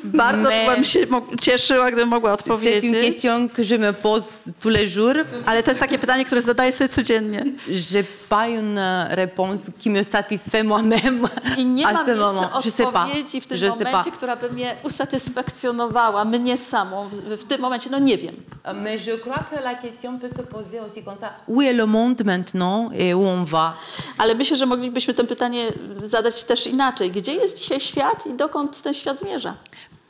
Bardzo 0.04 0.48
Mais- 0.48 0.74
bym 0.74 0.84
się 0.84 1.06
cieszyła, 1.40 1.86
gdybym 1.90 2.08
mogła 2.08 2.30
C'est 2.30 2.34
odpowiedzieć. 2.34 2.84
une 2.84 3.00
question 3.04 3.48
que 3.48 3.62
je 3.70 3.78
me 3.78 3.92
pose 3.92 4.28
tous 4.60 4.72
les 4.72 4.86
jours. 4.94 5.16
Ale 5.46 5.62
to 5.62 5.70
jest 5.70 5.80
takie 5.80 5.98
pytanie, 5.98 6.24
które 6.24 6.40
zadaję 6.42 6.72
sobie 6.72 6.88
codziennie. 6.88 7.44
J'ai 7.68 8.04
pas 8.28 8.48
une 8.48 8.78
euh, 8.78 9.14
réponse 9.14 9.60
qui 9.82 9.90
me 9.90 10.04
satisfait 10.04 10.64
moi-même 10.66 11.28
I 11.58 11.64
nie 11.66 11.86
à 11.86 11.92
mam 11.92 12.04
ce 12.06 12.10
jeszcze 12.10 12.24
moment. 12.26 12.50
Je 12.64 12.70
sais 12.70 12.92
pas. 12.92 13.06
odpowiedzi 13.06 13.40
w 13.40 13.46
tym 13.46 13.56
Je 13.58 13.70
sais 13.70 13.78
pas. 13.78 13.92
momencie, 13.92 14.10
która 14.10 14.36
by 14.36 14.50
mnie 14.50 14.76
usatysfakcjonowała, 14.82 16.24
mnie 16.24 16.56
samą 16.56 17.08
w, 17.08 17.36
w 17.40 17.44
tym 17.44 17.60
momencie. 17.60 17.90
No 17.90 17.98
nie 17.98 18.18
wiem. 18.18 18.34
Mais 18.74 19.06
je 19.06 19.18
crois 19.18 19.44
que 19.50 19.56
la 19.64 19.74
question 19.74 19.89
peut 20.20 20.28
se 20.28 20.42
poser 20.42 20.80
aussi 20.80 21.02
comme 21.02 21.16
ça. 21.18 21.30
Où 21.48 21.60
est 21.62 21.72
le 21.72 21.86
monde 21.86 22.22
maintenant 22.24 22.90
et 22.92 23.14
où 23.14 23.26
on 23.26 23.44
va? 23.44 23.74
Ale 24.18 24.34
myślę, 24.34 24.56
że 24.56 24.66
moglibyśmy 24.66 25.14
to 25.14 25.24
pytanie 25.24 25.72
zadać 26.04 26.44
też 26.44 26.66
inaczej. 26.66 27.10
Gdzie 27.10 27.34
jest 27.34 27.58
dzisiaj 27.58 27.80
świat 27.80 28.26
i 28.26 28.34
dokąd 28.34 28.82
ten 28.82 28.94
świat 28.94 29.18
zmierza? 29.18 29.54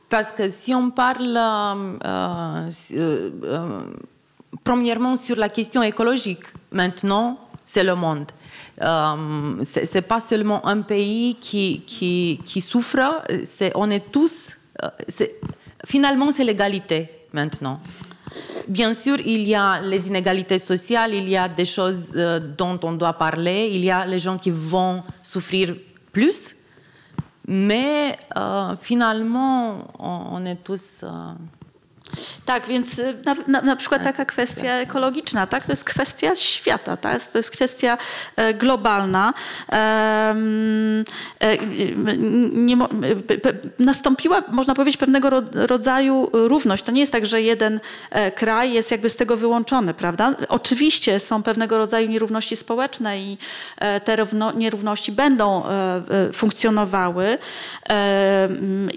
Parce 0.09 0.33
que 0.33 0.51
si 0.51 0.75
on 0.75 0.91
parle, 0.91 1.37
euh, 1.37 1.99
euh, 2.05 3.31
euh, 3.45 3.81
premièrement 4.65 5.17
sur 5.17 5.37
la 5.39 5.49
question 5.49 5.83
écologique, 5.83 6.45
maintenant, 6.73 7.37
c'est 7.65 7.85
le 7.85 7.95
monde. 7.95 8.27
Euh, 8.83 9.65
c'est 9.65 10.03
pas 10.03 10.21
seulement 10.21 10.67
un 10.67 10.83
pays 10.83 11.37
qui, 11.41 11.83
qui, 11.87 12.41
qui 12.45 12.61
souffre, 12.61 13.23
c'est- 13.45 13.73
on 13.75 13.91
est 13.91 14.11
tous. 14.13 14.33
euh, 14.83 14.89
c'est- 15.09 15.35
finalement, 15.87 16.33
c'est 16.33 16.45
l'égalité 16.45 17.09
maintenant. 17.33 17.79
Bien 18.69 18.95
sûr, 18.95 19.19
il 19.21 19.43
y 19.49 19.55
a 19.55 19.81
les 19.81 20.07
inégalités 20.07 20.59
sociales, 20.59 21.15
il 21.15 21.29
y 21.29 21.37
a 21.37 21.49
des 21.49 21.65
choses 21.65 22.13
euh, 22.15 22.39
dont 22.39 22.79
on 22.83 22.93
doit 22.93 23.15
parler, 23.15 23.71
il 23.73 23.85
y 23.85 23.91
a 23.91 24.07
les 24.07 24.19
gens 24.19 24.39
qui 24.39 24.51
vont 24.51 25.03
souffrir 25.23 25.75
plus, 26.13 26.55
mais 27.49 28.17
euh, 28.37 28.77
finalement, 28.81 29.79
on, 29.99 30.45
est 30.47 30.63
tous. 30.63 31.03
euh, 31.03 31.33
Tak, 32.45 32.67
więc 32.67 32.99
y, 32.99 33.15
na, 33.25 33.37
na, 33.47 33.63
na 33.63 33.77
przykład 33.77 34.05
taka 34.05 34.25
kwestia 34.25 34.73
ekologiczna, 34.73 35.47
tak? 35.47 35.65
To 35.65 35.73
jest 35.73 35.85
kwestia 35.85 36.37
świata, 36.37 36.97
tak? 36.97 37.23
to 37.33 37.39
jest 37.39 37.51
kwestia 37.51 37.99
globalna. 38.55 39.35
Nie, 42.53 42.77
nastąpiła, 43.79 44.43
można 44.49 44.75
powiedzieć, 44.75 44.97
pewnego 44.97 45.31
ro, 45.31 45.43
rodzaju 45.55 46.31
równość. 46.33 46.85
To 46.85 46.93
nie 46.93 47.01
jest 47.01 47.13
tak, 47.13 47.27
że 47.27 47.43
jeden 47.43 47.81
e, 48.11 48.31
kraj 48.31 48.73
jest 48.73 48.91
jakby 48.91 49.11
z 49.11 49.17
tego 49.17 49.37
wyłączony, 49.37 49.95
prawda? 49.95 50.35
Oczywiście 50.49 51.21
są 51.21 51.43
pewnego 51.43 51.79
rodzaju 51.79 52.09
nierówności 52.09 52.57
społeczne 52.57 53.21
i 53.21 53.39
e, 53.79 54.01
te 54.01 54.17
równo, 54.17 54.53
nierówności 54.53 55.13
będą 55.13 55.65
e, 55.67 56.03
funkcjonowały 56.33 57.39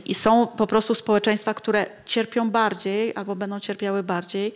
i 0.06 0.14
są 0.14 0.48
po 0.48 0.68
prostu 0.68 0.96
społeczeństwa, 0.96 1.54
które 1.54 1.86
cierpią 2.06 2.50
bardziej 2.52 3.03
albo 3.16 3.36
będą 3.36 3.60
cierpiały 3.60 4.04
bardziej. 4.04 4.54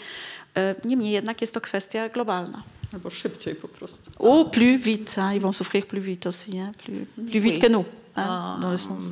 E, 0.57 0.75
Niemniej 0.85 1.11
jednak 1.11 1.41
jest 1.41 1.53
to 1.53 1.61
kwestia 1.61 2.09
globalna. 2.09 2.63
Albo 2.93 3.09
szybciej 3.09 3.55
po 3.55 3.67
prostu. 3.67 4.11
Ou 4.19 4.45
plus 4.49 4.81
vite, 4.81 5.11
hein, 5.21 5.33
ils 5.35 5.41
vont 5.41 5.53
souffrir 5.55 5.85
plus 5.85 6.03
vite 6.03 6.29
aussi, 6.29 6.57
hein, 6.59 6.71
plus, 6.77 7.05
plus 7.31 7.41
vite 7.41 7.53
Oui. 7.55 7.59
que 7.61 7.67
nous, 7.69 7.85
hein, 8.15 8.57
dans 8.61 8.71
le 8.71 8.77
sens. 8.77 9.03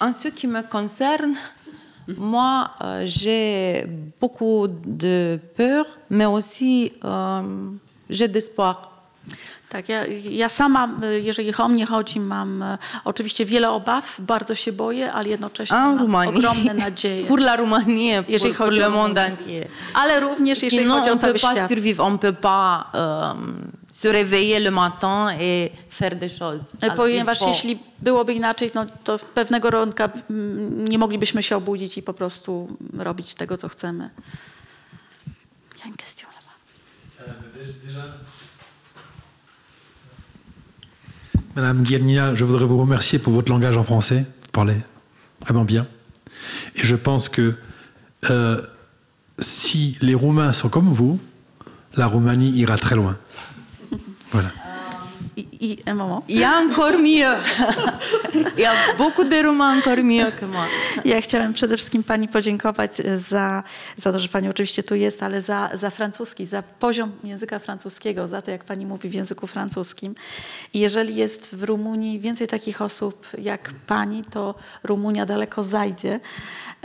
En 0.00 0.12
ce 0.12 0.28
qui 0.30 0.48
me 0.48 0.62
concerne, 0.62 1.34
moi, 2.16 2.70
euh, 2.80 3.02
j'ai 3.06 3.84
beaucoup 4.20 4.66
de 4.86 5.38
peur, 5.56 5.84
mais 6.08 6.26
aussi 6.26 6.92
euh, 7.04 7.42
j'ai 8.08 8.28
d'espoir. 8.28 9.02
Tak, 9.70 9.88
ja, 9.88 10.06
ja 10.30 10.48
sama, 10.48 10.88
y, 11.04 11.20
jeżeli 11.20 11.54
o 11.54 11.68
mnie 11.68 11.86
chodzi, 11.86 12.20
mam 12.20 12.62
e, 12.62 12.78
oczywiście 13.04 13.44
wiele 13.44 13.70
obaw, 13.70 14.20
bardzo 14.20 14.54
się 14.54 14.72
boję, 14.72 15.12
ale 15.12 15.28
jednocześnie 15.28 15.76
En 15.76 15.82
mam 15.82 15.98
Roumanie. 15.98 16.30
ogromne 16.30 16.74
nadzieje. 16.74 17.26
Pour 17.32 17.40
la 17.40 17.56
Roumanie 17.56 18.24
Jeżeli 18.28 18.54
pour, 18.54 18.56
pour 18.56 18.66
chodzi 18.66 18.78
le 18.78 18.90
monde 18.90 19.24
Rumunię. 19.24 19.42
entier. 19.42 19.68
Ale 19.94 20.20
również 20.20 20.62
jeżeli 20.62 20.82
Sinon, 20.82 21.00
chodzi 21.00 21.10
o 21.12 21.16
cały 21.16 21.38
świat. 21.38 21.68
survivre, 21.68 22.04
on 22.04 22.18
peut 22.18 22.36
pas 22.40 22.90
euh, 22.94 23.34
se 23.92 24.08
réveiller 24.12 24.60
le 24.60 24.70
matin 24.70 25.28
et 25.40 25.70
faire 25.90 26.16
des 26.16 26.38
choses. 26.38 26.76
E, 26.80 26.90
Ponieważ 26.90 27.40
jeśli 27.46 27.78
byłoby 27.98 28.34
inaczej, 28.34 28.70
no 28.74 28.86
to 29.04 29.18
pewnego 29.18 29.68
mm, 29.68 30.88
nie 30.88 30.98
moglibyśmy 30.98 31.42
się 31.42 31.56
obudzić 31.56 31.98
i 31.98 32.02
po 32.02 32.14
prostu 32.14 32.76
robić 32.98 33.34
tego, 33.34 33.56
co 33.56 33.68
chcemy. 33.68 34.10
Y 35.78 35.82
a 35.84 35.88
une 35.88 35.96
question 35.96 36.30
là-bas. 36.30 36.56
Madame 41.56 41.82
Guernina, 41.82 42.34
je 42.34 42.44
voudrais 42.44 42.64
vous 42.64 42.78
remercier 42.78 43.18
pour 43.18 43.32
votre 43.32 43.50
langage 43.50 43.76
en 43.76 43.82
français. 43.82 44.24
Vous 44.42 44.50
parlez 44.52 44.76
vraiment 45.40 45.64
bien. 45.64 45.86
Et 46.76 46.84
je 46.84 46.94
pense 46.94 47.28
que 47.28 47.54
euh, 48.30 48.62
si 49.38 49.98
les 50.00 50.14
Roumains 50.14 50.52
sont 50.52 50.68
comme 50.68 50.88
vous, 50.88 51.18
la 51.94 52.06
Roumanie 52.06 52.50
ira 52.50 52.78
très 52.78 52.94
loin. 52.94 53.16
Voilà. 54.30 54.50
I, 55.40 55.46
I 55.60 55.78
un 55.86 55.94
moment. 55.94 56.22
Il 56.28 56.38
y 56.38 56.44
a 56.44 56.58
encore 56.58 56.98
mieux. 56.98 57.34
Il 58.56 58.62
y 58.62 58.66
a 58.66 58.74
beaucoup 58.98 59.24
de 59.24 59.46
Roumains 59.46 59.78
encore 59.78 60.02
mieux 60.04 60.30
que 60.30 60.46
moi. 60.46 60.66
Ja 61.04 61.20
chciałem 61.20 61.52
przede 61.52 61.76
wszystkim 61.76 62.02
Pani 62.04 62.28
podziękować 62.28 62.96
za, 63.16 63.62
za 63.96 64.12
to, 64.12 64.18
że 64.18 64.28
Pani 64.28 64.48
oczywiście 64.48 64.82
tu 64.82 64.94
jest, 64.94 65.22
ale 65.22 65.40
za, 65.40 65.70
za 65.74 65.90
francuski, 65.90 66.46
za 66.46 66.62
poziom 66.62 67.12
języka 67.24 67.58
francuskiego, 67.58 68.28
za 68.28 68.42
to, 68.42 68.50
jak 68.50 68.64
Pani 68.64 68.86
mówi 68.86 69.08
w 69.08 69.14
języku 69.14 69.46
francuskim. 69.46 70.14
I 70.74 70.78
jeżeli 70.78 71.16
jest 71.16 71.56
w 71.56 71.62
Rumunii 71.62 72.20
więcej 72.20 72.48
takich 72.48 72.82
osób 72.82 73.26
jak 73.38 73.70
Pani, 73.86 74.24
to 74.24 74.54
Rumunia 74.82 75.26
daleko 75.26 75.62
zajdzie. 75.62 76.20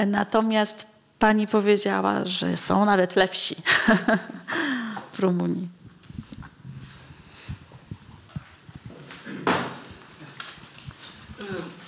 Natomiast 0.07 0.85
Pani 1.19 1.47
powiedziała, 1.47 2.25
że 2.25 2.57
są 2.57 2.85
nawet 2.85 3.15
lepsi 3.15 3.55
w 5.13 5.19
Rumunii. 5.19 5.67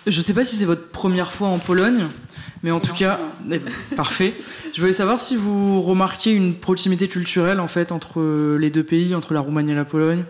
Je 0.08 0.18
ne 0.18 0.22
sais 0.22 0.34
pas 0.34 0.46
si 0.46 0.56
c'est 0.56 0.66
votre 0.66 0.88
première 0.88 1.34
fois 1.34 1.50
en 1.50 1.60
Pologne, 1.60 2.08
mais 2.64 2.72
en 2.72 2.80
tout 2.80 2.94
cas, 2.94 3.20
eh 3.46 3.60
ben, 3.60 3.74
parfait. 3.98 4.36
Je 4.74 4.80
voulais 4.80 4.94
savoir 4.94 5.20
si 5.20 5.36
vous 5.36 5.82
remarquez 5.82 6.32
une 6.32 6.56
proximité 6.56 7.10
culturelle 7.10 7.60
en 7.60 7.68
fait 7.68 7.92
entre 7.92 8.56
les 8.58 8.70
deux 8.70 8.84
pays, 8.84 9.16
entre 9.16 9.34
la 9.34 9.42
Roumanie 9.42 9.74
et 9.74 9.76
la 9.76 9.84
Pologne, 9.84 10.24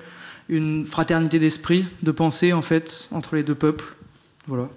une 0.50 0.88
fraternité 0.88 1.38
d'esprit, 1.38 1.86
de 2.02 2.12
pensée 2.12 2.54
en 2.54 2.64
fait 2.64 3.08
entre 3.12 3.36
les 3.36 3.44
deux 3.44 3.54
peuples. 3.54 3.96
Voilà. 4.48 4.68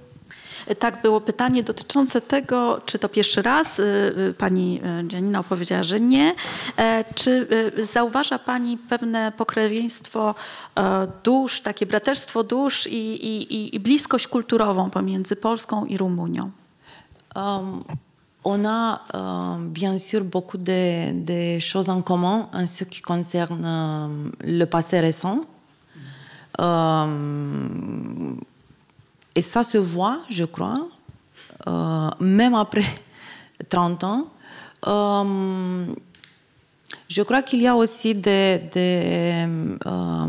Tak, 0.78 1.02
było 1.02 1.20
pytanie 1.20 1.62
dotyczące 1.62 2.20
tego, 2.20 2.80
czy 2.86 2.98
to 2.98 3.08
pierwszy 3.08 3.42
raz. 3.42 3.78
y, 3.78 3.82
y, 4.30 4.34
Pani 4.38 4.80
y, 5.10 5.14
Janina 5.14 5.40
opowiedziała, 5.40 5.82
że 5.82 6.00
nie. 6.00 6.34
E, 6.76 7.04
Czy 7.14 7.46
zauważa 7.92 8.38
Pani 8.38 8.78
pewne 8.78 9.32
pokrewieństwo 9.36 10.34
e, 10.78 11.08
dusz, 11.24 11.60
takie 11.60 11.86
braterstwo 11.86 12.42
dusz 12.44 12.86
i, 12.86 12.96
i, 13.26 13.76
i- 13.76 13.80
bliskość 13.80 14.26
kulturową 14.28 14.90
pomiędzy 14.90 15.36
Polską 15.36 15.84
i 15.84 15.96
Rumunią? 15.98 16.50
Euh, 17.36 17.84
on 18.44 18.66
a 18.66 18.98
euh, 19.14 19.58
bien 19.68 19.98
sûr 19.98 20.24
beaucoup 20.24 20.58
de, 20.58 21.12
de 21.12 21.60
choses 21.60 21.88
en 21.88 22.02
commun 22.02 22.46
en 22.52 22.66
ce 22.66 22.84
qui 22.84 23.00
concerne 23.02 23.64
euh, 23.64 24.30
le 24.60 24.64
passé 24.66 25.00
récent. 25.00 25.38
Euh, 26.60 27.06
et 29.40 29.42
ça 29.42 29.62
se 29.62 29.78
voit, 29.78 30.18
je 30.28 30.44
crois, 30.44 30.86
euh, 31.66 32.10
même 32.20 32.52
après 32.52 32.84
30 33.70 34.04
ans. 34.04 34.28
Euh, 34.86 35.86
je 37.08 37.22
crois 37.22 37.40
qu'il 37.40 37.62
y 37.62 37.66
a 37.66 37.74
aussi 37.74 38.14
des, 38.14 38.60
des, 38.70 39.46
euh, 39.86 40.26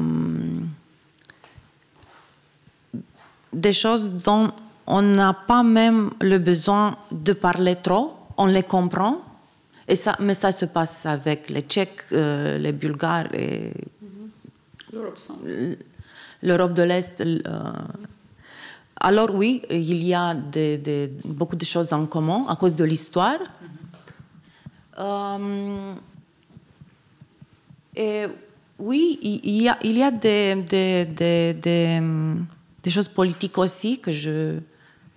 des 3.52 3.74
choses 3.74 4.10
dont 4.10 4.48
on 4.88 5.02
n'a 5.02 5.34
pas 5.34 5.62
même 5.62 6.12
le 6.22 6.38
besoin 6.38 6.98
de 7.12 7.34
parler 7.34 7.76
trop, 7.84 8.16
on 8.38 8.46
les 8.46 8.64
comprend. 8.64 9.20
Et 9.90 9.98
ça, 9.98 10.16
mais 10.22 10.36
ça 10.36 10.54
se 10.54 10.64
passe 10.64 11.06
avec 11.06 11.50
les 11.50 11.64
Tchèques, 11.64 12.06
euh, 12.14 12.58
les 12.58 12.72
Bulgares 12.72 13.28
et 13.34 13.74
l'Europe 16.42 16.74
de 16.74 16.84
l'Est. 16.84 17.20
euh. 17.20 17.72
Alors 19.02 19.34
oui, 19.34 19.64
il 19.70 20.04
y 20.04 20.14
a 20.14 20.36
beaucoup 21.26 21.56
de 21.56 21.66
choses 21.66 21.92
en 21.92 22.06
commun 22.06 22.46
à 22.48 22.56
cause 22.56 22.76
de 22.76 22.84
l'histoire. 22.84 23.40
Euh, 27.98 28.28
oui, 28.80 29.20
il 29.22 29.62
y 29.62 29.70
a, 29.70 30.12
des, 30.12 32.02
choses 32.90 33.08
politiques 33.08 33.58
aussi 33.58 34.00
que 34.00 34.12
je, 34.12 34.60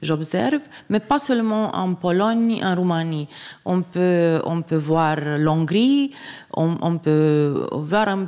j'observe, 0.02 0.60
mais 0.88 1.00
pas 1.00 1.18
seulement 1.18 1.74
en 1.74 1.94
Pologne, 1.94 2.60
en 2.64 2.74
Roumanie. 2.74 3.28
On 3.64 3.82
peut, 3.82 4.40
on 4.44 4.62
peut 4.62 4.76
voir 4.76 5.16
l'Hongrie, 5.38 6.12
on, 6.52 6.98
peut 6.98 7.66
voir 7.72 8.18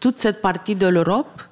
toute 0.00 0.18
cette 0.18 0.40
partie 0.40 0.76
de 0.76 0.86
l'Europe. 0.86 1.42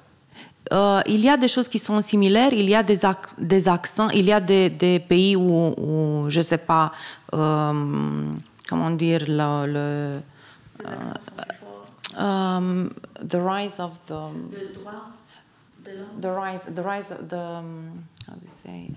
Euh, 0.73 1.01
il 1.05 1.19
y 1.21 1.29
a 1.29 1.37
des 1.37 1.47
choses 1.47 1.67
qui 1.67 1.77
sont 1.79 2.01
similaires, 2.01 2.51
il 2.51 2.67
y 2.67 2.73
a 2.75 2.81
des, 2.81 2.99
ac- 3.05 3.35
des 3.37 3.67
accents, 3.67 4.09
il 4.09 4.25
y 4.25 4.31
a 4.33 4.39
des, 4.39 4.69
des 4.69 4.99
pays 4.99 5.35
où, 5.35 5.73
où, 5.77 6.25
je 6.29 6.39
ne 6.39 6.43
sais 6.43 6.57
pas, 6.57 6.91
euh, 7.33 8.31
comment 8.67 8.89
dire, 8.91 9.23
le, 9.27 9.67
le 9.71 10.19
um, 12.17 12.89
the 13.21 13.35
rise 13.39 13.79
of 13.79 13.91
the 14.07 14.15
the 16.19 16.27
rise 16.31 16.63
the 16.73 16.81
rise 16.81 17.11
of 17.11 17.27
the 17.29 17.37
um, 17.39 18.03
how 18.27 18.33
do 18.33 18.41
you 18.43 18.49
say? 18.49 18.89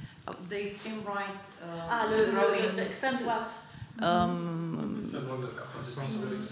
The 0.48 0.56
extreme 0.62 1.02
right 1.04 1.28
uh, 1.62 1.90
Ah, 1.90 2.06
l'extrême 2.76 3.16
droite. 3.16 3.50
um, 4.00 5.10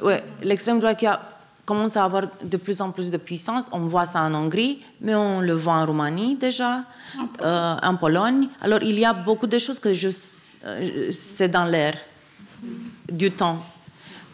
ouais, 0.02 0.22
l'extrême 0.43 0.80
droite 0.80 0.98
qui 0.98 1.06
a 1.06 1.20
commence 1.66 1.97
à 1.97 2.05
avoir 2.05 2.22
de 2.43 2.56
plus 2.56 2.80
en 2.80 2.90
plus 2.93 3.10
de 3.10 3.16
puissance. 3.18 3.68
On 3.72 3.80
voit 3.80 4.06
ça 4.06 4.22
en 4.22 4.32
Hongrie, 4.32 4.82
mais 5.01 5.14
on 5.14 5.40
le 5.40 5.52
voit 5.52 5.74
en 5.74 5.84
Roumanie 5.84 6.36
déjà, 6.36 6.84
euh, 7.43 7.76
en 7.82 7.97
Pologne. 7.97 8.48
Alors 8.60 8.82
il 8.82 8.98
y 8.98 9.05
a 9.05 9.12
beaucoup 9.12 9.48
de 9.48 9.59
choses 9.59 9.78
que 9.78 9.93
je 9.93 10.09
euh, 10.64 11.10
c'est 11.12 11.48
dans 11.48 11.64
l'air 11.64 11.94
du 13.10 13.30
temps. 13.30 13.62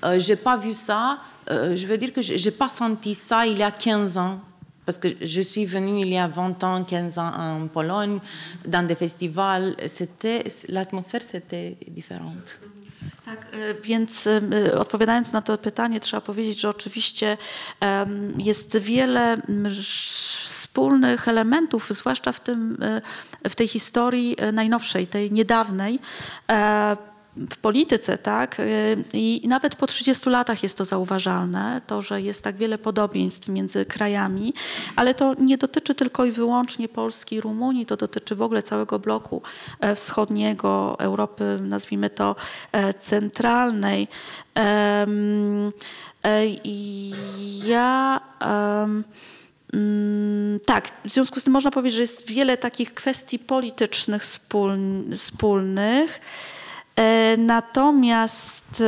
Euh, 0.05 0.19
j'ai 0.19 0.37
pas 0.37 0.57
vu 0.57 0.73
ça. 0.73 1.19
euh, 1.51 1.75
je 1.75 1.87
veux 1.87 1.99
dire 1.99 2.13
que 2.13 2.23
j'ai 2.23 2.39
j'ai 2.39 2.53
pas 2.53 2.69
senti 2.69 3.15
ça 3.15 3.47
il 3.47 3.59
y 3.59 3.63
a 3.63 3.71
15 3.71 4.19
ans. 4.19 4.41
Parce 4.85 4.99
que 4.99 5.09
je 5.21 5.41
suis 5.41 5.65
venue 5.65 6.01
il 6.01 6.09
y 6.09 6.19
a 6.19 6.27
20 6.27 6.65
ans, 6.65 6.83
15 6.83 7.19
ans 7.19 7.31
en 7.39 7.69
Pologne, 7.69 8.19
dans 8.67 8.85
des 8.85 8.97
festivals. 8.97 9.77
C'était, 9.87 10.43
l'atmosphère, 10.69 11.23
c'était 11.23 11.77
différente. 11.89 12.59
Tak, 13.25 13.47
e, 13.53 13.75
więc 13.75 14.27
e, 14.27 14.79
odpowiadając 14.79 15.33
na 15.33 15.43
to 15.43 15.59
pytanie, 15.59 16.01
trzeba 16.01 16.21
powiedzieć, 16.21 16.61
że 16.61 16.69
oczywiście 16.69 17.37
jest 18.39 18.77
wiele 18.79 19.43
wspólnych 20.73 21.29
elementów, 21.29 21.91
zwłaszcza 21.91 22.33
w, 22.33 22.41
tym, 22.41 22.79
e, 23.45 23.51
w 23.51 23.55
tej 23.55 23.69
historii 23.69 24.37
e, 24.39 24.53
najnowszej, 24.53 25.07
tej 25.07 25.33
niedawnej. 25.33 25.99
W 27.37 27.57
polityce, 27.57 28.19
tak? 28.19 28.61
E, 28.61 28.65
I 29.13 29.49
nawet 29.49 29.77
po 29.77 29.87
30 29.87 30.31
latach 30.31 30.63
jest 30.63 30.79
to 30.79 30.85
zauważalne, 30.85 31.81
to, 31.87 32.03
że 32.03 32.23
jest 32.23 32.45
tak 32.45 32.57
wiele 32.57 32.79
podobieństw 32.79 33.49
między 33.49 33.85
krajami, 33.85 34.55
ale 34.97 35.15
to 35.15 35.35
nie 35.35 35.59
dotyczy 35.59 35.95
tylko 35.95 36.25
i 36.25 36.33
wyłącznie 36.33 36.89
Polski 36.89 37.37
i 37.37 37.41
Rumunii, 37.41 37.87
to 37.87 37.97
dotyczy 37.97 38.35
w 38.35 38.43
ogóle 38.43 38.63
całego 38.63 38.99
bloku 38.99 39.43
e, 39.81 39.97
wschodniego, 39.97 40.97
Europy, 40.99 41.59
nazwijmy 41.63 42.11
to 42.11 42.37
e, 42.73 42.95
centralnej. 42.95 44.09
E, 44.57 45.07
ja. 47.65 48.21
Mm, 49.75 50.61
Tak, 50.67 50.91
w 51.05 51.11
związku 51.11 51.41
z 51.41 51.45
tym 51.45 51.53
można 51.53 51.71
powiedzieć, 51.71 51.97
że 51.97 52.03
jest 52.03 52.27
wiele 52.31 52.57
takich 52.57 52.95
kwestii 52.95 53.39
politycznych 53.39 54.23
wspóln- 54.23 55.17
wspólnych. 55.17 56.21
E, 56.97 57.37
Natomiast 57.37 58.83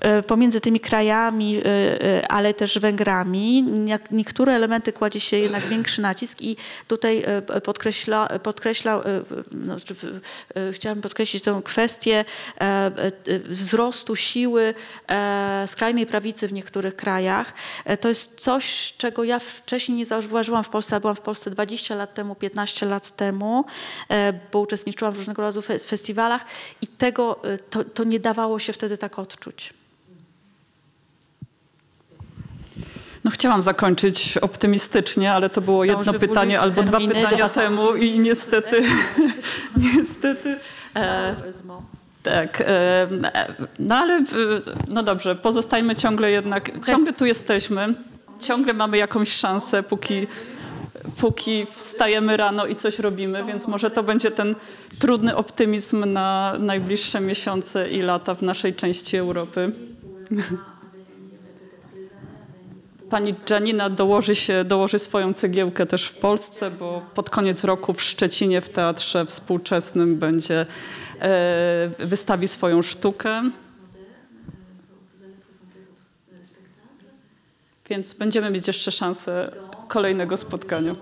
e, 0.00 0.22
pomiędzy 0.22 0.60
tymi 0.60 0.80
krajami, 0.80 1.56
e, 1.56 1.64
e, 1.64 2.28
ale 2.28 2.54
też 2.54 2.78
Węgrami, 2.78 3.64
niektóre 4.10 4.54
elementy 4.54 4.92
kładzie 4.92 5.20
się 5.20 5.36
jednak 5.36 5.62
większy 5.66 6.02
nacisk 6.02 6.42
i 6.42 6.56
tutaj 6.88 7.22
e, 7.26 7.60
podkreśla, 7.60 8.28
podkreśla 8.42 8.96
e, 8.96 9.02
no, 9.52 9.76
e, 9.76 10.72
chciałabym 10.72 11.02
podkreślić 11.02 11.42
tę 11.42 11.60
kwestię 11.64 12.24
e, 12.60 12.64
e, 12.64 13.38
wzrostu 13.38 14.16
siły 14.16 14.74
e, 15.08 15.64
skrajnej 15.66 16.06
prawicy 16.06 16.48
w 16.48 16.52
niektórych 16.52 16.96
krajach. 16.96 17.52
E, 17.84 17.96
To 17.96 18.08
jest 18.08 18.40
coś, 18.40 18.94
czego 18.98 19.24
ja 19.24 19.38
wcześniej 19.38 19.98
nie 19.98 20.06
zauważyłam 20.06 20.64
w 20.64 20.68
Polsce. 20.68 21.00
Byłam 21.00 21.16
w 21.16 21.20
Polsce 21.20 21.50
20 21.50 21.94
lat 21.94 22.14
temu, 22.14 22.34
15 22.34 22.86
lat 22.86 23.16
temu, 23.16 23.64
e, 24.10 24.32
bo 24.52 24.60
uczestniczyłam 24.60 25.14
w 25.14 25.16
różnego 25.16 25.42
rodzaju 25.42 25.62
fe- 25.62 25.78
festiwalach 25.78 26.44
i 26.82 26.86
tego, 26.86 27.37
e, 27.42 27.58
to, 27.58 27.84
to 27.84 28.04
nie 28.04 28.20
dawało 28.20 28.58
się 28.58 28.72
wtedy 28.72 28.98
tak 28.98 29.18
odczuć. 29.18 29.74
No 33.24 33.30
chciałam 33.30 33.62
zakończyć 33.62 34.38
optymistycznie, 34.38 35.32
ale 35.32 35.50
to 35.50 35.60
było 35.60 35.84
jedno 35.84 36.04
Dąży 36.04 36.18
pytanie 36.18 36.60
albo 36.60 36.82
dwa 36.82 36.98
pytania 36.98 37.48
temu 37.48 37.94
i 37.94 38.18
niestety, 38.18 38.82
niestety... 39.96 40.56
E, 40.96 41.36
tak, 42.22 42.60
e, 42.60 43.08
no 43.78 43.94
ale 43.94 44.14
e, 44.14 44.24
no 44.88 45.02
dobrze, 45.02 45.36
pozostajmy 45.36 45.96
ciągle 45.96 46.30
jednak, 46.30 46.86
ciągle 46.86 47.12
tu 47.12 47.26
jesteśmy, 47.26 47.94
ciągle 48.40 48.72
mamy 48.72 48.98
jakąś 48.98 49.32
szansę, 49.32 49.82
póki, 49.82 50.26
póki 51.16 51.66
wstajemy 51.76 52.36
rano 52.36 52.66
i 52.66 52.76
coś 52.76 52.98
robimy, 52.98 53.44
więc 53.44 53.68
może 53.68 53.90
to 53.90 54.02
będzie 54.02 54.30
ten 54.30 54.54
trudny 54.98 55.36
optymizm 55.36 56.12
na 56.12 56.56
najbliższe 56.58 57.20
miesiące 57.20 57.90
i 57.90 58.02
lata 58.02 58.34
w 58.34 58.42
naszej 58.42 58.74
części 58.74 59.16
Europy. 59.16 59.72
Pani 63.10 63.34
Janina 63.50 63.90
dołoży, 63.90 64.34
się, 64.34 64.64
dołoży 64.64 64.98
swoją 64.98 65.34
cegiełkę 65.34 65.86
też 65.86 66.04
w 66.06 66.14
Polsce, 66.14 66.70
bo 66.70 67.02
pod 67.14 67.30
koniec 67.30 67.64
roku 67.64 67.94
w 67.94 68.02
Szczecinie 68.02 68.60
w 68.60 68.68
Teatrze 68.68 69.26
Współczesnym 69.26 70.16
będzie 70.16 70.66
e, 71.20 71.90
wystawi 71.98 72.48
swoją 72.48 72.82
sztukę. 72.82 73.50
Więc 77.90 78.12
będziemy 78.14 78.50
mieć 78.50 78.66
jeszcze 78.66 78.92
szansę 78.92 79.50
kolejnego 79.88 80.36
spotkania. 80.36 80.92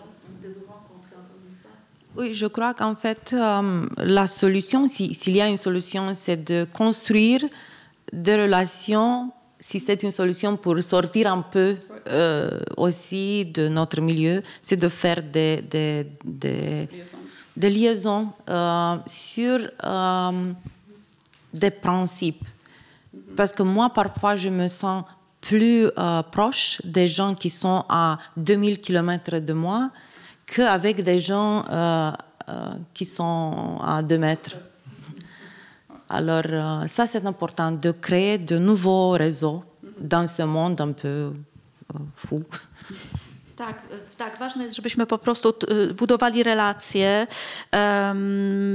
Oui, 2.17 2.35
je 2.35 2.49
crois 2.51 2.75
qu'en 2.75 2.97
fait, 2.97 3.33
euh, 3.33 3.63
la 3.99 4.27
solution, 4.27 4.89
si- 4.89 5.15
s'il 5.15 5.37
y 5.37 5.41
a 5.43 5.49
une 5.49 5.59
solution, 5.59 6.15
c'est 6.15 6.43
de 6.45 6.67
construire 6.73 7.43
des 8.13 8.37
relations, 8.37 9.31
si 9.61 9.81
c'est 9.81 10.03
une 10.03 10.13
solution 10.13 10.57
pour 10.57 10.83
sortir 10.83 11.31
un 11.31 11.43
peu 11.43 11.77
euh, 12.09 12.59
aussi 12.79 13.45
de 13.45 13.69
notre 13.69 14.01
milieu, 14.01 14.43
c'est 14.63 14.79
de 14.79 14.89
faire 14.89 15.23
des, 15.23 15.61
des, 15.63 16.07
liaisons 17.71 18.31
euh, 18.49 18.97
sur 19.07 19.59
des 21.53 21.71
principes. 21.71 22.45
Parce 23.37 23.53
que 23.53 23.63
moi, 23.63 23.91
parfois, 23.91 24.37
je 24.37 24.49
me 24.49 24.69
sens 24.69 25.05
plus 25.47 25.89
euh, 25.97 26.23
proche 26.25 26.83
des 26.85 27.07
gens 27.07 27.35
qui 27.35 27.51
sont 27.51 27.85
à 27.89 28.19
2000 28.37 28.81
km 28.81 29.39
de 29.39 29.53
moi 29.53 29.91
qu'avec 30.45 31.05
des 31.05 31.21
gens 31.21 31.65
euh, 31.71 32.11
euh, 32.49 32.75
qui 32.93 33.05
sont 33.05 33.79
à 33.81 34.03
2 34.03 34.19
mètres. 34.19 34.57
Alors, 36.09 36.89
ça, 36.89 37.07
c'est 37.07 37.25
important 37.27 37.73
de 37.73 37.91
créer 37.93 38.39
de 38.39 38.59
nouveaux 38.59 39.11
réseaux 39.11 39.65
dans 40.01 40.27
ce 40.27 40.43
monde 40.43 40.81
un 40.81 40.93
peu 40.93 41.33
fou. 42.17 42.43
Tak, 43.57 43.83
tak, 44.17 44.39
ważne 44.39 44.65
jest, 44.65 44.77
żebyśmy 44.77 45.07
po 45.07 45.19
prostu 45.19 45.55
budowali 45.95 46.43
relacje, 46.43 47.27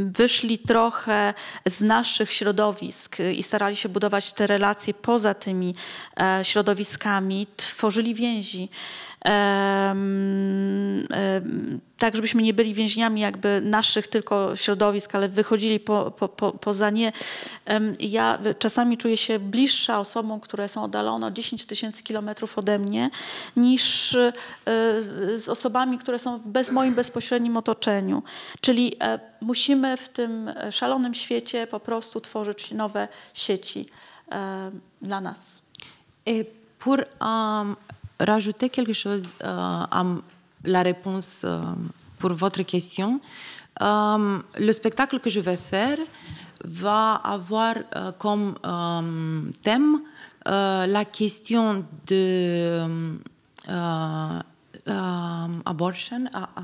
wyszli 0.06 0.58
trochę 0.58 1.34
z 1.66 1.82
naszych 1.82 2.34
środowisk 2.34 3.18
i 3.20 3.44
starali 3.44 3.76
się 3.76 3.90
budować 3.90 4.34
te 4.34 4.48
relacje 4.48 4.94
poza 4.94 5.34
tymi 5.34 5.76
e, 6.20 6.40
środowiskami, 6.44 7.48
tworzyli 7.58 8.16
więzi. 8.16 8.70
Tak, 11.98 12.16
żebyśmy 12.16 12.42
nie 12.42 12.54
byli 12.54 12.74
więźniami 12.74 13.22
jakby 13.22 13.62
naszych 13.64 14.08
tylko 14.08 14.56
środowisk, 14.56 15.16
ale 15.16 15.30
wychodzili 15.30 15.80
po, 15.80 16.12
po, 16.12 16.30
po, 16.30 16.52
poza 16.52 16.90
nie. 16.90 17.12
Ja 18.00 18.40
czasami 18.60 18.98
czuję 18.98 19.18
się 19.18 19.40
bliższa 19.40 20.00
osobom, 20.00 20.40
które 20.40 20.68
są 20.68 20.84
oddalone 20.84 21.28
o 21.28 21.32
10 21.32 21.66
tysięcy 21.66 22.04
kilometrów 22.04 22.58
ode 22.58 22.80
mnie, 22.80 23.10
niż 23.56 24.16
e, 24.16 24.34
z 25.36 25.50
osobami, 25.50 25.98
które 25.98 26.20
są 26.20 26.38
w 26.38 26.48
bez 26.48 26.72
moim 26.72 26.96
bezpośrednim 26.96 27.58
otoczeniu. 27.58 28.24
Czyli 28.62 28.96
e, 29.00 29.20
musimy 29.42 29.98
w 29.98 30.10
tym 30.10 30.52
szalonym 30.72 31.14
świecie 31.14 31.68
po 31.68 31.80
prostu 31.80 32.22
tworzyć 32.22 32.72
nowe 32.72 33.08
sieci 33.34 33.86
e, 34.32 34.72
dla 35.02 35.22
nas. 35.22 35.62
Et 36.26 36.62
pour 36.82 37.00
euh, 37.00 37.76
rajouter 38.26 38.70
quelque 38.70 38.94
chose 38.94 39.34
euh, 39.44 39.46
à 39.48 40.04
la 40.64 40.82
réponse 40.82 41.44
euh, 41.44 41.62
pour 42.20 42.34
votre 42.34 42.62
question, 42.64 43.20
euh, 43.82 44.40
le 44.58 44.72
spectacle 44.72 45.20
que 45.20 45.30
je 45.30 45.40
vais 45.40 45.58
faire 45.58 45.98
va 46.64 47.16
avoir 47.16 47.76
comme 48.20 48.54
thème 49.64 50.02
la 50.46 51.06
question 51.06 51.84
de 52.06 53.18
abortion, 55.66 56.26
ah, 56.34 56.50
ah, 56.56 56.62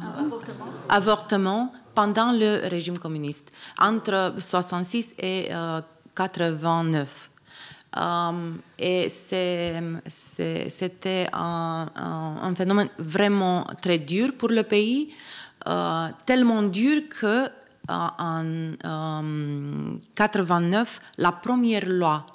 avortement 0.90 1.72
pendant 1.98 2.32
le 2.32 2.68
régime 2.70 3.00
communiste, 3.00 3.52
entre 3.80 4.36
66 4.38 5.16
et 5.18 5.48
euh, 5.50 5.82
89. 6.16 7.27
Et 8.78 9.10
c'était 9.10 9.82
un, 11.34 11.88
un, 11.96 12.54
phénomène 12.56 12.90
vraiment 12.98 13.66
très 13.82 13.98
dur 13.98 14.34
pour 14.38 14.50
le 14.50 14.64
pays, 14.64 15.14
tellement 16.26 16.64
dur 16.64 17.04
que 17.10 17.50
en 17.90 18.44
1989, 18.44 21.00
la 21.18 21.32
première 21.32 21.88
loi 21.88 22.26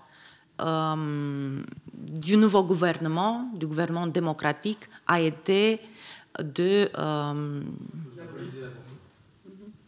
du 1.93 2.37
nouveau 2.37 2.65
gouvernement, 2.65 3.51
du 3.55 3.67
gouvernement 3.67 4.07
démocratique, 4.07 4.89
a 5.07 5.21
été 5.21 5.79
de... 6.43 6.89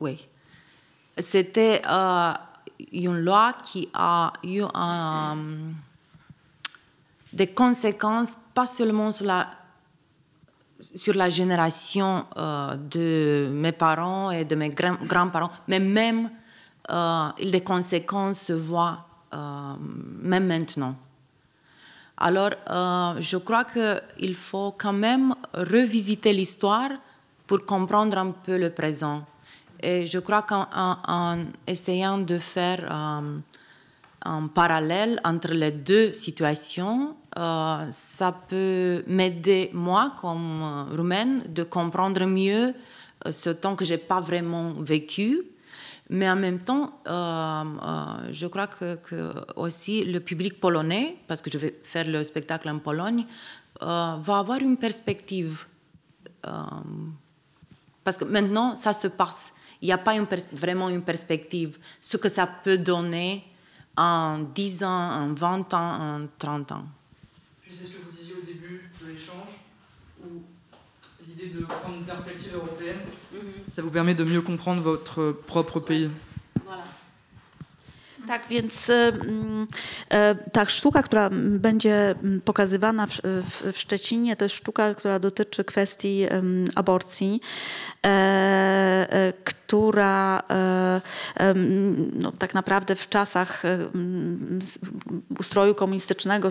oui. 0.00 0.28
C'était 1.16 1.80
une 2.92 3.18
loi 3.18 3.54
qui 3.64 3.88
a 3.94 4.32
eu 4.44 4.62
des 7.32 7.48
conséquences 7.48 8.38
pas 8.54 8.66
seulement 8.66 9.10
sur 9.10 9.26
la, 9.26 9.50
sur 10.94 11.14
la 11.14 11.28
génération 11.28 12.26
euh, 12.36 12.74
de 12.76 13.48
mes 13.52 13.72
parents 13.72 14.30
et 14.30 14.44
de 14.44 14.54
mes 14.54 14.70
grands-parents, 14.70 15.50
mais 15.68 15.80
même 15.80 16.30
euh, 16.90 17.28
les 17.40 17.62
conséquences 17.62 18.40
se 18.40 18.52
voient 18.52 19.04
euh, 19.32 19.74
même 20.22 20.46
maintenant. 20.46 20.96
Alors, 22.16 22.50
je 23.18 23.36
crois 23.38 23.64
qu'il 23.64 24.36
faut 24.36 24.72
quand 24.78 24.92
même 24.92 25.34
revisiter 25.52 26.32
l'histoire 26.32 26.90
pour 27.44 27.66
comprendre 27.66 28.16
un 28.16 28.30
peu 28.30 28.56
le 28.56 28.70
présent. 28.70 29.26
Et 29.84 30.06
je 30.06 30.18
crois 30.18 30.40
qu'en 30.40 31.44
essayant 31.66 32.16
de 32.16 32.38
faire 32.38 32.88
euh, 32.90 33.38
un 34.24 34.46
parallèle 34.46 35.20
entre 35.24 35.52
les 35.52 35.72
deux 35.72 36.14
situations, 36.14 37.14
euh, 37.38 37.86
ça 37.92 38.32
peut 38.32 39.04
m'aider, 39.06 39.68
moi, 39.74 40.14
comme 40.18 40.62
euh, 40.62 40.96
roumaine, 40.96 41.42
de 41.50 41.64
comprendre 41.64 42.24
mieux 42.24 42.72
ce 43.30 43.50
temps 43.50 43.76
que 43.76 43.84
je 43.84 43.92
n'ai 43.92 43.98
pas 43.98 44.20
vraiment 44.20 44.72
vécu. 44.72 45.42
Mais 46.08 46.30
en 46.30 46.36
même 46.36 46.60
temps, 46.60 47.00
je 47.06 48.46
crois 48.46 48.66
que, 48.66 48.98
aussi 49.56 50.04
le 50.04 50.20
public 50.20 50.60
polonais, 50.60 51.16
parce 51.26 51.42
que 51.42 51.50
je 51.50 51.58
vais 51.58 51.78
faire 51.82 52.06
le 52.06 52.24
spectacle 52.24 52.68
en 52.68 52.78
Pologne, 52.78 53.24
va 53.80 54.38
avoir 54.38 54.58
une 54.58 54.76
perspective. 54.76 55.64
parce 56.42 58.18
que 58.18 58.24
maintenant, 58.26 58.76
ça 58.76 58.92
se 58.92 59.08
passe 59.08 59.54
il 59.84 59.88
n'y 59.88 59.92
a 59.92 59.98
pas 59.98 60.14
vraiment 60.52 60.88
une 60.88 61.02
perspective, 61.02 61.76
ce 62.00 62.16
que 62.16 62.30
ça 62.30 62.46
peut 62.46 62.78
donner 62.78 63.44
en 63.98 64.38
10 64.38 64.82
ans, 64.82 64.88
en 64.88 65.34
20 65.34 65.74
ans, 65.74 65.92
en 66.00 66.26
30 66.38 66.72
ans. 66.72 66.84
Puis 67.60 67.72
c'est 67.78 67.84
ce 67.88 67.92
que 67.92 68.02
vous 68.02 68.16
disiez 68.16 68.32
au 68.32 68.46
début 68.46 68.88
de 69.02 69.06
l'échange, 69.12 69.52
où 70.24 70.42
l'idée 71.28 71.52
de 71.54 71.66
prendre 71.66 71.96
une 71.98 72.04
perspective 72.04 72.54
européenne, 72.54 73.00
ça 73.76 73.82
vous 73.82 73.90
permet 73.90 74.14
de 74.14 74.24
mieux 74.24 74.40
comprendre 74.40 74.80
votre 74.80 75.32
propre 75.46 75.80
pays. 75.80 76.10
Voilà. 76.64 76.84
Tak, 78.26 78.48
więc 78.48 78.90
ta 80.52 80.64
sztuka, 80.64 81.02
która 81.02 81.30
będzie 81.32 82.14
pokazywana 82.44 83.06
w, 83.06 83.20
w, 83.22 83.72
w, 83.72 83.78
Szczecinie, 83.78 84.36
to 84.36 84.44
jest 84.44 84.54
sztuka, 84.54 84.94
która 84.94 85.18
dotyczy 85.18 85.64
kwestii 85.64 86.26
aborcji. 86.74 87.40
E, 88.04 89.06
e, 89.10 89.32
która 89.44 90.42
e, 90.50 91.00
no, 92.12 92.32
tak 92.38 92.54
naprawdę 92.54 92.96
w 92.96 93.08
czasach 93.08 93.62
ustroju 95.38 95.74
komunistycznego 95.74 96.48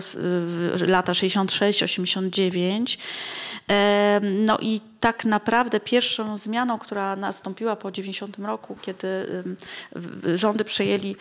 lata 0.86 1.12
66-89 1.12 2.98
no 4.22 4.58
i 4.60 4.80
tak 5.00 5.24
naprawdę 5.24 5.80
pierwszą 5.80 6.38
zmianą, 6.38 6.78
która 6.78 7.16
nastąpiła 7.16 7.76
po 7.76 7.92
90 7.92 8.38
roku, 8.38 8.76
kiedy 8.82 9.06
rządy 10.34 10.64
przejęli 10.64 11.16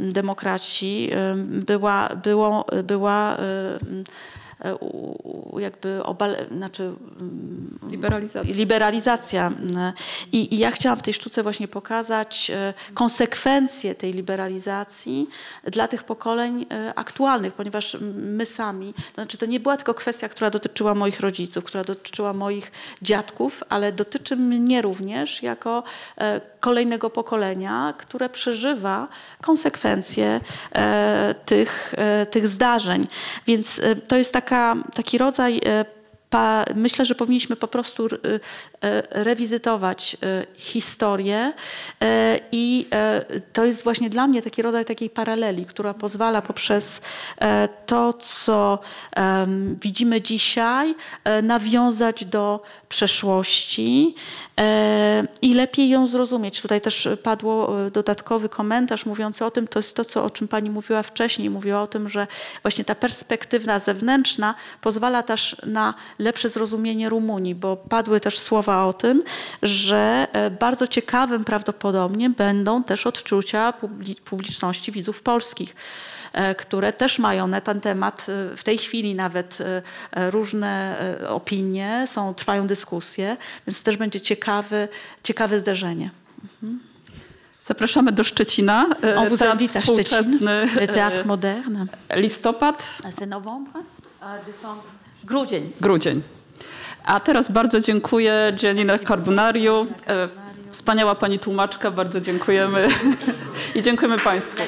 demokraci, 0.00 1.10
była, 1.44 2.08
było, 2.08 2.66
była 2.84 3.36
jakby 5.58 6.02
obal, 6.02 6.36
znaczy 6.56 6.82
mm, 6.82 7.78
liberalizacja. 7.90 8.54
liberalizacja. 8.54 9.52
I, 10.32 10.54
I, 10.54 10.58
ja 10.58 10.70
chciałam 10.70 10.98
w 10.98 11.02
tej 11.02 11.14
sztuce 11.14 11.42
właśnie 11.42 11.68
pokazać 11.68 12.50
e, 12.50 12.74
konsekwencje 12.94 13.94
tej 13.94 14.12
liberalizacji 14.12 15.28
dla 15.64 15.88
tych 15.88 16.04
pokoleń 16.04 16.66
e, 16.70 16.92
aktualnych, 16.94 17.52
ponieważ 17.52 17.96
my 18.14 18.46
sami, 18.46 18.94
to 18.94 19.14
znaczy 19.14 19.38
to 19.38 19.46
nie 19.46 19.60
była 19.60 19.76
tylko 19.76 19.94
kwestia, 19.94 20.28
która 20.28 20.50
dotyczyła 20.50 20.94
moich 20.94 21.20
rodziców, 21.20 21.64
która 21.64 21.84
dotyczyła 21.84 22.32
moich 22.32 22.72
dziadków, 23.02 23.62
ale 23.68 23.92
dotyczy 23.92 24.36
mnie 24.36 24.82
również 24.82 25.42
jako 25.42 25.82
kolejnego 26.60 27.10
pokolenia, 27.10 27.94
które 27.98 28.28
przeżywa 28.28 29.08
konsekwencje 29.40 30.40
tych, 31.46 31.94
tych 32.30 32.48
zdarzeń. 32.48 33.06
Więc 33.46 33.80
to 34.08 34.16
jest 34.16 34.32
taka 34.32 34.76
taki 34.94 35.18
rodzaj 35.18 35.60
e, 35.66 35.84
myślę, 36.74 37.04
że 37.04 37.14
powinniśmy 37.14 37.56
po 37.56 37.68
prostu 37.68 38.06
e, 38.06 38.10
rewizytować 39.10 40.16
e, 40.22 40.46
historię 40.54 41.52
i 42.52 42.86
to 43.52 43.64
jest 43.64 43.84
właśnie 43.84 44.10
dla 44.10 44.26
mnie 44.26 44.42
taki 44.42 44.62
rodzaj 44.62 44.84
takiej 44.84 45.10
paraleli, 45.10 45.66
która 45.66 45.94
pozwala 45.94 46.42
poprzez 46.42 47.02
to, 47.86 48.12
co 48.12 48.78
widzimy 49.82 50.20
dzisiaj, 50.20 50.94
nawiązać 51.42 52.24
do 52.24 52.62
przeszłości 52.88 54.14
i 55.42 55.54
lepiej 55.54 55.88
ją 55.88 56.06
zrozumieć. 56.06 56.62
Tutaj 56.62 56.80
też 56.80 57.08
padło 57.22 57.86
e, 57.86 57.90
dodatkowy 57.90 58.48
komentarz 58.48 59.06
mówiący 59.06 59.44
o 59.44 59.50
tym, 59.50 59.68
to 59.68 59.78
jest 59.78 59.96
to, 59.96 60.04
co, 60.04 60.24
o 60.24 60.30
czym 60.30 60.48
Pani 60.48 60.70
mówiła 60.70 61.02
wcześniej. 61.02 61.50
Mówiła 61.50 61.82
o 61.82 61.86
tym, 61.86 62.08
że 62.08 62.26
właśnie 62.62 62.84
ta 62.84 62.94
perspektywna 62.94 63.78
zewnętrzna 63.78 64.54
pozwala 64.80 65.22
też 65.22 65.56
na 65.66 65.94
lepsze 66.18 66.48
zrozumienie 66.48 67.08
Rumunii, 67.08 67.54
bo 67.54 67.76
padły 67.76 68.20
też 68.20 68.38
słowa 68.38 68.84
o 68.86 68.92
tym, 68.92 69.22
że 69.62 70.26
e, 70.32 70.50
bardzo 70.50 70.86
ciekawym 70.86 71.44
prawdopodobnie 71.44 72.30
będą 72.30 72.84
też 72.84 73.06
odczucia 73.06 73.72
publiczności 74.24 74.92
widzów 74.92 75.22
polskich. 75.22 75.74
E, 76.32 76.54
które 76.54 76.92
też 76.92 77.18
mają 77.18 77.46
na 77.46 77.60
ten 77.60 77.80
temat 77.80 78.26
e, 78.28 78.56
w 78.56 78.64
tej 78.64 78.78
chwili 78.78 79.14
nawet 79.14 79.58
e, 79.60 80.30
różne 80.30 80.96
opinie, 81.28 82.04
są, 82.06 82.34
trwają 82.34 82.66
dyskusje, 82.66 83.36
więc 83.66 83.78
to 83.78 83.84
też 83.84 83.96
będzie 83.96 84.20
ciekawy, 84.20 84.88
ciekawe 85.24 85.60
zderzenie. 85.60 86.10
Mhm. 86.42 86.80
Zapraszamy 87.60 88.12
do 88.12 88.24
Szczecina. 88.24 88.86
On 89.16 89.28
vous 89.28 89.42
invite 89.42 89.76
à 89.76 89.82
Szczecin, 89.82 90.38
le 90.80 90.86
théâtre 90.86 91.26
moderne. 91.26 91.86
Listopad. 92.16 92.88
C'est 93.18 93.28
novembre? 93.28 93.72
Décembre. 94.46 94.88
Grudzień. 95.24 95.72
Grudzień. 95.80 96.22
A 97.04 97.20
teraz 97.20 97.52
bardzo 97.52 97.80
dziękuję 97.80 98.52
Gianina 98.56 98.98
Carbonariu. 98.98 99.86
Wspaniała 100.70 101.14
pani 101.14 101.38
tłumaczka, 101.38 101.90
bardzo 101.90 102.20
dziękujemy. 102.20 102.88
I 103.74 103.82
dziękujemy 103.82 104.18
Państwu. 104.18 104.62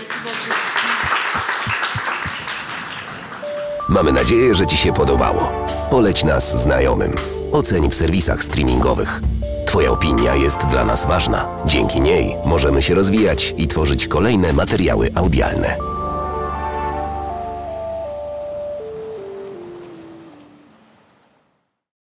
Mamy 3.88 4.12
nadzieję, 4.12 4.54
że 4.54 4.66
Ci 4.66 4.76
się 4.76 4.92
podobało. 4.92 5.52
Poleć 5.90 6.24
nas 6.24 6.62
znajomym. 6.62 7.12
Oceń 7.52 7.90
w 7.90 7.94
serwisach 7.94 8.44
streamingowych. 8.44 9.20
Twoja 9.66 9.90
opinia 9.90 10.34
jest 10.34 10.66
dla 10.66 10.84
nas 10.84 11.06
ważna. 11.06 11.48
Dzięki 11.66 12.00
niej 12.00 12.36
możemy 12.44 12.82
się 12.82 12.94
rozwijać 12.94 13.54
i 13.56 13.66
tworzyć 13.66 14.09
kolejne 14.09 14.52
materiały 14.52 15.10
audialne. 15.14 15.91